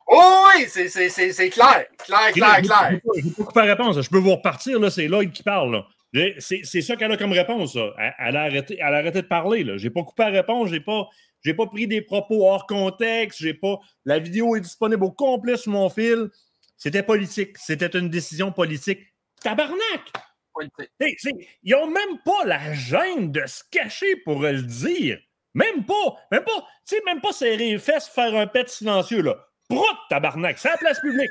Oh 0.07 0.47
oui, 0.55 0.67
c'est 0.69 1.51
clair. 1.51 1.87
Clair, 2.05 2.33
clair, 2.33 2.63
clair. 2.63 3.01
Je 3.17 3.31
peux 3.31 3.45
pas 3.53 3.63
réponse. 3.63 4.01
Je 4.01 4.11
peux 4.11 4.19
vous 4.19 4.35
repartir, 4.37 4.79
là. 4.79 4.91
C'est 4.91 5.09
Lloyd 5.09 5.33
qui 5.33 5.43
parle, 5.43 5.73
là. 5.73 5.87
J'ai- 6.13 6.37
C'est 6.41 6.83
ça 6.83 6.95
qu'elle 6.97 7.11
a 7.11 7.17
comme 7.17 7.33
réponse, 7.33 7.75
là. 7.75 7.91
Elle, 7.99 8.15
elle 8.19 8.37
a 8.37 8.43
arrêté, 8.43 8.77
elle 8.79 8.95
a 8.95 8.99
arrêté 8.99 9.23
de 9.23 9.27
parler, 9.27 9.65
là. 9.65 9.77
J'ai 9.79 9.91
pas 9.91 10.03
coupé 10.03 10.25
la 10.25 10.29
réponse, 10.31 10.69
j'ai 10.71 10.81
pas, 10.81 11.09
j'ai 11.43 11.55
pas 11.55 11.67
pris 11.67 11.87
des 11.87 12.03
propos 12.03 12.47
hors 12.47 12.67
contexte, 12.67 13.41
j'ai 13.41 13.55
pas. 13.55 13.79
La 14.05 14.19
vidéo 14.19 14.55
est 14.57 14.61
disponible 14.61 15.05
au 15.05 15.11
complet 15.11 15.57
sur 15.57 15.73
mon 15.73 15.89
fil. 15.89 16.29
C'était 16.77 17.03
politique. 17.03 17.57
C'était 17.59 17.99
une 17.99 18.11
décision 18.11 18.53
politique. 18.53 19.01
Tabarnak! 19.43 20.13
Politique. 20.53 20.91
Hey, 21.01 21.17
ils 21.63 21.73
n'ont 21.73 21.87
même 21.87 22.19
pas 22.25 22.45
la 22.45 22.75
gêne 22.75 23.33
de 23.33 23.43
se 23.47 23.63
cacher 23.71 24.17
pour 24.17 24.41
le 24.43 24.61
dire. 24.63 25.19
Même 25.55 25.85
pas. 25.85 26.17
Même 26.31 26.45
pas. 26.45 26.67
Tu 26.87 26.97
sais, 26.97 27.03
même 27.07 27.21
pas 27.21 27.33
serrer 27.33 27.57
les 27.57 27.79
fesses, 27.79 28.09
faire 28.09 28.35
un 28.35 28.47
pet 28.47 28.69
silencieux, 28.69 29.23
là. 29.23 29.37
Prout, 29.69 29.97
tabarnak, 30.11 30.59
c'est 30.59 30.69
la 30.69 30.77
place 30.77 31.01
publique. 31.01 31.31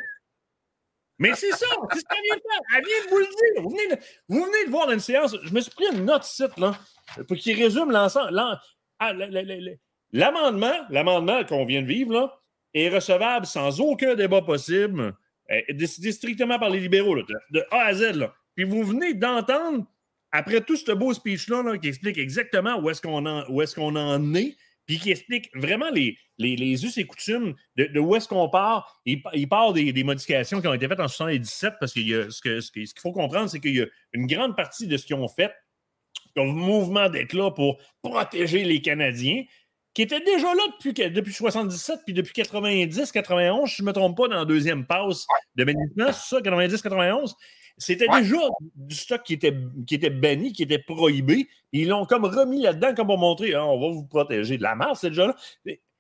Mais 1.20 1.36
c'est 1.36 1.52
ça, 1.52 1.68
c'est 1.92 2.00
ce 2.00 2.06
qu'elle 2.06 2.24
vient 2.24 2.36
de 2.36 2.42
faire. 2.42 2.62
Elle 2.78 2.86
vient 2.86 3.06
de 3.06 3.10
vous 3.10 3.18
le 3.18 3.26
dire. 3.26 3.62
Vous 4.28 4.46
venez 4.46 4.66
de, 4.66 4.70
voir 4.72 4.88
dans 4.88 4.94
une 4.94 5.00
séance. 5.00 5.36
Je 5.44 5.54
me 5.54 5.62
suis 5.62 5.72
pris 5.72 5.86
une 5.94 6.06
note 6.06 6.24
site, 6.24 6.58
là, 6.58 6.74
pour 7.28 7.38
qu'il 7.38 7.62
résume 7.62 7.92
l'ensemble. 7.92 8.32
l'en- 8.34 8.58
ah, 9.00 9.14
L'amendement, 10.12 10.74
l'amendement 10.90 11.44
qu'on 11.44 11.66
vient 11.66 11.82
de 11.82 11.88
vivre, 11.88 12.14
là, 12.14 12.40
est 12.74 12.90
recevable 12.90 13.46
sans 13.46 13.80
aucun 13.80 14.16
débat 14.16 14.42
possible, 14.42 15.14
est 15.48 15.74
décidé 15.74 16.12
strictement 16.12 16.58
par 16.58 16.70
les 16.70 16.80
libéraux, 16.80 17.16
là, 17.16 17.24
de 17.52 17.64
A 17.72 17.86
à 17.86 17.94
Z. 17.94 18.16
Là. 18.16 18.34
Puis 18.56 18.64
vous 18.64 18.84
venez 18.84 19.14
d'entendre, 19.14 19.86
après 20.34 20.62
tout 20.62 20.76
ce 20.76 20.92
beau 20.92 21.14
speech-là, 21.14 21.62
là, 21.64 21.78
qui 21.78 21.88
explique 21.88 22.18
exactement 22.18 22.80
où 22.80 22.90
est-ce 22.90 23.02
qu'on 23.02 23.26
en, 23.96 24.34
est, 24.34 24.58
puis 24.88 24.98
qui 25.00 25.12
explique 25.12 25.50
vraiment 25.56 25.90
les, 25.92 26.18
us 26.84 26.98
et 26.98 27.06
coutumes 27.06 27.54
de, 27.78 28.00
où 28.00 28.16
est-ce 28.16 28.28
qu'on 28.28 28.50
part. 28.50 29.00
Il, 29.06 29.22
pa- 29.22 29.30
il 29.36 29.48
part 29.48 29.72
des, 29.74 30.04
modifications 30.04 30.60
qui 30.60 30.68
ont 30.68 30.74
été 30.74 30.88
faites 30.88 31.00
en 31.00 31.08
77, 31.08 31.76
parce 31.80 31.94
que 31.94 32.30
ce 32.32 32.42
que- 32.42 32.60
ce 32.62 32.72
qu'il 32.72 32.88
faut 33.00 33.14
comprendre, 33.14 33.48
c'est 33.48 33.60
qu'il 33.60 33.76
y 33.76 33.82
a 33.82 33.86
une 34.14 34.26
grande 34.26 34.58
partie 34.58 34.88
de 34.88 34.98
ce 34.98 35.06
qu'ils 35.06 35.16
ont 35.16 35.28
fait, 35.28 35.54
le 36.36 36.46
mouvement 36.46 37.10
d'être 37.10 37.34
là 37.34 37.52
pour 37.52 37.78
protéger 38.02 38.64
les 38.64 38.82
Canadiens, 38.82 39.44
qui 39.94 40.02
était 40.02 40.22
déjà 40.22 40.48
là 40.56 40.64
depuis, 40.72 40.94
depuis 41.12 41.34
77, 41.34 42.00
puis 42.06 42.14
depuis 42.16 42.34
90, 42.34 43.12
91, 43.12 43.70
si 43.70 43.76
je 43.78 43.84
ne 43.84 43.88
me 43.88 43.94
trompe 43.94 44.18
pas, 44.18 44.28
dans 44.28 44.38
la 44.38 44.46
deuxième 44.46 44.88
passe 44.88 45.28
de 45.56 45.66
c'est 46.08 46.14
ça, 46.14 46.42
90, 46.42 46.82
91. 46.82 47.36
C'était 47.78 48.10
Ouais. 48.10 48.22
déjà 48.22 48.38
du 48.76 48.96
stock 48.96 49.24
qui 49.24 49.34
était, 49.34 49.56
qui 49.88 49.96
était 49.96 50.10
banni, 50.12 50.54
qui 50.54 50.64
était 50.64 50.80
prohibé. 50.80 51.48
Ils 51.72 51.88
l'ont 51.88 52.06
comme 52.06 52.26
remis 52.26 52.62
là-dedans, 52.62 52.94
comme 52.94 53.08
pour 53.08 53.18
montrer, 53.18 53.54
Ah, 53.56 53.66
on 53.66 53.80
va 53.80 53.94
vous 53.94 54.06
protéger 54.06 54.58
de 54.58 54.64
la 54.64 54.76
masse, 54.76 55.02
c'est 55.02 55.10
déjà 55.10 55.28
là. 55.28 55.36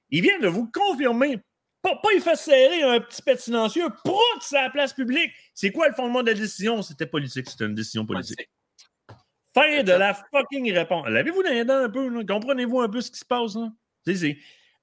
Ils 0.10 0.22
viennent 0.22 0.41
de 0.41 0.48
vous 0.48 0.70
confirmer. 0.72 1.40
Pas, 1.82 1.95
pas 1.98 2.10
il 2.16 2.22
fait 2.22 2.36
serrer 2.36 2.84
un 2.84 3.00
petit 3.02 3.22
pet 3.22 3.40
silencieux, 3.40 3.90
prout, 4.06 4.18
c'est 4.41 4.62
la 4.62 4.70
place 4.70 4.94
publique. 4.94 5.32
C'est 5.54 5.72
quoi 5.72 5.90
le 5.90 5.94
fondement 5.95 6.22
de 6.22 6.28
la 6.28 6.34
décision? 6.36 6.82
C'était 6.82 7.08
politique, 7.08 7.50
c'était 7.50 7.66
une 7.66 7.76
décision 7.76 8.06
politique. 8.06 8.38
Politique. 8.38 9.80
Fin 9.80 9.84
de 9.84 9.91
la 9.91 10.14
fucking 10.14 10.72
réponse. 10.74 11.08
L'avez-vous 11.10 11.44
dans 11.44 11.50
les 11.50 11.66
dents 11.66 11.78
un 11.84 11.90
peu? 11.90 12.24
Comprenez-vous 12.26 12.80
un 12.82 12.90
peu 12.90 13.02
ce 13.02 13.12
qui 13.12 13.18
se 13.20 13.26
passe? 13.26 13.56
Là? 13.56 13.70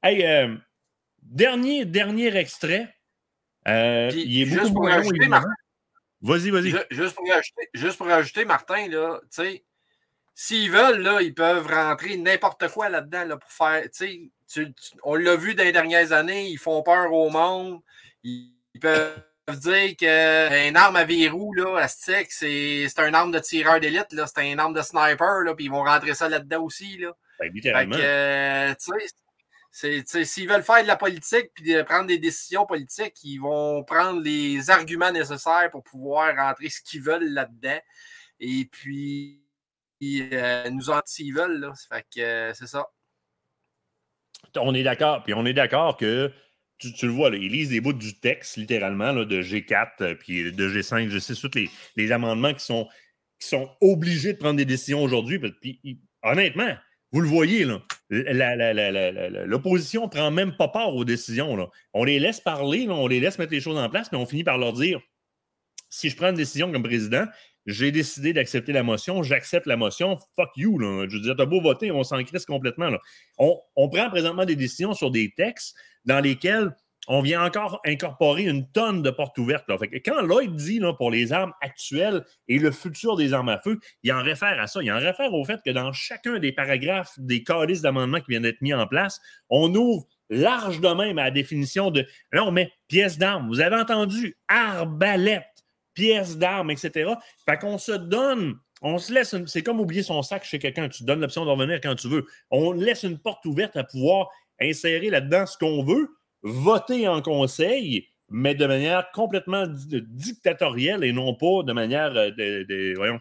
Hey, 0.03 0.25
euh, 0.27 0.55
dernier, 1.23 1.85
dernier 1.85 2.37
extrait. 2.37 2.95
Euh, 3.69 4.11
Puis, 4.11 4.23
il 4.23 4.43
est 4.43 4.47
juste 4.47 4.73
beaucoup 4.73 4.89
pour 4.89 5.03
moins 5.03 5.03
long, 5.03 5.45
Vas-y, 6.23 6.51
vas-y. 6.51 6.71
Ju- 6.71 6.79
Juste 6.91 7.15
pour 7.17 7.25
ajouter, 7.33 7.69
juste 7.75 7.97
pour 7.99 8.09
ajouter, 8.09 8.45
Martin, 8.45 8.89
là, 8.89 9.19
tu 9.23 9.27
sais, 9.31 9.65
s'ils 10.35 10.71
veulent, 10.71 11.01
là, 11.03 11.21
ils 11.23 11.35
peuvent 11.35 11.67
rentrer 11.67 12.17
n'importe 12.17 12.69
quoi 12.69 12.89
là-dedans 12.89 13.25
là, 13.25 13.37
pour 13.37 13.51
faire. 13.51 13.83
tu 13.85 13.91
sais, 13.93 14.31
tu- 14.53 14.73
on 15.03 15.15
l'a 15.15 15.37
vu 15.37 15.55
dans 15.55 15.65
les 15.65 15.73
dernières 15.73 16.13
années, 16.13 16.49
ils 16.49 16.59
font 16.59 16.83
peur 16.83 17.13
au 17.13 17.31
monde. 17.31 17.81
Ils, 18.23 18.53
ils 18.75 18.81
peuvent 18.81 19.17
dire 19.49 19.97
qu'une 19.97 20.77
arme 20.77 20.97
à 20.97 21.05
verrou, 21.05 21.53
là, 21.55 21.77
à 21.79 21.89
stick, 21.89 22.31
c'est 22.31 22.87
c'est 22.89 23.01
une 23.09 23.15
arme 23.15 23.33
de 23.33 23.39
tireur 23.39 23.81
d'élite, 23.81 24.13
là, 24.13 24.27
c'est 24.27 24.51
une 24.51 24.61
arme 24.61 24.75
de 24.75 24.83
sniper, 24.83 25.41
là, 25.45 25.55
puis 25.55 25.65
ils 25.67 25.71
vont 25.71 25.85
rentrer 25.85 26.15
ça 26.15 26.29
là-dedans 26.29 26.63
aussi. 26.63 26.99
Là. 26.99 27.13
Ben, 27.39 27.47
Fait 27.47 27.53
littéralement. 27.55 27.97
que, 27.97 28.03
euh, 28.03 28.75
s'ils 29.71 30.49
veulent 30.49 30.63
faire 30.63 30.83
de 30.83 30.89
la 30.89 30.97
politique 30.97 31.51
puis 31.55 31.73
de 31.73 31.83
prendre 31.83 32.07
des 32.07 32.19
décisions 32.19 32.67
politiques, 32.67 33.15
ils 33.23 33.39
vont 33.39 33.85
prendre 33.85 34.21
les 34.21 34.69
arguments 34.71 35.13
nécessaires 35.13 35.69
pour 35.71 35.83
pouvoir 35.83 36.37
rentrer 36.37 36.69
ce 36.69 36.81
qu'ils 36.83 37.03
veulent 37.03 37.33
là-dedans. 37.33 37.79
Et 38.41 38.65
puis, 38.71 39.43
euh, 40.03 40.71
nous 40.71 40.91
en 40.91 41.01
s'ils 41.05 41.35
veulent. 41.35 41.61
Là. 41.61 41.73
Fait 41.89 42.05
que 42.15 42.21
euh, 42.21 42.55
c'est 42.55 42.67
ça. 42.67 42.87
On 44.57 44.75
est 44.75 44.83
d'accord. 44.83 45.23
Puis 45.23 45.35
on 45.35 45.47
est 45.47 45.53
d'accord 45.53 45.97
que 45.97 46.33
tu, 46.79 47.07
le 47.07 47.13
vois, 47.13 47.31
là, 47.31 47.37
ils 47.37 47.53
lisent 47.53 47.69
des 47.69 47.81
bouts 47.83 47.93
du 47.93 48.19
texte, 48.19 48.57
littéralement, 48.57 49.13
là, 49.13 49.27
de 49.27 49.43
G4, 49.43 49.91
euh, 50.01 50.15
puis 50.15 50.51
de 50.51 50.69
G5, 50.69 51.11
je 51.11 51.19
sais, 51.19 51.35
tous 51.35 51.55
les, 51.55 51.71
les 51.97 52.11
amendements 52.11 52.55
qui 52.55 52.65
sont, 52.65 52.89
qui 53.39 53.49
sont 53.49 53.71
obligés 53.83 54.33
de 54.33 54.39
prendre 54.39 54.57
des 54.57 54.65
décisions 54.65 55.03
aujourd'hui. 55.03 55.39
Puis, 55.39 55.79
ils- 55.85 56.01
honnêtement, 56.23 56.75
vous 57.13 57.21
le 57.21 57.29
voyez, 57.29 57.67
là, 57.67 57.83
l'opposition 58.11 60.03
ne 60.03 60.09
prend 60.09 60.31
même 60.31 60.57
pas 60.57 60.69
part 60.69 60.95
aux 60.95 61.05
décisions. 61.05 61.71
On 61.95 62.05
les 62.05 62.19
laisse 62.19 62.41
parler, 62.41 62.87
on 62.89 63.07
les 63.07 63.21
laisse 63.21 63.39
mettre 63.39 63.53
les 63.53 63.61
choses 63.61 63.79
en 63.79 63.89
place, 63.89 64.11
mais 64.13 64.19
on 64.19 64.27
finit 64.27 64.45
par 64.45 64.59
leur 64.59 64.73
dire 64.73 65.01
si 65.91 66.09
je 66.09 66.17
prends 66.17 66.31
une 66.31 66.37
décision 66.37 66.71
comme 66.71 66.85
président, 66.85 67.27
j'ai 67.67 67.93
décidé 67.93 68.33
d'accepter 68.33 68.73
la 68.73 68.83
motion, 68.83 69.23
j'accepte 69.23 69.67
la 69.67 69.77
motion, 69.77 70.19
fuck 70.37 70.51
you. 70.57 70.81
Je 70.81 71.17
veux 71.17 71.21
dire, 71.21 71.35
t'as 71.37 71.45
beau 71.45 71.61
voter, 71.61 71.91
on 71.91 72.05
s'en 72.05 72.23
crisse 72.25 72.47
complètement. 72.47 72.91
On, 73.39 73.89
prend 73.89 74.09
présentement 74.09 74.45
des 74.45 74.57
décisions 74.57 74.95
sur 74.95 75.11
des 75.11 75.33
textes 75.37 75.77
dans 76.05 76.21
lesquels 76.21 76.75
on 77.09 77.23
vient 77.23 77.45
encore 77.45 77.81
incorporer 77.85 78.45
une 78.45 78.71
tonne 78.71 79.03
de 79.03 79.11
portes 79.11 79.39
ouvertes. 79.39 79.65
Là. 79.69 79.77
Quand 80.05 80.23
Lloyd 80.23 80.55
dit 80.55 80.81
pour 80.99 81.11
les 81.11 81.33
armes 81.33 81.53
actuelles 81.61 82.25
et 82.49 82.59
le 82.59 82.71
futur 82.71 83.17
des 83.17 83.33
armes 83.33 83.49
à 83.49 83.59
feu, 83.59 83.79
il 84.03 84.13
en 84.13 84.23
réfère 84.23 84.61
à 84.61 84.67
ça. 84.67 84.83
Il 84.83 84.93
en 84.93 84.99
réfère 84.99 85.33
au 85.33 85.45
fait 85.45 85.61
que 85.65 85.71
dans 85.71 85.93
chacun 85.93 86.39
des 86.39 86.53
paragraphes 86.53 87.15
des 87.19 87.43
calices 87.43 87.81
d'amendements 87.81 88.21
qui 88.21 88.31
viennent 88.31 88.43
d'être 88.43 88.61
mis 88.61 88.75
en 88.75 88.87
place, 88.87 89.21
on 89.49 89.75
ouvre 89.75 90.07
large 90.29 90.81
de 90.81 90.89
même 90.89 91.19
à 91.19 91.25
la 91.25 91.31
définition 91.31 91.91
de. 91.91 92.07
Là, 92.33 92.45
on 92.45 92.53
met 92.53 92.71
pièce 92.87 93.19
d'armes. 93.19 93.49
Vous 93.49 93.61
avez 93.61 93.77
entendu 93.77 94.37
arbalète, 94.49 95.65
pièce 95.95 96.39
d'armes, 96.39 96.71
etc. 96.71 97.13
Fait 97.49 97.59
qu'on 97.59 97.79
se 97.79 97.93
donne. 97.93 98.57
On 98.83 98.99
se 98.99 99.13
laisse, 99.13 99.35
c'est 99.47 99.63
comme 99.63 99.81
oublier 99.81 100.03
son 100.03 100.23
sac 100.23 100.45
chez 100.45 100.59
quelqu'un. 100.59 100.89
Tu 100.89 101.01
te 101.01 101.05
donnes 101.05 101.21
l'option 101.21 101.45
de 101.45 101.51
revenir 101.51 101.81
quand 101.83 101.95
tu 101.97 102.09
veux. 102.09 102.27
On 102.51 102.73
laisse 102.73 103.03
une 103.03 103.19
porte 103.19 103.45
ouverte 103.45 103.77
à 103.77 103.85
pouvoir 103.85 104.29
insérer 104.61 105.11
là-dedans 105.11 105.47
ce 105.47 105.59
qu'on 105.59 105.83
veut, 105.83 106.09
voter 106.43 107.09
en 107.09 107.23
conseil, 107.23 108.09
mais 108.29 108.55
de 108.55 108.67
manière 108.67 109.11
complètement 109.13 109.67
dictatorielle 109.67 111.05
et 111.05 111.13
non 111.13 111.35
pas 111.35 111.63
de 111.65 111.73
manière 111.73 112.17
euh, 112.17 112.31
de, 112.31 112.95
voyons, 112.97 113.21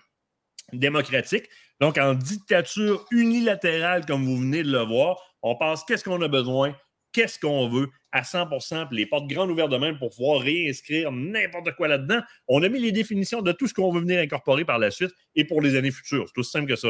démocratique. 0.73 1.45
Donc, 1.79 1.97
en 1.97 2.13
dictature 2.13 3.05
unilatérale, 3.11 4.05
comme 4.05 4.25
vous 4.25 4.37
venez 4.37 4.63
de 4.63 4.71
le 4.71 4.83
voir, 4.83 5.17
on 5.41 5.55
passe 5.55 5.83
qu'est-ce 5.85 6.03
qu'on 6.03 6.21
a 6.21 6.27
besoin, 6.27 6.75
qu'est-ce 7.11 7.39
qu'on 7.39 7.69
veut 7.69 7.89
à 8.11 8.21
100% 8.21 8.87
puis 8.87 8.97
les 8.97 9.05
portes 9.05 9.27
grandes 9.27 9.51
ouvertes 9.51 9.71
de 9.71 9.77
même 9.77 9.97
pour 9.97 10.09
pouvoir 10.09 10.41
réinscrire 10.41 11.11
n'importe 11.11 11.75
quoi 11.75 11.87
là-dedans. 11.87 12.21
On 12.47 12.61
a 12.63 12.69
mis 12.69 12.79
les 12.79 12.91
définitions 12.91 13.41
de 13.41 13.51
tout 13.51 13.67
ce 13.67 13.73
qu'on 13.73 13.91
veut 13.91 14.01
venir 14.01 14.19
incorporer 14.19 14.65
par 14.65 14.79
la 14.79 14.91
suite 14.91 15.11
et 15.35 15.45
pour 15.45 15.61
les 15.61 15.75
années 15.75 15.91
futures. 15.91 16.25
C'est 16.27 16.39
aussi 16.39 16.51
simple 16.51 16.67
que 16.67 16.75
ça. 16.75 16.89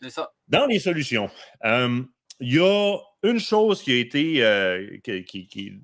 C'est 0.00 0.10
ça. 0.10 0.30
Dans 0.48 0.66
les 0.66 0.78
solutions, 0.78 1.30
euh, 1.64 2.02
il 2.40 2.54
y 2.54 2.58
a 2.58 2.98
une 3.26 3.40
chose 3.40 3.82
qui 3.82 3.92
a 3.92 3.96
été, 3.96 4.42
euh, 4.42 4.98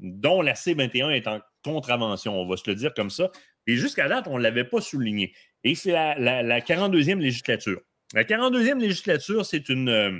dont 0.00 0.42
la 0.42 0.54
C21 0.54 1.10
est 1.10 1.26
en 1.26 1.40
contravention, 1.64 2.40
on 2.40 2.46
va 2.46 2.56
se 2.56 2.68
le 2.68 2.74
dire 2.74 2.94
comme 2.94 3.10
ça. 3.10 3.30
Et 3.66 3.76
jusqu'à 3.76 4.08
date, 4.08 4.26
on 4.28 4.38
ne 4.38 4.42
l'avait 4.42 4.64
pas 4.64 4.80
souligné. 4.80 5.34
Et 5.64 5.74
c'est 5.74 5.92
la, 5.92 6.60
42e 6.60 7.18
législature. 7.18 7.80
La 8.14 8.24
42e 8.24 8.78
législature, 8.78 9.46
c'est 9.46 9.68
une, 9.68 9.88
euh, 9.88 10.18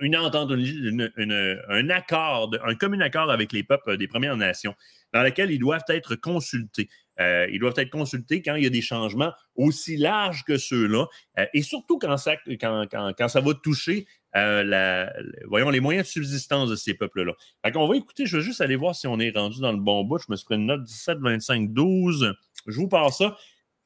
une 0.00 0.16
entente, 0.16 0.52
un 0.52 1.90
accord, 1.90 2.50
un 2.64 2.74
commun 2.74 3.00
accord 3.00 3.30
avec 3.30 3.52
les 3.52 3.62
peuples 3.62 3.96
des 3.96 4.08
Premières 4.08 4.36
Nations, 4.36 4.74
dans 5.12 5.22
lequel 5.22 5.50
ils 5.50 5.58
doivent 5.58 5.84
être 5.88 6.14
consultés. 6.14 6.88
Euh, 7.22 7.46
ils 7.52 7.60
doivent 7.60 7.74
être 7.76 7.90
consultés 7.90 8.42
quand 8.42 8.54
il 8.56 8.64
y 8.64 8.66
a 8.66 8.70
des 8.70 8.82
changements 8.82 9.32
aussi 9.54 9.96
larges 9.96 10.44
que 10.44 10.58
ceux-là, 10.58 11.06
euh, 11.38 11.46
et 11.54 11.62
surtout 11.62 11.98
quand 11.98 12.16
ça, 12.16 12.36
quand, 12.60 12.86
quand, 12.90 13.28
ça 13.28 13.40
va 13.40 13.54
toucher 13.54 14.06
euh, 14.34 15.06
voyons, 15.46 15.70
les 15.70 15.80
moyens 15.80 16.06
de 16.06 16.10
subsistance 16.10 16.70
de 16.70 16.76
ces 16.76 16.94
peuples-là. 16.94 17.32
On 17.74 17.86
va 17.86 17.96
écouter, 17.96 18.26
je 18.26 18.38
vais 18.38 18.42
juste 18.42 18.60
aller 18.60 18.76
voir 18.76 18.94
si 18.94 19.06
on 19.06 19.18
est 19.20 19.30
rendu 19.36 19.60
dans 19.60 19.72
le 19.72 19.78
bon 19.78 20.04
bout. 20.04 20.18
Je 20.18 20.30
me 20.30 20.36
suis 20.36 20.46
pris 20.46 20.54
une 20.54 20.66
note 20.66 20.84
17, 20.84 21.18
25, 21.18 21.72
12. 21.72 22.34
Je 22.66 22.76
vous 22.76 22.88
passe 22.88 23.18
ça. 23.18 23.36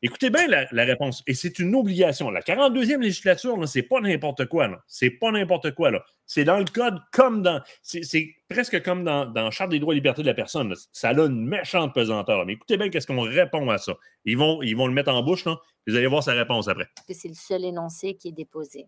Écoutez 0.07 0.31
bien 0.31 0.47
la, 0.47 0.85
réponse. 0.85 1.24
Et 1.27 1.35
c'est 1.35 1.59
une 1.59 1.74
obligation. 1.74 2.31
La 2.31 2.41
42e 2.41 3.01
législature, 3.01 3.69
ce 3.69 3.78
n'est 3.78 3.83
pas 3.83 4.01
n'importe 4.01 4.47
quoi. 4.47 4.70
C'est 4.87 5.11
pas 5.11 5.33
n'importe 5.33 5.74
quoi. 5.74 5.91
C'est 6.27 6.45
dans 6.45 6.59
le 6.59 6.65
code 6.65 7.01
comme 7.11 7.43
dans. 7.43 7.61
C'est 7.83 8.37
presque 8.49 8.81
comme 8.85 9.03
dans, 9.03 9.27
dans 9.27 9.51
Charte 9.51 9.73
des 9.73 9.81
droits 9.81 9.95
et 9.95 9.97
libertés 9.97 10.23
de 10.23 10.28
la 10.28 10.35
personne. 10.35 10.73
Ça 10.93 11.09
a 11.09 11.12
une 11.12 11.49
méchante 11.49 11.93
pesanteur. 11.93 12.47
Mais 12.47 12.53
écoutez 12.53 12.77
bien 12.77 12.89
qu'est-ce 12.89 13.09
qu'on 13.09 13.20
répond 13.20 13.69
à 13.69 13.78
ça. 13.78 13.95
Ils 14.24 14.39
vont, 14.39 14.62
ils 14.62 14.77
vont 14.77 14.87
le 14.87 14.93
mettre 14.93 15.12
en 15.12 15.24
bouche. 15.24 15.45
Là, 15.45 15.57
vous 15.89 15.97
allez 15.97 16.07
voir 16.07 16.23
sa 16.23 16.35
réponse 16.35 16.69
après. 16.69 16.87
C'est 17.11 17.27
le 17.27 17.35
seul 17.35 17.65
énoncé 17.65 18.15
qui 18.15 18.28
est 18.28 18.33
déposé. 18.33 18.87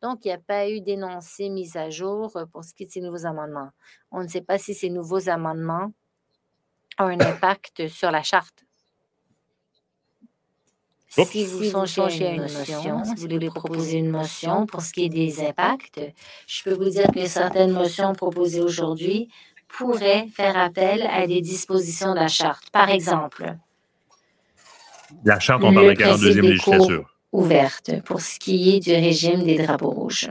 Donc, 0.00 0.24
il 0.24 0.28
n'y 0.28 0.34
a 0.34 0.38
pas 0.38 0.70
eu 0.70 0.80
d'énoncé 0.80 1.50
mis 1.50 1.76
à 1.76 1.90
jour 1.90 2.32
pour 2.50 2.64
ce 2.64 2.72
qui 2.72 2.84
est 2.84 2.86
de 2.86 2.92
ces 2.92 3.02
nouveaux 3.02 3.26
amendements. 3.26 3.68
On 4.10 4.22
ne 4.22 4.28
sait 4.28 4.40
pas 4.40 4.56
si 4.56 4.72
ces 4.72 4.88
nouveaux 4.88 5.28
amendements 5.28 5.92
ont 6.98 7.04
un 7.04 7.20
impact 7.20 7.88
sur 7.88 8.10
la 8.10 8.22
charte. 8.22 8.65
Si 11.08 11.46
vous 11.46 11.86
songez 11.86 12.26
à 12.26 12.30
une 12.32 12.42
motion, 12.42 13.04
si 13.04 13.14
vous 13.14 13.20
voulez 13.20 13.50
proposer 13.50 13.98
une 13.98 14.10
motion 14.10 14.66
pour 14.66 14.82
ce 14.82 14.92
qui 14.92 15.04
est 15.04 15.08
des 15.08 15.44
impacts, 15.44 16.00
je 16.46 16.62
peux 16.62 16.74
vous 16.74 16.90
dire 16.90 17.10
que 17.12 17.26
certaines 17.26 17.72
motions 17.72 18.12
proposées 18.12 18.60
aujourd'hui 18.60 19.28
pourraient 19.68 20.26
faire 20.34 20.56
appel 20.56 21.06
à 21.10 21.26
des 21.26 21.40
dispositions 21.40 22.10
de 22.10 22.16
la 22.16 22.28
charte. 22.28 22.70
Par 22.70 22.90
exemple, 22.90 23.56
la 25.24 25.38
charte, 25.38 25.62
on 25.64 25.72
parle 25.72 25.94
de 25.94 26.00
la 26.00 26.16
42e 26.16 26.40
législature. 26.40 27.10
Ouverte 27.32 28.02
pour 28.04 28.20
ce 28.20 28.38
qui 28.38 28.76
est 28.76 28.80
du 28.80 28.92
régime 28.92 29.42
des 29.42 29.58
drapeaux 29.58 29.90
rouges. 29.90 30.30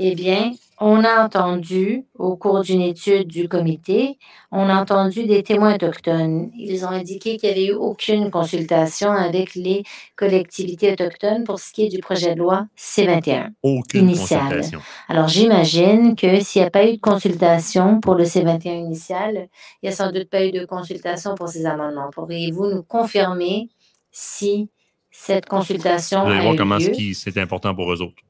Eh 0.00 0.14
bien, 0.14 0.52
on 0.80 1.02
a 1.02 1.24
entendu, 1.24 2.04
au 2.16 2.36
cours 2.36 2.60
d'une 2.60 2.82
étude 2.82 3.26
du 3.26 3.48
comité, 3.48 4.16
on 4.52 4.68
a 4.68 4.80
entendu 4.80 5.26
des 5.26 5.42
témoins 5.42 5.74
autochtones. 5.74 6.52
Ils 6.56 6.84
ont 6.84 6.90
indiqué 6.90 7.36
qu'il 7.36 7.48
n'y 7.48 7.56
avait 7.56 7.66
eu 7.66 7.72
aucune 7.72 8.30
consultation 8.30 9.10
avec 9.10 9.56
les 9.56 9.82
collectivités 10.14 10.92
autochtones 10.92 11.42
pour 11.42 11.58
ce 11.58 11.72
qui 11.72 11.86
est 11.86 11.88
du 11.88 11.98
projet 11.98 12.34
de 12.34 12.38
loi 12.38 12.68
C21 12.78 13.48
aucune 13.64 14.06
Consultation. 14.10 14.80
Alors, 15.08 15.26
j'imagine 15.26 16.14
que 16.14 16.38
s'il 16.40 16.62
n'y 16.62 16.68
a 16.68 16.70
pas 16.70 16.88
eu 16.88 16.92
de 16.92 17.00
consultation 17.00 17.98
pour 17.98 18.14
le 18.14 18.22
C21 18.22 18.78
initial, 18.78 19.48
il 19.82 19.88
n'y 19.88 19.88
a 19.88 19.92
sans 19.92 20.12
doute 20.12 20.30
pas 20.30 20.46
eu 20.46 20.52
de 20.52 20.64
consultation 20.64 21.34
pour 21.34 21.48
ces 21.48 21.66
amendements. 21.66 22.10
Pourriez-vous 22.12 22.66
nous 22.66 22.84
confirmer 22.84 23.68
si 24.12 24.70
cette 25.10 25.46
consultation 25.46 26.22
Vous 26.22 26.30
allez 26.30 26.42
voir 26.42 26.54
comment 26.56 26.78
c'est 26.78 27.38
important 27.38 27.74
pour 27.74 27.92
eux 27.92 28.00
autres 28.00 28.22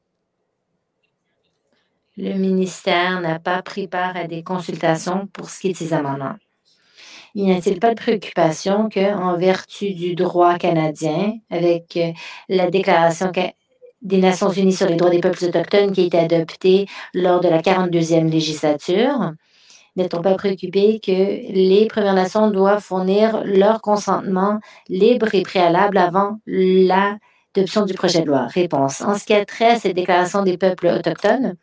le 2.19 2.33
ministère 2.33 3.21
n'a 3.21 3.39
pas 3.39 3.61
pris 3.61 3.87
part 3.87 4.17
à 4.17 4.25
des 4.25 4.43
consultations 4.43 5.27
pour 5.31 5.49
ce 5.49 5.59
qui 5.61 5.69
est 5.69 5.71
de 5.71 5.77
ces 5.77 5.93
amendements. 5.93 6.35
Il 7.33 7.45
n'y 7.45 7.53
a-t-il 7.53 7.79
pas 7.79 7.91
de 7.91 7.99
préoccupation 7.99 8.89
qu'en 8.89 9.37
vertu 9.37 9.93
du 9.93 10.15
droit 10.15 10.57
canadien, 10.57 11.35
avec 11.49 11.95
euh, 11.95 12.11
la 12.49 12.69
Déclaration 12.69 13.31
des 14.01 14.17
Nations 14.17 14.49
unies 14.49 14.73
sur 14.73 14.87
les 14.87 14.95
droits 14.95 15.11
des 15.11 15.19
peuples 15.19 15.45
autochtones 15.45 15.91
qui 15.93 16.01
a 16.01 16.05
été 16.05 16.17
adoptée 16.17 16.87
lors 17.13 17.39
de 17.39 17.47
la 17.47 17.61
42e 17.61 18.29
législature, 18.29 19.31
n'est-on 19.95 20.21
pas 20.21 20.35
préoccupé 20.35 20.99
que 20.99 21.11
les 21.11 21.87
Premières 21.87 22.15
Nations 22.15 22.51
doivent 22.51 22.83
fournir 22.83 23.43
leur 23.45 23.79
consentement 23.81 24.59
libre 24.89 25.33
et 25.33 25.43
préalable 25.43 25.97
avant 25.97 26.39
l'adoption 26.45 27.85
du 27.85 27.93
projet 27.93 28.21
de 28.21 28.27
loi? 28.27 28.47
Réponse. 28.47 29.01
En 29.01 29.15
ce 29.15 29.23
qui 29.23 29.33
a 29.33 29.45
trait 29.45 29.71
à 29.71 29.79
cette 29.79 29.95
déclaration 29.95 30.43
des 30.43 30.57
peuples 30.57 30.87
autochtones, 30.87 31.55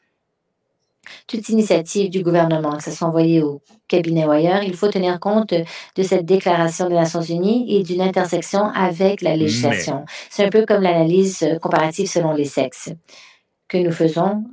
toute 1.27 1.49
initiative 1.49 2.11
du 2.11 2.23
gouvernement, 2.23 2.77
que 2.77 2.83
ce 2.83 2.91
soit 2.91 3.09
envoyée 3.09 3.43
au 3.43 3.63
cabinet 3.89 4.25
ou 4.25 4.31
ailleurs, 4.31 4.63
il 4.63 4.75
faut 4.75 4.89
tenir 4.89 5.21
compte 5.21 5.53
de 5.53 6.03
cette 6.03 6.25
déclaration 6.25 6.89
des 6.89 6.95
Nations 6.95 7.23
Unies 7.23 7.67
et 7.77 7.83
d'une 7.83 8.01
intersection 8.01 8.71
avec 8.71 9.23
la 9.23 9.37
législation. 9.37 10.05
C'est 10.31 10.45
un 10.45 10.51
peu 10.51 10.65
comme 10.67 10.83
l'analyse 10.83 11.47
comparative 11.61 12.09
selon 12.09 12.33
les 12.33 12.45
sexes 12.45 12.91
que 13.69 13.79
nous 13.79 13.93
faisons. 13.93 14.45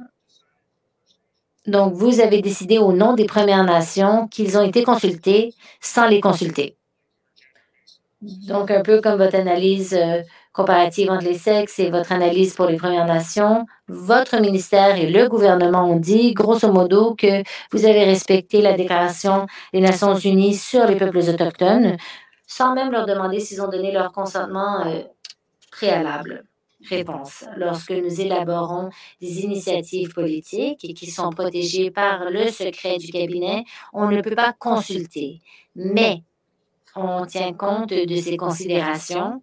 Donc, 1.66 1.94
vous 1.94 2.20
avez 2.20 2.42
décidé 2.42 2.78
au 2.78 2.92
nom 2.92 3.14
des 3.14 3.26
Premières 3.26 3.64
Nations 3.64 4.28
qu'ils 4.28 4.58
ont 4.58 4.64
été 4.64 4.84
consultés 4.84 5.54
sans 5.80 6.08
les 6.08 6.20
consulter. 6.20 6.78
Donc, 8.22 8.70
un 8.72 8.82
peu 8.82 9.02
comme 9.02 9.18
votre 9.18 9.36
analyse 9.36 9.94
euh, 9.94 10.22
comparative 10.54 11.10
entre 11.10 11.26
les 11.26 11.38
sexes 11.38 11.80
et 11.80 11.90
votre 11.90 12.12
analyse 12.12 12.54
pour 12.54 12.68
les 12.68 12.78
Premières 12.78 13.08
Nations, 13.08 13.66
votre 13.88 14.40
ministère 14.40 14.96
et 14.96 15.10
le 15.10 15.28
gouvernement 15.28 15.90
ont 15.90 16.00
dit, 16.00 16.34
grosso 16.34 16.72
modo, 16.72 17.16
que 17.16 17.44
vous 17.72 17.86
avez 17.86 18.04
respecté 18.06 18.62
la 18.62 18.74
Déclaration 18.74 19.48
des 19.74 19.82
Nations 19.82 20.16
Unies 20.16 20.56
sur 20.56 20.86
les 20.86 20.96
peuples 20.96 21.18
autochtones, 21.18 21.98
sans 22.46 22.76
même 22.76 22.92
leur 22.92 23.08
demander 23.08 23.40
s'ils 23.40 23.62
ont 23.62 23.68
donné 23.68 23.92
leur 23.92 24.12
consentement 24.12 24.86
euh, 24.86 25.02
préalable. 25.72 26.44
Réponse. 26.90 27.46
Lorsque 27.56 27.92
nous 27.92 28.20
élaborons 28.20 28.90
des 29.22 29.42
initiatives 29.42 30.14
politiques 30.14 30.94
qui 30.94 31.10
sont 31.10 31.30
protégées 31.30 31.92
par 31.92 32.30
le 32.30 32.50
secret 32.50 32.98
du 32.98 33.10
cabinet, 33.10 33.64
on 33.94 34.12
ne 34.12 34.22
peut 34.22 34.36
pas 34.36 34.54
consulter. 34.54 35.40
Mais 35.76 36.24
on 36.96 37.26
tient 37.26 37.54
compte 37.54 37.90
de 37.90 38.16
ces 38.18 38.36
considérations 38.36 39.42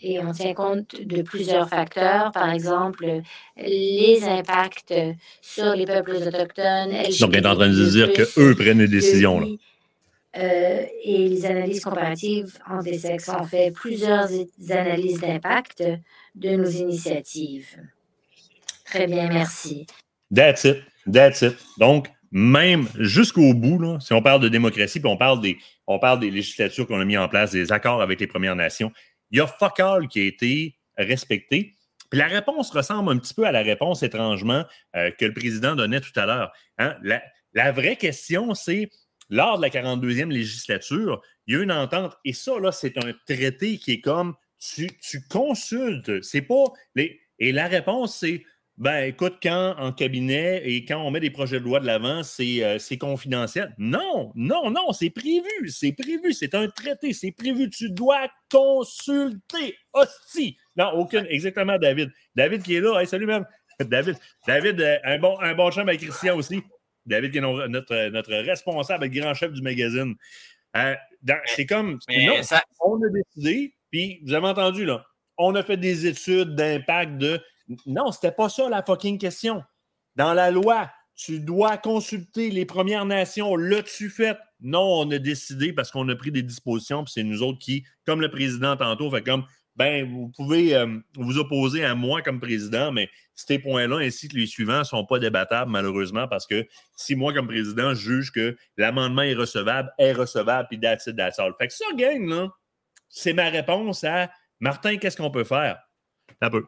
et 0.00 0.20
on 0.20 0.32
tient 0.32 0.54
compte 0.54 1.00
de 1.00 1.22
plusieurs 1.22 1.68
facteurs, 1.68 2.30
par 2.32 2.50
exemple 2.50 3.22
les 3.56 4.22
impacts 4.24 4.94
sur 5.40 5.74
les 5.74 5.86
peuples 5.86 6.16
autochtones. 6.16 6.92
Donc, 7.20 7.30
elle 7.34 7.44
est 7.44 7.46
en 7.46 7.54
train 7.54 7.68
de 7.68 7.90
dire 7.90 8.12
qu'eux 8.12 8.54
prennent 8.54 8.78
les 8.78 8.88
décisions. 8.88 9.40
Là. 9.40 9.46
Euh, 10.36 10.84
et 11.04 11.28
les 11.28 11.46
analyses 11.46 11.80
comparatives 11.80 12.58
entre 12.68 12.84
les 12.84 12.98
sexes 12.98 13.28
ont 13.30 13.44
fait 13.44 13.72
plusieurs 13.72 14.28
analyses 14.70 15.20
d'impact 15.20 15.82
de 16.34 16.50
nos 16.50 16.68
initiatives. 16.68 17.76
Très 18.84 19.06
bien, 19.06 19.28
merci. 19.28 19.86
That's 20.34 20.64
it. 20.64 20.78
That's 21.10 21.42
it. 21.42 21.56
Donc, 21.78 22.08
même 22.30 22.88
jusqu'au 22.98 23.54
bout, 23.54 23.78
là, 23.78 23.98
si 24.00 24.12
on 24.12 24.22
parle 24.22 24.42
de 24.42 24.48
démocratie, 24.48 25.00
puis 25.00 25.10
on 25.10 25.16
parle 25.16 25.40
des, 25.40 25.58
on 25.86 25.98
parle 25.98 26.20
des 26.20 26.30
législatures 26.30 26.86
qu'on 26.86 27.00
a 27.00 27.04
mis 27.04 27.16
en 27.16 27.28
place, 27.28 27.50
des 27.52 27.72
accords 27.72 28.02
avec 28.02 28.20
les 28.20 28.26
Premières 28.26 28.56
Nations, 28.56 28.92
il 29.30 29.38
y 29.38 29.40
a 29.40 29.46
fuck 29.46 29.80
all 29.80 30.08
qui 30.08 30.20
a 30.20 30.24
été 30.24 30.78
respecté. 30.96 31.76
Puis 32.10 32.18
la 32.18 32.26
réponse 32.26 32.70
ressemble 32.70 33.12
un 33.12 33.18
petit 33.18 33.34
peu 33.34 33.44
à 33.44 33.52
la 33.52 33.62
réponse, 33.62 34.02
étrangement, 34.02 34.64
euh, 34.96 35.10
que 35.10 35.24
le 35.24 35.32
président 35.32 35.76
donnait 35.76 36.00
tout 36.00 36.18
à 36.18 36.26
l'heure. 36.26 36.52
Hein. 36.78 36.96
La, 37.52 37.72
vraie 37.72 37.96
question, 37.96 38.54
c'est, 38.54 38.88
lors 39.28 39.58
de 39.58 39.62
la 39.62 39.68
42e 39.68 40.30
législature, 40.30 41.20
il 41.46 41.54
y 41.54 41.58
a 41.58 41.62
une 41.62 41.72
entente, 41.72 42.16
et 42.24 42.32
ça, 42.32 42.58
là, 42.58 42.72
c'est 42.72 42.96
un 42.98 43.12
traité 43.26 43.78
qui 43.78 43.92
est 43.92 44.00
comme, 44.00 44.34
tu, 44.58 44.88
tu 45.00 45.20
consultes, 45.28 46.22
c'est 46.22 46.42
pas... 46.42 46.64
Les, 46.94 47.20
et 47.38 47.52
la 47.52 47.68
réponse, 47.68 48.16
c'est, 48.16 48.44
ben 48.78 49.08
écoute, 49.08 49.38
quand 49.42 49.74
en 49.76 49.92
cabinet 49.92 50.62
et 50.64 50.84
quand 50.84 51.02
on 51.02 51.10
met 51.10 51.18
des 51.18 51.30
projets 51.30 51.58
de 51.58 51.64
loi 51.64 51.80
de 51.80 51.86
l'avant, 51.86 52.22
c'est 52.22 52.62
euh, 52.62 52.78
confidentiel. 53.00 53.74
Non, 53.76 54.30
non, 54.36 54.70
non, 54.70 54.92
c'est 54.92 55.10
prévu, 55.10 55.68
c'est 55.68 55.90
prévu, 55.90 56.32
c'est 56.32 56.54
un 56.54 56.68
traité, 56.68 57.12
c'est 57.12 57.32
prévu. 57.32 57.68
Tu 57.70 57.90
dois 57.90 58.28
consulter. 58.48 59.76
Hostie. 59.92 60.56
Non, 60.76 60.92
aucune, 60.92 61.26
exactement, 61.28 61.76
David. 61.76 62.12
David 62.36 62.62
qui 62.62 62.76
est 62.76 62.80
là. 62.80 63.00
Hey, 63.00 63.08
salut, 63.08 63.26
même. 63.26 63.44
David, 63.80 64.16
David 64.46 64.80
euh, 64.80 64.98
un, 65.02 65.18
bon, 65.18 65.40
un 65.40 65.54
bon 65.54 65.72
chum 65.72 65.88
avec 65.88 66.00
Christian 66.00 66.36
aussi. 66.36 66.62
David 67.04 67.32
qui 67.32 67.38
est 67.38 67.40
notre, 67.40 68.10
notre 68.10 68.32
responsable, 68.32 69.06
le 69.06 69.10
grand 69.10 69.34
chef 69.34 69.52
du 69.52 69.60
magazine. 69.60 70.14
Euh, 70.76 70.94
c'est 71.46 71.66
comme, 71.66 71.98
non, 72.08 72.42
ça... 72.44 72.62
on 72.80 72.94
a 73.02 73.08
décidé, 73.08 73.74
puis 73.90 74.20
vous 74.24 74.34
avez 74.34 74.46
entendu, 74.46 74.84
là, 74.84 75.04
on 75.36 75.56
a 75.56 75.64
fait 75.64 75.76
des 75.76 76.06
études 76.06 76.54
d'impact 76.54 77.18
de 77.18 77.40
non, 77.86 78.12
c'était 78.12 78.32
pas 78.32 78.48
ça 78.48 78.68
la 78.68 78.82
fucking 78.82 79.18
question. 79.18 79.62
Dans 80.16 80.34
la 80.34 80.50
loi, 80.50 80.90
tu 81.14 81.40
dois 81.40 81.76
consulter 81.76 82.50
les 82.50 82.64
Premières 82.64 83.04
Nations. 83.04 83.56
L'as-tu 83.56 84.08
fait? 84.08 84.38
Non, 84.60 85.00
on 85.00 85.10
a 85.10 85.18
décidé 85.18 85.72
parce 85.72 85.90
qu'on 85.90 86.08
a 86.08 86.16
pris 86.16 86.32
des 86.32 86.42
dispositions, 86.42 87.04
puis 87.04 87.12
c'est 87.12 87.22
nous 87.22 87.42
autres 87.42 87.58
qui, 87.58 87.84
comme 88.06 88.20
le 88.20 88.30
président 88.30 88.76
tantôt, 88.76 89.10
fait 89.10 89.22
comme 89.22 89.44
ben, 89.78 90.10
vous 90.10 90.32
pouvez 90.36 90.74
euh, 90.74 90.98
vous 91.14 91.38
opposer 91.38 91.84
à 91.84 91.94
moi 91.94 92.20
comme 92.20 92.40
président, 92.40 92.90
mais 92.90 93.08
ces 93.36 93.60
points-là, 93.60 93.98
ainsi 93.98 94.26
que 94.26 94.36
les 94.36 94.46
suivants, 94.46 94.80
ne 94.80 94.84
sont 94.84 95.06
pas 95.06 95.20
débattables, 95.20 95.70
malheureusement, 95.70 96.26
parce 96.26 96.48
que 96.48 96.66
si 96.96 97.14
moi, 97.14 97.32
comme 97.32 97.46
président, 97.46 97.94
je 97.94 98.00
juge 98.00 98.32
que 98.32 98.56
l'amendement 98.76 99.22
est 99.22 99.34
recevable, 99.34 99.92
est 99.98 100.12
recevable, 100.12 100.66
puis 100.68 100.80
that's 100.80 101.06
it, 101.06 101.16
that's. 101.16 101.36
Fait 101.60 101.70
ça, 101.70 101.84
gang, 101.94 102.28
là, 102.28 102.48
c'est 103.08 103.32
ma 103.32 103.50
réponse 103.50 104.02
à 104.02 104.32
Martin, 104.58 104.96
qu'est-ce 104.96 105.16
qu'on 105.16 105.30
peut 105.30 105.44
faire? 105.44 105.78
Un 106.40 106.50
peu. 106.50 106.66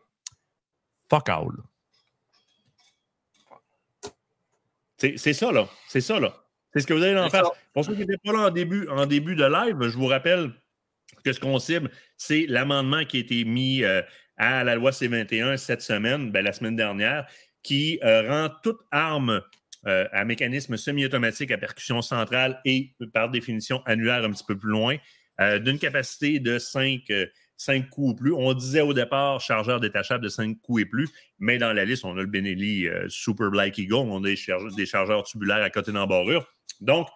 Fuck 1.11 1.29
all. 1.29 1.49
C'est 5.17 5.33
ça, 5.33 5.51
là. 5.51 5.69
C'est 5.89 6.01
ça, 6.01 6.21
là. 6.21 6.35
C'est 6.73 6.81
ce 6.81 6.87
que 6.87 6.95
vous 6.95 7.03
allez 7.03 7.19
en 7.19 7.29
faire. 7.31 7.51
Pour 7.73 7.85
ceux 7.85 7.95
qui 7.95 8.01
n'étaient 8.01 8.21
pas 8.25 8.33
là 8.33 8.47
en 8.47 8.51
début, 8.51 8.87
en 8.89 9.07
début 9.07 9.35
de 9.35 9.45
live, 9.45 9.77
je 9.81 9.97
vous 9.97 10.07
rappelle 10.07 10.53
que 11.25 11.33
ce 11.33 11.41
qu'on 11.41 11.59
cible, 11.59 11.91
c'est 12.17 12.47
l'amendement 12.47 13.05
qui 13.05 13.17
a 13.17 13.21
été 13.21 13.45
mis 13.45 13.83
euh, 13.83 14.03
à 14.37 14.63
la 14.63 14.77
loi 14.77 14.91
C21 14.91 15.57
cette 15.57 15.83
semaine, 15.83 16.31
ben, 16.31 16.45
la 16.45 16.53
semaine 16.53 16.77
dernière, 16.77 17.27
qui 17.63 17.99
euh, 18.05 18.29
rend 18.29 18.55
toute 18.63 18.81
arme 18.91 19.43
euh, 19.87 20.07
à 20.13 20.25
mécanisme 20.25 20.77
semi-automatique 20.77 21.51
à 21.51 21.59
percussion 21.59 22.03
centrale 22.03 22.61
et, 22.65 22.93
par 23.13 23.31
définition, 23.31 23.83
annulaire 23.87 24.25
un 24.25 24.31
petit 24.31 24.45
peu 24.45 24.57
plus 24.57 24.71
loin, 24.71 24.97
d'une 25.61 25.79
capacité 25.79 26.39
de 26.39 26.59
5 26.59 27.11
5 27.61 27.91
coups 27.91 28.13
ou 28.13 28.15
plus. 28.15 28.33
On 28.33 28.55
disait 28.55 28.81
au 28.81 28.95
départ 28.95 29.39
chargeur 29.41 29.81
détachable 29.81 30.25
de 30.25 30.31
5 30.31 30.59
coups 30.63 30.83
et 30.83 30.87
plus, 30.87 31.11
mais 31.39 31.59
dans 31.59 31.75
la 31.75 31.85
liste, 31.85 32.07
on 32.07 32.17
a 32.17 32.21
le 32.21 32.27
Benelli 32.27 32.89
euh, 32.89 33.07
Super 33.09 33.51
Black 33.51 33.79
Eagle, 33.79 33.95
on 33.95 34.25
a 34.25 34.29
des, 34.29 34.87
chargeurs 34.87 35.25
tubulaires 35.25 35.63
à 35.63 35.69
côté 35.69 35.93
d'embarrure. 35.93 36.47
Donc, 36.81 37.09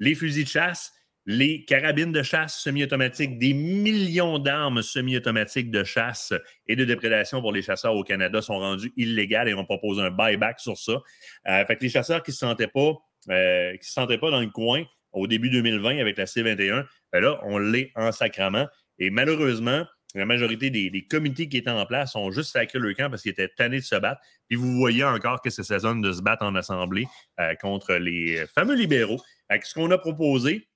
les 0.00 0.14
fusils 0.14 0.44
de 0.44 0.48
chasse, 0.48 0.92
les 1.26 1.66
carabines 1.66 2.10
de 2.10 2.22
chasse 2.22 2.58
semi-automatiques, 2.58 3.38
des 3.38 3.52
millions 3.52 4.38
d'armes 4.38 4.80
semi-automatiques 4.80 5.70
de 5.70 5.84
chasse 5.84 6.32
et 6.66 6.74
de 6.74 6.86
déprédation 6.86 7.42
pour 7.42 7.52
les 7.52 7.60
chasseurs 7.60 7.94
au 7.94 8.02
Canada 8.02 8.40
sont 8.40 8.58
rendus 8.58 8.94
illégales 8.96 9.50
et 9.50 9.54
on 9.54 9.66
propose 9.66 10.00
un 10.00 10.10
buyback 10.10 10.58
sur 10.58 10.78
ça. 10.78 11.02
Euh, 11.48 11.66
fait 11.66 11.76
que 11.76 11.82
les 11.82 11.90
chasseurs 11.90 12.22
qui 12.22 12.30
ne 12.30 12.34
se 12.34 12.40
sentaient 12.40 12.66
pas, 12.66 12.94
euh, 13.28 13.76
qui 13.76 13.90
se 13.90 14.00
pas 14.00 14.30
dans 14.30 14.40
le 14.40 14.50
coin 14.50 14.84
au 15.12 15.26
début 15.26 15.50
2020 15.50 15.98
avec 15.98 16.16
la 16.16 16.24
C21, 16.24 16.86
ben 17.12 17.20
là, 17.20 17.38
on 17.44 17.58
l'est 17.58 17.92
en 17.94 18.10
sacrament. 18.10 18.68
Et 18.98 19.10
malheureusement, 19.10 19.84
la 20.14 20.26
majorité 20.26 20.70
des, 20.70 21.06
comités 21.08 21.48
qui 21.48 21.56
étaient 21.56 21.70
en 21.70 21.86
place 21.86 22.14
ont 22.16 22.30
juste 22.30 22.52
sacré 22.52 22.78
le 22.78 22.92
camp 22.94 23.08
parce 23.08 23.22
qu'ils 23.22 23.32
étaient 23.32 23.48
tannés 23.48 23.80
de 23.80 23.84
se 23.84 23.96
battre. 23.96 24.20
Puis 24.48 24.56
vous 24.56 24.76
voyez 24.76 25.04
encore 25.04 25.40
que 25.40 25.50
c'est 25.50 25.62
saison 25.62 25.96
de 25.96 26.12
se 26.12 26.20
battre 26.20 26.44
en 26.44 26.54
assemblée 26.54 27.06
euh, 27.40 27.54
contre 27.56 27.94
les 27.94 28.46
fameux 28.46 28.74
libéraux. 28.74 29.20
Avec 29.48 29.64
ce 29.64 29.74
qu'on 29.74 29.90
a 29.90 29.98
proposé, 29.98 30.68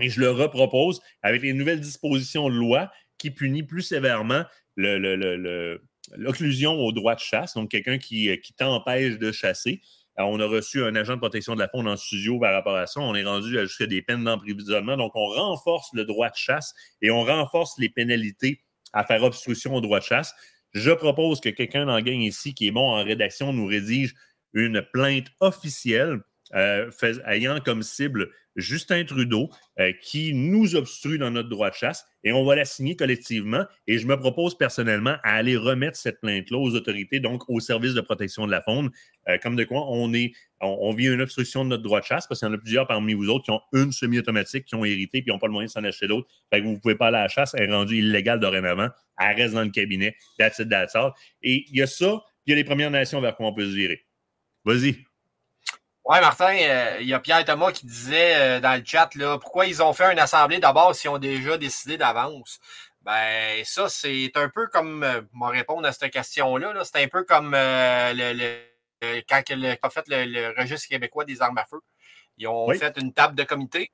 et 0.00 0.08
je 0.08 0.20
le 0.20 0.30
repropose, 0.30 1.00
avec 1.22 1.42
les 1.42 1.52
nouvelles 1.52 1.80
dispositions 1.80 2.48
de 2.48 2.54
loi 2.54 2.90
qui 3.18 3.30
punit 3.30 3.62
plus 3.62 3.82
sévèrement 3.82 4.44
l'occlusion 4.76 6.72
au 6.72 6.92
droit 6.92 7.14
de 7.14 7.20
chasse, 7.20 7.54
donc 7.54 7.70
quelqu'un 7.70 7.98
qui, 7.98 8.36
qui 8.40 8.52
t'empêche 8.54 9.18
de 9.18 9.30
chasser. 9.32 9.80
On 10.18 10.40
a 10.40 10.46
reçu 10.46 10.84
un 10.84 10.94
agent 10.94 11.14
de 11.14 11.18
protection 11.18 11.54
de 11.54 11.60
la 11.60 11.68
faune 11.68 11.88
en 11.88 11.96
studio 11.96 12.38
par 12.38 12.52
rapport 12.52 12.76
à 12.76 12.86
ça. 12.86 13.00
On 13.00 13.14
est 13.14 13.24
rendu 13.24 13.58
jusqu'à 13.58 13.86
des 13.86 14.02
peines 14.02 14.24
d'emprisonnement. 14.24 14.96
Donc, 14.96 15.12
on 15.14 15.26
renforce 15.26 15.88
le 15.94 16.04
droit 16.04 16.28
de 16.28 16.36
chasse 16.36 16.74
et 17.00 17.10
on 17.10 17.24
renforce 17.24 17.78
les 17.78 17.88
pénalités 17.88 18.62
à 18.92 19.04
faire 19.04 19.22
obstruction 19.22 19.74
au 19.74 19.80
droit 19.80 20.00
de 20.00 20.04
chasse. 20.04 20.34
Je 20.72 20.90
propose 20.90 21.40
que 21.40 21.48
quelqu'un 21.48 21.88
en 21.88 22.00
gagne 22.00 22.22
ici 22.22 22.54
qui 22.54 22.68
est 22.68 22.70
bon 22.70 22.90
en 22.90 23.02
rédaction 23.02 23.52
nous 23.52 23.66
rédige 23.66 24.14
une 24.52 24.82
plainte 24.92 25.28
officielle 25.40 26.20
euh, 26.54 26.90
ayant 27.26 27.60
comme 27.60 27.82
cible 27.82 28.30
Justin 28.56 29.04
Trudeau, 29.04 29.50
euh, 29.80 29.92
qui 30.02 30.34
nous 30.34 30.76
obstrue 30.76 31.18
dans 31.18 31.30
notre 31.30 31.48
droit 31.48 31.70
de 31.70 31.74
chasse, 31.74 32.04
et 32.24 32.32
on 32.32 32.44
va 32.44 32.54
la 32.54 32.64
signer 32.64 32.96
collectivement. 32.96 33.64
Et 33.86 33.98
je 33.98 34.06
me 34.06 34.16
propose 34.16 34.56
personnellement 34.56 35.16
à 35.22 35.34
aller 35.36 35.56
remettre 35.56 35.96
cette 35.96 36.20
plainte-là 36.20 36.58
aux 36.58 36.74
autorités, 36.74 37.20
donc 37.20 37.48
au 37.48 37.60
service 37.60 37.94
de 37.94 38.00
protection 38.00 38.46
de 38.46 38.50
la 38.50 38.60
faune, 38.60 38.90
euh, 39.28 39.38
comme 39.38 39.56
de 39.56 39.64
quoi 39.64 39.86
on 39.88 40.12
est, 40.12 40.32
on, 40.60 40.92
vit 40.92 41.06
une 41.06 41.22
obstruction 41.22 41.64
de 41.64 41.70
notre 41.70 41.82
droit 41.82 42.00
de 42.00 42.04
chasse, 42.04 42.26
parce 42.26 42.40
qu'il 42.40 42.48
y 42.48 42.50
en 42.50 42.54
a 42.54 42.58
plusieurs 42.58 42.86
parmi 42.86 43.14
vous 43.14 43.28
autres 43.28 43.44
qui 43.44 43.50
ont 43.50 43.62
une 43.72 43.92
semi-automatique, 43.92 44.66
qui 44.66 44.74
ont 44.74 44.84
hérité, 44.84 45.22
puis 45.22 45.32
n'ont 45.32 45.38
pas 45.38 45.46
le 45.46 45.52
moyen 45.52 45.66
de 45.66 45.72
s'en 45.72 45.84
acheter 45.84 46.06
d'autres. 46.06 46.28
Vous 46.52 46.72
ne 46.72 46.76
pouvez 46.76 46.94
pas 46.94 47.08
aller 47.08 47.18
à 47.18 47.22
la 47.22 47.28
chasse, 47.28 47.54
elle 47.54 47.70
est 47.70 47.72
rendue 47.72 47.98
illégale 47.98 48.38
dorénavant, 48.38 48.88
elle 49.18 49.36
reste 49.36 49.54
dans 49.54 49.64
le 49.64 49.70
cabinet, 49.70 50.14
that's 50.38 50.58
it, 50.58 50.68
that's. 50.68 50.94
Et 51.42 51.64
il 51.68 51.78
y 51.78 51.82
a 51.82 51.86
ça, 51.86 52.22
puis 52.44 52.48
il 52.48 52.50
y 52.50 52.52
a 52.52 52.56
les 52.56 52.64
Premières 52.64 52.90
Nations 52.90 53.20
vers 53.20 53.34
quoi 53.34 53.46
on 53.46 53.54
peut 53.54 53.66
se 53.66 53.74
virer. 53.74 54.04
Vas-y. 54.64 55.11
Oui, 56.04 56.18
Martin, 56.20 56.56
euh, 56.58 56.98
il 57.00 57.06
y 57.06 57.14
a 57.14 57.20
Pierre 57.20 57.44
Thomas 57.44 57.70
qui 57.70 57.86
disait 57.86 58.34
euh, 58.34 58.60
dans 58.60 58.76
le 58.76 58.84
chat 58.84 59.14
là, 59.14 59.38
pourquoi 59.38 59.66
ils 59.66 59.80
ont 59.84 59.92
fait 59.92 60.12
une 60.12 60.18
assemblée 60.18 60.58
d'abord 60.58 60.96
s'ils 60.96 61.10
ont 61.10 61.18
déjà 61.18 61.56
décidé 61.56 61.96
d'avance? 61.96 62.58
Ben, 63.02 63.64
ça, 63.64 63.88
c'est 63.88 64.32
un 64.34 64.48
peu 64.48 64.66
comme 64.66 65.04
euh, 65.04 65.20
répondre 65.42 65.86
à 65.86 65.92
cette 65.92 66.12
question-là. 66.12 66.72
-là, 66.72 66.84
c'est 66.84 67.02
un 67.04 67.08
peu 67.08 67.22
comme 67.24 67.54
euh, 67.54 68.12
le, 68.14 69.22
quand 69.28 69.42
il 69.50 69.64
a 69.66 69.90
fait 69.90 70.04
le, 70.08 70.60
registre 70.60 70.88
québécois 70.88 71.24
des 71.24 71.40
armes 71.40 71.58
à 71.58 71.64
feu. 71.66 71.80
Ils 72.38 72.48
ont 72.48 72.68
fait 72.74 72.96
une 72.98 73.12
table 73.12 73.36
de 73.36 73.44
comité. 73.44 73.92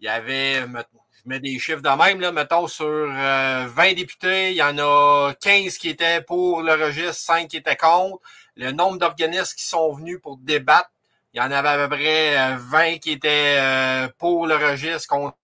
Il 0.00 0.06
y 0.06 0.08
avait, 0.08 0.60
je 0.62 1.22
mets 1.26 1.40
des 1.40 1.58
chiffres 1.58 1.82
de 1.82 1.88
même, 1.88 2.20
là, 2.20 2.32
mettons, 2.32 2.68
sur 2.68 2.86
20 2.86 3.94
députés, 3.94 4.50
il 4.50 4.56
y 4.56 4.62
en 4.62 4.78
a 4.78 5.34
15 5.40 5.78
qui 5.78 5.88
étaient 5.90 6.22
pour 6.22 6.62
le 6.62 6.72
registre, 6.74 7.14
5 7.14 7.48
qui 7.48 7.56
étaient 7.58 7.76
contre. 7.76 8.20
Le 8.56 8.72
nombre 8.72 8.98
d'organismes 8.98 9.54
qui 9.56 9.66
sont 9.66 9.92
venus 9.92 10.18
pour 10.22 10.36
débattre 10.38 10.90
il 11.32 11.38
y 11.38 11.40
en 11.40 11.50
avait 11.50 11.68
à 11.68 11.88
peu 11.88 11.96
près 11.96 12.56
20 12.56 12.94
euh, 12.94 12.98
qui 12.98 13.12
étaient 13.12 13.56
euh, 13.58 14.08
pour 14.18 14.46
le 14.46 14.56
registre 14.56 15.08
contre 15.08 15.36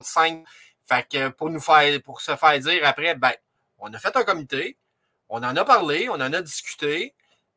5. 0.00 0.44
Fait 0.88 1.06
que 1.08 1.28
pour 1.28 1.50
nous 1.50 1.60
faire, 1.60 2.00
pour 2.02 2.20
se 2.20 2.36
faire 2.36 2.58
dire 2.60 2.82
après, 2.84 3.16
ben, 3.16 3.32
on 3.78 3.92
a 3.92 3.98
fait 3.98 4.16
un 4.16 4.22
comité, 4.22 4.76
on 5.28 5.38
en 5.38 5.56
a 5.56 5.64
parlé, 5.64 6.08
on 6.08 6.14
en 6.14 6.32
a 6.32 6.42
discuté. 6.42 7.14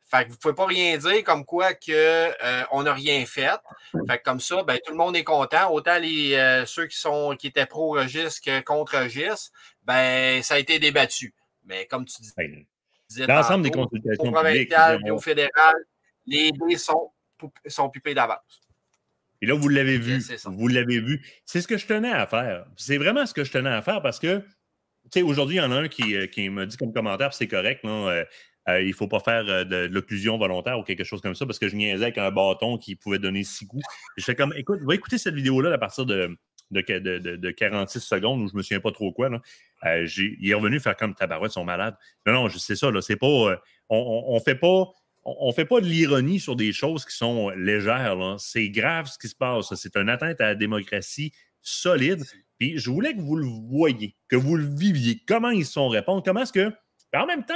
Fait 0.09 0.25
que 0.25 0.31
vous 0.31 0.37
pouvez 0.37 0.55
pas 0.55 0.65
rien 0.65 0.97
dire 0.97 1.23
comme 1.23 1.45
quoi 1.45 1.75
que 1.75 1.91
euh, 1.91 2.63
on 2.71 2.81
n'a 2.81 2.93
rien 2.93 3.23
fait. 3.27 3.59
Fait 4.07 4.17
que 4.17 4.23
comme 4.23 4.39
ça, 4.39 4.63
ben, 4.63 4.79
tout 4.83 4.91
le 4.91 4.97
monde 4.97 5.15
est 5.15 5.23
content. 5.23 5.71
Autant 5.71 5.99
les 5.99 6.63
ceux 6.65 6.87
qui 6.87 6.97
sont 6.97 7.35
qui 7.37 7.47
étaient 7.47 7.67
pro 7.67 7.91
registre 7.91 8.41
que 8.43 8.61
contre 8.61 8.97
registre, 8.97 9.51
ben 9.83 10.41
ça 10.41 10.55
a 10.55 10.57
été 10.57 10.79
débattu. 10.79 11.35
Mais 11.65 11.85
comme 11.85 12.05
tu 12.05 12.19
disais, 12.19 13.27
l'ensemble 13.27 13.63
des 13.63 13.69
consultations 13.69 14.23
au 14.23 14.31
provincial 14.31 14.99
et 15.05 15.11
au 15.11 15.19
fédéral, 15.19 15.75
les 16.25 16.51
dés 16.51 16.77
sont 16.77 17.11
sont 17.67 17.89
pupés 17.89 18.13
d'avance. 18.13 18.61
Et 19.41 19.45
là, 19.45 19.53
vous 19.53 19.69
l'avez 19.69 19.97
vu. 19.97 20.21
Vous 20.45 20.67
l'avez 20.67 20.99
vu. 20.99 21.25
C'est 21.45 21.61
ce 21.61 21.67
que 21.67 21.77
je 21.77 21.87
tenais 21.87 22.11
à 22.11 22.25
faire. 22.25 22.65
C'est 22.75 22.97
vraiment 22.97 23.25
ce 23.25 23.33
que 23.33 23.43
je 23.43 23.51
tenais 23.51 23.69
à 23.69 23.81
faire 23.81 24.01
parce 24.01 24.19
que, 24.19 24.39
tu 24.39 24.45
sais, 25.13 25.21
aujourd'hui, 25.21 25.57
il 25.57 25.59
y 25.59 25.61
en 25.61 25.71
a 25.71 25.75
un 25.75 25.87
qui, 25.87 26.15
euh, 26.15 26.27
qui 26.27 26.49
me 26.49 26.65
dit 26.65 26.77
comme 26.77 26.93
commentaire, 26.93 27.33
c'est 27.33 27.47
correct, 27.47 27.83
non? 27.83 28.07
Euh, 28.09 28.23
euh, 28.67 28.81
il 28.81 28.89
ne 28.89 28.93
faut 28.93 29.07
pas 29.07 29.19
faire 29.19 29.45
de, 29.65 29.87
l'occlusion 29.87 30.37
volontaire 30.37 30.77
ou 30.77 30.83
quelque 30.83 31.03
chose 31.03 31.21
comme 31.21 31.33
ça 31.33 31.45
parce 31.45 31.57
que 31.57 31.69
je 31.69 31.75
niaisais 31.75 32.03
avec 32.03 32.17
un 32.17 32.29
bâton 32.29 32.77
qui 32.77 32.95
pouvait 32.95 33.17
donner 33.17 33.43
six 33.43 33.65
coups. 33.65 33.83
Je 34.17 34.23
fais 34.23 34.35
comme, 34.35 34.53
écoute, 34.55 34.81
va 34.83 34.93
écouter 34.93 35.17
cette 35.17 35.33
vidéo-là 35.33 35.73
à 35.73 35.77
partir 35.77 36.05
de, 36.05 36.37
de, 36.69 36.81
de, 37.37 37.51
46 37.51 38.01
secondes 38.01 38.41
où 38.41 38.47
je 38.47 38.53
ne 38.53 38.57
me 38.57 38.61
souviens 38.61 38.81
pas 38.81 38.91
trop 38.91 39.11
quoi. 39.11 39.29
Là. 39.29 39.41
il 39.95 40.49
est 40.49 40.53
revenu 40.53 40.79
faire 40.79 40.97
comme 40.97 41.15
tabarouette, 41.15 41.53
sont 41.53 41.63
malades. 41.63 41.95
Non, 42.27 42.33
non, 42.33 42.49
c'est 42.49 42.75
ça, 42.75 42.91
là. 42.91 43.01
C'est 43.01 43.15
pas. 43.15 43.57
on 43.87 44.35
ne 44.35 44.39
fait 44.41 44.55
pas 44.55 44.91
on 45.39 45.47
ne 45.47 45.53
fait 45.53 45.65
pas 45.65 45.81
de 45.81 45.85
l'ironie 45.85 46.39
sur 46.39 46.55
des 46.55 46.73
choses 46.73 47.05
qui 47.05 47.15
sont 47.15 47.49
légères. 47.49 48.35
C'est 48.37 48.69
grave 48.69 49.07
ce 49.07 49.17
qui 49.17 49.27
se 49.27 49.35
passe. 49.35 49.73
C'est 49.75 49.95
une 49.95 50.09
atteinte 50.09 50.41
à 50.41 50.47
la 50.47 50.55
démocratie 50.55 51.33
solide. 51.61 52.23
Puis 52.57 52.77
je 52.77 52.89
voulais 52.89 53.13
que 53.13 53.21
vous 53.21 53.35
le 53.35 53.47
voyiez, 53.69 54.15
que 54.27 54.35
vous 54.35 54.55
le 54.55 54.65
viviez, 54.65 55.21
comment 55.27 55.49
ils 55.49 55.65
sont 55.65 55.87
répondre, 55.87 56.23
comment 56.23 56.41
est-ce 56.41 56.53
que. 56.53 56.71
en 57.15 57.25
même 57.25 57.45
temps, 57.45 57.53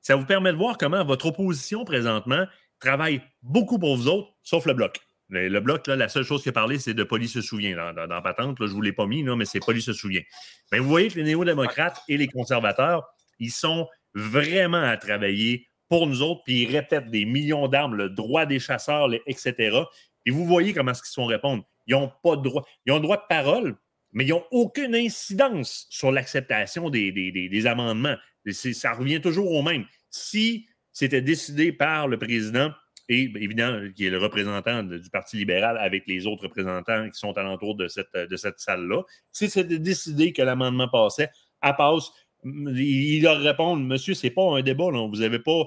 ça 0.00 0.16
vous 0.16 0.24
permet 0.24 0.52
de 0.52 0.56
voir 0.56 0.78
comment 0.78 1.04
votre 1.04 1.26
opposition 1.26 1.84
présentement 1.84 2.46
travaille 2.78 3.22
beaucoup 3.42 3.78
pour 3.78 3.96
vous 3.96 4.08
autres, 4.08 4.28
sauf 4.42 4.66
le 4.66 4.74
bloc. 4.74 5.00
Le, 5.28 5.58
bloc, 5.58 5.88
là, 5.88 5.96
la 5.96 6.08
seule 6.08 6.22
chose 6.22 6.42
qui 6.42 6.50
a 6.50 6.52
parlé, 6.52 6.78
c'est 6.78 6.94
de 6.94 7.02
Police 7.02 7.32
se 7.32 7.40
souvient. 7.40 7.74
Dans, 7.74 8.06
dans, 8.06 8.22
Patente, 8.22 8.60
là, 8.60 8.66
je 8.66 8.70
ne 8.70 8.76
vous 8.76 8.82
l'ai 8.82 8.92
pas 8.92 9.06
mis, 9.06 9.24
là, 9.24 9.34
mais 9.34 9.44
c'est 9.44 9.58
Police 9.58 9.86
se 9.86 9.92
souvient. 9.92 10.22
Mais 10.70 10.78
vous 10.78 10.88
voyez 10.88 11.08
que 11.08 11.16
les 11.16 11.24
néo-démocrates 11.24 12.00
et 12.08 12.16
les 12.16 12.28
conservateurs, 12.28 13.04
ils 13.40 13.50
sont 13.50 13.88
vraiment 14.14 14.82
à 14.82 14.96
travailler 14.96 15.66
pour 15.88 16.06
nous 16.06 16.22
autres, 16.22 16.42
puis 16.44 16.62
ils 16.62 16.70
répètent 16.70 17.10
des 17.10 17.24
millions 17.24 17.68
d'armes, 17.68 17.94
le 17.94 18.10
droit 18.10 18.46
des 18.46 18.58
chasseurs, 18.58 19.08
etc. 19.26 19.82
Et 20.24 20.30
vous 20.30 20.44
voyez 20.44 20.72
comment 20.72 20.90
est-ce 20.90 21.02
qu'ils 21.02 21.12
sont 21.12 21.26
répondre. 21.26 21.64
Ils 21.86 21.92
n'ont 21.92 22.12
pas 22.22 22.36
de 22.36 22.42
droit. 22.42 22.64
Ils 22.84 22.92
ont 22.92 23.00
droit 23.00 23.16
de 23.16 23.26
parole, 23.28 23.76
mais 24.12 24.24
ils 24.24 24.30
n'ont 24.30 24.44
aucune 24.50 24.94
incidence 24.94 25.86
sur 25.90 26.10
l'acceptation 26.10 26.90
des, 26.90 27.12
des, 27.12 27.66
amendements. 27.66 28.16
Ça 28.52 28.92
revient 28.92 29.20
toujours 29.20 29.52
au 29.52 29.62
même. 29.62 29.84
Si 30.10 30.66
c'était 30.92 31.22
décidé 31.22 31.72
par 31.72 32.08
le 32.08 32.18
président 32.18 32.72
et 33.08 33.30
évidemment, 33.36 33.88
qui 33.94 34.06
est 34.06 34.10
le 34.10 34.18
représentant 34.18 34.82
du 34.82 35.10
Parti 35.10 35.36
libéral 35.36 35.78
avec 35.78 36.08
les 36.08 36.26
autres 36.26 36.44
représentants 36.44 37.08
qui 37.08 37.18
sont 37.18 37.38
alentour 37.38 37.76
de 37.76 37.86
cette, 37.86 38.16
de 38.16 38.36
cette 38.36 38.58
salle-là, 38.58 39.02
si 39.30 39.48
c'était 39.48 39.78
décidé 39.78 40.32
que 40.32 40.42
l'amendement 40.42 40.88
passait, 40.88 41.30
à 41.60 41.72
passe, 41.72 42.10
il 42.46 43.22
leur 43.22 43.40
répond 43.40 43.76
Monsieur, 43.76 44.14
ce 44.14 44.26
n'est 44.26 44.30
pas 44.32 44.58
un 44.58 44.62
débat, 44.62 44.90
vous 44.90 45.22
avez 45.22 45.38
pas. 45.38 45.64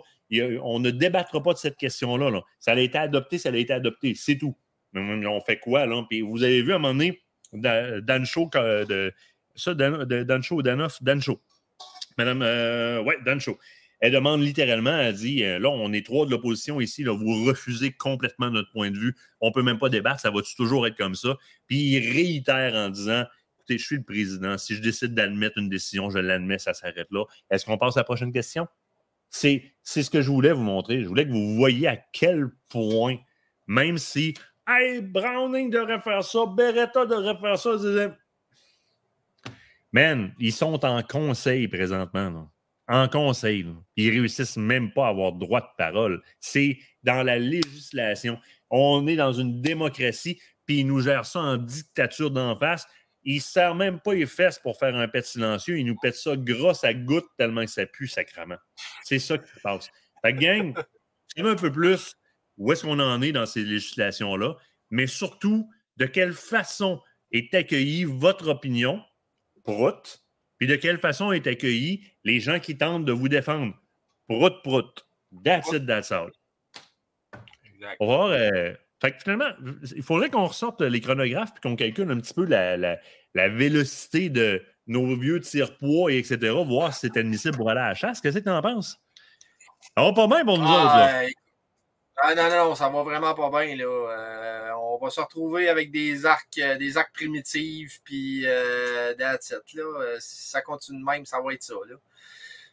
on 0.64 0.80
ne 0.80 0.92
débattra 0.92 1.44
pas 1.44 1.54
de 1.54 1.58
cette 1.58 1.78
question-là. 1.78 2.30
Là. 2.30 2.42
Ça 2.60 2.72
a 2.72 2.80
été 2.80 2.98
adopté, 2.98 3.38
ça 3.38 3.50
a 3.50 3.56
été 3.56 3.74
adopté, 3.74 4.16
c'est 4.16 4.38
tout. 4.38 4.56
On 4.96 5.42
fait 5.42 5.60
quoi, 5.60 5.86
là? 5.86 6.04
Puis 6.10 6.22
vous 6.22 6.44
avez 6.44 6.62
vu 6.62 6.72
à 6.72 6.76
un 6.76 6.80
moment 6.80 6.94
donné, 6.94 7.22
Dancho, 7.54 8.50
de, 8.54 9.14
ça, 9.56 9.74
Dancho, 9.74 10.62
Danoff, 10.62 11.04
Dancho. 11.04 11.42
Madame, 12.18 12.42
euh, 12.42 13.02
ouais, 13.04 13.18
Dancho. 13.26 13.58
Elle 14.02 14.14
demande 14.14 14.42
littéralement, 14.42 14.98
elle 14.98 15.14
dit 15.14 15.44
euh, 15.44 15.60
là, 15.60 15.70
on 15.70 15.92
est 15.92 16.06
trois 16.06 16.26
de 16.26 16.32
l'opposition 16.32 16.80
ici, 16.80 17.04
vous 17.04 17.44
refusez 17.44 17.92
complètement 17.92 18.50
notre 18.50 18.72
point 18.72 18.92
de 18.92 18.98
vue. 18.98 19.16
On 19.42 19.50
ne 19.50 19.54
peut 19.54 19.62
même 19.62 19.78
pas 19.78 19.90
débattre, 19.90 20.22
ça 20.22 20.32
va 20.32 20.40
toujours 20.56 20.88
être 20.88 20.96
comme 20.96 21.16
ça? 21.16 21.36
Puis 21.68 21.78
il 21.78 22.14
réitère 22.14 22.76
en 22.76 22.90
disant 22.90 23.26
je 23.78 23.86
suis 23.86 23.98
le 23.98 24.04
président. 24.04 24.58
Si 24.58 24.76
je 24.76 24.82
décide 24.82 25.14
d'admettre 25.14 25.58
une 25.58 25.70
décision, 25.70 26.10
je 26.10 26.20
l'admets, 26.20 26.60
ça 26.60 26.74
s'arrête 26.74 27.08
là. 27.12 27.26
Est-ce 27.50 27.66
qu'on 27.66 27.78
passe 27.78 27.98
à 27.98 28.02
la 28.02 28.06
prochaine 28.06 28.32
question? 28.32 28.68
C'est 29.30 29.74
ce 29.84 30.10
que 30.10 30.22
je 30.22 30.32
voulais 30.32 30.54
vous 30.54 30.64
montrer. 30.64 31.04
Je 31.04 31.08
voulais 31.08 31.26
que 31.26 31.32
vous 31.32 31.56
voyiez 31.56 31.88
à 31.88 31.98
quel 31.98 32.50
point, 32.70 33.18
même 33.68 33.98
si 33.98 34.34
Hey, 34.68 35.02
Browning 35.02 35.72
devrait 35.72 36.00
faire 36.00 36.24
ça, 36.24 36.46
Beretta 36.46 37.06
devrait 37.06 37.38
faire 37.40 37.58
ça. 37.58 37.72
Man, 39.92 40.32
ils 40.40 40.54
sont 40.54 40.86
en 40.86 41.02
conseil 41.02 41.68
présentement. 41.68 42.52
En 42.88 43.08
conseil. 43.08 43.66
Ils 43.96 44.12
réussissent 44.12 44.58
même 44.58 44.94
pas 44.94 45.08
à 45.08 45.10
avoir 45.10 45.32
droit 45.32 45.62
de 45.62 45.68
parole. 45.76 46.22
C'est 46.40 46.78
dans 47.04 47.24
la 47.24 47.40
législation. 47.40 48.40
On 48.70 49.08
est 49.08 49.16
dans 49.16 49.34
une 49.34 49.62
démocratie, 49.62 50.40
puis 50.68 50.82
ils 50.82 50.88
nous 50.88 51.02
gèrent 51.02 51.26
ça 51.26 51.40
en 51.40 51.58
dictature 51.58 52.30
d'en 52.30 52.56
face. 52.56 52.86
Ils 53.24 53.38
ne 53.38 53.42
serrent 53.42 53.76
même 53.76 54.00
pas 54.00 54.14
les 54.14 54.26
fesses 54.26 54.60
pour 54.60 54.78
faire 54.78 54.96
un 54.96 55.08
pet 55.08 55.26
silencieux. 55.26 55.78
Ils 55.78 55.86
nous 55.86 55.98
pètent 56.02 56.16
ça 56.16 56.36
gros 56.36 56.74
à 56.84 56.94
goutte 56.94 57.28
tellement 57.38 57.66
que 57.66 57.72
ça 57.72 57.86
pue 57.86 58.08
sacrement. 58.08 58.58
C'est 59.04 59.20
ça 59.20 59.38
qui 59.38 59.50
se 59.50 59.60
passe. 59.60 59.90
Fait 60.22 60.34
que, 60.34 60.40
gang, 60.40 60.74
un 61.38 61.56
peu 61.56 61.72
plus 61.72 62.16
où 62.58 62.72
est-ce 62.72 62.84
qu'on 62.84 63.00
en 63.00 63.22
est 63.22 63.32
dans 63.32 63.46
ces 63.46 63.64
législations-là, 63.64 64.56
mais 64.90 65.08
surtout 65.08 65.70
de 65.98 66.06
quelle 66.06 66.34
façon 66.34 67.02
est 67.32 67.54
accueillie 67.54 68.04
votre 68.04 68.50
opinion, 68.50 69.04
prout, 69.64 70.24
puis 70.58 70.68
de 70.68 70.76
quelle 70.76 70.98
façon 70.98 71.32
est 71.32 71.48
accueillie 71.48 72.04
les 72.24 72.40
gens 72.40 72.60
qui 72.60 72.78
tentent 72.78 73.06
de 73.06 73.14
vous 73.14 73.30
défendre? 73.30 73.74
Prout, 74.28 74.62
prout. 74.62 75.06
That's 75.44 75.72
it, 75.72 75.86
that's 75.86 76.12
all. 76.12 76.32
On 78.00 78.08
va 78.08 78.16
voir. 78.16 78.28
Euh, 78.32 78.74
fait 79.02 79.14
que 79.14 79.20
finalement, 79.20 79.50
il 79.96 80.04
faudrait 80.04 80.30
qu'on 80.30 80.46
ressorte 80.46 80.82
les 80.82 81.00
chronographes 81.00 81.52
et 81.58 81.62
qu'on 81.62 81.76
calcule 81.76 82.12
un 82.12 82.20
petit 82.20 82.34
peu 82.34 82.46
la, 82.46 82.76
la, 82.78 83.50
vélocité 83.50 84.30
de 84.30 84.62
nos 84.88 85.16
vieux 85.16 85.40
tire-poids, 85.40 86.12
etc., 86.12 86.38
voir 86.66 86.94
si 86.94 87.02
c'est 87.08 87.18
admissible 87.18 87.56
pour 87.56 87.70
aller 87.70 87.80
à 87.80 87.90
la 87.90 87.94
chasse. 87.94 88.20
Qu'est-ce 88.20 88.40
que 88.40 88.44
tu 88.44 88.50
en 88.50 88.62
penses? 88.62 88.98
Ça 89.96 90.04
va 90.04 90.12
pas 90.12 90.28
bien 90.28 90.44
pour 90.44 90.58
nous 90.58 90.68
autres. 90.68 90.98
Là. 90.98 91.24
Ah 92.22 92.36
non, 92.36 92.50
non, 92.50 92.76
ça 92.76 92.90
va 92.90 93.04
vraiment 93.04 93.34
pas 93.34 93.50
bien. 93.50 93.78
Là. 93.78 93.86
Euh, 93.86 94.72
on 94.76 94.98
va 94.98 95.10
se 95.10 95.22
retrouver 95.22 95.70
avec 95.70 95.92
des 95.92 96.26
arcs, 96.26 96.58
euh, 96.58 96.76
des 96.76 96.98
arcs 96.98 97.14
primitifs, 97.14 98.02
puis 98.04 98.46
euh, 98.46 99.16
Là. 99.18 99.34
Euh, 99.76 100.18
si 100.20 100.50
ça 100.50 100.62
continue 100.62 101.00
de 101.00 101.06
même, 101.06 101.26
ça 101.26 101.40
va 101.40 101.54
être 101.54 101.64
ça. 101.64 101.76
Là. 101.88 101.96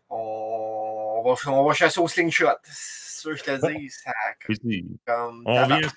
On, 0.09 1.23
va, 1.25 1.51
on 1.51 1.65
va 1.65 1.75
chasser 1.75 2.01
au 2.01 2.09
slingshot. 2.09 2.47
C'est 2.63 3.21
sûr, 3.21 3.37
je 3.37 3.43
te 3.43 3.73
dis. 3.73 3.91
Ça, 4.05 4.13
comme, 5.07 5.43
on, 5.47 5.65
revient, 5.65 5.89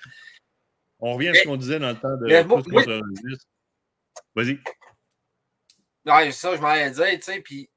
on 0.99 1.13
revient 1.13 1.29
à 1.29 1.33
ce 1.35 1.43
qu'on 1.43 1.57
disait 1.57 1.79
dans 1.79 1.89
le 1.89 1.99
temps 1.99 2.17
de. 2.17 3.37
Vas-y. 4.35 4.59
Non, 6.05 6.31
ça, 6.31 6.55
je 6.55 6.61
m'en 6.61 6.73
ai 6.73 6.89
dit, 6.89 7.19
tu 7.19 7.21
sais, 7.21 7.41
puis 7.41 7.69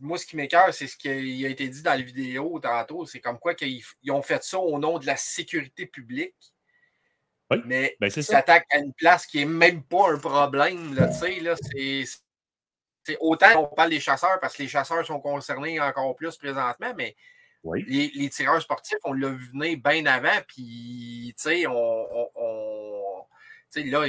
moi, 0.00 0.18
ce 0.18 0.26
qui 0.26 0.36
m'écœure, 0.36 0.74
c'est 0.74 0.86
ce 0.86 0.96
qui 0.96 1.08
a 1.08 1.48
été 1.48 1.68
dit 1.68 1.82
dans 1.82 1.92
la 1.92 2.02
vidéo 2.02 2.58
tantôt. 2.58 3.06
C'est 3.06 3.20
comme 3.20 3.38
quoi 3.38 3.54
qu'ils 3.54 3.82
ont 4.10 4.22
fait 4.22 4.42
ça 4.42 4.58
au 4.58 4.78
nom 4.78 4.98
de 4.98 5.06
la 5.06 5.16
sécurité 5.16 5.86
publique. 5.86 6.34
Oui, 7.50 7.58
mais 7.64 7.96
ben 8.00 8.10
ils 8.14 8.24
s'attaquent 8.24 8.72
à 8.72 8.78
une 8.78 8.94
place 8.94 9.26
qui 9.26 9.38
n'est 9.38 9.44
même 9.44 9.82
pas 9.82 10.12
un 10.12 10.18
problème. 10.18 10.94
Là, 10.94 11.06
là, 11.06 11.56
c'est, 11.56 12.04
autant 13.20 13.52
qu'on 13.54 13.74
parle 13.74 13.90
des 13.90 14.00
chasseurs 14.00 14.38
parce 14.40 14.56
que 14.56 14.62
les 14.62 14.68
chasseurs 14.68 15.04
sont 15.06 15.20
concernés 15.20 15.80
encore 15.80 16.14
plus 16.16 16.36
présentement, 16.36 16.92
mais 16.96 17.16
les, 17.64 18.30
tireurs 18.30 18.62
sportifs, 18.62 18.98
on 19.04 19.12
l'a 19.12 19.28
vu 19.28 19.50
venir 19.50 19.78
bien 19.78 20.06
avant. 20.06 20.40
Puis, 20.46 21.34
on, 21.66 22.28
on, 22.34 23.26
là, 23.76 24.06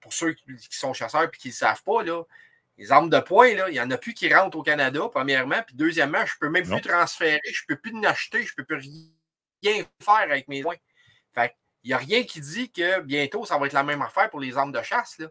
pour 0.00 0.12
ceux 0.12 0.32
qui 0.32 0.78
sont 0.78 0.92
chasseurs 0.92 1.24
et 1.24 1.36
qui 1.36 1.48
ne 1.48 1.52
le 1.52 1.56
savent 1.56 1.82
pas, 1.82 2.02
là, 2.02 2.22
les 2.78 2.92
armes 2.92 3.10
de 3.10 3.18
poing, 3.18 3.48
il 3.48 3.72
n'y 3.72 3.80
en 3.80 3.90
a 3.90 3.98
plus 3.98 4.14
qui 4.14 4.32
rentrent 4.32 4.56
au 4.56 4.62
Canada, 4.62 5.00
premièrement. 5.12 5.60
Puis 5.66 5.74
deuxièmement, 5.74 6.24
je 6.24 6.34
ne 6.34 6.38
peux 6.38 6.48
même 6.48 6.64
plus 6.64 6.80
transférer, 6.80 7.40
je 7.44 7.62
ne 7.68 7.74
peux 7.74 7.80
plus 7.80 8.06
acheter, 8.06 8.42
je 8.44 8.52
ne 8.52 8.56
peux 8.56 8.64
plus 8.64 8.88
rien 9.62 9.84
faire 10.00 10.14
avec 10.14 10.46
mes 10.46 10.62
points. 10.62 10.76
Fait 11.34 11.54
il 11.82 11.88
n'y 11.88 11.94
a 11.94 11.98
rien 11.98 12.22
qui 12.22 12.40
dit 12.40 12.70
que 12.70 13.00
bientôt, 13.00 13.44
ça 13.44 13.58
va 13.58 13.66
être 13.66 13.72
la 13.72 13.82
même 13.82 14.02
affaire 14.02 14.30
pour 14.30 14.40
les 14.40 14.56
armes 14.56 14.72
de 14.72 14.82
chasse. 14.82 15.18
Là. 15.18 15.28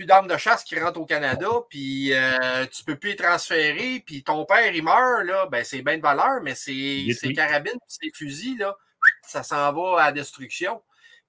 Plus 0.00 0.06
d'armes 0.06 0.28
de 0.28 0.38
chasse 0.38 0.64
qui 0.64 0.80
rentrent 0.80 0.98
au 0.98 1.04
Canada, 1.04 1.46
puis 1.68 2.14
euh, 2.14 2.64
tu 2.72 2.80
ne 2.80 2.86
peux 2.86 2.98
plus 2.98 3.10
les 3.10 3.16
transférer, 3.16 4.02
puis 4.06 4.22
ton 4.22 4.46
père, 4.46 4.74
il 4.74 4.82
meurt, 4.82 5.26
là, 5.26 5.46
ben, 5.52 5.62
c'est 5.62 5.82
bien 5.82 5.98
de 5.98 6.02
valeur, 6.02 6.40
mais 6.42 6.54
c'est 6.54 7.34
carabines, 7.34 7.78
ces 7.86 8.10
fusils, 8.14 8.56
là, 8.56 8.74
ça 9.20 9.42
s'en 9.42 9.70
va 9.74 10.00
à 10.00 10.06
la 10.06 10.12
destruction. 10.12 10.80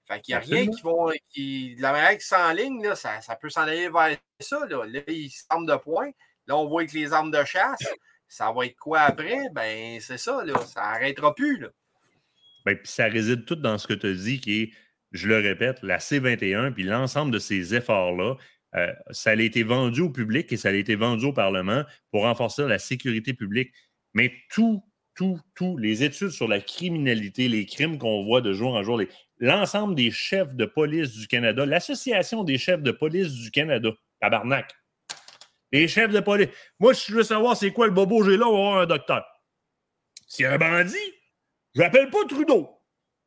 Fait 0.08 0.22
qu'il 0.22 0.34
n'y 0.34 0.36
a 0.36 0.40
rien 0.40 0.70
qui 0.70 0.80
vont. 0.80 1.10
Qui, 1.28 1.76
de 1.76 1.82
la 1.82 1.92
manière 1.92 2.12
qu'ils 2.12 2.22
s'enlignent, 2.22 2.82
là, 2.82 2.96
ça, 2.96 3.20
ça 3.20 3.36
peut 3.36 3.50
s'en 3.50 3.60
aller 3.60 3.90
vers 3.90 4.16
ça. 4.40 4.64
Là, 4.66 4.86
là 4.86 5.00
ils 5.06 5.28
s'arment 5.28 5.66
de 5.66 5.76
poing. 5.76 6.10
Là, 6.46 6.56
on 6.56 6.66
voit 6.66 6.86
que 6.86 6.94
les 6.94 7.12
armes 7.12 7.30
de 7.30 7.44
chasse, 7.44 7.86
ça 8.26 8.50
va 8.52 8.64
être 8.64 8.76
quoi 8.76 9.00
après? 9.00 9.50
Ben, 9.52 10.00
c'est 10.00 10.16
ça, 10.16 10.42
là. 10.46 10.58
Ça 10.64 10.80
n'arrêtera 10.80 11.34
plus. 11.34 11.58
Là. 11.58 11.68
Ben, 12.64 12.74
puis 12.78 12.90
ça 12.90 13.04
réside 13.04 13.44
tout 13.44 13.56
dans 13.56 13.76
ce 13.76 13.86
que 13.86 13.92
tu 13.92 14.06
as 14.06 14.14
dit, 14.14 14.40
qui 14.40 14.62
est, 14.62 14.70
je 15.12 15.28
le 15.28 15.36
répète, 15.36 15.82
la 15.82 15.98
C21, 15.98 16.72
puis 16.72 16.84
l'ensemble 16.84 17.32
de 17.32 17.38
ces 17.38 17.74
efforts-là, 17.74 18.36
euh, 18.74 18.92
ça 19.10 19.30
a 19.30 19.34
été 19.34 19.62
vendu 19.62 20.00
au 20.00 20.10
public 20.10 20.52
et 20.52 20.56
ça 20.56 20.68
a 20.68 20.72
été 20.72 20.94
vendu 20.94 21.26
au 21.26 21.32
Parlement 21.32 21.84
pour 22.10 22.22
renforcer 22.22 22.66
la 22.66 22.78
sécurité 22.78 23.34
publique. 23.34 23.72
Mais 24.14 24.32
tout, 24.50 24.82
tout, 25.14 25.38
tout, 25.54 25.76
les 25.76 26.02
études 26.02 26.30
sur 26.30 26.48
la 26.48 26.60
criminalité, 26.60 27.48
les 27.48 27.66
crimes 27.66 27.98
qu'on 27.98 28.22
voit 28.24 28.40
de 28.40 28.52
jour 28.52 28.74
en 28.74 28.82
jour, 28.82 29.00
l'ensemble 29.38 29.94
des 29.94 30.10
chefs 30.10 30.54
de 30.54 30.64
police 30.64 31.12
du 31.12 31.26
Canada, 31.26 31.66
l'Association 31.66 32.44
des 32.44 32.58
chefs 32.58 32.82
de 32.82 32.92
police 32.92 33.32
du 33.32 33.50
Canada, 33.50 33.90
tabarnak. 34.20 34.74
Les 35.70 35.88
chefs 35.88 36.12
de 36.12 36.20
police. 36.20 36.48
Moi, 36.78 36.94
si 36.94 37.12
je 37.12 37.16
veux 37.16 37.22
savoir 37.22 37.56
c'est 37.56 37.72
quoi 37.72 37.86
le 37.86 37.92
bobo 37.92 38.24
j'ai 38.24 38.36
là, 38.36 38.46
on 38.46 38.74
va 38.74 38.80
un 38.80 38.86
docteur. 38.86 39.24
C'est 40.26 40.44
un 40.46 40.56
bandit, 40.56 40.96
j'appelle 41.74 42.08
pas 42.10 42.24
Trudeau. 42.28 42.70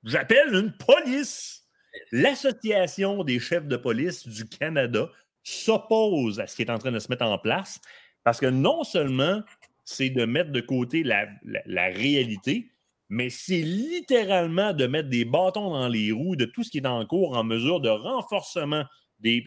J'appelle 0.04 0.54
une 0.54 0.72
police. 0.72 1.64
L'Association 2.12 3.24
des 3.24 3.40
chefs 3.40 3.66
de 3.66 3.78
police 3.78 4.28
du 4.28 4.48
Canada 4.48 5.10
s'oppose 5.46 6.40
à 6.40 6.48
ce 6.48 6.56
qui 6.56 6.64
est 6.64 6.72
en 6.72 6.78
train 6.78 6.92
de 6.92 7.00
se 7.00 7.08
mettre 7.10 7.26
en 7.26 7.38
place 7.38 7.80
parce 8.24 8.40
que 8.40 8.48
non 8.48 8.84
seulement 8.84 9.42
c'est 9.84 10.10
de 10.10 10.26
mettre 10.26 10.52
de 10.52 10.62
côté 10.62 11.04
la 11.04 11.86
réalité, 11.88 12.72
mais 13.10 13.30
c'est 13.30 13.62
littéralement 13.62 14.74
de 14.74 14.88
mettre 14.88 15.10
des 15.10 15.26
bâtons 15.26 15.70
dans 15.70 15.88
les 15.88 16.12
roues 16.12 16.36
de 16.36 16.46
tout 16.46 16.64
ce 16.64 16.72
qui 16.72 16.80
est 16.80 16.88
en 16.88 17.06
cours 17.06 17.38
en 17.38 17.44
mesure 17.44 17.80
de 17.80 17.90
renforcement 17.90 18.84
des, 19.20 19.44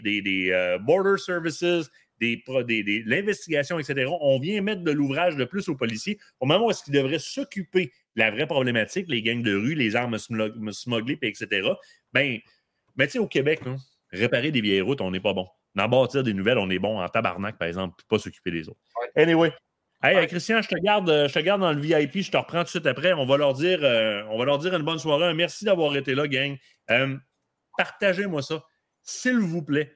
euh, 0.53 0.79
border 0.79 1.19
services, 1.19 1.91
des, 2.21 2.43
des, 2.67 3.03
l'investigation, 3.05 3.79
etc. 3.79 4.11
On 4.21 4.39
vient 4.39 4.63
mettre 4.63 4.83
de 4.83 4.91
l'ouvrage 4.91 5.37
de 5.37 5.45
plus 5.45 5.69
aux 5.69 5.77
policiers 5.77 6.19
au 6.41 6.47
moment 6.47 6.67
où 6.67 6.71
est-ce 6.71 6.85
qu'ils 6.85 6.95
devraient 6.95 7.19
s'occuper 7.19 7.93
de 8.17 8.21
la 8.21 8.31
vraie 8.31 8.47
problématique, 8.47 9.07
les 9.09 9.23
gangs 9.23 9.43
de 9.43 9.55
rue, 9.55 9.75
les 9.75 9.97
armes 9.97 10.19
smugglées, 10.19 11.19
etc. 11.23 11.69
Ben, 12.13 12.39
mais 12.97 13.07
tu 13.07 13.15
sais, 13.15 13.19
au 13.19 13.29
Québec, 13.29 13.61
réparer 14.11 14.51
des 14.51 14.61
vieilles 14.61 14.81
routes, 14.81 15.01
on 15.01 15.11
n'est 15.11 15.21
pas 15.21 15.35
bon. 15.35 15.47
D'en 15.75 15.89
bâtir 15.89 16.23
des 16.23 16.35
nouvelles, 16.35 16.59
on 16.59 16.71
est 16.71 16.79
bon 16.79 17.01
en 17.01 17.09
tabarnak, 17.09 17.59
par 17.59 17.69
exemple, 17.69 17.95
puis 17.99 18.07
pas 18.09 18.19
s'occuper 18.19 18.51
des 18.51 18.69
autres. 18.69 18.81
Anyway. 19.17 19.53
Hey, 20.01 20.29
Christian, 20.29 20.63
je 20.63 20.69
te, 20.69 20.77
garde, 20.77 21.27
je 21.29 21.33
te 21.33 21.41
garde 21.41 21.61
dans 21.61 21.73
le 21.73 21.81
VIP, 21.81 22.19
je 22.19 22.31
te 22.31 22.37
reprends 22.37 22.59
tout 22.59 22.65
de 22.65 22.69
suite 22.69 22.87
après. 22.87 23.13
On 23.15 23.27
va 23.27 23.37
leur 23.37 23.53
dire, 23.53 23.81
euh, 23.83 24.23
on 24.31 24.39
va 24.39 24.45
leur 24.45 24.59
dire 24.59 24.73
une 24.75 24.85
bonne 24.85 25.01
soirée. 25.01 25.35
Merci 25.35 25.65
d'avoir 25.65 25.97
été 25.97 26.15
là, 26.15 26.29
gang. 26.29 26.57
Euh, 26.91 27.17
partagez-moi 27.77 28.43
ça, 28.43 28.63
s'il 29.03 29.39
vous 29.39 29.63
plaît. 29.63 29.93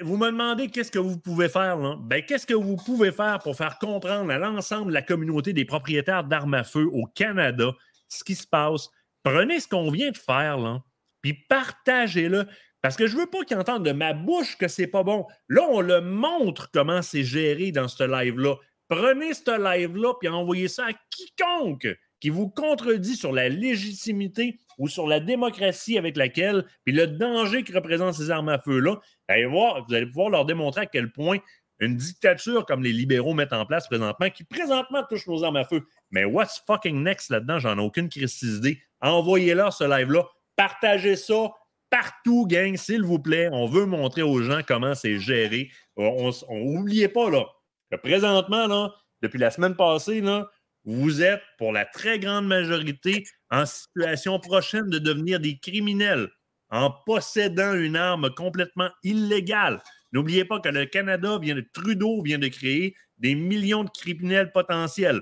vous 0.00 0.16
me 0.16 0.30
demandez 0.30 0.68
qu'est-ce 0.68 0.90
que 0.90 0.98
vous 0.98 1.18
pouvez 1.18 1.50
faire. 1.50 1.76
Là? 1.76 1.96
Ben, 2.00 2.24
qu'est-ce 2.24 2.46
que 2.46 2.54
vous 2.54 2.76
pouvez 2.76 3.12
faire 3.12 3.40
pour 3.40 3.54
faire 3.54 3.78
comprendre 3.78 4.30
à 4.30 4.38
l'ensemble 4.38 4.88
de 4.88 4.94
la 4.94 5.02
communauté 5.02 5.52
des 5.52 5.66
propriétaires 5.66 6.24
d'armes 6.24 6.54
à 6.54 6.64
feu 6.64 6.88
au 6.90 7.04
Canada 7.04 7.72
ce 8.08 8.24
qui 8.24 8.34
se 8.34 8.46
passe? 8.46 8.88
Prenez 9.22 9.60
ce 9.60 9.68
qu'on 9.68 9.90
vient 9.90 10.12
de 10.12 10.18
faire, 10.18 10.56
là, 10.56 10.82
puis 11.20 11.34
partagez-le. 11.34 12.46
Parce 12.82 12.96
que 12.96 13.06
je 13.06 13.16
veux 13.16 13.26
pas 13.26 13.44
qu'ils 13.44 13.56
entendent 13.56 13.84
de 13.84 13.92
ma 13.92 14.12
bouche 14.12 14.58
que 14.58 14.68
c'est 14.68 14.88
pas 14.88 15.04
bon. 15.04 15.26
Là, 15.48 15.62
on 15.70 15.80
le 15.80 16.00
montre 16.00 16.70
comment 16.72 17.00
c'est 17.00 17.22
géré 17.22 17.70
dans 17.70 17.88
ce 17.88 18.02
live-là. 18.02 18.56
Prenez 18.88 19.32
ce 19.34 19.56
live-là 19.56 20.14
puis 20.20 20.28
envoyez 20.28 20.68
ça 20.68 20.86
à 20.86 20.92
quiconque 21.10 21.88
qui 22.20 22.28
vous 22.28 22.48
contredit 22.48 23.16
sur 23.16 23.32
la 23.32 23.48
légitimité 23.48 24.58
ou 24.78 24.88
sur 24.88 25.06
la 25.06 25.20
démocratie 25.20 25.98
avec 25.98 26.16
laquelle, 26.16 26.64
puis 26.84 26.94
le 26.94 27.06
danger 27.06 27.62
que 27.62 27.74
représentent 27.74 28.14
ces 28.14 28.30
armes 28.30 28.48
à 28.48 28.58
feu-là. 28.58 28.96
Allez 29.28 29.46
voir, 29.46 29.84
vous 29.86 29.94
allez 29.94 30.06
pouvoir 30.06 30.30
leur 30.30 30.44
démontrer 30.44 30.82
à 30.82 30.86
quel 30.86 31.10
point 31.10 31.38
une 31.78 31.96
dictature 31.96 32.64
comme 32.64 32.82
les 32.82 32.92
libéraux 32.92 33.34
mettent 33.34 33.52
en 33.52 33.66
place 33.66 33.88
présentement, 33.88 34.30
qui 34.30 34.44
présentement 34.44 35.02
touche 35.08 35.26
nos 35.26 35.42
armes 35.42 35.56
à 35.56 35.64
feu. 35.64 35.84
Mais 36.10 36.24
what's 36.24 36.62
fucking 36.64 37.02
next 37.02 37.30
là-dedans? 37.30 37.58
J'en 37.58 37.78
ai 37.78 37.82
aucune 37.82 38.08
crise 38.08 38.38
d'idée. 38.40 38.80
Envoyez-leur 39.00 39.72
ce 39.72 39.84
live-là. 39.84 40.24
Partagez 40.54 41.16
ça 41.16 41.50
partout, 41.92 42.46
gang, 42.46 42.74
s'il 42.76 43.02
vous 43.02 43.18
plaît. 43.18 43.50
On 43.52 43.66
veut 43.66 43.84
montrer 43.84 44.22
aux 44.22 44.42
gens 44.42 44.62
comment 44.66 44.94
c'est 44.94 45.18
géré. 45.18 45.70
On 45.96 46.32
n'oubliez 46.50 47.08
pas, 47.08 47.30
là, 47.30 47.44
que 47.90 47.96
présentement, 47.96 48.66
là, 48.66 48.94
depuis 49.20 49.38
la 49.38 49.50
semaine 49.50 49.76
passée, 49.76 50.22
là, 50.22 50.50
vous 50.84 51.22
êtes, 51.22 51.42
pour 51.58 51.70
la 51.70 51.84
très 51.84 52.18
grande 52.18 52.46
majorité, 52.46 53.24
en 53.50 53.66
situation 53.66 54.40
prochaine 54.40 54.88
de 54.88 54.98
devenir 54.98 55.38
des 55.38 55.58
criminels 55.58 56.28
en 56.70 56.90
possédant 57.04 57.74
une 57.74 57.96
arme 57.96 58.30
complètement 58.34 58.88
illégale. 59.04 59.82
N'oubliez 60.12 60.46
pas 60.46 60.58
que 60.60 60.70
le 60.70 60.86
Canada 60.86 61.38
vient 61.40 61.54
de 61.54 61.66
Trudeau 61.74 62.22
vient 62.22 62.38
de 62.38 62.48
créer 62.48 62.96
des 63.18 63.34
millions 63.34 63.84
de 63.84 63.90
criminels 63.90 64.50
potentiels. 64.50 65.20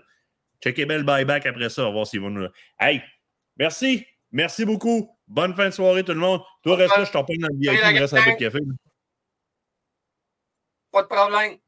Checkez 0.63 0.87
belle 0.87 1.03
buyback 1.03 1.47
après 1.47 1.69
ça, 1.69 1.83
on 1.83 1.87
va 1.87 1.91
voir 1.91 2.07
s'ils 2.07 2.21
vont 2.21 2.31
nous. 2.31 2.47
Hey, 2.79 3.03
merci. 3.57 4.07
Merci 4.33 4.65
beaucoup. 4.65 5.17
Bonne 5.27 5.55
fin 5.55 5.67
de 5.67 5.71
soirée, 5.71 6.05
tout 6.05 6.13
le 6.13 6.19
monde. 6.19 6.43
Toi, 6.63 6.77
reste 6.77 6.97
là, 6.97 7.05
je 7.05 7.13
t'en 7.13 7.25
parle 7.25 7.39
dans 7.39 7.49
le 7.49 7.59
VIP, 7.59 7.73
il 7.73 7.95
me 7.95 8.01
reste 8.01 8.15
un 8.15 8.23
peu 8.23 8.33
de 8.33 8.37
café. 8.37 8.59
Pas 10.93 11.03
de 11.03 11.09
problème. 11.09 11.57